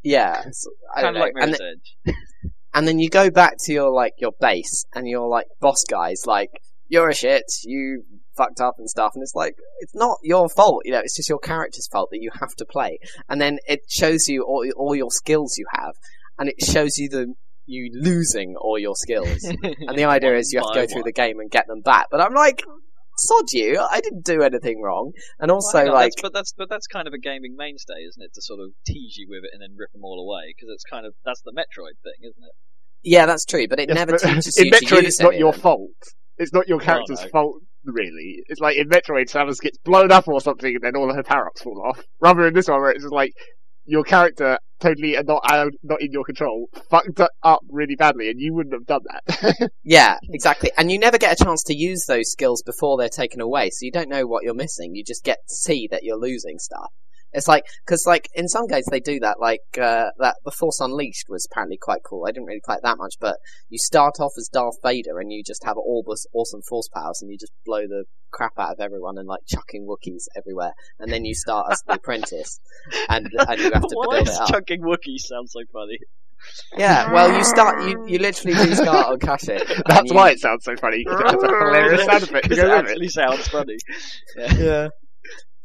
yeah, 0.04 0.44
so- 0.52 0.70
I 0.94 1.02
don't 1.02 1.14
Kind 1.14 1.16
of 1.16 1.20
like 1.20 1.32
and 1.34 1.50
Mirror's 1.50 1.58
then, 1.58 2.14
Edge. 2.14 2.14
and 2.74 2.86
then 2.86 2.98
you 3.00 3.08
go 3.10 3.30
back 3.30 3.54
to 3.64 3.72
your 3.72 3.90
like 3.90 4.12
your 4.18 4.32
base, 4.40 4.84
and 4.94 5.08
your 5.08 5.26
like 5.28 5.46
boss 5.60 5.82
guys 5.90 6.22
like, 6.26 6.50
you're 6.88 7.08
a 7.08 7.14
shit, 7.14 7.44
you 7.64 8.04
fucked 8.36 8.60
up 8.60 8.76
and 8.78 8.88
stuff, 8.88 9.12
and 9.14 9.22
it's 9.22 9.34
like 9.34 9.56
it's 9.80 9.94
not 9.94 10.18
your 10.22 10.48
fault, 10.48 10.82
you 10.84 10.92
know, 10.92 11.00
it's 11.00 11.16
just 11.16 11.28
your 11.28 11.38
character's 11.38 11.88
fault 11.88 12.10
that 12.10 12.20
you 12.20 12.30
have 12.40 12.54
to 12.56 12.64
play. 12.64 12.98
And 13.28 13.40
then 13.40 13.58
it 13.66 13.80
shows 13.88 14.28
you 14.28 14.42
all 14.42 14.66
all 14.76 14.94
your 14.94 15.10
skills 15.10 15.56
you 15.58 15.66
have, 15.72 15.94
and 16.38 16.48
it 16.48 16.62
shows 16.62 16.98
you 16.98 17.08
the 17.08 17.34
you 17.66 17.90
losing 17.94 18.56
all 18.56 18.78
your 18.78 18.94
skills. 18.96 19.44
and 19.62 19.98
the 19.98 20.04
idea 20.04 20.36
is 20.36 20.52
you 20.52 20.60
have 20.60 20.72
to 20.72 20.80
go 20.80 20.86
through 20.86 21.02
one. 21.02 21.08
the 21.08 21.12
game 21.12 21.40
and 21.40 21.50
get 21.50 21.66
them 21.66 21.80
back. 21.80 22.08
But 22.10 22.20
I'm 22.20 22.34
like, 22.34 22.62
sod 23.16 23.46
you, 23.52 23.80
I 23.90 24.00
didn't 24.00 24.24
do 24.24 24.42
anything 24.42 24.82
wrong. 24.82 25.12
And 25.38 25.50
also 25.50 25.78
hang 25.78 25.88
on, 25.88 25.94
like, 25.94 26.12
that's, 26.12 26.22
but 26.22 26.32
that's 26.32 26.52
but 26.52 26.68
that's 26.68 26.86
kind 26.86 27.08
of 27.08 27.14
a 27.14 27.18
gaming 27.18 27.56
mainstay, 27.56 28.04
isn't 28.06 28.22
it? 28.22 28.34
To 28.34 28.42
sort 28.42 28.60
of 28.60 28.70
tease 28.86 29.16
you 29.16 29.26
with 29.30 29.44
it 29.44 29.50
and 29.52 29.62
then 29.62 29.76
rip 29.78 29.92
them 29.92 30.04
all 30.04 30.20
away 30.20 30.54
because 30.54 30.72
it's 30.72 30.84
kind 30.84 31.06
of 31.06 31.14
that's 31.24 31.40
the 31.42 31.52
Metroid 31.52 31.96
thing, 32.02 32.28
isn't 32.28 32.44
it? 32.44 32.54
yeah, 33.04 33.26
that's 33.26 33.44
true, 33.44 33.68
but 33.68 33.78
it 33.78 33.88
Yes, 33.88 33.96
never 33.96 34.12
but 34.12 34.22
teaches 34.22 34.56
in 34.58 34.66
you 34.66 34.70
to 34.72 34.76
Metroid, 34.78 35.02
use 35.02 35.06
it's 35.06 35.20
not 35.20 35.36
your 35.36 35.52
fault. 35.52 35.90
It's 36.38 36.52
not 36.52 36.68
your 36.68 36.80
oh, 36.80 36.84
character's 36.84 37.22
no. 37.22 37.28
fault, 37.28 37.62
really. 37.84 38.42
It's 38.48 38.60
like 38.60 38.76
in 38.76 38.88
Metroid, 38.88 39.30
Samus 39.30 39.60
gets 39.60 39.78
blown 39.78 40.10
up 40.12 40.28
or 40.28 40.40
something, 40.40 40.74
and 40.74 40.82
then 40.82 40.96
all 40.96 41.10
of 41.10 41.16
her 41.16 41.22
power-ups 41.22 41.62
fall 41.62 41.82
off. 41.84 42.02
Rather 42.20 42.46
in 42.46 42.54
this 42.54 42.68
one, 42.68 42.80
where 42.80 42.90
it's 42.90 43.02
just 43.02 43.12
like 43.12 43.32
your 43.86 44.02
character 44.02 44.58
totally 44.80 45.14
and 45.14 45.26
not 45.26 45.42
out, 45.50 45.72
not 45.82 46.00
in 46.02 46.10
your 46.10 46.24
control, 46.24 46.68
fucked 46.90 47.20
up 47.42 47.60
really 47.68 47.96
badly, 47.96 48.30
and 48.30 48.40
you 48.40 48.54
wouldn't 48.54 48.74
have 48.74 48.86
done 48.86 49.02
that. 49.04 49.70
Yeah, 49.84 50.16
exactly. 50.30 50.70
And 50.78 50.90
you 50.90 50.98
never 50.98 51.18
get 51.18 51.38
a 51.38 51.44
chance 51.44 51.62
to 51.64 51.74
use 51.74 52.06
those 52.06 52.30
skills 52.30 52.62
before 52.62 52.96
they're 52.96 53.08
taken 53.08 53.40
away, 53.40 53.70
so 53.70 53.84
you 53.84 53.92
don't 53.92 54.08
know 54.08 54.26
what 54.26 54.42
you're 54.42 54.54
missing. 54.54 54.94
You 54.94 55.04
just 55.04 55.24
get 55.24 55.38
to 55.48 55.54
see 55.54 55.88
that 55.90 56.02
you're 56.02 56.18
losing 56.18 56.58
stuff. 56.58 56.90
It's 57.34 57.48
like, 57.48 57.64
cause 57.86 58.04
like, 58.06 58.28
in 58.34 58.48
some 58.48 58.66
games 58.66 58.86
they 58.90 59.00
do 59.00 59.18
that, 59.20 59.40
like, 59.40 59.60
uh, 59.76 60.10
that 60.18 60.36
The 60.44 60.50
Force 60.52 60.80
Unleashed 60.80 61.26
was 61.28 61.46
apparently 61.50 61.76
quite 61.80 62.02
cool. 62.04 62.24
I 62.26 62.30
didn't 62.30 62.46
really 62.46 62.60
play 62.64 62.76
it 62.76 62.82
that 62.84 62.96
much, 62.96 63.14
but 63.20 63.36
you 63.68 63.78
start 63.78 64.14
off 64.20 64.32
as 64.38 64.48
Darth 64.52 64.76
Vader 64.82 65.18
and 65.18 65.32
you 65.32 65.42
just 65.44 65.64
have 65.64 65.76
all 65.76 66.04
this 66.08 66.26
awesome 66.32 66.62
force 66.62 66.88
powers 66.94 67.20
and 67.20 67.30
you 67.30 67.36
just 67.38 67.52
blow 67.66 67.82
the 67.88 68.04
crap 68.30 68.52
out 68.58 68.72
of 68.72 68.80
everyone 68.80 69.18
and 69.18 69.26
like 69.28 69.40
chucking 69.48 69.86
Wookiees 69.86 70.24
everywhere. 70.36 70.72
And 70.98 71.12
then 71.12 71.24
you 71.24 71.34
start 71.34 71.66
as 71.72 71.82
the 71.86 71.94
apprentice 71.94 72.58
and, 73.08 73.28
and 73.48 73.60
you 73.60 73.70
have 73.72 73.82
to 73.82 73.94
Why 73.94 74.16
build 74.16 74.26
does 74.26 74.36
it 74.36 74.40
up. 74.42 74.48
chucking 74.50 74.80
Wookiee 74.82 75.18
sounds 75.18 75.52
so 75.52 75.60
funny? 75.72 75.98
Yeah, 76.76 77.10
well, 77.12 77.34
you 77.36 77.42
start, 77.42 77.88
you, 77.88 78.04
you 78.06 78.18
literally 78.18 78.54
do 78.54 78.74
start 78.74 79.06
on 79.06 79.18
Kashyyyk. 79.18 79.70
and 79.76 79.82
That's 79.86 80.10
you- 80.10 80.16
why 80.16 80.30
it 80.30 80.40
sounds 80.40 80.64
so 80.64 80.76
funny. 80.76 81.02
'cause 81.08 81.20
it 81.20 81.26
has 81.26 81.42
a 81.42 81.46
hilarious 81.46 82.04
sound 82.04 82.22
effect 82.22 82.48
Because 82.48 82.58
it 82.58 82.66
it. 82.66 82.70
actually 82.70 83.08
sounds 83.08 83.48
funny. 83.48 83.76
Yeah. 84.36 84.54
Yeah. 84.58 84.88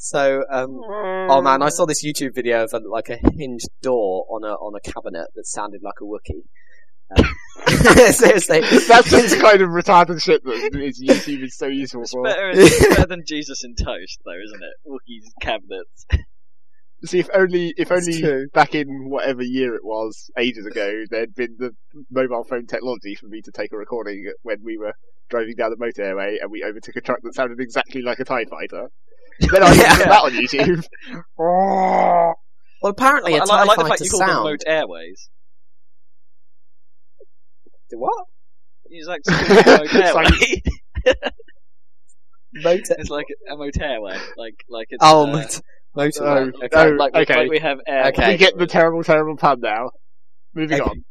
So, 0.01 0.45
um, 0.49 0.79
oh 0.81 1.41
man, 1.41 1.61
I 1.61 1.67
saw 1.67 1.85
this 1.85 2.05
YouTube 2.05 2.33
video 2.33 2.63
of 2.63 2.73
a, 2.73 2.79
like 2.79 3.09
a 3.09 3.17
hinged 3.35 3.67
door 3.81 4.25
on 4.29 4.45
a 4.45 4.53
on 4.53 4.73
a 4.73 4.79
cabinet 4.79 5.27
that 5.35 5.45
sounded 5.45 5.81
like 5.83 5.95
a 5.99 6.05
Wookiee. 6.05 6.45
Um, 7.17 7.25
seriously, 8.13 8.61
That's 8.61 9.09
just 9.09 9.35
the 9.35 9.41
kind 9.41 9.61
of 9.61 9.69
retarded 9.71 10.23
shit 10.23 10.41
that 10.45 10.79
is 10.81 11.03
YouTube 11.03 11.43
is 11.43 11.57
so 11.57 11.67
useful 11.67 12.03
It's 12.03 12.11
for. 12.11 12.23
better, 12.23 12.49
it's 12.51 12.87
better 12.87 13.07
than 13.07 13.23
Jesus 13.25 13.65
in 13.65 13.75
Toast, 13.75 14.21
though, 14.23 14.39
isn't 14.41 14.63
it? 14.63 14.89
Wookiee's 14.89 15.33
cabinets. 15.41 16.05
See, 17.03 17.19
if 17.19 17.29
only, 17.33 17.73
if 17.75 17.91
only 17.91 18.45
back 18.53 18.75
in 18.75 19.09
whatever 19.09 19.43
year 19.43 19.75
it 19.75 19.83
was, 19.83 20.31
ages 20.37 20.65
ago, 20.65 21.03
there'd 21.09 21.35
been 21.35 21.57
the 21.59 21.71
mobile 22.09 22.45
phone 22.45 22.67
technology 22.67 23.15
for 23.15 23.27
me 23.27 23.41
to 23.41 23.51
take 23.51 23.73
a 23.73 23.77
recording 23.77 24.31
when 24.43 24.63
we 24.63 24.77
were 24.77 24.93
driving 25.29 25.55
down 25.57 25.71
the 25.71 25.77
motorway 25.77 26.37
and 26.41 26.49
we 26.49 26.63
overtook 26.63 26.95
a 26.95 27.01
truck 27.01 27.19
that 27.23 27.35
sounded 27.35 27.59
exactly 27.59 28.01
like 28.01 28.19
a 28.19 28.25
TIE 28.25 28.45
fighter. 28.45 28.87
Then 29.39 29.63
I 29.63 29.73
Yeah. 29.73 29.95
put 29.97 30.05
that 30.05 30.23
on 30.23 30.31
YouTube. 30.31 30.85
Well, 32.81 32.91
apparently 32.93 33.33
I, 33.33 33.39
a 33.39 33.39
like, 33.45 33.49
I 33.51 33.63
like 33.65 33.77
the 33.77 33.85
fact 33.85 34.01
you 34.01 34.09
call 34.09 34.19
them 34.21 34.29
sound. 34.29 34.43
Moat 34.45 34.61
Airways. 34.65 35.29
What? 37.91 38.25
He's 38.89 39.05
like 39.07 39.21
Moat 39.29 39.47
It's 39.49 40.13
like- 40.15 40.31
Airway. 41.05 41.21
Motor. 42.53 42.95
it's 42.97 43.09
like 43.11 43.25
a 43.51 43.55
moat 43.55 43.77
airway, 43.79 44.17
like 44.35 44.55
like 44.69 44.87
it's 44.89 45.03
Oh, 45.05 45.23
uh, 45.23 45.27
motor. 45.27 45.61
motor. 45.95 46.23
Oh, 46.23 46.51
okay. 46.65 46.69
oh, 46.73 46.87
like, 46.95 47.13
okay. 47.15 47.35
like 47.41 47.49
we 47.51 47.59
have 47.59 47.77
air. 47.85 48.07
Okay. 48.07 48.31
We 48.31 48.37
get 48.37 48.57
the 48.57 48.65
terrible, 48.65 49.03
terrible 49.03 49.37
pun 49.37 49.59
now. 49.61 49.91
Moving 50.55 50.81
Okay. 50.81 50.89
on. 50.89 51.05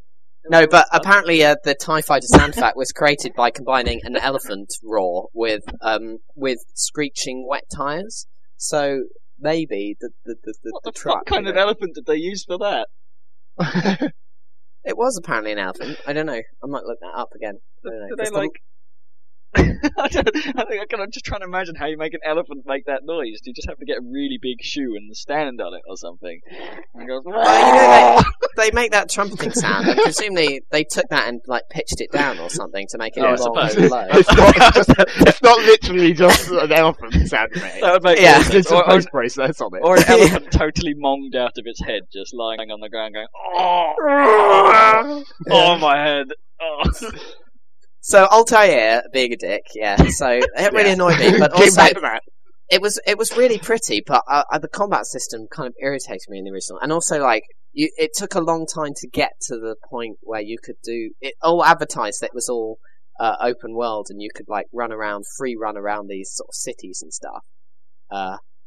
No, 0.50 0.66
but 0.66 0.86
apparently 0.92 1.44
uh, 1.44 1.56
the 1.64 1.74
TIE 1.74 2.00
Fighter 2.02 2.26
sound 2.26 2.54
effect 2.54 2.76
was 2.76 2.92
created 2.92 3.32
by 3.34 3.50
combining 3.50 4.00
an 4.04 4.16
elephant 4.16 4.70
roar 4.82 5.28
with 5.34 5.62
um 5.82 6.18
with 6.34 6.58
screeching 6.74 7.46
wet 7.48 7.64
tires. 7.74 8.26
So 8.56 9.04
maybe 9.38 9.96
the 10.00 10.10
the 10.24 10.36
the, 10.44 10.54
the, 10.64 10.70
What 10.72 10.84
the 10.84 10.92
truck. 10.92 11.18
fuck 11.18 11.26
kind 11.26 11.44
you 11.46 11.50
of 11.52 11.56
elephant 11.56 11.94
did 11.94 12.06
they 12.06 12.16
use 12.16 12.44
for 12.44 12.58
that? 12.58 12.88
It 14.84 14.96
was 14.96 15.18
apparently 15.18 15.52
an 15.52 15.58
elephant. 15.58 15.98
I 16.06 16.14
don't 16.14 16.24
know. 16.24 16.32
I 16.40 16.66
might 16.66 16.84
look 16.84 16.98
that 17.00 17.12
up 17.14 17.28
again. 17.34 17.58
I 17.84 17.88
don't 17.90 17.98
know. 18.00 18.06
Did 18.08 18.18
'Cause 18.18 18.28
they 18.28 18.30
the- 18.34 18.38
like? 18.38 18.62
I, 19.56 20.08
don't, 20.08 20.28
I 20.28 20.64
think 20.64 20.82
I 20.82 20.86
can, 20.88 21.00
I'm 21.00 21.10
just 21.10 21.24
trying 21.24 21.40
to 21.40 21.46
imagine 21.46 21.74
how 21.74 21.86
you 21.86 21.96
make 21.96 22.12
an 22.14 22.20
elephant 22.24 22.64
make 22.66 22.84
that 22.86 23.00
noise. 23.04 23.40
Do 23.42 23.50
you 23.50 23.54
just 23.54 23.68
have 23.68 23.78
to 23.78 23.84
get 23.86 23.98
a 23.98 24.02
really 24.02 24.38
big 24.40 24.58
shoe 24.62 24.94
and 24.96 25.16
stand 25.16 25.60
on 25.60 25.72
it 25.74 25.80
or 25.88 25.96
something? 25.96 26.40
And 26.94 27.08
goes, 27.08 27.22
Well, 27.24 27.38
you 27.38 28.22
know, 28.22 28.22
they 28.56 28.68
ah! 28.70 28.74
make 28.74 28.92
that 28.92 29.08
trumpeting 29.10 29.52
sound, 29.52 29.88
and 29.88 29.98
presumably 30.00 30.60
they 30.70 30.84
took 30.84 31.08
that 31.08 31.28
and 31.28 31.40
like 31.46 31.62
pitched 31.70 32.00
it 32.00 32.12
down 32.12 32.38
or 32.38 32.50
something 32.50 32.86
to 32.90 32.98
make 32.98 33.16
it 33.16 33.20
Oh, 33.20 33.26
I 33.28 33.34
long 33.36 33.56
and 33.58 33.90
low. 33.90 34.06
it's, 34.10 34.36
not 34.36 34.74
just, 34.74 34.90
it's 35.28 35.42
not 35.42 35.58
literally 35.60 36.12
just 36.12 36.50
an 36.50 36.70
elephant 36.72 37.14
sound 37.28 37.50
effect. 37.54 37.80
that 37.80 37.92
would 37.92 38.02
make 38.02 38.20
Yeah. 38.20 38.34
more 38.34 38.42
sense. 38.44 38.52
There's 38.52 38.70
a 38.72 38.76
Or, 38.76 38.82
or, 38.82 38.86
post 38.86 39.08
process 39.08 39.60
on 39.60 39.74
it. 39.74 39.80
or 39.82 39.96
an 39.96 40.02
Yeah. 40.08 40.14
elephant 40.14 40.52
totally 40.52 40.94
monged 40.94 41.34
out 41.36 41.56
of 41.56 41.64
its 41.66 41.80
head, 41.82 42.02
just 42.12 42.34
lying 42.34 42.70
on 42.70 42.80
the 42.80 42.88
ground, 42.90 43.14
going, 43.14 43.26
"Oh, 43.56 45.24
oh 45.50 45.78
my 45.78 45.96
head." 45.98 46.26
Oh. 46.60 46.82
So 48.00 48.26
Altair 48.26 49.02
being 49.12 49.32
a 49.32 49.36
dick, 49.36 49.62
yeah. 49.74 49.96
So 50.08 50.28
it 50.28 50.72
really 50.72 50.86
Yeah. 50.88 50.92
annoyed 50.94 51.18
me, 51.18 51.32
but 51.38 51.52
also 51.52 51.76
back 51.76 51.94
to 51.94 52.00
that. 52.00 52.22
it 52.70 52.80
was 52.80 53.00
it 53.06 53.18
was 53.18 53.36
really 53.36 53.58
pretty, 53.58 54.02
but 54.06 54.22
uh, 54.28 54.44
uh, 54.52 54.58
the 54.58 54.68
combat 54.68 55.06
system 55.06 55.46
kind 55.50 55.66
of 55.66 55.74
irritated 55.80 56.28
me 56.28 56.38
in 56.38 56.44
the 56.44 56.50
original, 56.52 56.78
and 56.80 56.92
also 56.92 57.20
like 57.20 57.44
you, 57.72 57.90
it 57.96 58.10
took 58.14 58.34
a 58.34 58.40
long 58.40 58.66
time 58.66 58.92
to 58.96 59.08
get 59.08 59.32
to 59.48 59.56
the 59.56 59.76
point 59.90 60.16
where 60.22 60.40
you 60.40 60.56
could 60.62 60.76
do 60.82 61.10
it. 61.20 61.34
All 61.42 61.64
advertised 61.64 62.20
that 62.20 62.26
it 62.26 62.34
was 62.34 62.48
all 62.48 62.78
uh, 63.20 63.36
open 63.40 63.74
world, 63.74 64.06
and 64.10 64.22
you 64.22 64.30
could 64.34 64.46
like 64.48 64.66
run 64.72 64.92
around, 64.92 65.24
free 65.36 65.56
run 65.60 65.76
around 65.76 66.08
these 66.08 66.30
sort 66.32 66.48
of 66.50 66.54
cities 66.54 67.00
and 67.02 67.12
stuff. 67.12 67.42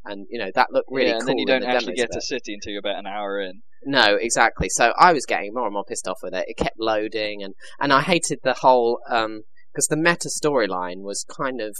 And 0.03 0.25
you 0.29 0.39
know 0.39 0.49
that 0.55 0.71
looked 0.71 0.89
really 0.91 1.07
yeah, 1.09 1.13
cool. 1.13 1.19
and 1.21 1.27
then 1.29 1.37
you 1.37 1.45
don't 1.45 1.61
the 1.61 1.67
actually 1.67 1.93
demos 1.95 1.97
get 1.97 2.09
bit. 2.11 2.23
city 2.23 2.53
until 2.55 2.71
you're 2.71 2.79
about 2.79 2.97
an 2.99 3.05
hour 3.05 3.39
in. 3.39 3.61
No, 3.83 4.15
exactly. 4.15 4.67
So 4.69 4.93
I 4.97 5.13
was 5.13 5.25
getting 5.25 5.53
more 5.53 5.65
and 5.65 5.73
more 5.73 5.83
pissed 5.83 6.07
off 6.07 6.19
with 6.23 6.33
it. 6.33 6.45
It 6.47 6.57
kept 6.57 6.79
loading, 6.79 7.43
and 7.43 7.53
and 7.79 7.93
I 7.93 8.01
hated 8.01 8.39
the 8.43 8.53
whole 8.55 8.99
um, 9.09 9.43
because 9.71 9.87
the 9.87 9.97
meta 9.97 10.29
storyline 10.29 11.01
was 11.01 11.23
kind 11.29 11.61
of. 11.61 11.77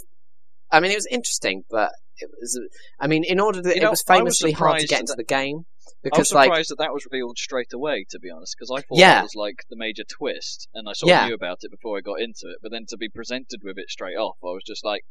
I 0.70 0.80
mean, 0.80 0.90
it 0.90 0.96
was 0.96 1.06
interesting, 1.10 1.64
but 1.70 1.90
it 2.18 2.30
was. 2.40 2.58
I 3.00 3.06
mean, 3.08 3.24
in 3.24 3.38
order 3.40 3.60
to, 3.60 3.68
You 3.68 3.74
it 3.74 3.82
know, 3.82 3.90
was 3.90 4.04
I 4.08 4.12
was 4.14 4.18
famously 4.18 4.52
hard 4.52 4.80
to 4.80 4.86
get 4.86 5.00
into 5.00 5.10
that- 5.12 5.16
the 5.18 5.24
game 5.24 5.64
I 5.64 5.88
was 5.88 5.94
because, 6.02 6.32
like, 6.32 6.46
surprised 6.46 6.70
that 6.70 6.78
that 6.78 6.92
was 6.92 7.04
revealed 7.10 7.38
straight 7.38 7.72
away, 7.72 8.04
to 8.10 8.18
be 8.18 8.28
honest, 8.30 8.56
because 8.58 8.70
I 8.70 8.80
thought 8.82 8.98
Yeah. 8.98 9.14
that 9.16 9.22
was 9.22 9.34
like 9.36 9.56
the 9.70 9.76
major 9.76 10.02
twist, 10.04 10.68
and 10.74 10.88
I 10.88 10.94
sort 10.94 11.10
Yeah. 11.10 11.22
of 11.24 11.28
knew 11.28 11.34
about 11.34 11.58
it 11.62 11.70
before 11.70 11.96
I 11.98 12.00
got 12.00 12.20
into 12.20 12.46
it. 12.50 12.58
But 12.62 12.72
then 12.72 12.86
to 12.88 12.96
be 12.96 13.08
presented 13.08 13.60
with 13.62 13.78
it 13.78 13.88
straight 13.90 14.16
off, 14.16 14.36
I 14.42 14.46
was 14.48 14.62
just 14.66 14.84
like, 14.84 15.02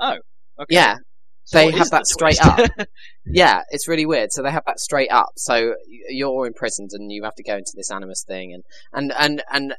"Oh, 0.00 0.18
okay." 0.60 0.74
yeah, 0.74 0.96
So 1.44 1.58
they 1.58 1.70
have 1.72 1.80
is 1.82 1.90
the 1.90 1.96
that 1.96 2.06
straight 2.06 2.38
twist? 2.40 2.70
up. 2.78 2.88
yeah, 3.26 3.62
it's 3.70 3.88
really 3.88 4.06
weird. 4.06 4.32
So 4.32 4.42
they 4.42 4.50
have 4.50 4.64
that 4.66 4.78
straight 4.80 5.10
up. 5.10 5.32
So 5.36 5.74
you're 6.08 6.46
imprisoned 6.46 6.90
and 6.92 7.10
you 7.10 7.24
have 7.24 7.34
to 7.36 7.42
go 7.42 7.56
into 7.56 7.72
this 7.74 7.90
animus 7.90 8.24
thing, 8.24 8.52
and 8.52 8.64
and 8.92 9.12
and 9.18 9.42
and 9.50 9.74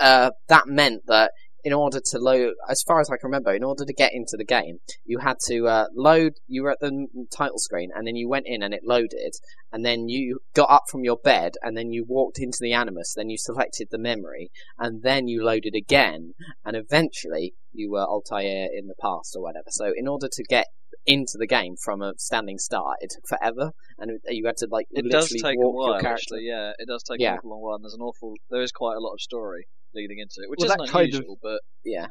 uh, 0.00 0.30
that 0.48 0.66
meant 0.66 1.06
that 1.06 1.32
in 1.66 1.72
order 1.72 1.98
to 2.00 2.18
load, 2.20 2.52
as 2.70 2.80
far 2.86 3.00
as 3.00 3.10
I 3.10 3.16
can 3.16 3.26
remember, 3.26 3.52
in 3.52 3.64
order 3.64 3.84
to 3.84 3.92
get 3.92 4.12
into 4.14 4.36
the 4.38 4.44
game, 4.44 4.78
you 5.04 5.18
had 5.18 5.36
to 5.48 5.66
uh, 5.66 5.86
load. 5.96 6.34
You 6.46 6.62
were 6.62 6.70
at 6.70 6.78
the 6.78 7.08
title 7.36 7.58
screen, 7.58 7.90
and 7.92 8.06
then 8.06 8.14
you 8.14 8.28
went 8.28 8.46
in 8.46 8.62
and 8.62 8.72
it 8.72 8.82
loaded, 8.84 9.32
and 9.72 9.84
then 9.84 10.08
you 10.08 10.38
got 10.54 10.70
up 10.70 10.84
from 10.88 11.02
your 11.02 11.16
bed, 11.16 11.54
and 11.62 11.76
then 11.76 11.90
you 11.90 12.04
walked 12.06 12.38
into 12.38 12.58
the 12.60 12.72
animus. 12.72 13.14
Then 13.16 13.30
you 13.30 13.36
selected 13.36 13.88
the 13.90 13.98
memory, 13.98 14.52
and 14.78 15.02
then 15.02 15.26
you 15.26 15.44
loaded 15.44 15.74
again, 15.74 16.34
and 16.64 16.76
eventually 16.76 17.54
you 17.72 17.90
were 17.90 18.04
Altair 18.06 18.68
in 18.72 18.86
the 18.86 18.94
past 19.02 19.34
or 19.34 19.42
whatever. 19.42 19.66
So 19.70 19.92
in 19.96 20.06
order 20.06 20.28
to 20.30 20.44
get 20.48 20.66
into 21.04 21.36
the 21.36 21.48
game 21.48 21.74
from 21.84 22.00
a 22.00 22.12
standing 22.16 22.58
start, 22.58 22.98
it 23.00 23.10
took 23.10 23.26
forever, 23.26 23.72
and 23.98 24.20
you 24.28 24.46
had 24.46 24.56
to 24.58 24.68
like 24.70 24.86
it 24.92 25.04
literally 25.04 25.40
does 25.40 25.42
take 25.42 25.56
a 25.56 25.68
while, 25.68 26.00
actually. 26.06 26.44
Yeah, 26.44 26.74
it 26.78 26.86
does 26.86 27.02
take 27.02 27.18
Yeah. 27.18 27.38
awful 27.38 27.50
long 27.50 27.60
while. 27.60 27.74
And 27.74 27.82
there's 27.84 27.94
an 27.94 28.02
awful, 28.02 28.34
there 28.50 28.62
is 28.62 28.70
quite 28.70 28.94
a 28.94 29.00
lot 29.00 29.14
of 29.14 29.20
story 29.20 29.66
leading 29.96 30.18
into 30.20 30.36
it, 30.44 30.50
which 30.50 30.58
Well, 30.60 30.68
isn't 30.70 30.78
that 30.86 30.90
kind 30.92 31.14
of- 31.14 31.24
but 31.42 31.60
Yeah. 31.84 32.08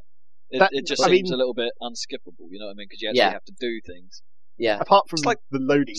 it, 0.49 0.59
That- 0.59 0.71
it 0.73 0.85
just 0.85 1.01
I 1.03 1.07
seems 1.09 1.29
mean- 1.29 1.33
a 1.33 1.37
little 1.37 1.53
bit 1.53 1.71
unskippable. 1.81 2.49
You 2.49 2.59
know 2.59 2.65
what 2.65 2.71
I 2.71 2.75
mean? 2.75 2.87
Because 2.89 3.01
you 3.01 3.09
actually 3.09 3.19
Yeah. 3.19 3.31
have 3.33 3.45
to 3.45 3.55
do 3.59 3.79
things. 3.85 4.21
Yeah, 4.57 4.79
Apart 4.79 5.09
from 5.09 5.17
It's 5.17 5.25
like- 5.25 5.39
the 5.51 5.59
loading 5.59 5.97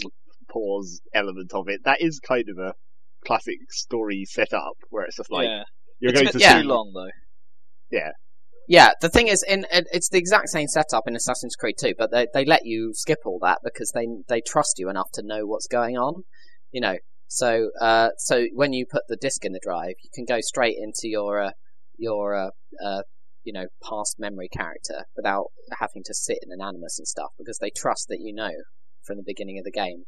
pause 0.48 1.00
element 1.14 1.52
of 1.54 1.68
it, 1.68 1.82
that 1.84 2.00
is 2.00 2.18
kind 2.20 2.48
of 2.48 2.58
a 2.58 2.74
classic 3.24 3.58
story 3.70 4.24
setup 4.24 4.76
where 4.90 5.04
it's 5.04 5.16
just 5.16 5.30
like 5.30 5.46
yeah, 5.46 5.64
you're 6.00 6.10
it's 6.12 6.20
going 6.20 6.26
bit 6.26 6.32
to 6.32 6.38
yeah. 6.38 6.56
see 6.56 6.62
too 6.62 6.68
long 6.68 6.92
though. 6.94 7.10
yeah. 7.90 8.12
Yeah, 8.68 8.92
the 9.00 9.08
thing 9.08 9.28
is, 9.28 9.44
in 9.46 9.64
it's 9.70 10.08
the 10.08 10.18
exact 10.18 10.48
same 10.48 10.66
setup 10.66 11.06
in 11.06 11.14
Assassin's 11.14 11.54
Creed 11.54 11.76
2, 11.80 11.94
but 11.96 12.10
they 12.10 12.26
they 12.34 12.44
let 12.44 12.64
you 12.66 12.92
skip 12.94 13.20
all 13.24 13.38
that 13.40 13.58
because 13.62 13.92
they 13.92 14.08
they 14.28 14.40
trust 14.40 14.78
you 14.80 14.88
enough 14.88 15.10
to 15.14 15.22
know 15.22 15.46
what's 15.46 15.68
going 15.68 15.96
on. 15.96 16.24
You 16.72 16.80
know, 16.80 16.96
so 17.28 17.70
uh, 17.80 18.08
so 18.18 18.46
when 18.54 18.72
you 18.72 18.84
put 18.84 19.02
the 19.08 19.16
disc 19.16 19.44
in 19.44 19.52
the 19.52 19.60
drive, 19.62 19.94
you 20.02 20.10
can 20.12 20.24
go 20.24 20.40
straight 20.40 20.76
into 20.78 21.02
your 21.08 21.40
uh, 21.40 21.50
your 21.98 22.34
uh, 22.34 22.50
uh, 22.84 23.02
you 23.44 23.52
know 23.52 23.66
past 23.82 24.16
memory 24.18 24.48
character 24.48 25.04
without 25.16 25.46
having 25.78 26.02
to 26.04 26.14
sit 26.14 26.38
in 26.42 26.50
an 26.52 26.60
animus 26.66 26.98
and 26.98 27.06
stuff 27.06 27.30
because 27.38 27.58
they 27.58 27.70
trust 27.76 28.06
that 28.08 28.18
you 28.20 28.34
know 28.34 28.50
from 29.04 29.16
the 29.16 29.22
beginning 29.24 29.58
of 29.58 29.64
the 29.64 29.70
game 29.70 30.04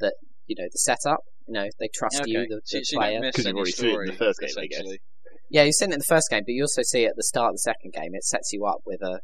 that 0.00 0.14
you 0.46 0.56
know 0.58 0.68
the 0.70 0.78
setup. 0.78 1.20
You 1.46 1.54
know, 1.54 1.68
they 1.80 1.88
trust 1.92 2.20
Okay. 2.20 2.30
you, 2.30 2.46
the, 2.48 2.60
the 2.70 2.84
so 2.84 2.96
player. 2.98 3.12
don't 3.14 3.20
miss 3.22 3.36
'Cause 3.36 3.46
you've 3.46 3.56
already 3.56 3.72
seen 3.72 3.90
it 3.90 4.00
in 4.00 4.06
the 4.06 4.12
first 4.12 4.40
game, 4.40 4.54
I 4.56 4.66
guess. 4.66 4.86
Yeah, 5.50 5.64
you've 5.64 5.74
seen 5.74 5.90
it 5.90 5.94
in 5.94 5.98
the 5.98 6.04
first 6.04 6.30
game, 6.30 6.44
but 6.46 6.52
you 6.52 6.62
also 6.62 6.82
see 6.82 7.04
it 7.04 7.08
at 7.10 7.16
the 7.16 7.24
start 7.24 7.48
of 7.50 7.54
the 7.54 7.66
second 7.66 7.92
game. 7.92 8.14
It 8.14 8.22
sets 8.22 8.52
you 8.52 8.66
up 8.66 8.78
with 8.86 9.02
a. 9.02 9.18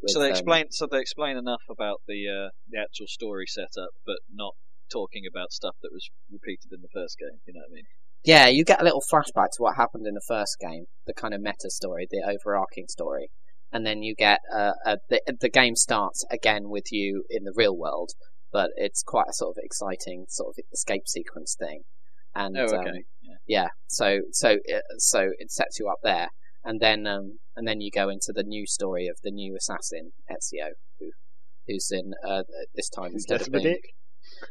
With, 0.00 0.12
so 0.12 0.20
they 0.20 0.26
um, 0.26 0.30
explain. 0.30 0.66
So 0.70 0.86
they 0.86 1.00
explain 1.00 1.36
enough 1.36 1.62
about 1.68 2.02
the 2.06 2.28
uh, 2.28 2.48
the 2.70 2.78
actual 2.78 3.06
story 3.08 3.46
setup, 3.48 3.90
but 4.06 4.18
not 4.32 4.54
talking 4.92 5.24
about 5.26 5.50
stuff 5.50 5.74
that 5.82 5.90
was 5.92 6.08
repeated 6.30 6.70
in 6.70 6.82
the 6.82 6.92
first 6.94 7.18
game. 7.18 7.40
You 7.46 7.54
know 7.54 7.60
what 7.66 7.72
I 7.72 7.74
mean? 7.74 7.88
Yeah, 8.24 8.46
you 8.46 8.64
get 8.64 8.80
a 8.80 8.84
little 8.84 9.02
flashback 9.02 9.50
to 9.52 9.62
what 9.62 9.76
happened 9.76 10.06
in 10.06 10.14
the 10.14 10.22
first 10.26 10.58
game, 10.60 10.86
the 11.06 11.14
kind 11.14 11.34
of 11.34 11.40
meta 11.40 11.70
story, 11.70 12.06
the 12.10 12.22
overarching 12.22 12.86
story, 12.88 13.30
and 13.72 13.84
then 13.84 14.02
you 14.02 14.14
get 14.14 14.40
uh, 14.54 14.72
a, 14.86 14.98
the 15.08 15.20
the 15.40 15.48
game 15.48 15.74
starts 15.74 16.24
again 16.30 16.68
with 16.68 16.92
you 16.92 17.24
in 17.30 17.44
the 17.44 17.52
real 17.56 17.76
world, 17.76 18.10
but 18.52 18.70
it's 18.76 19.02
quite 19.02 19.26
a 19.28 19.32
sort 19.32 19.56
of 19.56 19.62
exciting 19.62 20.26
sort 20.28 20.54
of 20.56 20.64
escape 20.72 21.08
sequence 21.08 21.56
thing. 21.58 21.82
And 22.34 22.56
Oh, 22.56 22.64
okay. 22.64 22.76
um, 22.76 22.94
yeah, 23.46 23.68
so 23.88 24.20
so 24.30 24.58
it, 24.64 24.82
so 24.98 25.30
it 25.38 25.50
sets 25.50 25.78
you 25.80 25.88
up 25.88 25.98
there, 26.02 26.28
and 26.64 26.80
then 26.80 27.06
um, 27.06 27.38
and 27.56 27.66
then 27.66 27.80
you 27.80 27.90
go 27.90 28.08
into 28.08 28.32
the 28.32 28.44
new 28.44 28.66
story 28.66 29.08
of 29.08 29.18
the 29.24 29.30
new 29.32 29.56
assassin 29.56 30.12
Ezio, 30.30 30.70
who 31.00 31.10
who's 31.66 31.90
in 31.90 32.12
uh, 32.26 32.42
this 32.74 32.88
time 32.88 33.12
instead 33.14 33.40
of 33.40 33.50
being 33.50 33.64
dick. 33.64 33.94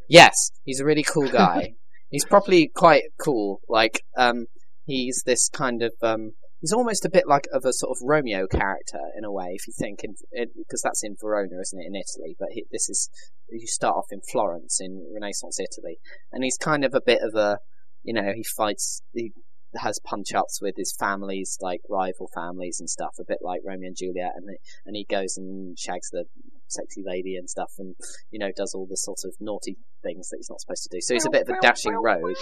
Yes, 0.09 0.51
he's 0.63 0.79
a 0.79 0.85
really 0.85 1.03
cool 1.03 1.29
guy. 1.29 1.75
he's 2.11 2.25
probably 2.25 2.67
quite 2.67 3.03
cool. 3.19 3.61
Like, 3.67 4.03
um, 4.15 4.45
he's 4.85 5.23
this 5.25 5.49
kind 5.49 5.81
of, 5.81 5.93
um, 6.03 6.33
he's 6.59 6.73
almost 6.73 7.05
a 7.05 7.09
bit 7.09 7.27
like 7.27 7.47
of 7.51 7.65
a 7.65 7.73
sort 7.73 7.97
of 7.97 8.07
Romeo 8.07 8.45
character 8.45 8.99
in 9.17 9.23
a 9.23 9.31
way, 9.31 9.53
if 9.53 9.65
you 9.67 9.73
think, 9.75 10.03
in, 10.03 10.13
because 10.55 10.81
that's 10.83 11.03
in 11.03 11.15
Verona, 11.19 11.59
isn't 11.59 11.81
it, 11.81 11.87
in 11.87 11.95
Italy? 11.95 12.35
But 12.37 12.49
he, 12.51 12.65
this 12.71 12.89
is, 12.89 13.09
you 13.49 13.65
start 13.65 13.95
off 13.95 14.11
in 14.11 14.21
Florence, 14.31 14.79
in 14.79 15.07
Renaissance 15.13 15.59
Italy, 15.59 15.97
and 16.31 16.43
he's 16.43 16.57
kind 16.57 16.85
of 16.85 16.93
a 16.93 17.01
bit 17.01 17.21
of 17.23 17.33
a, 17.33 17.57
you 18.03 18.13
know, 18.13 18.31
he 18.35 18.43
fights, 18.43 19.01
he 19.13 19.31
has 19.75 19.99
punch 20.03 20.33
ups 20.33 20.61
with 20.61 20.75
his 20.77 20.93
families, 20.97 21.57
like 21.61 21.81
rival 21.89 22.29
families 22.33 22.79
and 22.79 22.89
stuff, 22.89 23.15
a 23.19 23.23
bit 23.25 23.39
like 23.41 23.61
Romeo 23.65 23.87
and 23.87 23.95
Juliet, 23.97 24.33
and 24.35 24.49
he, 24.49 24.57
and 24.85 24.95
he 24.95 25.05
goes 25.09 25.37
and 25.37 25.77
shags 25.77 26.09
the 26.09 26.25
sexy 26.67 27.03
lady 27.05 27.35
and 27.35 27.49
stuff, 27.49 27.71
and 27.77 27.95
you 28.29 28.39
know 28.39 28.51
does 28.55 28.73
all 28.73 28.87
the 28.89 28.97
sort 28.97 29.19
of 29.25 29.33
naughty 29.39 29.77
things 30.03 30.29
that 30.29 30.37
he's 30.37 30.49
not 30.49 30.61
supposed 30.61 30.83
to 30.83 30.89
do. 30.91 31.01
So 31.01 31.13
he's 31.13 31.25
a 31.25 31.29
bit 31.29 31.43
of 31.43 31.49
a 31.49 31.61
dashing 31.61 31.95
rogue. 31.95 32.35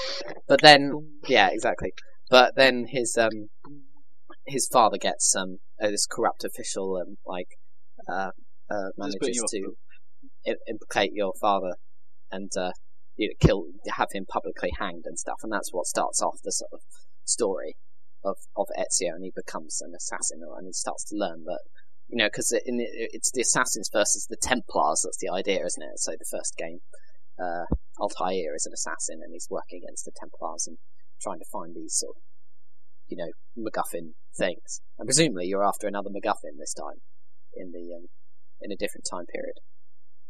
But 0.47 0.61
then, 0.61 0.91
yeah, 1.27 1.49
exactly. 1.51 1.93
But 2.29 2.55
then 2.55 2.85
his 2.89 3.17
um 3.17 3.49
his 4.45 4.67
father 4.71 4.97
gets 4.97 5.35
um 5.35 5.57
uh, 5.81 5.89
this 5.89 6.07
corrupt 6.09 6.43
official 6.43 6.97
um 6.97 7.17
like 7.25 7.47
uh, 8.07 8.31
uh 8.69 8.89
manages 8.97 9.43
to 9.51 9.73
implicate 10.67 11.11
your 11.13 11.33
father 11.39 11.75
and 12.31 12.51
uh 12.57 12.71
you 13.19 13.27
know, 13.27 13.33
kill 13.45 13.65
have 13.89 14.07
him 14.13 14.25
publicly 14.25 14.71
hanged 14.79 15.03
and 15.05 15.19
stuff, 15.19 15.39
and 15.43 15.51
that's 15.51 15.73
what 15.73 15.85
starts 15.85 16.21
off 16.21 16.39
the 16.43 16.51
sort 16.51 16.71
of 16.71 16.79
story 17.29 17.77
of 18.23 18.37
of 18.55 18.67
Ezio, 18.77 19.15
and 19.15 19.23
he 19.23 19.31
becomes 19.35 19.81
an 19.81 19.93
assassin, 19.95 20.41
and 20.43 20.67
he 20.67 20.73
starts 20.73 21.05
to 21.05 21.15
learn 21.15 21.45
that 21.45 21.61
you 22.09 22.17
know, 22.17 22.25
because 22.25 22.51
it, 22.51 22.63
it's 22.65 23.31
the 23.31 23.41
assassins 23.41 23.89
versus 23.93 24.25
the 24.29 24.37
Templars. 24.41 25.01
That's 25.03 25.19
the 25.19 25.29
idea, 25.29 25.63
isn't 25.63 25.83
it? 25.83 25.99
So 25.99 26.11
the 26.11 26.25
first 26.29 26.57
game, 26.57 26.79
uh, 27.39 27.65
Altair 27.99 28.55
is 28.55 28.65
an 28.65 28.73
assassin 28.73 29.21
and 29.23 29.31
he's 29.31 29.47
working 29.49 29.81
against 29.83 30.05
the 30.05 30.11
Templars 30.19 30.65
and 30.67 30.77
trying 31.21 31.39
to 31.39 31.45
find 31.51 31.75
these 31.75 31.95
sort 31.95 32.15
of, 32.15 32.21
you 33.07 33.17
know, 33.17 33.29
MacGuffin 33.57 34.13
things. 34.35 34.81
And 34.97 35.05
presumably 35.05 35.45
you're 35.45 35.63
after 35.63 35.87
another 35.87 36.09
MacGuffin 36.09 36.57
this 36.57 36.73
time 36.73 36.97
in 37.55 37.71
the 37.71 37.95
um, 37.95 38.07
in 38.61 38.71
a 38.71 38.75
different 38.75 39.07
time 39.09 39.25
period. 39.27 39.55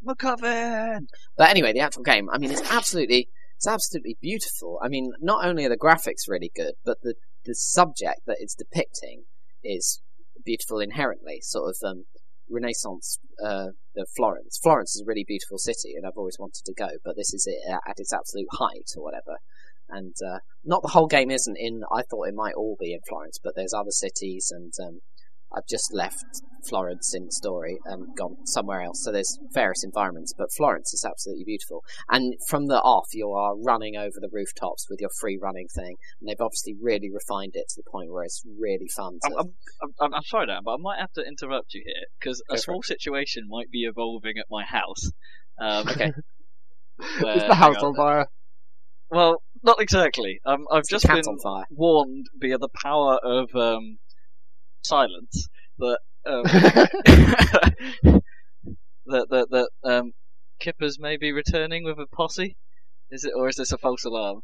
McCuffin! 0.06 1.08
But 1.38 1.50
anyway, 1.50 1.74
the 1.74 1.80
actual 1.80 2.04
game, 2.04 2.30
I 2.30 2.38
mean, 2.38 2.52
it's 2.52 2.72
absolutely, 2.72 3.30
it's 3.60 3.68
absolutely 3.68 4.16
beautiful. 4.22 4.80
I 4.82 4.88
mean, 4.88 5.12
not 5.20 5.46
only 5.46 5.66
are 5.66 5.70
the 5.70 5.78
graphics 5.78 6.30
really 6.30 6.50
good, 6.56 6.76
but 6.86 7.00
the, 7.04 7.16
the 7.44 7.54
subject 7.54 8.22
that 8.26 8.38
it's 8.40 8.56
depicting 8.56 9.24
is 9.62 10.02
beautiful 10.46 10.80
inherently. 10.80 11.40
Sort 11.42 11.76
of, 11.76 11.76
um, 11.86 12.06
Renaissance, 12.50 13.20
uh, 13.44 13.72
the 13.96 14.06
Florence. 14.16 14.58
Florence 14.64 14.96
is 14.96 15.02
a 15.02 15.06
really 15.06 15.26
beautiful 15.28 15.58
city, 15.58 15.94
and 15.94 16.06
I've 16.06 16.16
always 16.16 16.38
wanted 16.40 16.64
to 16.68 16.74
go, 16.74 16.88
but 17.04 17.18
this 17.18 17.34
is 17.34 17.46
it 17.48 17.60
at 17.70 18.00
its 18.00 18.14
absolute 18.14 18.48
height, 18.54 18.92
or 18.96 19.04
whatever. 19.04 19.36
And, 19.90 20.16
uh, 20.26 20.40
not 20.64 20.82
the 20.82 20.96
whole 20.96 21.08
game 21.08 21.30
isn't 21.30 21.58
in, 21.60 21.82
I 21.92 22.04
thought 22.04 22.30
it 22.30 22.36
might 22.36 22.56
all 22.56 22.78
be 22.80 22.94
in 22.94 23.02
Florence, 23.10 23.40
but 23.44 23.56
there's 23.58 23.74
other 23.74 23.92
cities, 23.92 24.54
and, 24.56 24.72
um, 24.82 25.02
I've 25.56 25.68
just 25.68 25.94
left 25.94 26.24
Florence 26.68 27.14
in 27.16 27.26
the 27.26 27.32
story 27.32 27.80
and 27.86 28.16
gone 28.16 28.46
somewhere 28.46 28.82
else. 28.82 29.04
So 29.04 29.12
there's 29.12 29.40
various 29.52 29.84
environments, 29.84 30.34
but 30.38 30.52
Florence 30.52 30.94
is 30.94 31.06
absolutely 31.06 31.46
beautiful. 31.46 31.84
And 32.10 32.36
from 32.48 32.68
the 32.68 32.76
off, 32.82 33.08
you 33.14 33.32
are 33.32 33.56
running 33.58 33.96
over 33.96 34.20
the 34.20 34.30
rooftops 34.32 34.88
with 34.90 35.00
your 35.02 35.10
free 35.20 35.38
running 35.42 35.68
thing, 35.74 35.96
and 36.20 36.28
they've 36.28 36.40
obviously 36.42 36.76
really 36.82 37.10
refined 37.12 37.54
it 37.56 37.66
to 37.70 37.76
the 37.78 37.90
point 37.90 38.12
where 38.12 38.24
it's 38.24 38.44
really 38.60 38.88
fun. 38.88 39.20
To, 39.24 39.36
I'm, 39.40 39.54
I'm, 39.82 39.90
I'm, 40.02 40.14
I'm, 40.16 40.24
sorry, 40.24 40.48
Dan, 40.48 40.62
but 40.64 40.74
I 40.74 40.78
might 40.80 41.00
have 41.00 41.14
to 41.14 41.22
interrupt 41.26 41.74
you 41.74 41.82
here 41.86 42.06
because 42.20 42.42
a 42.50 42.58
small 42.58 42.84
situation 42.84 43.44
might 43.48 43.72
be 43.72 43.84
evolving 43.84 44.38
at 44.38 44.46
my 44.50 44.64
house. 44.66 45.12
Um, 45.60 45.88
Okay. 45.88 46.12
where- 47.22 47.38
Is 47.38 47.44
the 47.48 47.56
house 47.56 47.78
on 47.82 47.96
fire? 47.96 48.28
Well, 49.12 49.42
not 49.64 49.82
exactly. 49.82 50.40
Um, 50.46 50.68
I've 50.72 50.84
the 50.84 50.90
just 51.00 51.08
been 51.08 51.24
warned 51.72 52.28
via 52.38 52.58
the 52.60 52.70
power 52.70 53.18
of 53.24 53.50
um, 53.56 53.98
silence 54.84 55.48
that 55.78 56.00
um, 56.26 56.44
that 59.06 59.28
that 59.30 59.48
that 59.50 59.70
um, 59.84 60.14
Kippers 60.60 61.00
may 61.00 61.18
be 61.18 61.32
returning 61.32 61.84
with 61.84 61.98
a 62.00 62.06
posse. 62.08 62.58
Is 63.12 63.24
it, 63.24 63.34
or 63.36 63.50
is 63.50 63.56
this 63.56 63.72
a 63.72 63.78
false 63.78 64.06
alarm? 64.06 64.42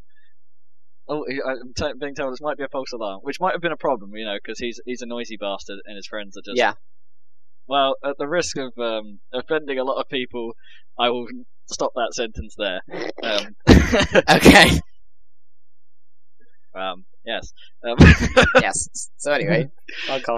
Oh, 1.08 1.24
I'm 1.48 1.74
t- 1.76 1.94
being 2.00 2.16
told 2.16 2.34
this 2.34 2.42
might 2.42 2.58
be 2.58 2.64
a 2.64 2.70
false 2.70 2.92
alarm, 2.92 3.20
which 3.22 3.40
might 3.40 3.52
have 3.52 3.62
been 3.62 3.72
a 3.72 3.78
problem, 3.78 4.16
you 4.16 4.26
know, 4.26 4.38
because 4.42 4.58
he's 4.58 4.82
he's 4.86 5.02
a 5.02 5.06
noisy 5.06 5.38
bastard 5.38 5.80
and 5.86 5.96
his 5.96 6.08
friends 6.08 6.36
are 6.36 6.42
just. 6.42 6.58
Yeah. 6.58 6.74
Well, 7.68 7.96
at 8.04 8.18
the 8.18 8.28
risk 8.28 8.58
of 8.58 8.74
um, 8.78 9.20
offending 9.34 9.80
a 9.80 9.84
lot 9.84 10.00
of 10.00 10.08
people, 10.10 10.54
I 11.00 11.10
will 11.10 11.28
stop 11.68 11.94
that 11.96 12.14
sentence 12.14 12.56
there. 12.58 12.82
Um, 13.24 13.56
Okay. 14.30 14.80
Um, 16.76 17.06
yes. 17.26 17.54
Um, 17.84 17.98
yes. 18.62 19.10
So 19.18 19.32
anyway, 19.32 19.70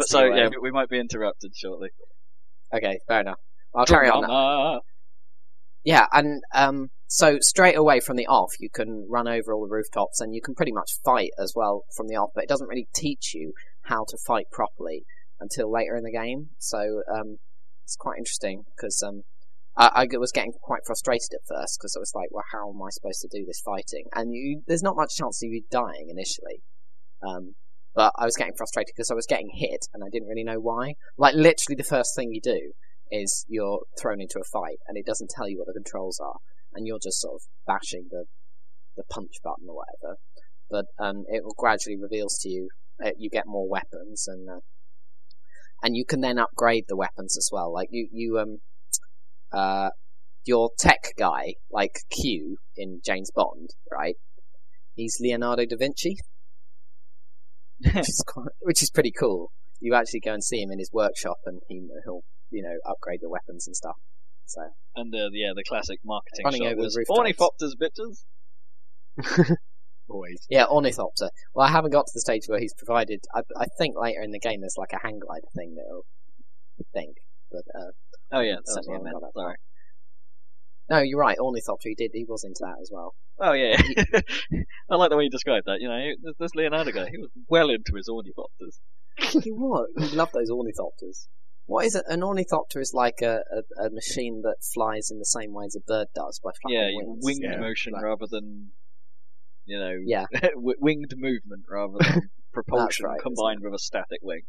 so 0.01 0.25
yeah, 0.25 0.49
we 0.61 0.71
might 0.71 0.89
be 0.89 0.99
interrupted 0.99 1.55
shortly. 1.55 1.89
Okay, 2.73 2.99
fair 3.07 3.21
enough. 3.21 3.39
I'll 3.75 3.85
carry 3.85 4.09
on. 4.09 4.21
now. 4.21 4.81
Yeah, 5.83 6.05
and 6.11 6.41
um, 6.53 6.89
so 7.07 7.37
straight 7.41 7.77
away 7.77 8.01
from 8.01 8.17
the 8.17 8.27
off, 8.27 8.51
you 8.59 8.69
can 8.69 9.07
run 9.09 9.27
over 9.27 9.53
all 9.53 9.65
the 9.65 9.73
rooftops, 9.73 10.19
and 10.19 10.35
you 10.35 10.41
can 10.41 10.53
pretty 10.53 10.73
much 10.73 10.91
fight 11.05 11.31
as 11.39 11.53
well 11.55 11.83
from 11.95 12.07
the 12.07 12.15
off. 12.15 12.31
But 12.35 12.43
it 12.43 12.49
doesn't 12.49 12.67
really 12.67 12.87
teach 12.93 13.33
you 13.33 13.53
how 13.83 14.05
to 14.09 14.17
fight 14.25 14.47
properly 14.51 15.05
until 15.39 15.71
later 15.71 15.95
in 15.95 16.03
the 16.03 16.11
game. 16.11 16.49
So 16.57 17.03
um, 17.13 17.37
it's 17.85 17.95
quite 17.95 18.17
interesting 18.17 18.63
because 18.75 19.01
um, 19.01 19.23
I, 19.77 20.07
I 20.13 20.17
was 20.17 20.31
getting 20.31 20.53
quite 20.61 20.81
frustrated 20.85 21.29
at 21.33 21.47
first 21.47 21.77
because 21.77 21.95
I 21.95 21.99
was 21.99 22.11
like, 22.15 22.29
"Well, 22.31 22.43
how 22.51 22.69
am 22.69 22.81
I 22.81 22.89
supposed 22.89 23.21
to 23.21 23.29
do 23.31 23.45
this 23.45 23.61
fighting?" 23.61 24.05
And 24.13 24.33
you, 24.33 24.63
there's 24.67 24.83
not 24.83 24.95
much 24.95 25.15
chance 25.15 25.43
of 25.43 25.49
you 25.49 25.63
dying 25.71 26.07
initially. 26.09 26.63
Um, 27.25 27.55
but 27.95 28.13
I 28.15 28.25
was 28.25 28.35
getting 28.35 28.55
frustrated 28.55 28.93
because 28.95 29.11
I 29.11 29.15
was 29.15 29.25
getting 29.25 29.49
hit, 29.53 29.87
and 29.93 30.03
I 30.03 30.09
didn't 30.11 30.27
really 30.27 30.43
know 30.43 30.59
why. 30.59 30.95
Like 31.17 31.35
literally, 31.35 31.75
the 31.75 31.83
first 31.83 32.15
thing 32.15 32.31
you 32.31 32.41
do 32.41 32.73
is 33.11 33.45
you're 33.47 33.81
thrown 33.99 34.21
into 34.21 34.39
a 34.39 34.43
fight 34.43 34.77
and 34.87 34.97
it 34.97 35.05
doesn't 35.05 35.29
tell 35.29 35.47
you 35.47 35.57
what 35.57 35.67
the 35.67 35.73
controls 35.73 36.19
are 36.19 36.37
and 36.73 36.85
you're 36.85 36.99
just 37.01 37.21
sort 37.21 37.35
of 37.35 37.41
bashing 37.65 38.07
the 38.11 38.25
the 38.95 39.03
punch 39.09 39.33
button 39.43 39.67
or 39.69 39.75
whatever 39.75 40.17
but 40.69 40.85
um, 40.99 41.23
it 41.27 41.43
will 41.43 41.55
gradually 41.57 41.95
reveals 41.95 42.37
to 42.37 42.49
you 42.49 42.69
uh, 43.03 43.11
you 43.17 43.29
get 43.29 43.45
more 43.45 43.69
weapons 43.69 44.27
and 44.27 44.49
uh, 44.49 44.59
and 45.83 45.95
you 45.95 46.03
can 46.03 46.21
then 46.21 46.39
upgrade 46.39 46.85
the 46.87 46.97
weapons 46.97 47.37
as 47.37 47.49
well 47.51 47.71
like 47.71 47.89
you 47.91 48.07
you 48.11 48.39
um 48.39 48.57
uh 49.51 49.89
your 50.45 50.71
tech 50.79 51.13
guy 51.17 51.55
like 51.71 51.99
Q 52.09 52.57
in 52.75 53.01
James 53.05 53.31
Bond 53.35 53.71
right 53.91 54.15
he's 54.95 55.17
Leonardo 55.19 55.65
da 55.65 55.75
Vinci 55.77 56.17
which 57.83 57.95
is 57.97 58.23
quite, 58.25 58.47
which 58.61 58.81
is 58.81 58.89
pretty 58.89 59.11
cool 59.11 59.51
you 59.79 59.93
actually 59.93 60.21
go 60.21 60.33
and 60.33 60.43
see 60.43 60.61
him 60.61 60.71
in 60.71 60.79
his 60.79 60.89
workshop 60.91 61.37
and 61.45 61.61
he, 61.67 61.87
he'll 62.05 62.21
you 62.49 62.63
know 62.63 62.77
upgrade 62.89 63.19
the 63.21 63.29
weapons 63.29 63.67
and 63.67 63.75
stuff 63.75 63.97
so 64.47 64.61
And 64.95 65.13
uh, 65.13 65.27
yeah, 65.33 65.51
the 65.53 65.63
classic 65.67 65.99
marketing 66.05 66.45
Running 66.45 66.65
over 66.65 66.81
the 66.81 66.93
rooftops. 66.95 67.19
ornithopters, 67.19 67.73
bitches. 67.75 68.23
Always. 70.09 70.47
Yeah, 70.49 70.65
Ornithopter. 70.67 71.29
Well, 71.53 71.67
I 71.67 71.69
haven't 71.69 71.91
got 71.91 72.05
to 72.05 72.11
the 72.13 72.21
stage 72.21 72.43
where 72.47 72.59
he's 72.59 72.73
provided. 72.73 73.25
I, 73.35 73.41
I 73.59 73.65
think 73.77 73.95
later 73.97 74.21
in 74.21 74.31
the 74.31 74.39
game 74.39 74.61
there's 74.61 74.77
like 74.77 74.93
a 74.93 75.05
hang 75.05 75.19
glider 75.19 75.47
thing 75.53 75.75
that'll 75.75 76.05
think, 76.93 77.17
but 77.51 77.63
uh, 77.75 77.91
Oh 78.31 78.39
yeah, 78.41 78.55
that's 78.55 78.73
Certainly 78.73 78.99
what 78.99 79.01
I 79.01 79.11
meant. 79.11 79.21
got 79.21 79.33
Sorry. 79.33 79.55
no, 80.89 80.99
you're 80.99 81.19
right. 81.19 81.37
Ornithopter, 81.39 81.89
he 81.89 81.95
did. 81.95 82.11
He 82.13 82.25
was 82.27 82.43
into 82.43 82.59
that 82.61 82.75
as 82.81 82.89
well. 82.91 83.15
Oh 83.39 83.53
yeah, 83.53 83.77
I 84.89 84.95
like 84.95 85.09
the 85.11 85.17
way 85.17 85.25
you 85.25 85.29
described 85.29 85.65
that. 85.67 85.79
You 85.79 85.87
know, 85.89 85.97
this- 86.23 86.35
this 86.39 86.55
Leonardo 86.55 86.91
guy, 86.91 87.09
he 87.11 87.17
was 87.17 87.29
well 87.49 87.69
into 87.69 87.93
his 87.95 88.09
ornithopters. 88.09 88.79
he 89.43 89.51
was. 89.51 89.87
He 90.09 90.15
loved 90.15 90.33
those 90.33 90.49
ornithopters. 90.49 91.27
What 91.65 91.85
is 91.85 91.95
it? 91.95 92.05
An 92.07 92.23
ornithopter 92.23 92.79
is 92.79 92.93
like 92.93 93.21
a, 93.21 93.39
a, 93.79 93.85
a 93.87 93.89
machine 93.89 94.41
that 94.43 94.55
flies 94.73 95.09
in 95.11 95.19
the 95.19 95.25
same 95.25 95.53
way 95.53 95.65
as 95.65 95.75
a 95.75 95.81
bird 95.85 96.07
does 96.15 96.39
by 96.43 96.51
flapping 96.61 96.77
Yeah, 96.77 96.89
wings. 96.95 97.19
winged 97.25 97.43
Yeah, 97.43 97.59
motion 97.59 97.93
right. 97.93 98.03
rather 98.03 98.25
than 98.29 98.71
you 99.65 99.77
know, 99.77 99.97
Yeah. 100.05 100.25
w- 100.41 100.77
winged 100.79 101.13
movement 101.17 101.63
rather 101.69 101.95
than 101.99 102.29
propulsion 102.53 103.05
right, 103.05 103.19
combined 103.21 103.59
with 103.61 103.73
a 103.73 103.79
static 103.79 104.19
wing. 104.23 104.43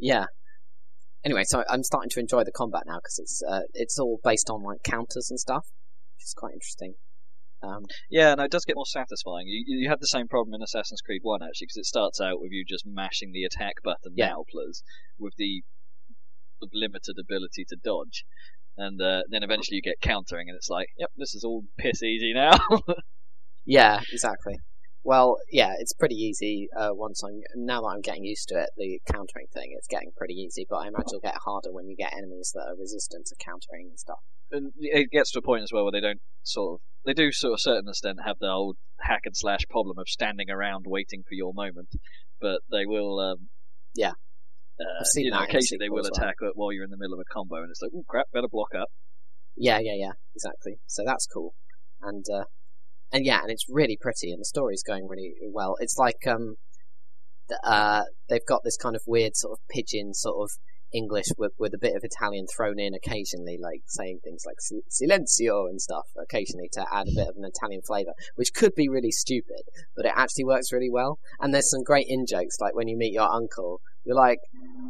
Yeah. 0.00 0.24
Anyway, 1.24 1.44
so 1.44 1.64
I'm 1.70 1.82
starting 1.82 2.10
to 2.10 2.20
enjoy 2.20 2.44
the 2.44 2.52
combat 2.52 2.82
now 2.86 2.96
because 2.98 3.18
it's 3.18 3.42
uh, 3.48 3.62
it's 3.72 3.98
all 3.98 4.20
based 4.22 4.50
on 4.50 4.62
like 4.62 4.82
counters 4.82 5.30
and 5.30 5.40
stuff, 5.40 5.66
which 6.16 6.24
is 6.24 6.34
quite 6.36 6.52
interesting. 6.52 6.94
Um, 7.62 7.84
Yeah, 8.10 8.34
no, 8.34 8.44
it 8.44 8.50
does 8.50 8.64
get 8.66 8.76
more 8.76 8.84
satisfying. 8.86 9.46
You 9.46 9.64
you 9.66 9.88
had 9.88 10.00
the 10.00 10.06
same 10.06 10.28
problem 10.28 10.54
in 10.54 10.62
Assassin's 10.62 11.00
Creed 11.00 11.20
One 11.22 11.42
actually, 11.42 11.66
because 11.66 11.78
it 11.78 11.86
starts 11.86 12.20
out 12.20 12.40
with 12.40 12.50
you 12.52 12.64
just 12.68 12.84
mashing 12.86 13.32
the 13.32 13.44
attack 13.44 13.76
button 13.82 14.12
Yeah. 14.14 14.28
now, 14.30 14.44
plus 14.50 14.82
with 15.18 15.32
the, 15.38 15.62
the 16.60 16.68
limited 16.74 17.16
ability 17.18 17.64
to 17.70 17.76
dodge, 17.82 18.24
and 18.76 19.00
uh, 19.00 19.22
then 19.30 19.42
eventually 19.42 19.76
you 19.76 19.82
get 19.82 20.00
countering, 20.02 20.48
and 20.48 20.56
it's 20.56 20.68
like, 20.68 20.88
yep, 20.98 21.10
this 21.16 21.34
is 21.34 21.42
all 21.42 21.64
piss 21.78 22.02
easy 22.02 22.32
now. 22.34 22.58
Yeah, 23.66 24.00
exactly. 24.12 24.56
Well, 25.04 25.36
yeah, 25.52 25.74
it's 25.78 25.92
pretty 25.92 26.14
easy 26.16 26.68
uh, 26.76 26.90
once 26.92 27.22
I'm 27.22 27.42
now 27.54 27.82
that 27.82 27.88
I'm 27.88 28.00
getting 28.00 28.24
used 28.24 28.48
to 28.48 28.58
it. 28.58 28.70
The 28.78 29.00
countering 29.12 29.46
thing, 29.52 29.74
it's 29.76 29.86
getting 29.86 30.10
pretty 30.16 30.34
easy, 30.34 30.66
but 30.68 30.76
I 30.76 30.88
imagine 30.88 31.08
it'll 31.08 31.20
get 31.20 31.36
harder 31.44 31.72
when 31.72 31.86
you 31.88 31.94
get 31.96 32.14
enemies 32.14 32.52
that 32.54 32.62
are 32.62 32.76
resistant 32.78 33.26
to 33.26 33.36
countering 33.44 33.88
and 33.90 33.98
stuff. 33.98 34.20
and 34.50 34.72
it 34.80 35.10
gets 35.10 35.30
to 35.32 35.40
a 35.40 35.42
point 35.42 35.62
as 35.62 35.72
well 35.72 35.84
where 35.84 35.92
they 35.92 36.00
don't 36.00 36.20
sort 36.42 36.74
of 36.74 36.80
they 37.04 37.12
do 37.12 37.30
sort 37.32 37.52
of 37.52 37.56
a 37.56 37.58
certain 37.58 37.88
extent 37.88 38.18
have 38.24 38.38
the 38.40 38.48
old 38.48 38.76
hack 39.00 39.20
and 39.26 39.36
slash 39.36 39.60
problem 39.68 39.98
of 39.98 40.08
standing 40.08 40.48
around 40.48 40.86
waiting 40.88 41.22
for 41.28 41.34
your 41.34 41.52
moment, 41.52 41.88
but 42.40 42.60
they 42.70 42.86
will. 42.86 43.20
Um, 43.20 43.48
Yeah. 43.94 44.12
Uh, 44.80 45.00
I've 45.00 45.06
seen 45.06 45.26
you 45.26 45.30
know, 45.30 45.36
that 45.40 45.44
in 45.44 45.52
the 45.52 45.58
occasionally 45.58 45.84
they 45.84 45.90
will 45.90 46.02
well. 46.02 46.10
attack 46.16 46.36
while 46.54 46.72
you're 46.72 46.82
in 46.84 46.90
the 46.90 46.96
middle 46.96 47.14
of 47.14 47.20
a 47.20 47.30
combo, 47.32 47.56
and 47.56 47.70
it's 47.70 47.82
like, 47.82 47.92
oh 47.94 48.04
crap, 48.08 48.26
better 48.32 48.48
block 48.50 48.74
up. 48.74 48.88
Yeah, 49.54 49.78
yeah, 49.80 49.94
yeah, 49.94 50.12
exactly. 50.34 50.78
So 50.86 51.02
that's 51.04 51.26
cool, 51.26 51.54
and 52.00 52.24
uh, 52.32 52.44
and 53.14 53.24
yeah, 53.24 53.40
and 53.40 53.50
it's 53.50 53.66
really 53.68 53.96
pretty, 53.98 54.32
and 54.32 54.40
the 54.40 54.44
story's 54.44 54.82
going 54.82 55.06
really 55.06 55.34
well. 55.52 55.76
It's 55.78 55.96
like 55.96 56.26
um, 56.26 56.56
uh, 57.62 58.02
they've 58.28 58.44
got 58.46 58.64
this 58.64 58.76
kind 58.76 58.96
of 58.96 59.02
weird 59.06 59.36
sort 59.36 59.52
of 59.52 59.60
pigeon 59.70 60.14
sort 60.14 60.42
of 60.42 60.50
English 60.92 61.26
with 61.38 61.52
with 61.56 61.72
a 61.74 61.78
bit 61.78 61.94
of 61.94 62.02
Italian 62.02 62.46
thrown 62.48 62.80
in 62.80 62.92
occasionally, 62.92 63.56
like 63.56 63.82
saying 63.86 64.18
things 64.24 64.42
like 64.44 64.60
"Si- 64.60 64.82
"silenzio" 64.90 65.70
and 65.70 65.80
stuff 65.80 66.06
occasionally 66.20 66.68
to 66.72 66.84
add 66.92 67.06
a 67.06 67.14
bit 67.14 67.28
of 67.28 67.36
an 67.36 67.44
Italian 67.44 67.82
flavour, 67.82 68.14
which 68.34 68.52
could 68.52 68.74
be 68.74 68.88
really 68.88 69.12
stupid, 69.12 69.62
but 69.94 70.06
it 70.06 70.12
actually 70.16 70.44
works 70.44 70.72
really 70.72 70.90
well. 70.90 71.20
And 71.38 71.54
there's 71.54 71.70
some 71.70 71.84
great 71.84 72.06
in 72.08 72.26
jokes, 72.26 72.56
like 72.60 72.74
when 72.74 72.88
you 72.88 72.96
meet 72.96 73.12
your 73.12 73.30
uncle, 73.30 73.80
you're 74.04 74.16
like, 74.16 74.40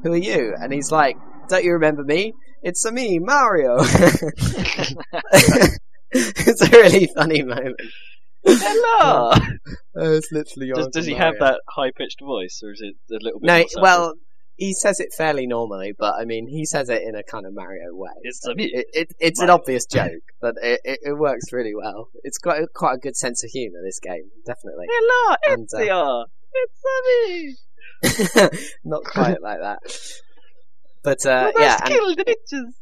"Who 0.02 0.14
are 0.14 0.16
you?" 0.16 0.56
and 0.59 0.72
he's 0.72 0.90
like, 0.90 1.18
"Don't 1.51 1.64
you 1.64 1.74
remember 1.74 2.05
me? 2.05 2.32
It's 2.62 2.86
a 2.86 2.90
me, 2.90 3.18
Mario." 3.18 3.76
it's 6.14 6.62
a 6.62 6.70
really 6.70 7.09
funny 7.09 7.42
moment. 7.42 7.80
Hello. 8.46 9.32
it's 9.94 10.30
literally 10.32 10.70
does, 10.74 10.88
does 10.88 11.06
he 11.06 11.14
have 11.14 11.34
that 11.40 11.60
high 11.68 11.90
pitched 11.96 12.20
voice, 12.20 12.60
or 12.62 12.72
is 12.72 12.80
it 12.82 12.94
a 13.14 13.18
little 13.22 13.40
bit? 13.40 13.46
No, 13.46 13.58
more 13.58 13.66
well, 13.82 14.14
he 14.56 14.72
says 14.74 15.00
it 15.00 15.12
fairly 15.16 15.46
normally, 15.46 15.92
but 15.98 16.14
I 16.14 16.24
mean, 16.24 16.46
he 16.46 16.64
says 16.64 16.88
it 16.88 17.02
in 17.02 17.14
a 17.16 17.22
kind 17.22 17.44
of 17.46 17.54
Mario 17.54 17.92
way. 17.92 18.10
It's 18.22 18.40
So 18.42 18.52
a 18.52 18.54
me. 18.54 18.70
it, 18.72 18.86
it, 18.92 19.08
it's 19.18 19.40
an 19.40 19.50
obvious 19.50 19.84
joke, 19.86 20.22
but 20.40 20.54
it, 20.62 20.80
it, 20.84 21.00
it 21.02 21.12
works 21.14 21.52
really 21.52 21.74
well. 21.74 22.08
It's 22.22 22.38
got 22.38 22.58
quite 22.74 22.94
a 22.94 22.98
good 22.98 23.16
sense 23.16 23.42
of 23.42 23.50
humour. 23.50 23.80
This 23.82 23.98
game, 23.98 24.30
definitely. 24.46 24.86
Hello, 24.88 25.36
And, 25.48 25.68
uh, 25.74 25.78
Ezio. 25.78 26.26
It's 28.02 28.36
a 28.42 28.50
me. 28.52 28.58
Not 28.84 29.02
quite 29.04 29.42
like 29.42 29.58
that, 29.60 29.80
but 31.02 31.26
uh, 31.26 31.50
yeah. 31.58 31.78
And, 31.84 32.16
the 32.16 32.24
bitches. 32.24 32.74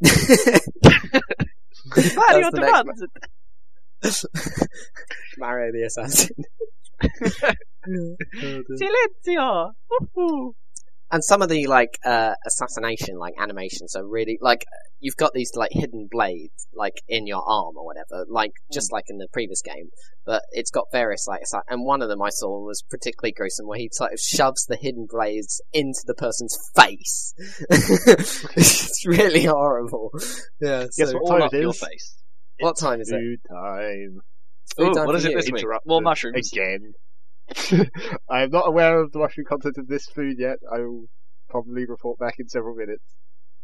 Mario 2.16 2.50
the 2.50 2.52
the 2.52 2.60
next 2.60 2.72
Runs. 2.72 3.02
Mario 5.38 5.72
the 5.72 5.84
Assassin. 5.84 6.44
Silenzio. 7.88 9.72
Woohoo. 10.16 10.52
and 11.10 11.24
some 11.24 11.42
of 11.42 11.48
the 11.48 11.66
like 11.66 11.98
uh 12.04 12.34
assassination 12.46 13.16
like 13.16 13.34
animations 13.38 13.96
are 13.96 14.06
really 14.06 14.38
like 14.40 14.64
you've 15.00 15.16
got 15.16 15.32
these 15.32 15.52
like 15.54 15.70
hidden 15.72 16.08
blades 16.10 16.66
like 16.74 17.02
in 17.08 17.26
your 17.26 17.42
arm 17.48 17.76
or 17.76 17.84
whatever 17.86 18.26
like 18.28 18.52
just 18.72 18.92
like 18.92 19.04
in 19.08 19.18
the 19.18 19.28
previous 19.32 19.62
game 19.62 19.88
but 20.26 20.42
it's 20.50 20.70
got 20.70 20.84
various 20.92 21.26
like 21.26 21.40
and 21.68 21.84
one 21.84 22.02
of 22.02 22.08
them 22.08 22.20
i 22.20 22.28
saw 22.28 22.60
was 22.64 22.82
particularly 22.90 23.32
gruesome 23.32 23.66
where 23.66 23.78
he 23.78 23.88
sort 23.92 24.12
of 24.12 24.18
shoves 24.18 24.66
the 24.66 24.76
hidden 24.76 25.06
blades 25.08 25.60
into 25.72 26.00
the 26.06 26.14
person's 26.14 26.56
face 26.74 27.32
it's 27.70 29.06
really 29.06 29.44
horrible 29.44 30.10
yeah 30.60 30.84
Guess 30.96 31.10
so 31.10 31.18
what 31.18 31.22
All 31.22 31.28
time 31.38 31.42
up 31.42 31.54
it 31.54 31.62
your 31.62 31.72
face. 31.72 32.16
What 32.60 32.76
time 32.78 33.00
is 33.00 33.10
it 33.10 33.16
Food 33.16 33.38
time. 33.48 34.18
Food 34.76 34.88
Ooh, 34.90 34.94
time 34.94 35.06
what 35.06 35.12
for 35.14 35.18
is 35.18 35.24
it 35.24 35.34
this 35.34 35.46
week? 35.46 35.56
Interrupted 35.62 35.88
More 35.88 36.02
mushrooms. 36.02 36.52
Again. 36.52 36.92
I 38.30 38.42
am 38.42 38.50
not 38.50 38.68
aware 38.68 39.00
of 39.00 39.12
the 39.12 39.18
mushroom 39.20 39.46
content 39.48 39.76
of 39.78 39.88
this 39.88 40.06
food 40.06 40.36
yet. 40.38 40.58
I 40.72 40.78
will 40.80 41.06
probably 41.48 41.86
report 41.86 42.18
back 42.18 42.34
in 42.38 42.48
several 42.48 42.74
minutes. 42.76 43.02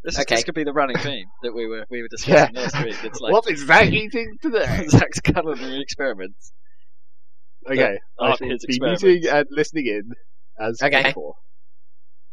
This, 0.03 0.15
is, 0.15 0.21
Okay. 0.21 0.35
this 0.37 0.45
could 0.45 0.55
be 0.55 0.65
the 0.65 0.73
running 0.73 0.97
theme 0.99 1.27
that 1.43 1.53
we 1.55 1.67
were 1.67 1.85
we 1.91 2.03
were 2.03 2.09
discussing 2.11 2.55
last 2.55 2.83
week. 2.83 2.97
It's 3.05 3.21
like 3.23 3.33
what 3.33 3.51
is 3.51 3.67
Zac 3.67 3.91
eating 3.91 4.37
today? 4.41 4.87
Zac's 4.89 5.21
culinary 5.21 5.81
experiments. 5.81 6.53
Okay, 7.71 7.99
I 8.21 8.29
Arc 8.29 8.39
shall 8.39 8.49
his 8.49 8.65
be 8.67 8.75
experiments. 8.75 9.03
meeting 9.03 9.29
and 9.31 9.47
listening 9.51 9.87
in 9.87 10.11
as 10.59 10.81
Okay. 10.83 11.05
before. 11.05 11.35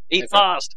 Eat 0.10 0.24
Okay. 0.24 0.28
Fast. 0.32 0.76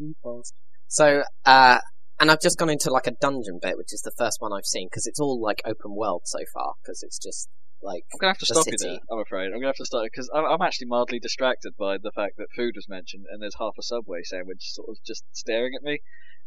Eat 0.00 0.16
fast. 0.22 0.54
So, 0.88 1.22
uh, 1.44 1.78
and 2.18 2.30
I've 2.30 2.40
just 2.40 2.58
gone 2.58 2.70
into 2.70 2.90
like 2.90 3.06
a 3.06 3.12
dungeon 3.12 3.58
bit, 3.60 3.76
which 3.76 3.92
is 3.92 4.02
the 4.02 4.12
first 4.16 4.40
one 4.40 4.52
I've 4.52 4.66
seen 4.66 4.88
because 4.90 5.06
it's 5.06 5.20
all 5.20 5.40
like 5.40 5.62
open 5.64 5.94
world 5.94 6.22
so 6.24 6.38
far. 6.52 6.74
Because 6.82 7.02
it's 7.02 7.18
just 7.18 7.48
like 7.82 8.04
I'm 8.12 8.18
gonna 8.18 8.30
have 8.30 8.38
to 8.38 8.46
stop 8.46 8.66
you 8.66 8.78
there. 8.78 8.98
I'm 9.10 9.20
afraid. 9.20 9.46
I'm 9.46 9.60
gonna 9.60 9.66
have 9.66 9.76
to 9.76 9.84
stop 9.84 10.04
because 10.04 10.30
I'm, 10.34 10.44
I'm 10.44 10.62
actually 10.62 10.86
mildly 10.88 11.18
distracted 11.18 11.74
by 11.78 11.98
the 11.98 12.10
fact 12.14 12.36
that 12.38 12.46
food 12.56 12.72
was 12.74 12.88
mentioned 12.88 13.26
and 13.30 13.42
there's 13.42 13.56
half 13.58 13.74
a 13.78 13.82
Subway 13.82 14.22
sandwich 14.24 14.72
sort 14.72 14.88
of 14.88 14.96
just 15.06 15.24
staring 15.32 15.72
at 15.76 15.82
me. 15.82 16.00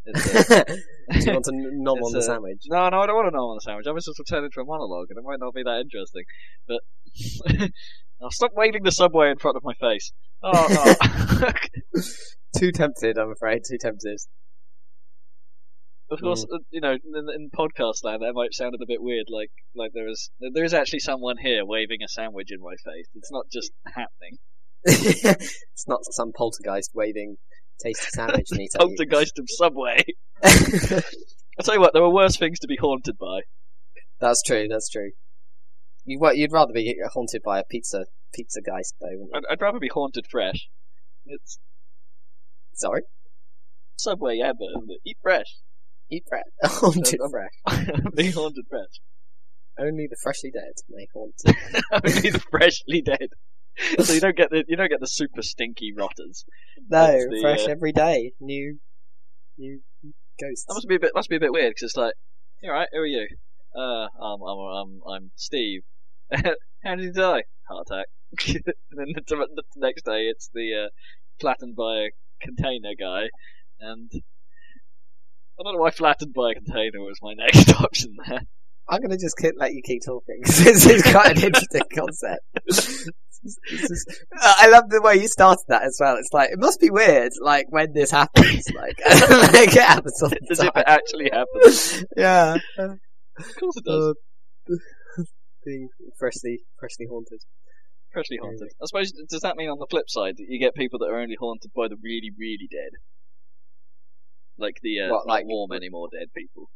It's, 0.05 0.51
uh, 0.51 0.63
Do 1.11 1.19
you 1.19 1.33
want 1.33 1.45
to 1.45 1.51
nom 1.53 1.97
on 1.97 2.13
the 2.13 2.21
sandwich? 2.21 2.63
no, 2.67 2.89
no, 2.89 3.01
I 3.01 3.05
don't 3.05 3.15
want 3.15 3.27
to 3.27 3.37
know 3.37 3.49
on 3.49 3.57
the 3.57 3.61
sandwich. 3.61 3.85
I 3.87 3.91
was 3.91 4.05
just 4.05 4.17
to 4.17 4.23
turn 4.23 4.45
into 4.45 4.61
a 4.61 4.65
monologue, 4.65 5.07
and 5.09 5.17
it 5.19 5.23
might 5.27 5.39
not 5.39 5.53
be 5.53 5.63
that 5.63 5.81
interesting. 5.81 6.23
But 6.67 6.81
I'll 8.21 8.31
stop 8.31 8.51
waving 8.55 8.83
the 8.83 8.91
Subway 8.91 9.29
in 9.29 9.37
front 9.37 9.57
of 9.57 9.63
my 9.63 9.73
face. 9.75 10.11
Oh 10.41 10.95
no. 11.43 11.51
Too 12.57 12.71
tempted, 12.71 13.17
I'm 13.17 13.31
afraid. 13.31 13.61
Too 13.69 13.77
tempted. 13.79 14.19
Of 16.11 16.21
course, 16.21 16.45
uh, 16.51 16.57
you 16.71 16.81
know, 16.81 16.93
in, 16.93 17.29
in 17.35 17.49
podcast 17.55 18.03
land, 18.03 18.23
that 18.23 18.33
might 18.33 18.53
sound 18.53 18.73
a 18.73 18.85
bit 18.85 19.01
weird. 19.01 19.27
Like, 19.29 19.51
like 19.75 19.91
there 19.93 20.07
is, 20.07 20.31
there 20.39 20.63
is 20.63 20.73
actually 20.73 20.99
someone 20.99 21.37
here 21.37 21.65
waving 21.65 21.99
a 22.03 22.07
sandwich 22.07 22.51
in 22.51 22.59
my 22.61 22.75
face. 22.83 23.07
It's 23.15 23.31
not 23.31 23.45
just 23.51 23.71
happening. 23.85 24.37
it's 24.83 25.87
not 25.87 25.99
some 26.05 26.31
poltergeist 26.35 26.91
waving 26.95 27.37
tasty 27.83 28.07
sandwich 28.11 28.47
meat 28.51 28.71
at 28.75 28.81
you. 28.81 28.87
Poltergeist 28.87 29.37
of 29.37 29.45
Subway. 29.49 30.03
I 30.43 31.63
tell 31.63 31.75
you 31.75 31.81
what, 31.81 31.93
there 31.93 32.03
are 32.03 32.13
worse 32.13 32.37
things 32.37 32.59
to 32.59 32.67
be 32.67 32.77
haunted 32.77 33.17
by. 33.17 33.41
that's 34.19 34.41
true. 34.41 34.67
That's 34.69 34.89
true. 34.89 35.11
You 36.05 36.17
what? 36.19 36.37
You'd 36.37 36.53
rather 36.53 36.73
be 36.73 36.97
haunted 37.13 37.43
by 37.43 37.59
a 37.59 37.63
pizza 37.63 38.05
pizza 38.33 38.61
geist, 38.61 38.95
though. 38.99 39.27
I'd, 39.35 39.43
I'd 39.51 39.61
rather 39.61 39.79
be 39.79 39.89
haunted 39.89 40.25
fresh. 40.29 40.69
It's 41.25 41.59
Sorry, 42.79 43.01
Subway, 43.97 44.37
yeah, 44.37 44.53
but 44.57 44.69
eat 45.05 45.17
fresh. 45.21 45.57
Eat 46.09 46.25
bread. 46.25 46.43
Haunted 46.63 47.19
fresh. 47.29 47.93
be 48.15 48.31
haunted 48.31 48.65
fresh. 48.69 48.99
Only 49.79 50.07
the 50.07 50.17
freshly 50.21 50.51
dead 50.51 50.73
may 50.89 51.07
haunt. 51.13 51.41
Only 51.91 52.31
the 52.31 52.43
freshly 52.51 53.01
dead. 53.01 53.29
So 54.03 54.13
you 54.13 54.19
don't 54.19 54.35
get 54.35 54.49
the 54.49 54.65
you 54.67 54.75
don't 54.75 54.89
get 54.89 54.99
the 54.99 55.07
super 55.07 55.41
stinky 55.41 55.93
rotters. 55.95 56.43
No, 56.89 57.07
the, 57.07 57.39
fresh 57.41 57.65
uh, 57.65 57.71
every 57.71 57.93
day. 57.93 58.33
New, 58.41 58.79
new 59.57 59.79
ghosts. 60.39 60.65
That 60.67 60.73
must 60.73 60.87
be 60.87 60.95
a 60.95 60.99
bit 60.99 61.11
must 61.15 61.29
be 61.29 61.37
a 61.37 61.39
bit 61.39 61.53
weird 61.53 61.71
because 61.71 61.83
it's 61.83 61.95
like, 61.95 62.13
alright? 62.65 62.89
Who 62.91 62.99
are 62.99 63.05
you? 63.05 63.27
Uh, 63.73 64.07
I'm 64.21 64.41
I'm 64.41 64.59
I'm, 64.59 65.01
I'm 65.07 65.31
Steve. 65.35 65.81
How 66.83 66.95
did 66.95 67.05
you 67.05 67.13
die? 67.13 67.43
Heart 67.69 67.87
attack. 67.89 68.07
and 68.55 68.63
then 68.91 69.13
the, 69.15 69.47
the 69.55 69.63
next 69.77 70.03
day 70.03 70.27
it's 70.27 70.49
the 70.53 70.85
uh, 70.85 70.89
flattened 71.39 71.75
by 71.75 71.95
a 71.95 72.09
container 72.41 72.95
guy, 72.99 73.29
and 73.79 74.11
I 75.59 75.63
don't 75.63 75.73
know 75.73 75.79
why 75.79 75.91
flattened 75.91 76.33
by 76.33 76.51
a 76.51 76.55
container 76.55 76.99
was 77.01 77.19
my 77.21 77.33
next 77.33 77.69
option 77.81 78.15
there. 78.27 78.41
I'm 78.87 79.01
gonna 79.01 79.17
just 79.17 79.37
keep, 79.37 79.53
let 79.57 79.73
you 79.73 79.81
keep 79.83 80.01
talking 80.05 80.39
because 80.41 80.57
this 80.63 80.85
is 80.87 81.03
quite 81.03 81.37
an 81.37 81.43
interesting 81.47 81.81
concept. 81.95 82.41
Is- 82.67 83.09
this 83.41 83.89
is- 83.89 84.05
I 84.41 84.67
love 84.67 84.89
the 84.89 85.01
way 85.01 85.15
you 85.15 85.29
started 85.29 85.63
that 85.69 85.83
as 85.83 85.95
well. 85.99 86.17
It's 86.17 86.33
like 86.33 86.49
it 86.51 86.59
must 86.59 86.81
be 86.81 86.89
weird, 86.89 87.31
like 87.41 87.67
when 87.69 87.93
this 87.93 88.11
happens, 88.11 88.69
like, 88.75 88.99
like 89.09 89.73
it 89.75 89.81
happens 89.81 90.21
all 90.21 90.29
As 90.51 90.57
the 90.57 90.65
if 90.67 90.75
it 90.75 90.83
actually 90.85 91.29
happened. 91.31 92.05
Yeah, 92.17 92.55
Of 92.77 93.55
course 93.57 93.77
it 93.77 93.85
does. 93.85 94.15
Uh, 94.69 94.75
being 95.65 95.87
freshly, 96.17 96.59
freshly 96.79 97.05
haunted. 97.09 97.39
Freshly 98.11 98.37
haunted. 98.41 98.69
I 98.81 98.85
suppose 98.85 99.13
does 99.29 99.41
that 99.41 99.55
mean 99.55 99.69
on 99.69 99.79
the 99.79 99.87
flip 99.89 100.09
side 100.09 100.35
that 100.37 100.45
you 100.49 100.59
get 100.59 100.73
people 100.75 100.99
that 100.99 101.05
are 101.05 101.19
only 101.21 101.37
haunted 101.39 101.71
by 101.73 101.87
the 101.87 101.95
really, 102.03 102.31
really 102.37 102.67
dead? 102.69 102.91
Like 104.59 104.77
the 104.83 105.01
uh, 105.01 105.09
What, 105.09 105.25
not 105.27 105.33
like- 105.33 105.45
warm 105.47 105.71
anymore 105.71 106.09
dead 106.11 106.27
people. 106.35 106.69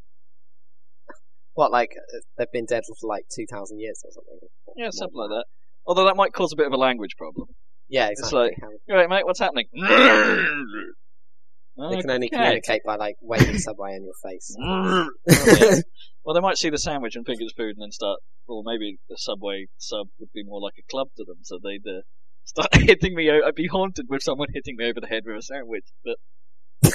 What, 1.54 1.70
like 1.70 1.90
uh, 1.96 2.18
they've 2.36 2.50
been 2.52 2.66
dead 2.66 2.82
for 2.86 2.96
like 3.06 3.26
two 3.34 3.46
thousand 3.48 3.78
years 3.78 4.02
or 4.04 4.10
something? 4.12 4.38
Yeah, 4.76 4.90
something 4.90 5.16
like 5.16 5.30
that. 5.30 5.44
Although 5.86 6.04
that 6.06 6.16
might 6.16 6.32
cause 6.32 6.52
a 6.52 6.56
bit 6.56 6.66
of 6.66 6.72
a 6.72 6.76
language 6.76 7.14
problem. 7.16 7.48
Yeah, 7.88 8.08
It's 8.10 8.32
like- 8.32 8.56
You 8.88 8.94
right, 8.96 9.08
mate? 9.08 9.24
What's 9.26 9.38
happening? 9.38 9.66
they 9.74 9.80
can 12.00 12.10
only 12.10 12.28
Okay. 12.28 12.36
communicate 12.36 12.82
by 12.84 12.96
like 12.96 13.16
waving 13.20 13.58
subway 13.58 13.94
in 13.94 14.04
your 14.04 14.14
face. 14.22 14.56
Oh, 14.60 15.08
yeah. 15.28 15.80
Well, 16.24 16.34
they 16.34 16.40
might 16.40 16.56
see 16.56 16.70
the 16.70 16.78
sandwich 16.78 17.14
and 17.16 17.26
think 17.26 17.40
it's 17.42 17.52
food, 17.52 17.76
and 17.76 17.82
then 17.82 17.90
start. 17.92 18.18
Or 18.48 18.62
maybe 18.64 18.98
the 19.10 19.16
subway 19.18 19.66
sub 19.76 20.08
would 20.18 20.32
be 20.34 20.42
more 20.42 20.58
like 20.60 20.74
a 20.78 20.82
club 20.90 21.08
to 21.18 21.24
them, 21.24 21.36
so 21.42 21.58
they'd 21.62 21.86
uh, 21.86 22.00
start 22.44 22.74
hitting 22.74 23.14
me. 23.14 23.30
o- 23.30 23.42
I'd 23.46 23.54
be 23.54 23.66
haunted 23.66 24.06
with 24.08 24.22
someone 24.22 24.48
hitting 24.54 24.76
me 24.76 24.86
over 24.88 25.00
the 25.00 25.06
head 25.06 25.24
with 25.26 25.36
a 25.36 25.42
sandwich. 25.42 25.84
But 26.02 26.16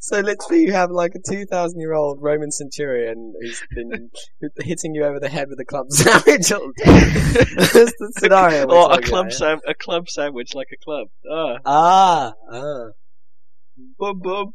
So 0.00 0.20
literally, 0.20 0.62
you 0.62 0.72
have 0.72 0.90
like 0.90 1.12
a 1.16 1.18
two 1.18 1.44
thousand 1.44 1.80
year 1.80 1.92
old 1.92 2.18
Roman 2.22 2.50
centurion 2.50 3.34
who's 3.40 3.60
been 3.74 4.08
hitting 4.60 4.94
you 4.94 5.04
over 5.04 5.18
the 5.20 5.28
head 5.28 5.48
with 5.50 5.58
a 5.60 5.64
club 5.66 5.86
sandwich 5.90 6.50
all 6.52 6.70
day. 6.76 6.84
That's 6.86 7.92
the 7.98 8.12
scenario. 8.16 8.66
or 8.70 8.92
a 8.92 9.02
club 9.02 9.32
sam- 9.32 9.60
a 9.66 9.74
club 9.74 10.08
sandwich 10.08 10.54
like 10.54 10.68
a 10.72 10.76
club. 10.82 11.08
Ah, 11.30 11.58
Ah, 11.66 12.32
ah. 12.50 12.86
boom 13.98 14.20
boom. 14.20 14.52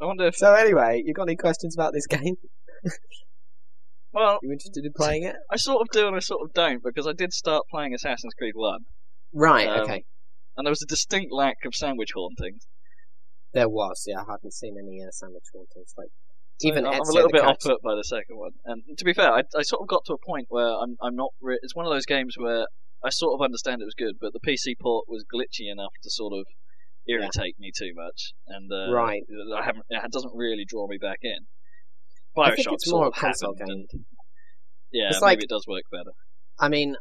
I 0.00 0.06
wonder 0.06 0.26
if. 0.26 0.34
So 0.36 0.54
anyway, 0.54 1.02
you 1.04 1.12
got 1.12 1.24
any 1.28 1.36
questions 1.36 1.76
about 1.76 1.92
this 1.92 2.06
game? 2.08 2.36
Well, 4.12 4.38
You 4.42 4.50
interested 4.50 4.84
in 4.84 4.92
playing 4.96 5.24
it? 5.24 5.36
I 5.52 5.56
sort 5.56 5.82
of 5.82 5.88
do 5.92 6.08
and 6.08 6.16
I 6.16 6.20
sort 6.20 6.40
of 6.42 6.52
don't 6.54 6.82
because 6.82 7.06
I 7.06 7.12
did 7.12 7.32
start 7.34 7.66
playing 7.70 7.94
Assassin's 7.94 8.32
Creed 8.34 8.54
One, 8.56 8.80
Right. 9.32 9.68
Um, 9.68 9.80
okay. 9.82 10.04
And 10.56 10.66
there 10.66 10.70
was 10.70 10.82
a 10.82 10.86
distinct 10.86 11.32
lack 11.32 11.58
of 11.64 11.74
sandwich 11.74 12.10
hauntings. 12.14 12.66
There 13.52 13.68
was. 13.68 14.04
Yeah, 14.06 14.20
I 14.28 14.32
hadn't 14.32 14.52
seen 14.54 14.76
any 14.78 15.02
uh, 15.02 15.10
sandwich 15.10 15.44
hauntings. 15.52 15.92
Like 15.98 16.08
So 16.58 16.68
even 16.68 16.86
I'm, 16.86 16.94
I'm 16.94 17.00
a 17.08 17.12
little 17.12 17.30
bit 17.30 17.44
off 17.44 17.58
put 17.60 17.82
by 17.82 17.94
the 17.94 18.04
second 18.04 18.36
one. 18.38 18.52
And 18.64 18.82
to 18.98 19.04
be 19.04 19.12
fair, 19.12 19.32
I, 19.32 19.42
I 19.56 19.62
sort 19.62 19.82
of 19.82 19.88
got 19.88 20.04
to 20.06 20.14
a 20.14 20.18
point 20.24 20.46
where 20.48 20.68
I'm 20.78 20.96
I'm 21.02 21.16
not. 21.16 21.30
Re- 21.40 21.58
it's 21.62 21.74
one 21.74 21.86
of 21.86 21.92
those 21.92 22.06
games 22.06 22.34
where 22.38 22.66
I 23.04 23.10
sort 23.10 23.34
of 23.38 23.44
understand 23.44 23.80
it 23.82 23.86
was 23.86 23.94
good, 23.98 24.16
but 24.20 24.32
the 24.32 24.40
PC 24.40 24.74
port 24.80 25.06
was 25.08 25.24
glitchy 25.32 25.70
enough 25.72 25.92
to 26.04 26.10
sort 26.10 26.32
of 26.34 26.44
irritate 27.08 27.56
me 27.58 27.72
too 27.76 27.92
much, 27.94 28.32
and 28.46 28.70
uh, 28.70 28.92
Right. 28.92 29.22
I 29.56 29.64
haven't. 29.64 29.84
It 29.90 30.12
doesn't 30.12 30.32
really 30.34 30.64
draw 30.68 30.86
me 30.86 30.98
back 30.98 31.18
in. 31.22 31.46
I 32.38 32.54
think 32.54 32.68
Bioshock 32.68 32.74
it's 32.74 32.90
more 32.92 33.06
a 33.08 33.10
console 33.10 33.54
game. 33.54 33.66
and 33.68 33.86
yeah, 34.92 35.08
It's 35.08 35.20
maybe 35.20 35.36
like- 35.36 35.42
it 35.44 35.48
does 35.48 35.64
work 35.66 35.84
better. 35.90 36.12
I 36.60 36.68
mean, 36.68 36.94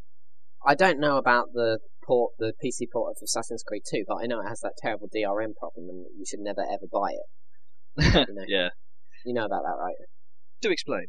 I 0.66 0.74
don't 0.74 1.00
know 1.00 1.18
about 1.18 1.48
the 1.54 1.80
port, 2.10 2.34
the 2.40 2.54
PC 2.58 2.88
port 2.92 3.12
of 3.16 3.22
Assassin's 3.24 3.64
Creed 3.64 3.84
2, 3.88 4.04
but 4.08 4.16
I 4.16 4.26
know 4.26 4.42
it 4.42 4.50
has 4.50 4.62
that 4.62 4.74
terrible 4.82 5.08
DRM 5.08 5.54
problem, 5.56 5.90
and 5.90 6.06
you 6.18 6.26
should 6.26 6.40
never 6.40 6.62
ever 6.62 6.88
buy 6.92 7.12
it. 7.14 7.28
You 8.30 8.34
know, 8.34 8.46
yeah, 8.48 8.70
you 9.26 9.34
know 9.34 9.46
about 9.46 9.64
that, 9.64 9.78
right? 9.80 9.96
do 10.62 10.72
explain. 10.72 11.08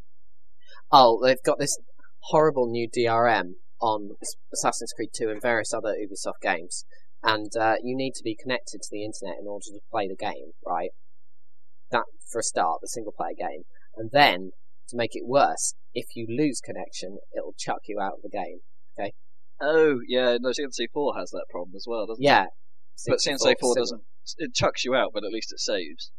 Oh, 0.93 1.21
they've 1.23 1.43
got 1.45 1.59
this 1.59 1.79
horrible 2.25 2.71
new 2.71 2.89
DRM 2.89 3.55
on 3.81 4.11
Assassin's 4.53 4.93
Creed 4.95 5.11
2 5.17 5.31
and 5.31 5.41
various 5.41 5.73
other 5.73 5.95
Ubisoft 5.95 6.43
games, 6.43 6.85
and 7.23 7.51
uh, 7.59 7.77
you 7.83 7.97
need 7.97 8.13
to 8.17 8.23
be 8.23 8.37
connected 8.37 8.83
to 8.83 8.89
the 8.91 9.05
internet 9.05 9.41
in 9.41 9.47
order 9.49 9.65
to 9.67 9.81
play 9.91 10.07
the 10.07 10.17
game, 10.17 10.53
right? 10.67 10.91
That 11.91 12.05
for 12.31 12.41
a 12.41 12.43
start, 12.45 12.81
the 12.83 12.89
single 12.89 13.15
player 13.17 13.35
game, 13.39 13.63
and 13.97 14.11
then 14.13 14.51
to 14.89 14.97
make 14.97 15.15
it 15.15 15.27
worse, 15.27 15.75
if 15.95 16.15
you 16.15 16.27
lose 16.29 16.61
connection, 16.61 17.19
it'll 17.37 17.55
chuck 17.59 17.81
you 17.87 17.99
out 18.01 18.15
of 18.15 18.23
the 18.23 18.29
game. 18.29 18.61
Oh, 19.61 20.01
yeah, 20.07 20.39
no, 20.41 20.51
CNC4 20.51 21.17
has 21.19 21.31
that 21.31 21.45
problem 21.51 21.75
as 21.77 21.85
well, 21.87 22.07
doesn't 22.07 22.23
Yeah, 22.23 22.45
it? 22.45 22.51
Yeah, 23.07 23.13
but 23.13 23.19
CNC4 23.19 23.75
doesn't. 23.77 24.03
It 24.39 24.55
chucks 24.55 24.85
you 24.85 24.95
out, 24.95 25.11
but 25.13 25.25
at 25.25 25.33
least 25.33 25.53
it 25.53 25.61
saves. 25.61 26.11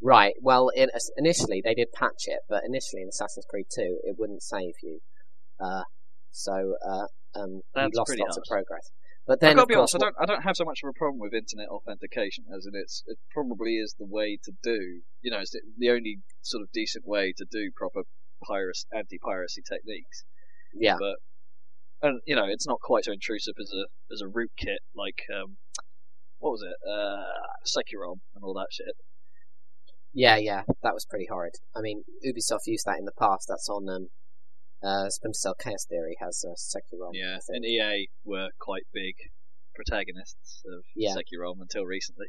Right. 0.00 0.34
Well, 0.40 0.68
in, 0.68 0.88
initially 1.16 1.60
they 1.64 1.74
did 1.74 1.88
patch 1.92 2.24
it, 2.26 2.40
but 2.48 2.62
initially 2.64 3.02
in 3.02 3.08
Assassin's 3.08 3.46
Creed 3.50 3.66
2, 3.74 4.00
it 4.04 4.16
wouldn't 4.18 4.42
save 4.42 4.74
you. 4.82 5.00
Uh, 5.60 5.82
so 6.30 6.74
uh, 6.86 7.06
um, 7.38 7.50
you 7.50 7.62
That's 7.74 7.96
lost 7.96 8.14
lots 8.18 8.36
of 8.36 8.44
progress. 8.48 8.90
But 9.26 9.34
I've 9.34 9.40
then, 9.40 9.56
got 9.56 9.62
to 9.62 9.66
be 9.66 9.74
course, 9.74 9.94
honest, 9.94 9.96
I 9.96 10.06
don't, 10.06 10.16
I 10.22 10.26
don't 10.26 10.42
have 10.42 10.56
so 10.56 10.64
much 10.64 10.80
of 10.82 10.88
a 10.88 10.92
problem 10.96 11.18
with 11.20 11.34
internet 11.34 11.68
authentication, 11.68 12.44
as 12.54 12.64
in 12.64 12.72
it's, 12.74 13.02
it 13.06 13.18
probably 13.30 13.76
is 13.76 13.94
the 13.98 14.06
way 14.06 14.38
to 14.44 14.52
do, 14.62 15.02
you 15.20 15.30
know, 15.30 15.40
it's 15.40 15.50
the, 15.50 15.60
the 15.76 15.90
only 15.90 16.20
sort 16.40 16.62
of 16.62 16.72
decent 16.72 17.06
way 17.06 17.34
to 17.36 17.44
do 17.50 17.70
proper 17.76 18.02
piracy, 18.46 18.86
anti-piracy 18.94 19.62
techniques. 19.68 20.24
yeah, 20.72 20.96
But, 20.98 21.16
and, 22.02 22.20
you 22.26 22.36
know, 22.36 22.46
it's 22.46 22.66
not 22.66 22.80
quite 22.80 23.04
so 23.04 23.12
intrusive 23.12 23.54
as 23.60 23.72
a, 23.72 23.86
as 24.12 24.20
a 24.20 24.26
rootkit 24.26 24.78
like, 24.94 25.22
um, 25.34 25.56
what 26.38 26.50
was 26.52 26.62
it, 26.62 26.76
uh, 26.88 27.24
Securom 27.66 28.20
and 28.34 28.42
all 28.44 28.54
that 28.54 28.68
shit. 28.70 28.94
yeah, 30.12 30.36
yeah, 30.36 30.62
that 30.82 30.94
was 30.94 31.04
pretty 31.08 31.26
horrid. 31.30 31.54
I 31.76 31.80
mean, 31.80 32.04
Ubisoft 32.24 32.66
used 32.66 32.86
that 32.86 32.98
in 32.98 33.04
the 33.04 33.12
past. 33.18 33.46
That's 33.48 33.68
on 33.68 33.88
um, 33.88 34.06
uh, 34.82 35.08
Splinter 35.10 35.34
Cell 35.36 35.54
Chaos 35.60 35.84
Theory 35.88 36.16
has 36.20 36.44
uh, 36.46 36.54
Securom. 36.54 37.10
Yeah, 37.14 37.38
and 37.48 37.64
EA 37.64 38.08
were 38.24 38.48
quite 38.60 38.84
big 38.92 39.14
protagonists 39.74 40.62
of 40.66 40.84
Yeah. 40.94 41.14
Securom 41.14 41.60
until 41.60 41.84
recently. 41.84 42.26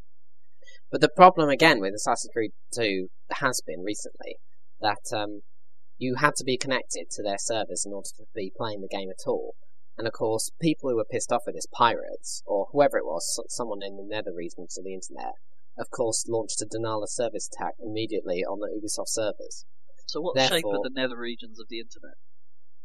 But 0.91 1.01
the 1.01 1.09
problem 1.09 1.49
again 1.49 1.79
with 1.79 1.93
Assassin's 1.93 2.31
Creed 2.33 2.51
2 2.75 3.07
has 3.31 3.61
been 3.65 3.83
recently 3.83 4.37
that 4.81 5.01
um, 5.15 5.41
you 5.99 6.15
had 6.15 6.35
to 6.37 6.43
be 6.43 6.57
connected 6.57 7.11
to 7.11 7.21
their 7.21 7.37
servers 7.37 7.85
in 7.85 7.93
order 7.93 8.09
to 8.17 8.23
be 8.33 8.51
playing 8.55 8.81
the 8.81 8.87
game 8.87 9.09
at 9.09 9.27
all. 9.27 9.55
And 9.97 10.07
of 10.07 10.13
course, 10.13 10.49
people 10.61 10.89
who 10.89 10.95
were 10.95 11.05
pissed 11.05 11.31
off 11.31 11.43
at 11.47 11.53
this, 11.53 11.67
pirates, 11.71 12.41
or 12.47 12.67
whoever 12.71 12.97
it 12.97 13.05
was, 13.05 13.37
someone 13.49 13.83
in 13.83 13.97
the 13.97 14.07
nether 14.07 14.33
regions 14.33 14.77
of 14.77 14.85
the 14.85 14.93
internet, 14.93 15.33
of 15.77 15.91
course, 15.91 16.25
launched 16.27 16.61
a 16.61 16.65
denial 16.65 17.03
of 17.03 17.09
service 17.09 17.49
attack 17.51 17.73
immediately 17.83 18.45
on 18.45 18.59
the 18.59 18.71
Ubisoft 18.71 19.09
servers. 19.09 19.65
So 20.07 20.21
what 20.21 20.39
shape 20.39 20.63
are 20.65 20.81
the 20.81 20.89
nether 20.95 21.17
regions 21.17 21.59
of 21.59 21.67
the 21.69 21.79
internet? 21.79 22.15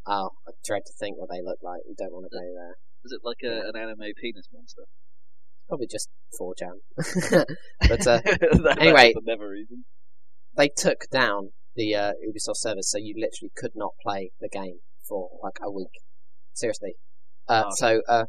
Oh, 0.06 0.30
I 0.46 0.50
dread 0.64 0.82
to 0.86 0.92
think 0.98 1.16
what 1.16 1.30
they 1.30 1.40
look 1.40 1.58
like. 1.62 1.82
We 1.88 1.94
don't 1.96 2.12
want 2.12 2.26
to 2.30 2.36
go 2.36 2.44
there. 2.44 2.76
Is 3.04 3.12
it 3.12 3.20
like 3.22 3.38
a, 3.44 3.68
an 3.68 3.76
anime 3.76 4.12
penis 4.20 4.48
monster? 4.52 4.82
Probably 5.68 5.86
just 5.86 6.08
4chan. 6.38 6.82
but 7.88 8.06
uh, 8.06 8.20
Anyway. 8.78 9.14
the 9.14 9.22
nether 9.24 9.54
they 10.56 10.68
took 10.68 11.08
down 11.10 11.50
the 11.76 11.94
uh, 11.94 12.12
Ubisoft 12.28 12.56
service, 12.56 12.90
so 12.90 12.98
you 12.98 13.14
literally 13.16 13.50
could 13.56 13.72
not 13.74 13.92
play 14.02 14.30
the 14.40 14.48
game 14.48 14.78
for 15.08 15.28
like 15.42 15.58
a 15.62 15.70
week. 15.70 16.00
Seriously. 16.54 16.94
Uh, 17.48 17.64
Oh, 17.64 17.68
okay. 17.68 17.74
So 17.76 18.02
uh, 18.08 18.24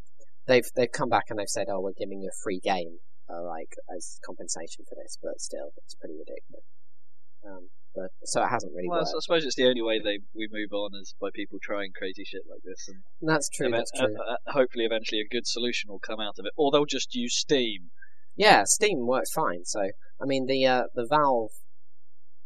they've 0.46 0.68
they've 0.76 0.92
come 0.92 1.08
back 1.08 1.24
and 1.30 1.38
they've 1.38 1.48
said, 1.48 1.66
"Oh, 1.70 1.80
we're 1.80 1.96
giving 1.96 2.20
you 2.20 2.28
a 2.28 2.38
free 2.42 2.60
game, 2.62 2.98
uh, 3.30 3.42
like 3.42 3.72
as 3.96 4.18
compensation 4.24 4.84
for 4.88 4.94
this," 5.02 5.16
but 5.22 5.40
still, 5.40 5.70
it's 5.84 5.94
pretty 5.94 6.14
ridiculous. 6.18 6.64
Um, 7.46 7.68
but 7.94 8.10
so 8.24 8.42
it 8.42 8.48
hasn't 8.48 8.72
really 8.74 8.88
Well, 8.88 9.00
worked. 9.00 9.14
I 9.16 9.20
suppose 9.20 9.44
it's 9.46 9.54
the 9.56 9.66
only 9.68 9.80
way 9.80 9.98
they 10.02 10.18
we 10.34 10.48
move 10.52 10.72
on 10.72 10.90
is 11.00 11.14
by 11.20 11.28
people 11.32 11.58
trying 11.62 11.92
crazy 11.96 12.24
shit 12.24 12.42
like 12.50 12.60
this, 12.64 12.88
and 12.88 13.02
that's 13.22 13.48
true. 13.48 13.68
eve- 13.68 13.72
That's 13.72 13.90
true. 13.92 14.14
uh, 14.18 14.32
uh, 14.34 14.52
hopefully 14.52 14.84
eventually 14.84 15.20
a 15.22 15.28
good 15.34 15.46
solution 15.46 15.88
will 15.90 15.98
come 16.00 16.20
out 16.20 16.38
of 16.38 16.44
it. 16.44 16.52
Or 16.56 16.70
they'll 16.70 16.84
just 16.84 17.14
use 17.14 17.34
Steam. 17.34 17.90
Yeah, 18.36 18.64
Steam 18.66 19.06
works 19.06 19.32
fine. 19.32 19.64
So 19.64 19.80
I 20.20 20.26
mean, 20.26 20.44
the 20.46 20.66
uh, 20.66 20.82
the 20.94 21.06
Valve, 21.08 21.52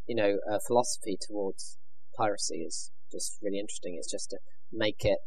you 0.07 0.15
know, 0.15 0.37
uh, 0.51 0.59
philosophy 0.65 1.17
towards 1.19 1.77
piracy 2.17 2.61
is 2.61 2.91
just 3.11 3.37
really 3.41 3.59
interesting. 3.59 3.95
It's 3.97 4.11
just 4.11 4.29
to 4.31 4.37
make 4.71 5.03
it 5.03 5.19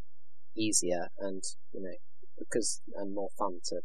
easier 0.57 1.09
and 1.19 1.43
you 1.73 1.83
know 1.83 1.97
because 2.39 2.81
and 2.97 3.15
more 3.15 3.29
fun 3.39 3.59
to 3.67 3.81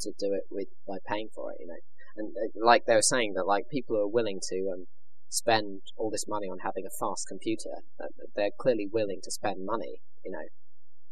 to 0.00 0.12
do 0.18 0.32
it 0.34 0.44
with 0.50 0.68
by 0.86 0.98
paying 1.06 1.28
for 1.34 1.52
it. 1.52 1.58
You 1.60 1.66
know, 1.68 1.80
and 2.16 2.34
uh, 2.36 2.64
like 2.66 2.84
they 2.86 2.94
were 2.94 3.02
saying 3.02 3.34
that 3.34 3.46
like 3.46 3.64
people 3.70 3.96
who 3.96 4.02
are 4.02 4.08
willing 4.08 4.40
to 4.50 4.70
um, 4.72 4.84
spend 5.28 5.82
all 5.96 6.10
this 6.10 6.28
money 6.28 6.48
on 6.48 6.58
having 6.58 6.86
a 6.86 6.96
fast 6.98 7.26
computer, 7.28 7.82
uh, 8.00 8.06
they're 8.34 8.50
clearly 8.58 8.88
willing 8.90 9.20
to 9.22 9.30
spend 9.30 9.64
money. 9.64 10.00
You 10.24 10.32
know. 10.32 10.46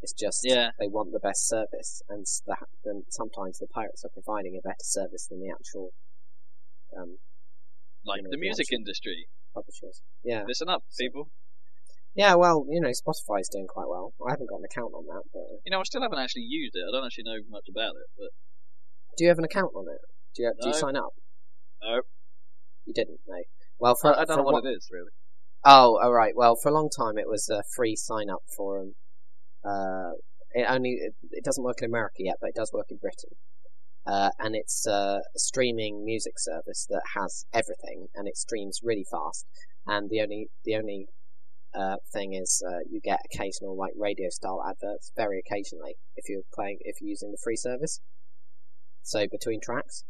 It's 0.01 0.13
just 0.13 0.41
Yeah. 0.43 0.69
they 0.77 0.87
want 0.87 1.13
the 1.13 1.19
best 1.19 1.47
service, 1.47 2.03
and 2.07 2.27
the, 2.45 2.57
then 2.83 3.05
sometimes 3.09 3.57
the 3.57 3.65
pirates 3.65 4.05
are 4.05 4.13
providing 4.13 4.55
a 4.55 4.61
better 4.61 4.83
service 4.83 5.25
than 5.25 5.39
the 5.39 5.49
actual 5.49 5.93
um, 6.95 7.17
Like 8.05 8.17
You 8.19 8.23
know, 8.23 8.29
the 8.31 8.37
music 8.37 8.65
actual- 8.67 8.77
industry. 8.77 9.27
publishers. 9.53 10.01
Yeah, 10.23 10.43
Listen 10.47 10.69
up, 10.69 10.83
people. 10.99 11.29
yeah. 12.13 12.35
Well, 12.35 12.65
you 12.69 12.79
know, 12.81 12.89
Spotify's 12.89 13.49
doing 13.49 13.67
quite 13.67 13.87
well. 13.87 14.13
I 14.25 14.31
haven't 14.31 14.47
got 14.49 14.57
an 14.59 14.65
account 14.65 14.93
on 14.93 15.05
that, 15.07 15.23
but 15.33 15.61
You 15.65 15.71
know, 15.71 15.79
I 15.79 15.83
still 15.83 16.01
haven't 16.01 16.19
actually 16.19 16.43
used 16.43 16.75
it. 16.75 16.83
I 16.87 16.91
don't 16.91 17.05
actually 17.05 17.23
know 17.25 17.39
much 17.49 17.65
about 17.69 17.95
it, 17.95 18.07
but 18.17 18.29
do 19.17 19.23
you 19.23 19.29
have 19.29 19.39
an 19.39 19.45
account 19.45 19.71
on 19.75 19.85
it? 19.89 20.01
Do 20.35 20.43
you 20.43 20.53
do 20.61 20.67
you 20.69 20.73
sign 20.73 20.95
up? 20.95 21.13
No. 21.81 22.01
You 22.85 22.93
didn't. 22.93 23.19
No. 23.27 23.41
Well, 23.79 23.95
for 23.95 24.15
I, 24.15 24.21
I 24.21 24.25
don't 24.25 24.37
know 24.37 24.43
what 24.43 24.53
what- 24.53 24.65
it 24.65 24.75
is 24.77 24.89
really. 24.91 25.11
Oh, 25.67 25.99
all 26.03 26.13
right. 26.13 26.35
Well, 26.35 26.55
for 26.55 26.69
a 26.69 26.73
long 26.73 26.89
time 26.95 27.17
it 27.17 27.27
was 27.27 27.49
a 27.49 27.63
free 27.75 27.95
sign 27.95 28.29
up 28.29 28.43
for 28.55 28.81
um, 28.81 28.93
uh, 29.63 30.11
it 30.51 30.65
only 30.69 30.91
it, 31.01 31.15
it 31.31 31.43
doesn't 31.43 31.63
work 31.63 31.79
in 31.81 31.85
America 31.85 32.17
yet, 32.19 32.35
but 32.39 32.49
it 32.49 32.55
does 32.55 32.71
work 32.71 32.87
in 32.91 32.97
Britain. 32.97 33.31
Uh, 34.05 34.29
and 34.39 34.55
it's 34.55 34.85
uh, 34.87 35.19
a 35.35 35.39
streaming 35.39 36.05
music 36.05 36.33
service 36.37 36.85
that 36.89 37.01
has 37.15 37.45
everything, 37.53 38.07
and 38.13 38.27
it 38.27 38.37
streams 38.37 38.79
really 38.83 39.05
fast. 39.09 39.45
And 39.87 40.09
the 40.09 40.21
only 40.21 40.49
the 40.63 40.75
only 40.75 41.07
uh, 41.73 41.97
thing 42.13 42.33
is 42.33 42.63
uh, 42.67 42.79
you 42.89 43.01
get 43.01 43.19
occasional 43.33 43.75
like 43.75 43.93
radio 43.97 44.29
style 44.29 44.63
adverts, 44.67 45.11
very 45.15 45.41
occasionally, 45.45 45.95
if 46.15 46.29
you're 46.29 46.43
playing 46.53 46.77
if 46.81 47.01
you're 47.01 47.09
using 47.09 47.31
the 47.31 47.39
free 47.43 47.57
service. 47.57 47.99
So 49.01 49.27
between 49.29 49.59
tracks, 49.61 50.03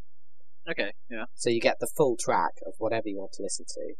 Okay, 0.69 0.93
yeah. 1.09 1.26
so 1.35 1.49
you 1.49 1.61
get 1.61 1.77
the 1.80 1.88
full 1.95 2.17
track 2.17 2.53
of 2.65 2.73
whatever 2.80 3.07
you 3.07 3.17
want 3.17 3.34
to 3.34 3.43
listen 3.43 3.65
to. 3.67 3.93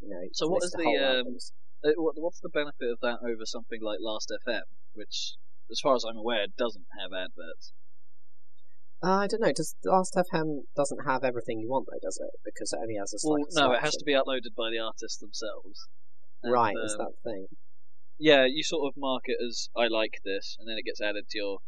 You 0.00 0.08
know. 0.08 0.22
So 0.32 0.48
what 0.48 0.62
listen 0.62 0.80
the, 0.80 1.20
um. 1.20 1.36
Uh, 1.84 1.90
what, 1.96 2.14
what's 2.16 2.38
the 2.38 2.48
benefit 2.48 2.90
of 2.90 3.00
that 3.02 3.18
over 3.26 3.44
something 3.44 3.80
like 3.82 3.98
Last 4.00 4.32
FM, 4.46 4.62
which, 4.94 5.34
as 5.70 5.80
far 5.80 5.96
as 5.96 6.04
I'm 6.08 6.16
aware, 6.16 6.46
doesn't 6.56 6.86
have 7.00 7.10
adverts? 7.12 7.72
Uh, 9.02 9.18
I 9.18 9.26
don't 9.26 9.40
know. 9.40 9.52
Does 9.52 9.74
Last 9.84 10.14
FM 10.14 10.60
doesn't 10.76 11.04
have 11.04 11.24
everything 11.24 11.58
you 11.58 11.68
want 11.68 11.86
though, 11.90 11.98
does 12.00 12.20
it? 12.22 12.38
Because 12.44 12.72
it 12.72 12.78
only 12.80 12.94
has 12.94 13.12
a 13.12 13.18
Well, 13.28 13.44
no, 13.52 13.72
it 13.72 13.80
has 13.80 13.96
to 13.96 14.04
be 14.04 14.12
uploaded 14.12 14.54
by 14.56 14.70
the 14.70 14.78
artists 14.78 15.18
themselves. 15.18 15.88
And, 16.42 16.52
right. 16.52 16.74
is 16.84 16.94
um, 16.94 16.98
that 16.98 17.12
the 17.24 17.30
thing? 17.30 17.46
Yeah, 18.18 18.46
you 18.46 18.62
sort 18.62 18.86
of 18.86 18.94
mark 18.96 19.24
it 19.26 19.38
as 19.44 19.68
I 19.76 19.88
like 19.88 20.20
this, 20.24 20.56
and 20.58 20.68
then 20.68 20.78
it 20.78 20.84
gets 20.84 21.00
added 21.00 21.28
to 21.30 21.38
your 21.38 21.58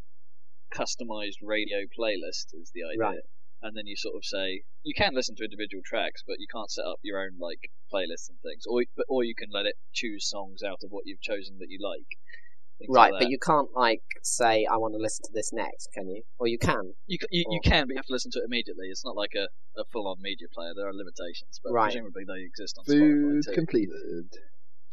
customized 0.73 1.43
radio 1.43 1.83
playlist. 1.91 2.55
Is 2.55 2.71
the 2.73 2.83
idea, 2.83 2.99
Right. 2.99 3.19
and 3.61 3.75
then 3.75 3.87
you 3.87 3.97
sort 3.97 4.15
of 4.15 4.23
say 4.23 4.63
you 4.83 4.93
can 4.95 5.13
listen 5.13 5.35
to 5.35 5.43
individual 5.43 5.83
tracks, 5.83 6.23
but 6.25 6.39
you 6.39 6.47
can't 6.51 6.71
set 6.71 6.85
up 6.85 6.99
your 7.03 7.19
own 7.19 7.37
like 7.37 7.71
playlists 7.91 8.29
and 8.29 8.39
things, 8.39 8.63
or 8.65 8.83
but 8.95 9.05
or 9.09 9.25
you 9.25 9.35
can 9.35 9.49
let 9.51 9.65
it 9.65 9.75
choose 9.91 10.29
songs 10.29 10.63
out 10.63 10.79
of 10.83 10.91
what 10.91 11.03
you've 11.05 11.21
chosen 11.21 11.57
that 11.59 11.69
you 11.69 11.79
like. 11.83 12.17
Things 12.79 12.89
Right, 12.93 13.11
like 13.13 13.21
but 13.21 13.29
you 13.29 13.39
can't 13.39 13.69
like 13.73 14.01
say 14.21 14.65
I 14.65 14.75
want 14.77 14.93
to 14.95 14.97
listen 14.99 15.23
to 15.25 15.31
this 15.33 15.51
next, 15.53 15.89
can 15.93 16.09
you? 16.09 16.23
Or 16.39 16.47
you 16.47 16.57
can. 16.59 16.93
You, 17.07 17.17
c- 17.21 17.27
you, 17.31 17.45
you 17.49 17.59
can, 17.63 17.87
but 17.87 17.91
you 17.91 17.97
have 17.97 18.05
to 18.07 18.13
listen 18.13 18.31
to 18.31 18.39
it 18.39 18.45
immediately. 18.45 18.87
It's 18.87 19.05
not 19.05 19.15
like 19.15 19.31
a, 19.35 19.47
a 19.79 19.85
full-on 19.93 20.17
media 20.21 20.47
player. 20.53 20.73
There 20.75 20.87
are 20.87 20.93
limitations, 20.93 21.59
but 21.63 21.71
Right. 21.71 21.85
presumably 21.91 22.23
they 22.27 22.43
exist 22.43 22.77
on 22.77 22.83
Food 22.85 23.43
Spotify 23.43 23.45
too. 23.45 23.51
completed. 23.53 24.25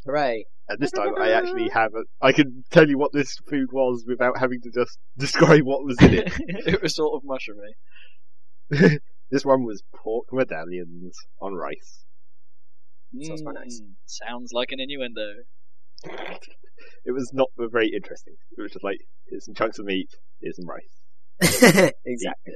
Hooray! 0.06 0.44
And 0.68 0.78
this 0.80 0.92
time 0.92 1.14
I 1.20 1.32
actually 1.32 1.68
have 1.70 1.92
a, 1.94 2.04
I 2.24 2.32
can 2.32 2.64
tell 2.70 2.88
you 2.88 2.98
what 2.98 3.12
this 3.12 3.36
food 3.48 3.72
was 3.72 4.04
without 4.06 4.38
having 4.38 4.60
to 4.62 4.70
just 4.70 4.98
describe 5.18 5.62
what 5.64 5.84
was 5.84 6.00
in 6.00 6.14
it. 6.14 6.32
it 6.38 6.82
was 6.82 6.94
sort 6.94 7.14
of 7.20 7.28
mushroomy. 7.28 7.72
this 9.30 9.44
one 9.44 9.64
was 9.64 9.82
pork 9.94 10.26
medallions 10.32 11.16
on 11.40 11.54
rice. 11.54 12.04
Sounds 13.20 13.42
quite 13.42 13.54
nice. 13.56 13.80
Mm, 13.82 13.92
Sounds 14.06 14.52
like 14.52 14.70
an 14.72 14.80
innuendo. 14.80 15.34
It 17.04 17.10
was 17.10 17.32
not 17.32 17.48
very 17.58 17.88
interesting. 17.88 18.34
It 18.56 18.62
was 18.62 18.70
just 18.70 18.84
like, 18.84 18.98
here's 19.28 19.44
some 19.44 19.54
chunks 19.54 19.80
of 19.80 19.86
meat, 19.86 20.08
here's 20.40 20.54
some 20.54 20.68
rice. 20.68 21.92
exactly. 22.06 22.54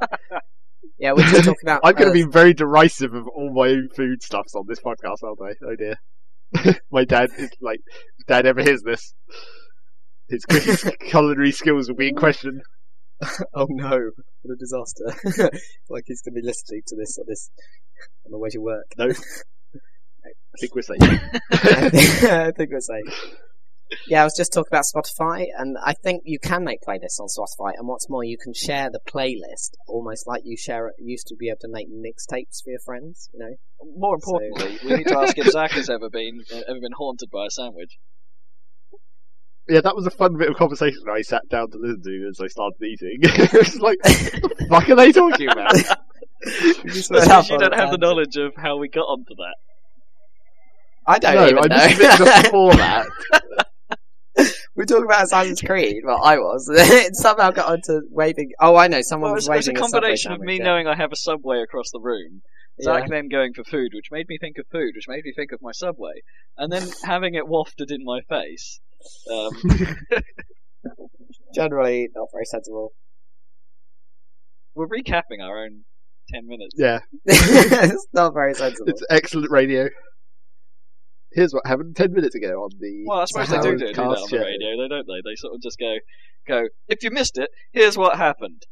Yeah, 0.98 1.12
we're 1.12 1.24
just 1.24 1.44
talking 1.44 1.56
about. 1.62 1.80
I'm 1.82 1.94
going 1.94 2.10
uh, 2.10 2.14
to 2.14 2.26
be 2.26 2.30
very 2.30 2.54
derisive 2.54 3.14
of 3.14 3.26
all 3.26 3.52
my 3.52 3.70
own 3.70 3.88
food 3.96 4.22
stuffs 4.22 4.54
on 4.54 4.64
this 4.68 4.80
podcast, 4.80 5.24
aren't 5.24 5.40
I? 5.42 5.54
Oh 5.64 5.74
dear. 5.76 6.76
my 6.90 7.04
dad 7.04 7.30
is 7.36 7.50
like, 7.60 7.80
if 8.18 8.26
dad 8.26 8.46
ever 8.46 8.62
hears 8.62 8.82
this, 8.82 9.12
his 10.28 10.44
culinary 11.00 11.52
skills 11.52 11.88
will 11.88 11.96
be 11.96 12.08
in 12.08 12.14
question. 12.14 12.62
Oh 13.54 13.66
no! 13.70 14.10
What 14.42 14.52
a 14.52 14.56
disaster! 14.56 15.04
like 15.88 16.04
he's 16.06 16.22
going 16.22 16.34
to 16.34 16.40
be 16.40 16.46
listening 16.46 16.82
to 16.86 16.96
this 16.96 17.18
on 17.18 17.24
this 17.26 17.50
on 18.26 18.32
the 18.32 18.38
way 18.38 18.50
to 18.50 18.58
work. 18.58 18.86
No. 18.96 19.10
I 20.54 20.60
think 20.60 20.74
we're 20.74 20.82
safe. 20.82 21.02
I 21.02 22.52
think 22.52 22.70
we're 22.70 22.80
safe. 22.80 23.34
Yeah, 24.08 24.22
I 24.22 24.24
was 24.24 24.34
just 24.36 24.52
talking 24.52 24.70
about 24.70 24.84
Spotify, 24.84 25.46
and 25.56 25.76
I 25.84 25.92
think 25.92 26.22
you 26.24 26.38
can 26.38 26.64
make 26.64 26.80
playlists 26.86 27.20
on 27.20 27.28
Spotify, 27.28 27.72
and 27.76 27.86
what's 27.86 28.08
more, 28.08 28.24
you 28.24 28.38
can 28.38 28.54
share 28.54 28.90
the 28.90 29.00
playlist 29.06 29.74
almost 29.86 30.26
like 30.26 30.42
you 30.44 30.56
share 30.56 30.88
it, 30.88 30.94
used 30.98 31.26
to 31.28 31.36
be 31.36 31.48
able 31.48 31.58
to 31.60 31.68
make 31.68 31.88
mixtapes 31.88 32.62
for 32.62 32.70
your 32.70 32.80
friends. 32.80 33.28
You 33.32 33.40
know, 33.40 33.56
More 33.96 34.16
importantly, 34.16 34.78
we 34.84 34.96
need 34.96 35.06
to 35.06 35.18
ask 35.18 35.36
if 35.38 35.46
Zac 35.48 35.72
has 35.72 35.90
ever 35.90 36.08
been 36.10 36.42
uh, 36.52 36.60
ever 36.68 36.80
been 36.80 36.92
haunted 36.96 37.30
by 37.30 37.46
a 37.46 37.50
sandwich. 37.50 37.98
Yeah, 39.68 39.80
that 39.80 39.96
was 39.96 40.06
a 40.06 40.10
fun 40.10 40.36
bit 40.36 40.50
of 40.50 40.56
conversation 40.56 41.00
I 41.10 41.22
sat 41.22 41.48
down 41.48 41.70
to 41.70 41.78
listen 41.78 42.02
to 42.02 42.28
as 42.28 42.40
I 42.40 42.48
started 42.48 42.82
eating. 42.82 43.18
it's 43.22 43.76
like, 43.76 43.98
what 44.42 44.58
the 44.58 44.66
fuck 44.68 44.88
are 44.90 44.96
they 44.96 45.10
talking 45.10 45.48
about? 45.48 45.74
just 46.86 47.08
That's 47.10 47.10
went 47.10 47.30
off 47.30 47.48
because 47.48 47.50
you 47.50 47.58
don't 47.58 47.74
have 47.74 47.90
the 47.90 47.98
knowledge 47.98 48.36
of 48.36 48.52
how 48.56 48.76
we 48.76 48.88
got 48.88 49.04
onto 49.04 49.34
that. 49.36 49.54
I 51.06 51.18
don't 51.18 51.34
no, 51.34 51.46
even 51.48 51.58
I 51.58 51.66
know. 51.66 51.76
listened 51.76 51.98
to 52.00 52.04
it 52.06 52.18
just 52.18 52.44
before 52.44 52.72
that. 52.76 53.06
We're 54.76 54.86
talking 54.86 55.04
about 55.04 55.22
Assassin's 55.24 55.60
Creed. 55.60 56.02
Well, 56.04 56.20
I 56.22 56.36
was. 56.38 56.68
it 56.72 57.14
somehow 57.14 57.50
got 57.52 57.70
onto 57.70 58.00
waving. 58.10 58.50
Oh, 58.60 58.74
I 58.76 58.88
know. 58.88 59.00
Someone 59.02 59.28
Well, 59.30 59.34
it 59.34 59.36
was 59.36 59.48
was, 59.48 59.48
it 59.48 59.58
was 59.58 59.66
a 59.68 59.70
waving 59.70 59.76
Subway 59.88 60.00
combination 60.00 60.32
of 60.32 60.40
me 60.40 60.58
yeah. 60.58 60.64
knowing 60.64 60.86
I 60.88 60.96
have 60.96 61.12
a 61.12 61.16
subway 61.16 61.60
across 61.62 61.90
the 61.92 62.00
room, 62.00 62.42
Yeah. 62.78 62.84
Zac 62.84 63.08
then 63.08 63.28
going 63.28 63.52
for 63.54 63.62
food, 63.62 63.92
which 63.94 64.08
made 64.10 64.26
me 64.28 64.36
think 64.40 64.58
of 64.58 64.66
food, 64.72 64.92
which 64.96 65.06
made 65.06 65.22
me 65.24 65.32
think 65.36 65.52
of 65.52 65.60
my 65.62 65.70
subway, 65.72 66.22
and 66.58 66.72
then 66.72 66.88
having 67.04 67.34
it 67.34 67.46
wafted 67.46 67.92
in 67.92 68.02
my 68.04 68.20
face. 68.28 68.80
Um, 69.30 69.50
Generally, 71.54 72.08
not 72.16 72.28
very 72.32 72.44
sensible. 72.46 72.92
we're 74.74 74.88
recapping 74.88 75.40
our 75.40 75.62
own 75.64 75.84
ten 76.32 76.48
minutes. 76.48 76.74
Yeah, 76.76 77.00
it's 77.26 78.06
not 78.12 78.34
very 78.34 78.54
sensible. 78.54 78.88
it's 78.88 79.04
excellent 79.08 79.50
radio. 79.52 79.88
Here's 81.34 81.52
what 81.52 81.66
happened 81.66 81.96
ten 81.96 82.12
minutes 82.12 82.34
ago 82.34 82.62
on 82.62 82.70
the. 82.78 83.04
Well, 83.06 83.20
I 83.20 83.24
suppose 83.26 83.48
they 83.48 83.58
do, 83.60 83.76
do, 83.76 83.86
do 83.88 83.92
that 83.94 84.02
on 84.02 84.30
the 84.30 84.38
radio, 84.38 84.76
though, 84.76 84.88
don't 84.88 85.06
they? 85.06 85.20
They 85.30 85.34
sort 85.36 85.54
of 85.54 85.60
just 85.62 85.78
go, 85.78 85.96
go. 86.46 86.68
If 86.88 87.02
you 87.02 87.10
missed 87.10 87.38
it, 87.38 87.50
here's 87.72 87.96
what 87.98 88.16
happened. 88.16 88.62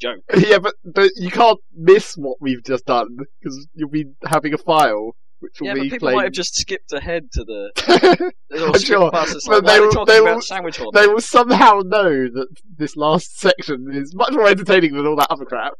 Joke. 0.00 0.20
Yeah, 0.36 0.58
but, 0.58 0.74
but 0.84 1.10
you 1.16 1.30
can't 1.30 1.60
miss 1.76 2.14
what 2.16 2.38
we've 2.40 2.64
just 2.64 2.86
done 2.86 3.18
because 3.40 3.68
you'll 3.74 3.88
be 3.88 4.06
having 4.26 4.52
a 4.52 4.58
file 4.58 5.14
which 5.38 5.60
will 5.60 5.68
Yeah, 5.68 5.74
be 5.74 5.80
but 5.80 5.84
people 5.84 5.98
playing. 6.06 6.16
might 6.18 6.24
have 6.24 6.32
just 6.32 6.54
skipped 6.56 6.92
ahead 6.92 7.28
to 7.32 7.44
the. 7.44 8.32
I'm 8.74 8.80
sure, 8.80 9.10
past 9.10 9.36
but 9.48 9.64
like, 9.64 9.74
they 9.74 9.80
will- 9.80 9.90
talking 9.92 10.12
they 10.14 10.18
about 10.20 10.34
will- 10.36 10.42
sandwich 10.42 10.76
horn? 10.76 10.90
they 10.94 11.06
will 11.08 11.20
somehow 11.20 11.80
know 11.84 12.28
that 12.28 12.46
this 12.78 12.96
last 12.96 13.38
section 13.38 13.88
is 13.92 14.14
much 14.14 14.32
more 14.32 14.48
entertaining 14.48 14.94
than 14.94 15.06
all 15.06 15.16
that 15.16 15.30
other 15.30 15.44
crap. 15.44 15.74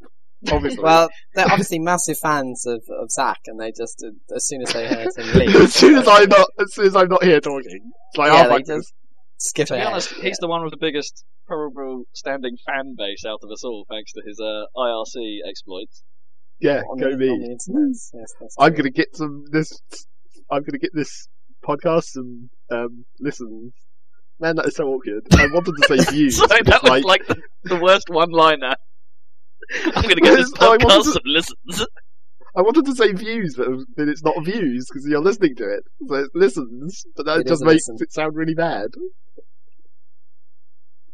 Obviously. 0.51 0.82
Well, 0.82 1.09
they're 1.35 1.47
obviously 1.51 1.78
massive 1.78 2.19
fans 2.19 2.66
of, 2.66 2.82
of 3.01 3.10
Zac, 3.10 3.39
and 3.47 3.60
they 3.60 3.70
just, 3.70 4.05
as 4.35 4.47
soon 4.47 4.62
as 4.62 4.73
they 4.73 4.89
heard 4.89 5.09
him 5.16 5.35
leave, 5.39 5.55
as 5.56 5.74
soon 5.74 5.97
as 5.97 6.09
I'm 6.09 6.28
not, 6.28 6.48
as 6.60 6.74
soon 6.74 6.86
as 6.86 6.97
I'm 6.97 7.09
not 7.09 7.23
here 7.23 7.40
talking, 7.40 7.93
it's 8.09 8.19
like, 8.19 8.32
Yeah, 8.32 8.47
oh, 8.51 8.56
they 8.56 8.62
just- 8.62 8.93
skip 9.39 9.66
To 9.69 9.74
be 9.74 9.78
ahead. 9.78 9.93
honest, 9.93 10.16
yeah. 10.16 10.23
he's 10.24 10.39
the 10.39 10.48
one 10.48 10.62
with 10.62 10.73
the 10.73 10.78
biggest 10.81 11.24
probable 11.47 12.05
standing 12.12 12.56
fan 12.66 12.94
base 12.97 13.24
out 13.27 13.40
of 13.43 13.51
us 13.51 13.64
all, 13.64 13.85
thanks 13.89 14.12
to 14.12 14.23
his 14.27 14.40
uh, 14.40 14.64
IRC 14.77 15.39
exploits. 15.48 16.02
yeah, 16.60 16.81
on, 16.90 16.98
go 16.98 17.10
the, 17.10 17.16
me. 17.16 17.28
on 17.28 17.39
the 17.40 17.51
internet. 17.51 17.97
Yes, 18.14 18.35
I'm 18.59 18.70
true. 18.70 18.77
gonna 18.78 18.90
get 18.90 19.14
some 19.16 19.44
this. 19.51 19.81
I'm 20.51 20.62
gonna 20.62 20.78
get 20.78 20.90
this 20.94 21.28
podcast 21.64 22.05
some 22.05 22.51
um, 22.70 23.05
listens. 23.20 23.73
Man, 24.40 24.56
that 24.56 24.66
is 24.66 24.77
so 24.77 24.89
awkward. 24.89 25.23
I 25.35 25.47
wanted 25.52 25.74
to 25.77 25.89
say 26.05 26.10
views. 26.12 26.36
so 26.36 26.47
that 26.47 26.62
but, 26.64 26.82
was 26.82 27.05
like 27.05 27.27
the, 27.27 27.36
the 27.64 27.77
worst 27.81 28.09
one-liner. 28.10 28.74
I'm 29.94 30.02
gonna 30.02 30.16
get 30.16 30.36
this 30.36 30.52
I 30.60 30.66
wanted 30.68 30.80
podcast 30.86 31.02
to- 31.05 31.12
some 31.12 31.22
listens. 31.26 31.86
I 32.55 32.60
wanted 32.60 32.84
to 32.84 32.94
say 32.94 33.12
views, 33.12 33.55
but, 33.56 33.68
but 33.97 34.09
it's 34.09 34.22
not 34.22 34.34
views 34.44 34.86
because 34.89 35.06
you're 35.09 35.22
listening 35.22 35.55
to 35.56 35.64
it. 35.64 35.84
So 36.06 36.14
it 36.16 36.30
listens, 36.34 37.02
but 37.16 37.24
that 37.26 37.40
It 37.40 37.47
just 37.47 37.60
is 37.60 37.62
a 37.62 37.64
makes 37.64 37.89
listen. 37.89 37.97
it 38.01 38.12
sound 38.12 38.36
really 38.36 38.52
bad. 38.55 38.89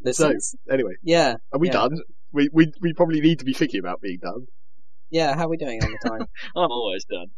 Listens. 0.02 0.54
Anyway, 0.70 0.92
yeah, 1.02 1.34
are 1.52 1.58
we 1.58 1.68
Yeah. 1.68 1.72
done? 1.72 1.98
We, 2.32 2.48
we 2.52 2.72
we 2.80 2.92
probably 2.92 3.20
need 3.20 3.38
to 3.38 3.44
be 3.44 3.52
thinking 3.54 3.80
about 3.80 4.00
being 4.00 4.18
done. 4.20 4.46
yeah. 5.10 5.34
How 5.34 5.46
are 5.46 5.48
we 5.48 5.56
doing 5.56 5.82
on 5.82 5.90
the 5.90 6.08
time? 6.08 6.20
I'm 6.56 6.70
always 6.70 7.04
done. 7.04 7.28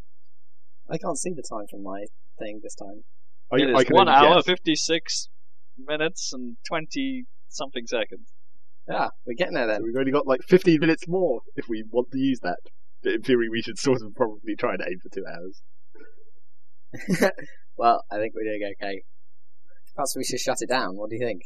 I 0.90 0.98
can't 0.98 1.16
see 1.18 1.30
the 1.30 1.42
time 1.48 1.66
from 1.70 1.82
my 1.82 2.04
thing 2.38 2.60
this 2.62 2.74
time. 2.74 3.04
I, 3.52 3.56
It 3.56 3.74
I 3.76 3.84
can 3.84 3.94
one 3.96 4.08
hour, 4.08 4.36
guess. 4.36 4.46
fifty-six 4.46 5.28
minutes, 5.78 6.32
and 6.32 6.56
twenty 6.66 7.24
something 7.48 7.86
seconds. 7.86 8.28
Yeah, 8.88 9.08
we're 9.26 9.34
getting 9.34 9.54
there 9.54 9.66
So 9.68 9.72
then. 9.72 9.82
we've 9.84 9.96
only 9.96 10.12
got 10.12 10.26
like 10.26 10.40
15 10.48 10.80
minutes 10.80 11.06
more 11.06 11.40
if 11.56 11.66
we 11.68 11.84
want 11.90 12.10
to 12.12 12.18
use 12.18 12.40
that. 12.42 12.58
But 13.02 13.12
in 13.14 13.22
theory, 13.22 13.48
we 13.48 13.62
should 13.62 13.78
sort 13.78 14.02
of 14.02 14.14
probably 14.14 14.56
try 14.58 14.72
and 14.74 14.82
aim 14.86 14.98
for 15.02 15.08
two 15.14 15.24
hours. 15.26 15.62
well, 17.76 18.04
I 18.10 18.16
think 18.18 18.34
we're 18.34 18.44
doing 18.44 18.72
okay. 18.80 19.02
Perhaps 19.94 20.16
we 20.16 20.24
should 20.24 20.40
shut 20.40 20.58
it 20.60 20.68
down. 20.68 20.96
What 20.96 21.10
do 21.10 21.16
you 21.16 21.24
think? 21.24 21.42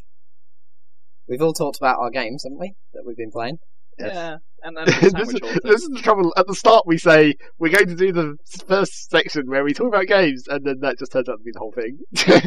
We've 1.29 1.43
all 1.43 1.53
talked 1.53 1.77
about 1.79 1.99
our 2.01 2.11
games, 2.11 2.45
haven't 2.45 2.59
we? 2.59 2.75
That 2.93 3.03
we've 3.07 3.17
been 3.17 3.31
playing. 3.31 3.59
Yes. 3.99 4.11
Yeah, 4.13 4.37
and 4.65 4.77
then 4.77 4.85
this, 4.87 5.03
is, 5.05 5.13
sandwich 5.13 5.41
hall 5.43 5.51
thing. 5.53 5.61
this 5.65 5.83
is 5.83 5.89
the 5.89 6.01
trouble. 6.03 6.35
At 6.37 6.47
the 6.49 6.55
start, 6.55 6.83
we 6.87 6.99
say 6.99 7.35
we're 7.59 7.73
going 7.73 7.87
to 7.89 7.95
do 7.95 8.13
the 8.13 8.37
first 8.67 9.09
section 9.11 9.45
where 9.47 9.63
we 9.65 9.73
talk 9.73 9.87
about 9.89 10.07
games, 10.07 10.45
and 10.49 10.65
then 10.65 10.81
that 10.81 10.99
just 10.99 11.13
turns 11.13 11.29
out 11.29 11.39
to 11.39 11.45
be 11.45 11.53
the 11.53 11.61
whole 11.61 11.73
thing. 11.73 11.99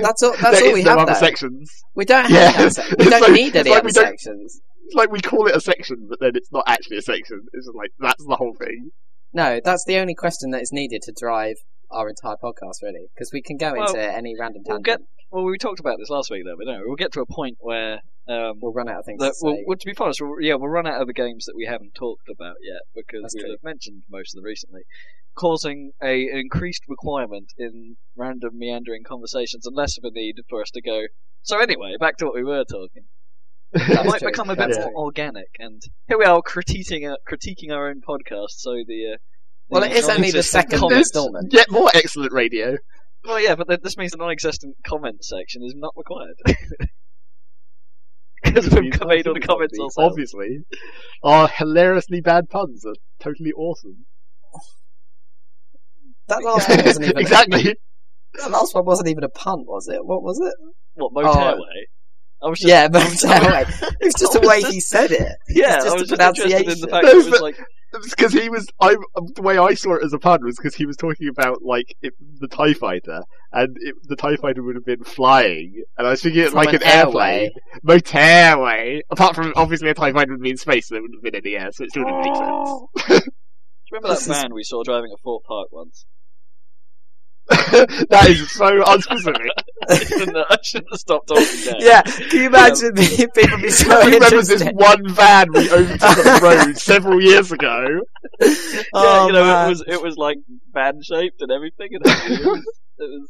That's 0.02 0.22
all. 0.24 0.36
That's 0.42 0.60
There 0.60 0.68
all 0.70 0.74
we 0.74 0.84
no 0.84 0.90
have. 0.92 1.00
other 1.00 1.14
though. 1.14 1.20
sections. 1.20 1.72
We 1.96 2.04
don't 2.06 2.30
have. 2.30 2.32
Yeah. 2.56 2.62
any 2.62 2.70
sec- 2.70 2.98
we 2.98 3.06
don't 3.10 3.22
like- 3.22 3.32
need 3.32 3.56
any 3.56 3.70
like 3.70 3.80
other 3.80 3.90
sections. 3.92 4.60
It's 4.88 4.96
like 4.96 5.12
we 5.12 5.20
call 5.20 5.48
it 5.48 5.56
a 5.56 5.60
section, 5.60 6.08
but 6.10 6.20
then 6.22 6.32
it's 6.36 6.52
not 6.52 6.64
actually 6.66 6.98
a 6.98 7.02
section. 7.02 7.42
It's 7.54 7.66
just 7.68 7.76
like 7.76 7.92
that's 8.00 8.26
the 8.26 8.38
whole 8.38 8.54
thing. 8.56 8.92
No, 9.34 9.60
that's 9.64 9.84
the 9.86 9.98
only 9.98 10.16
question 10.16 10.52
that 10.52 10.62
is 10.62 10.72
needed 10.72 11.02
to 11.04 11.14
drive 11.18 11.58
our 11.92 12.08
entire 12.10 12.36
podcast, 12.42 12.82
really, 12.82 13.08
because 13.14 13.32
we 13.34 13.42
can 13.42 13.58
go 13.58 13.74
Well, 13.74 13.88
into 13.90 14.02
any 14.02 14.34
random 14.40 14.64
we'll 14.66 14.78
tangent. 14.78 15.02
get- 15.02 15.08
Well, 15.30 15.44
we 15.44 15.58
talked 15.58 15.82
about 15.82 15.98
this 16.00 16.10
last 16.10 16.32
week, 16.32 16.44
though. 16.46 16.56
But 16.58 16.68
no, 16.68 16.82
we'll 16.86 16.96
get 16.96 17.12
to 17.14 17.22
a 17.22 17.26
point 17.26 17.58
where 17.60 18.00
um, 18.30 18.60
We'll 18.62 18.74
run 18.74 18.88
out 18.90 19.00
of 19.00 19.06
things 19.06 19.20
that 19.20 19.34
to 19.40 19.46
well, 19.46 19.56
say. 19.56 19.64
well, 19.68 19.78
to 19.78 19.86
be 19.86 19.94
honest, 20.00 20.22
we'll, 20.22 20.42
yeah, 20.42 20.56
we'll 20.56 20.70
run 20.70 20.88
out 20.88 21.02
of 21.02 21.08
the 21.08 21.14
games 21.14 21.46
that 21.46 21.56
we 21.56 21.66
haven't 21.66 21.94
talked 21.96 22.30
about 22.30 22.56
yet 22.62 22.82
because 22.96 23.22
That's 23.24 23.36
we'll 23.36 23.44
true. 23.46 23.52
have 23.52 23.64
mentioned 23.64 24.04
most 24.10 24.34
of 24.34 24.40
them 24.42 24.46
recently, 24.46 24.82
causing 25.36 25.92
a 26.02 26.30
an 26.30 26.38
increased 26.38 26.84
requirement 26.88 27.54
in 27.58 27.96
random 28.16 28.52
meandering 28.58 29.04
conversations 29.06 29.66
and 29.68 29.76
less 29.76 29.98
of 29.98 30.04
a 30.04 30.12
need 30.12 30.36
for 30.50 30.62
us 30.62 30.72
to 30.72 30.82
go. 30.82 31.04
So 31.44 31.60
anyway, 31.60 31.96
back 32.00 32.18
to 32.18 32.26
what 32.26 32.36
we 32.36 32.44
were 32.44 32.64
talking. 32.66 33.04
It 33.74 33.82
That's 33.88 34.08
might 34.10 34.22
become 34.22 34.50
a 34.50 34.56
bit 34.56 34.70
That's 34.70 34.78
more 34.80 34.94
organic, 34.96 35.48
and 35.60 35.82
here 36.08 36.18
we 36.18 36.26
are 36.26 36.42
critiquing 36.42 37.12
uh, 37.12 37.18
critiquing 37.30 37.72
our 37.72 37.90
own 37.90 38.02
podcast. 38.08 38.52
So 38.58 38.72
the 38.88 39.14
uh, 39.14 39.18
Well, 39.70 39.84
it 39.84 39.92
is 39.92 40.08
only 40.10 40.32
the 40.32 40.42
second 40.44 40.80
comment- 40.80 41.00
instalment. 41.00 41.52
Yet 41.52 41.70
more 41.70 41.90
excellent 41.94 42.32
radio. 42.32 42.78
Well, 43.26 43.40
yeah, 43.42 43.56
but 43.56 43.68
th- 43.68 43.82
this 43.82 43.98
means 43.98 44.12
the 44.14 44.18
non-existent 44.20 44.76
comment 44.86 45.24
section 45.26 45.62
is 45.64 45.74
not 45.76 45.94
required 45.98 46.36
because 48.44 48.70
we've 48.70 48.78
Obviously, 48.94 49.08
made 49.08 49.28
all 49.28 49.34
the 49.34 49.40
comments 49.42 49.78
ourselves. 49.78 49.98
Obviously, 49.98 50.60
our 51.24 51.48
hilariously 51.50 52.22
bad 52.22 52.50
puns 52.50 52.86
are 52.86 52.96
totally 53.20 53.52
awesome. 53.52 54.06
That 56.28 56.44
last 56.44 56.70
one 56.78 56.86
wasn't 56.86 57.06
even 57.06 57.18
exactly. 57.18 57.76
That 58.40 58.52
last 58.52 58.74
one 58.76 58.86
wasn't 58.86 59.10
even 59.10 59.24
a 59.24 59.30
pun, 59.30 59.66
was 59.66 59.88
it? 59.88 60.06
What 60.06 60.24
was 60.24 60.40
it? 60.40 60.54
What 60.96 61.12
Oh. 61.26 61.34
motorway? 61.34 61.84
I 62.42 62.50
was 62.50 62.60
just, 62.60 62.70
Yeah, 62.70 62.88
but 62.88 63.04
was 63.04 63.22
just 64.20 64.34
the 64.34 64.48
way 64.48 64.62
he 64.62 64.80
said 64.80 65.12
it. 65.12 65.38
yeah, 65.50 65.78
just 65.78 65.88
I 65.88 65.94
was 65.94 66.10
just 66.10 66.22
interested 66.22 66.70
in 66.70 66.80
the 66.80 66.88
fact 66.88 67.06
No, 67.06 67.14
that 67.14 67.28
it 67.28 67.32
was 67.32 67.42
like 67.42 67.60
because 68.10 68.34
he 68.34 68.50
was. 68.50 68.68
I 68.80 68.96
the 69.36 69.42
way 69.42 69.58
I 69.58 69.74
saw 69.74 69.96
it 69.96 70.04
as 70.04 70.14
a 70.14 70.20
pun 70.20 70.44
was 70.44 70.58
because 70.58 70.76
he 70.76 70.86
was 70.86 70.98
talking 70.98 71.30
about 71.30 71.64
like 71.64 71.96
it, 72.02 72.14
the 72.40 72.48
Tie 72.48 72.74
Fighter, 72.74 73.24
and 73.54 73.76
it, 73.80 73.96
the 74.04 74.16
Tie 74.16 74.36
Fighter 74.36 74.62
would 74.62 74.76
have 74.76 74.86
been 74.86 75.04
flying, 75.04 75.84
and 75.98 76.06
I 76.06 76.12
was 76.12 76.22
thinking 76.22 76.52
like 76.52 76.74
an 76.74 76.84
an, 76.84 76.88
airplane, 76.88 77.52
motorway. 77.86 79.02
Apart 79.10 79.36
from 79.36 79.54
obviously 79.56 79.90
a 79.90 79.94
Tie 79.94 80.12
Fighter 80.12 80.34
would 80.34 80.42
be 80.42 80.52
in 80.52 80.58
space, 80.58 80.90
so 80.90 80.96
it 80.96 81.02
wouldn't 81.02 81.18
have 81.18 81.24
been 81.24 81.36
in 81.36 81.44
the 81.44 81.58
air, 81.58 81.72
so 81.72 81.86
it 81.86 81.92
still 81.92 82.04
didn't 82.04 82.22
make 82.22 82.36
sense. 82.36 83.24
Do 83.88 83.96
you 83.96 84.00
remember 84.00 84.20
that 84.20 84.28
van 84.28 84.54
we 84.54 84.64
saw 84.64 84.84
driving 84.84 85.12
at 85.14 85.20
Fort 85.22 85.44
Park 85.46 85.70
once. 85.72 86.06
that 88.10 88.26
is 88.30 88.52
so 88.52 88.82
unspecific. 88.84 89.48
I 89.90 89.96
shouldn't 90.04 90.36
have- 90.38 90.84
I 90.92 90.98
stopped 90.98 91.28
talking 91.30 91.46
there. 91.66 91.76
Yeah, 91.80 92.02
can 92.02 92.40
you 92.40 92.48
imagine 92.48 92.94
the 92.94 93.24
um, 93.24 93.30
people 93.32 93.58
be 93.60 93.70
so 93.70 94.02
Who 94.04 94.12
remembers 94.12 94.48
this 94.50 94.64
one 94.74 95.08
van 95.10 95.48
we 95.54 95.70
overtook 95.72 96.18
on 96.18 96.24
the 96.26 96.40
road 96.44 96.78
several 96.78 97.22
years 97.22 97.52
ago? 97.52 98.02
Oh, 98.42 98.46
yeah, 98.46 98.84
Oh, 98.94 99.28
you 99.28 99.34
know, 99.34 99.44
man. 99.44 99.66
it 99.66 99.70
was 99.70 99.84
it 99.88 100.02
was 100.02 100.18
like 100.18 100.38
van 100.74 101.02
shaped 101.02 101.42
and 101.42 101.52
everything. 101.52 101.90
And 101.94 102.06
it 102.06 102.46
was, 102.46 102.66
it 102.98 103.04
was 103.04 103.28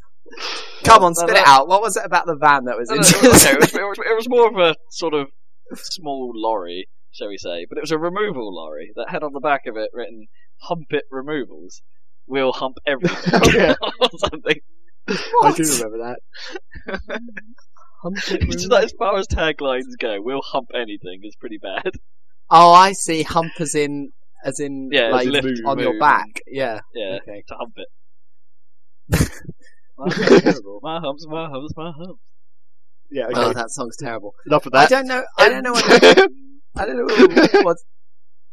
Come 0.83 1.03
on, 1.03 1.13
No, 1.17 1.23
spit 1.25 1.37
it 1.37 1.43
out. 1.47 1.67
What 1.67 1.81
was 1.81 1.95
it 1.95 2.03
about 2.05 2.25
the 2.25 2.35
van 2.35 2.65
that 2.65 2.77
was 2.77 2.89
No, 2.89 2.95
interesting? 2.97 3.23
it, 3.25 3.59
was, 3.59 3.73
it, 3.73 3.81
was, 3.81 3.97
it 3.99 4.15
was 4.15 4.27
more 4.29 4.47
of 4.49 4.57
a 4.57 4.75
sort 4.89 5.13
of 5.13 5.27
small 5.75 6.31
lorry, 6.33 6.87
shall 7.11 7.27
we 7.29 7.37
say, 7.37 7.65
but 7.69 7.77
it 7.77 7.81
was 7.81 7.91
a 7.91 7.97
removal 7.97 8.53
lorry 8.53 8.91
that 8.95 9.09
had 9.09 9.23
on 9.23 9.33
the 9.33 9.39
back 9.39 9.67
of 9.67 9.77
it 9.77 9.89
written 9.93 10.25
"Hump 10.63 10.87
It 10.89 11.03
Removals." 11.11 11.81
We'll 12.27 12.51
hump 12.53 12.77
everything 12.85 13.31
Oh, 13.33 13.51
yeah. 13.53 13.75
or 13.99 14.09
something. 14.17 14.59
I 15.43 15.51
do 15.53 15.63
remember 15.63 15.97
that. 15.99 16.19
It's 18.03 18.67
like, 18.67 18.83
as 18.83 18.93
far 18.97 19.17
as 19.17 19.27
taglines 19.27 19.97
go, 19.99 20.17
"We'll 20.19 20.41
hump 20.41 20.69
anything" 20.75 21.21
is 21.23 21.35
pretty 21.35 21.57
bad. 21.57 21.91
Oh, 22.49 22.71
I 22.71 22.93
see. 22.93 23.23
Hump 23.23 23.51
as 23.59 23.75
in, 23.75 24.09
as 24.45 24.61
in, 24.61 24.87
Yeah, 24.89 25.09
like 25.09 25.27
lift, 25.27 25.43
move, 25.45 25.59
on 25.65 25.79
your 25.79 25.99
back. 25.99 26.39
Yeah. 26.47 26.79
Yeah, 26.95 27.17
Okay. 27.21 27.43
to 27.49 27.55
hump 27.55 27.73
it. 27.75 27.89
my, 29.97 30.99
humps, 31.01 31.25
my 31.27 31.49
humps, 31.49 31.73
my 31.75 31.91
humps. 31.91 32.21
Yeah, 33.11 33.25
oh, 33.25 33.31
okay. 33.31 33.41
Oh, 33.49 33.51
that 33.53 33.69
song's 33.71 33.97
terrible. 33.97 34.33
Enough 34.45 34.65
of 34.65 34.71
that. 34.71 34.79
I 34.79 34.81
that. 34.85 34.89
don't 34.89 35.07
know. 35.07 35.23
I 35.37 35.49
don't 35.49 35.63
know 35.63 35.71
what. 35.73 36.29
I 36.77 36.85
don't 36.85 36.97
know 36.97 37.61
what. 37.63 37.77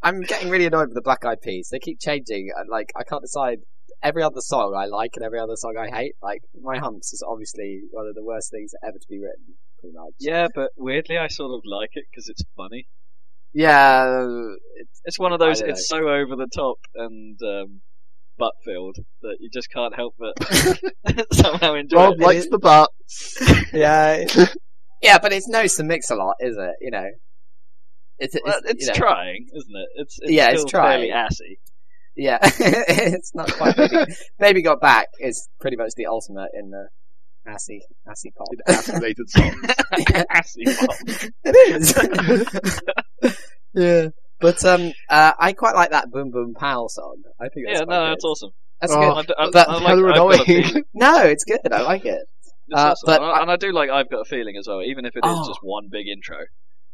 I'm 0.05 0.21
getting 0.21 0.49
really 0.49 0.65
annoyed 0.67 0.87
with 0.89 0.95
the 0.95 1.01
Black 1.01 1.25
Eyed 1.25 1.41
Peas. 1.41 1.69
They 1.71 1.79
keep 1.79 1.99
changing. 1.99 2.51
and, 2.55 2.69
Like 2.69 2.93
I 2.95 3.03
can't 3.03 3.21
decide. 3.23 3.59
Every 4.03 4.21
other 4.21 4.41
song 4.41 4.75
I 4.77 4.85
like, 4.85 5.11
and 5.15 5.25
every 5.25 5.39
other 5.39 5.55
song 5.55 5.75
I 5.79 5.87
hate. 5.95 6.13
Like 6.21 6.41
My 6.61 6.77
Humps 6.77 7.11
is 7.11 7.23
obviously 7.27 7.81
one 7.91 8.05
of 8.07 8.13
the 8.13 8.23
worst 8.23 8.51
things 8.51 8.71
ever 8.83 8.97
to 8.99 9.07
be 9.09 9.17
written. 9.19 9.55
Pretty 9.79 9.95
much. 9.95 10.13
Yeah, 10.19 10.47
but 10.53 10.69
weirdly, 10.77 11.17
I 11.17 11.27
sort 11.27 11.51
of 11.53 11.61
like 11.65 11.89
it 11.93 12.05
because 12.11 12.29
it's 12.29 12.43
funny. 12.55 12.87
Yeah. 13.53 14.25
It's, 14.75 15.01
It's 15.05 15.19
one 15.19 15.33
of 15.33 15.39
those. 15.39 15.61
I 15.61 15.67
don't 15.67 15.69
It's 15.71 15.87
so 15.87 15.97
over 15.97 16.35
the 16.35 16.47
top 16.53 16.77
and 16.93 17.39
um, 17.41 17.81
butt 18.37 18.53
filled 18.63 18.97
that 19.21 19.37
you 19.39 19.49
just 19.51 19.71
can't 19.71 19.95
help 19.95 20.13
but 20.19 20.33
somehow 21.33 21.73
enjoy 21.73 21.97
Rob 21.97 22.13
it. 22.15 22.19
likes 22.19 22.47
the 22.49 22.59
butts. 22.59 23.37
yeah. 23.73 24.25
yeah, 25.01 25.17
but 25.19 25.31
it's 25.33 25.47
no 25.47 25.65
Sir 25.67 25.83
Mix-a-Lot, 25.83 26.35
is 26.41 26.57
it? 26.57 26.75
You 26.81 26.91
know. 26.91 27.09
It's 28.19 28.35
it's, 28.35 28.43
Well, 28.45 28.59
it's 28.65 28.81
you 28.81 28.87
know, 28.87 28.93
trying, 28.93 29.47
isn't 29.53 29.75
it? 29.75 29.89
It's, 29.95 30.19
it's 30.21 30.31
Yeah, 30.31 30.51
it's 30.51 30.61
still 30.61 30.81
fairly 30.81 31.09
trying. 31.09 31.25
assy. 31.25 31.59
Yeah, 32.15 32.37
it's 32.43 33.35
not 33.35 33.51
quite. 33.51 33.75
Baby, 33.75 34.05
Baby 34.39 34.61
Got 34.61 34.79
Back 34.79 35.07
is 35.19 35.49
pretty 35.59 35.75
much 35.77 35.91
the 35.97 36.05
ultimate 36.05 36.49
in 36.53 36.69
the 36.69 36.87
assy 37.45 37.81
assy 38.09 38.31
pop. 38.37 38.47
In 38.53 38.73
ass-related 38.73 39.29
songs. 39.29 39.55
assy 40.29 40.63
pop. 40.65 40.95
it 41.43 41.55
is. 41.75 42.81
yeah, 43.73 44.07
but 44.39 44.63
um, 44.65 44.93
uh, 45.09 45.33
I 45.37 45.53
quite 45.53 45.75
like 45.75 45.91
that 45.91 46.09
Boom 46.11 46.31
Boom 46.31 46.53
Pow 46.53 46.87
song. 46.87 47.17
I 47.39 47.49
think 47.49 47.67
that's 47.67 47.79
Yeah, 47.79 47.85
no, 47.85 47.99
good. 48.05 48.11
that's 48.11 48.23
awesome. 48.23 48.51
That's 48.81 48.93
Oh, 48.93 48.99
good. 48.99 49.11
I, 49.11 49.21
d- 49.23 49.33
I- 49.37 49.49
but- 49.51 49.69
I 49.69 49.73
like, 49.73 49.83
I've 49.83 49.99
got 50.15 50.47
annoying. 50.47 50.83
No, 50.93 51.17
it's 51.23 51.43
good. 51.43 51.59
I 51.71 51.81
like 51.81 52.05
it. 52.05 52.21
It's 52.67 52.79
Uh, 52.81 52.91
awesome. 52.91 53.05
but 53.07 53.21
and, 53.21 53.31
I, 53.31 53.41
and 53.41 53.51
I 53.51 53.55
do 53.57 53.71
like 53.73 53.89
I've 53.89 54.09
got 54.09 54.21
a 54.21 54.25
feeling 54.25 54.55
as 54.57 54.67
well, 54.67 54.81
even 54.81 55.05
if 55.05 55.15
it 55.15 55.25
is 55.25 55.31
Oh. 55.35 55.47
just 55.47 55.59
one 55.61 55.89
big 55.91 56.07
intro. 56.07 56.37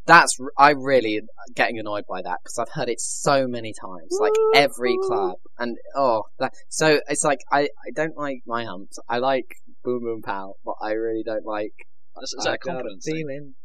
That's 0.05 0.37
I 0.57 0.71
really 0.71 1.19
uh, 1.19 1.21
getting 1.55 1.77
annoyed 1.79 2.05
by 2.09 2.21
that 2.21 2.39
because 2.43 2.57
I've 2.57 2.73
heard 2.73 2.89
it 2.89 2.99
so 2.99 3.47
many 3.47 3.73
times, 3.73 4.17
like 4.19 4.33
every 4.55 4.97
club, 5.07 5.37
and 5.59 5.77
oh, 5.95 6.23
that, 6.39 6.53
so 6.69 6.99
it's 7.07 7.23
like 7.23 7.39
I 7.51 7.69
I 7.85 7.91
don't 7.93 8.17
like 8.17 8.41
my 8.47 8.65
humps. 8.65 8.97
I 9.07 9.19
like 9.19 9.45
Boom 9.83 10.01
Boom 10.01 10.21
Pow, 10.21 10.55
but 10.65 10.75
I 10.81 10.93
really 10.93 11.23
don't 11.23 11.45
like. 11.45 11.73
Uh, 12.15 12.21
That's, 12.21 12.33
uh, 12.33 12.39
is 12.39 12.45
that 12.45 12.53
a 12.55 12.57
confidence 12.57 13.05
thing? 13.05 13.15
feeling. 13.15 13.55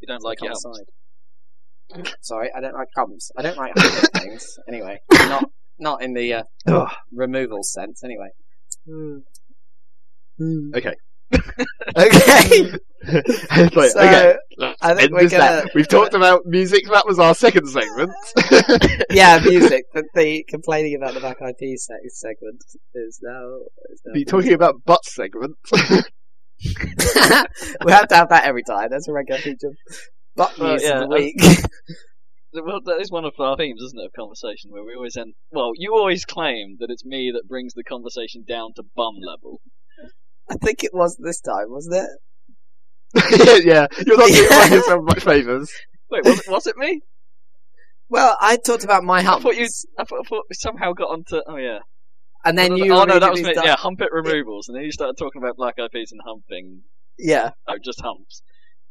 You 0.00 0.06
don't 0.08 0.22
like 0.22 0.38
Come 0.38 0.46
your 0.46 0.52
aside. 0.52 0.86
Sorry, 2.22 2.50
I 2.56 2.60
don't 2.60 2.74
like 2.74 2.88
humps. 2.96 3.30
I 3.36 3.42
don't 3.42 3.58
like 3.58 3.72
humps 3.76 4.08
things. 4.20 4.58
Anyway, 4.66 5.00
not 5.10 5.44
not 5.78 6.02
in 6.02 6.14
the 6.14 6.34
uh, 6.66 6.86
removal 7.12 7.62
sense. 7.62 8.02
Anyway. 8.02 8.28
Hmm. 8.86 9.18
Hmm. 10.38 10.70
Okay. 10.74 10.94
Okay. 11.96 12.72
It's 13.06 13.76
like, 13.76 13.90
So, 13.90 14.00
okay. 14.00 14.36
Let's 14.56 14.78
I 14.80 14.94
think 14.94 15.12
we're 15.12 15.28
gonna... 15.28 15.66
We've 15.74 15.86
talked 15.86 16.14
about 16.14 16.46
music. 16.46 16.84
That 16.90 17.06
was 17.06 17.18
our 17.18 17.34
second 17.34 17.66
segment. 17.68 18.12
yeah, 19.10 19.40
music. 19.44 19.84
But 19.92 20.06
the 20.14 20.42
complaining 20.48 20.94
about 20.94 21.12
the 21.12 21.20
Back 21.20 21.36
IP 21.42 21.78
segment 21.78 22.64
is 22.94 23.20
now. 23.22 23.58
Is 23.92 24.00
now 24.06 24.14
Be 24.14 24.24
talking 24.24 24.54
about 24.54 24.76
butt 24.86 25.04
segment. 25.04 25.56
we 27.84 27.92
have 27.92 28.08
to 28.08 28.16
have 28.16 28.30
that 28.30 28.44
every 28.44 28.62
time. 28.62 28.88
That's 28.90 29.06
a 29.06 29.12
regular 29.12 29.40
feature. 29.40 29.74
Butt 30.34 30.58
Well, 30.58 30.72
news 30.72 30.82
yeah, 30.82 31.02
of 31.02 31.10
the 31.10 31.14
week. 31.14 31.36
Well, 32.54 32.80
that 32.84 33.00
is 33.00 33.10
one 33.10 33.24
of 33.24 33.34
our 33.38 33.56
themes, 33.56 33.82
isn't 33.82 33.98
it, 33.98 34.06
of 34.06 34.12
conversation, 34.12 34.70
where 34.70 34.84
we 34.84 34.94
always 34.94 35.16
end. 35.16 35.34
Well, 35.50 35.72
you 35.74 35.92
always 35.92 36.24
claim 36.24 36.76
that 36.78 36.88
it's 36.88 37.04
me 37.04 37.32
that 37.34 37.48
brings 37.48 37.74
the 37.74 37.82
conversation 37.82 38.44
down 38.46 38.72
to 38.76 38.84
bum 38.96 39.16
level. 39.20 39.60
I 40.50 40.54
think 40.56 40.84
it 40.84 40.92
was 40.94 41.16
this 41.16 41.40
time, 41.40 41.70
wasn't 41.70 41.96
it? 41.96 42.10
yeah, 43.64 43.86
you're 44.06 44.16
not 44.18 44.28
doing 44.28 44.72
yourself 44.72 45.04
much 45.04 45.22
favours. 45.24 45.72
Wait, 46.10 46.24
was 46.24 46.38
it, 46.40 46.50
was 46.50 46.66
it 46.66 46.76
me? 46.76 47.00
Well, 48.08 48.36
I 48.40 48.56
talked 48.56 48.84
about 48.84 49.04
my 49.04 49.20
I 49.20 49.38
thought 49.40 49.56
you. 49.56 49.68
I 49.98 50.04
thought, 50.04 50.20
I 50.24 50.28
thought 50.28 50.44
we 50.50 50.54
somehow 50.54 50.92
got 50.92 51.10
onto. 51.10 51.40
Oh 51.46 51.56
yeah. 51.56 51.78
and 52.44 52.58
then 52.58 52.76
you. 52.76 52.92
oh, 52.92 53.04
no, 53.04 53.18
that 53.18 53.30
was 53.30 53.42
me. 53.42 53.52
start- 53.52 53.66
Yeah, 53.66 53.76
hump 53.76 54.00
it 54.02 54.10
removals, 54.12 54.68
and 54.68 54.76
then 54.76 54.84
you 54.84 54.92
started 54.92 55.16
talking 55.16 55.40
about 55.42 55.56
black 55.56 55.74
eyed 55.80 55.90
peas 55.92 56.12
and 56.12 56.20
humping. 56.24 56.82
yeah. 57.18 57.50
Oh, 57.68 57.76
just 57.82 58.00
humps. 58.02 58.42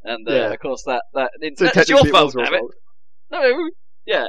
And 0.03 0.27
uh, 0.27 0.33
Yeah. 0.33 0.53
of 0.53 0.59
course 0.59 0.83
that 0.85 1.03
that 1.13 1.31
it, 1.39 1.57
So 1.59 1.69
that's 1.73 1.89
your 1.89 1.99
it 2.05 2.11
fault, 2.11 2.33
was 2.35 2.45
damn 2.45 2.53
it. 2.53 2.61
Rob. 2.61 2.71
No, 3.31 3.69
yeah. 4.05 4.25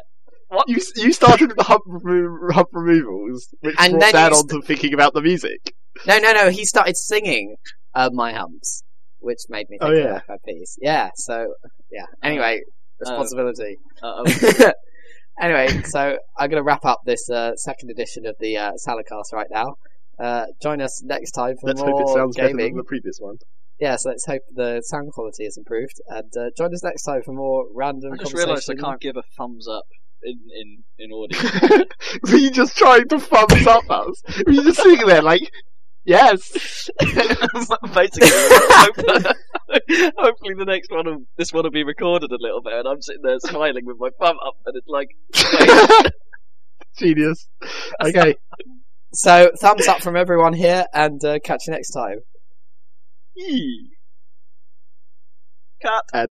What? 0.48 0.68
You 0.68 0.78
you 0.96 1.12
started 1.12 1.48
with 1.48 1.56
the 1.56 1.64
hump, 1.64 1.82
remo- 1.86 2.52
hump 2.52 2.68
removals, 2.72 3.48
which 3.60 3.74
And 3.78 3.92
brought 3.94 4.00
then 4.00 4.12
Dan 4.12 4.32
you 4.32 4.38
on 4.38 4.48
to 4.48 4.62
thinking 4.62 4.92
about 4.94 5.14
the 5.14 5.22
music. 5.22 5.74
No, 6.06 6.18
no, 6.18 6.32
no. 6.32 6.50
He 6.50 6.64
started 6.64 6.96
singing 6.96 7.56
uh, 7.94 8.10
"My 8.12 8.32
Humps," 8.32 8.82
which 9.20 9.40
made 9.48 9.68
me 9.70 9.78
Oh, 9.80 9.86
think 9.88 9.98
yeah. 10.04 10.16
of 10.16 10.26
Black 10.26 10.30
Eyed 10.30 10.38
Peas. 10.46 10.78
Yeah. 10.80 11.10
So 11.16 11.54
yeah. 11.90 12.06
Anyway, 12.22 12.62
responsibility. 13.00 13.78
Uh, 14.02 14.24
oh, 14.26 14.70
anyway, 15.40 15.82
so 15.84 16.18
I'm 16.38 16.50
going 16.50 16.60
to 16.60 16.64
wrap 16.64 16.84
up 16.84 17.00
this 17.06 17.28
uh, 17.30 17.56
second 17.56 17.90
edition 17.90 18.26
of 18.26 18.36
the 18.40 18.56
uh, 18.56 18.72
Saladcast 18.86 19.32
right 19.32 19.48
now. 19.50 19.74
Uh, 20.18 20.46
join 20.62 20.80
us 20.80 21.02
next 21.04 21.32
time 21.32 21.56
for 21.60 21.68
Let's 21.68 21.80
hope 21.80 22.00
it 22.00 22.04
more 22.06 22.16
sounds 22.16 22.36
better 22.36 22.56
than 22.56 22.76
the 22.76 22.84
previous 22.84 23.18
one. 23.18 23.36
Yeah, 23.80 23.96
so 23.96 24.10
let's 24.10 24.24
hope 24.24 24.42
the 24.54 24.80
sound 24.82 25.12
quality 25.12 25.44
is 25.44 25.56
improved. 25.56 26.00
And 26.08 26.32
uh, 26.36 26.50
join 26.56 26.72
us 26.72 26.84
next 26.84 27.02
time 27.02 27.22
for 27.22 27.32
more 27.32 27.64
random 27.74 28.12
I 28.12 28.16
just 28.18 28.32
realised 28.32 28.70
I 28.70 28.76
can't 28.76 29.00
give 29.00 29.16
a 29.16 29.22
thumbs 29.36 29.66
up 29.68 29.86
in 30.22 30.38
in 30.56 30.84
in 30.98 31.10
audio. 31.12 31.84
Were 32.30 32.38
you 32.38 32.50
just 32.52 32.76
trying 32.76 33.08
to 33.08 33.18
thumbs 33.18 33.66
up 33.66 33.90
us? 33.90 34.22
Were 34.46 34.52
you 34.52 34.62
just 34.62 34.80
sitting 34.80 35.04
there 35.06 35.22
like, 35.22 35.50
yes? 36.04 36.90
Basically, 37.00 38.28
hopefully 40.16 40.54
the 40.56 40.64
next 40.66 40.90
one, 40.90 41.06
will, 41.06 41.22
this 41.36 41.52
one 41.52 41.64
will 41.64 41.70
be 41.70 41.84
recorded 41.84 42.30
a 42.30 42.38
little 42.38 42.62
bit, 42.62 42.74
and 42.74 42.88
I'm 42.88 43.02
sitting 43.02 43.22
there 43.22 43.38
smiling 43.40 43.84
with 43.86 43.96
my 43.98 44.10
thumb 44.20 44.36
up, 44.46 44.54
and 44.66 44.76
it's 44.76 44.88
like, 44.88 46.12
Genius. 46.98 47.48
Okay. 48.02 48.36
So 49.12 49.50
thumbs 49.60 49.88
up 49.88 50.00
from 50.02 50.16
everyone 50.16 50.52
here, 50.52 50.86
and 50.92 51.24
uh, 51.24 51.38
catch 51.44 51.66
you 51.66 51.72
next 51.72 51.90
time. 51.90 52.20
"Yee." 53.34 53.94
cut. 55.84 56.30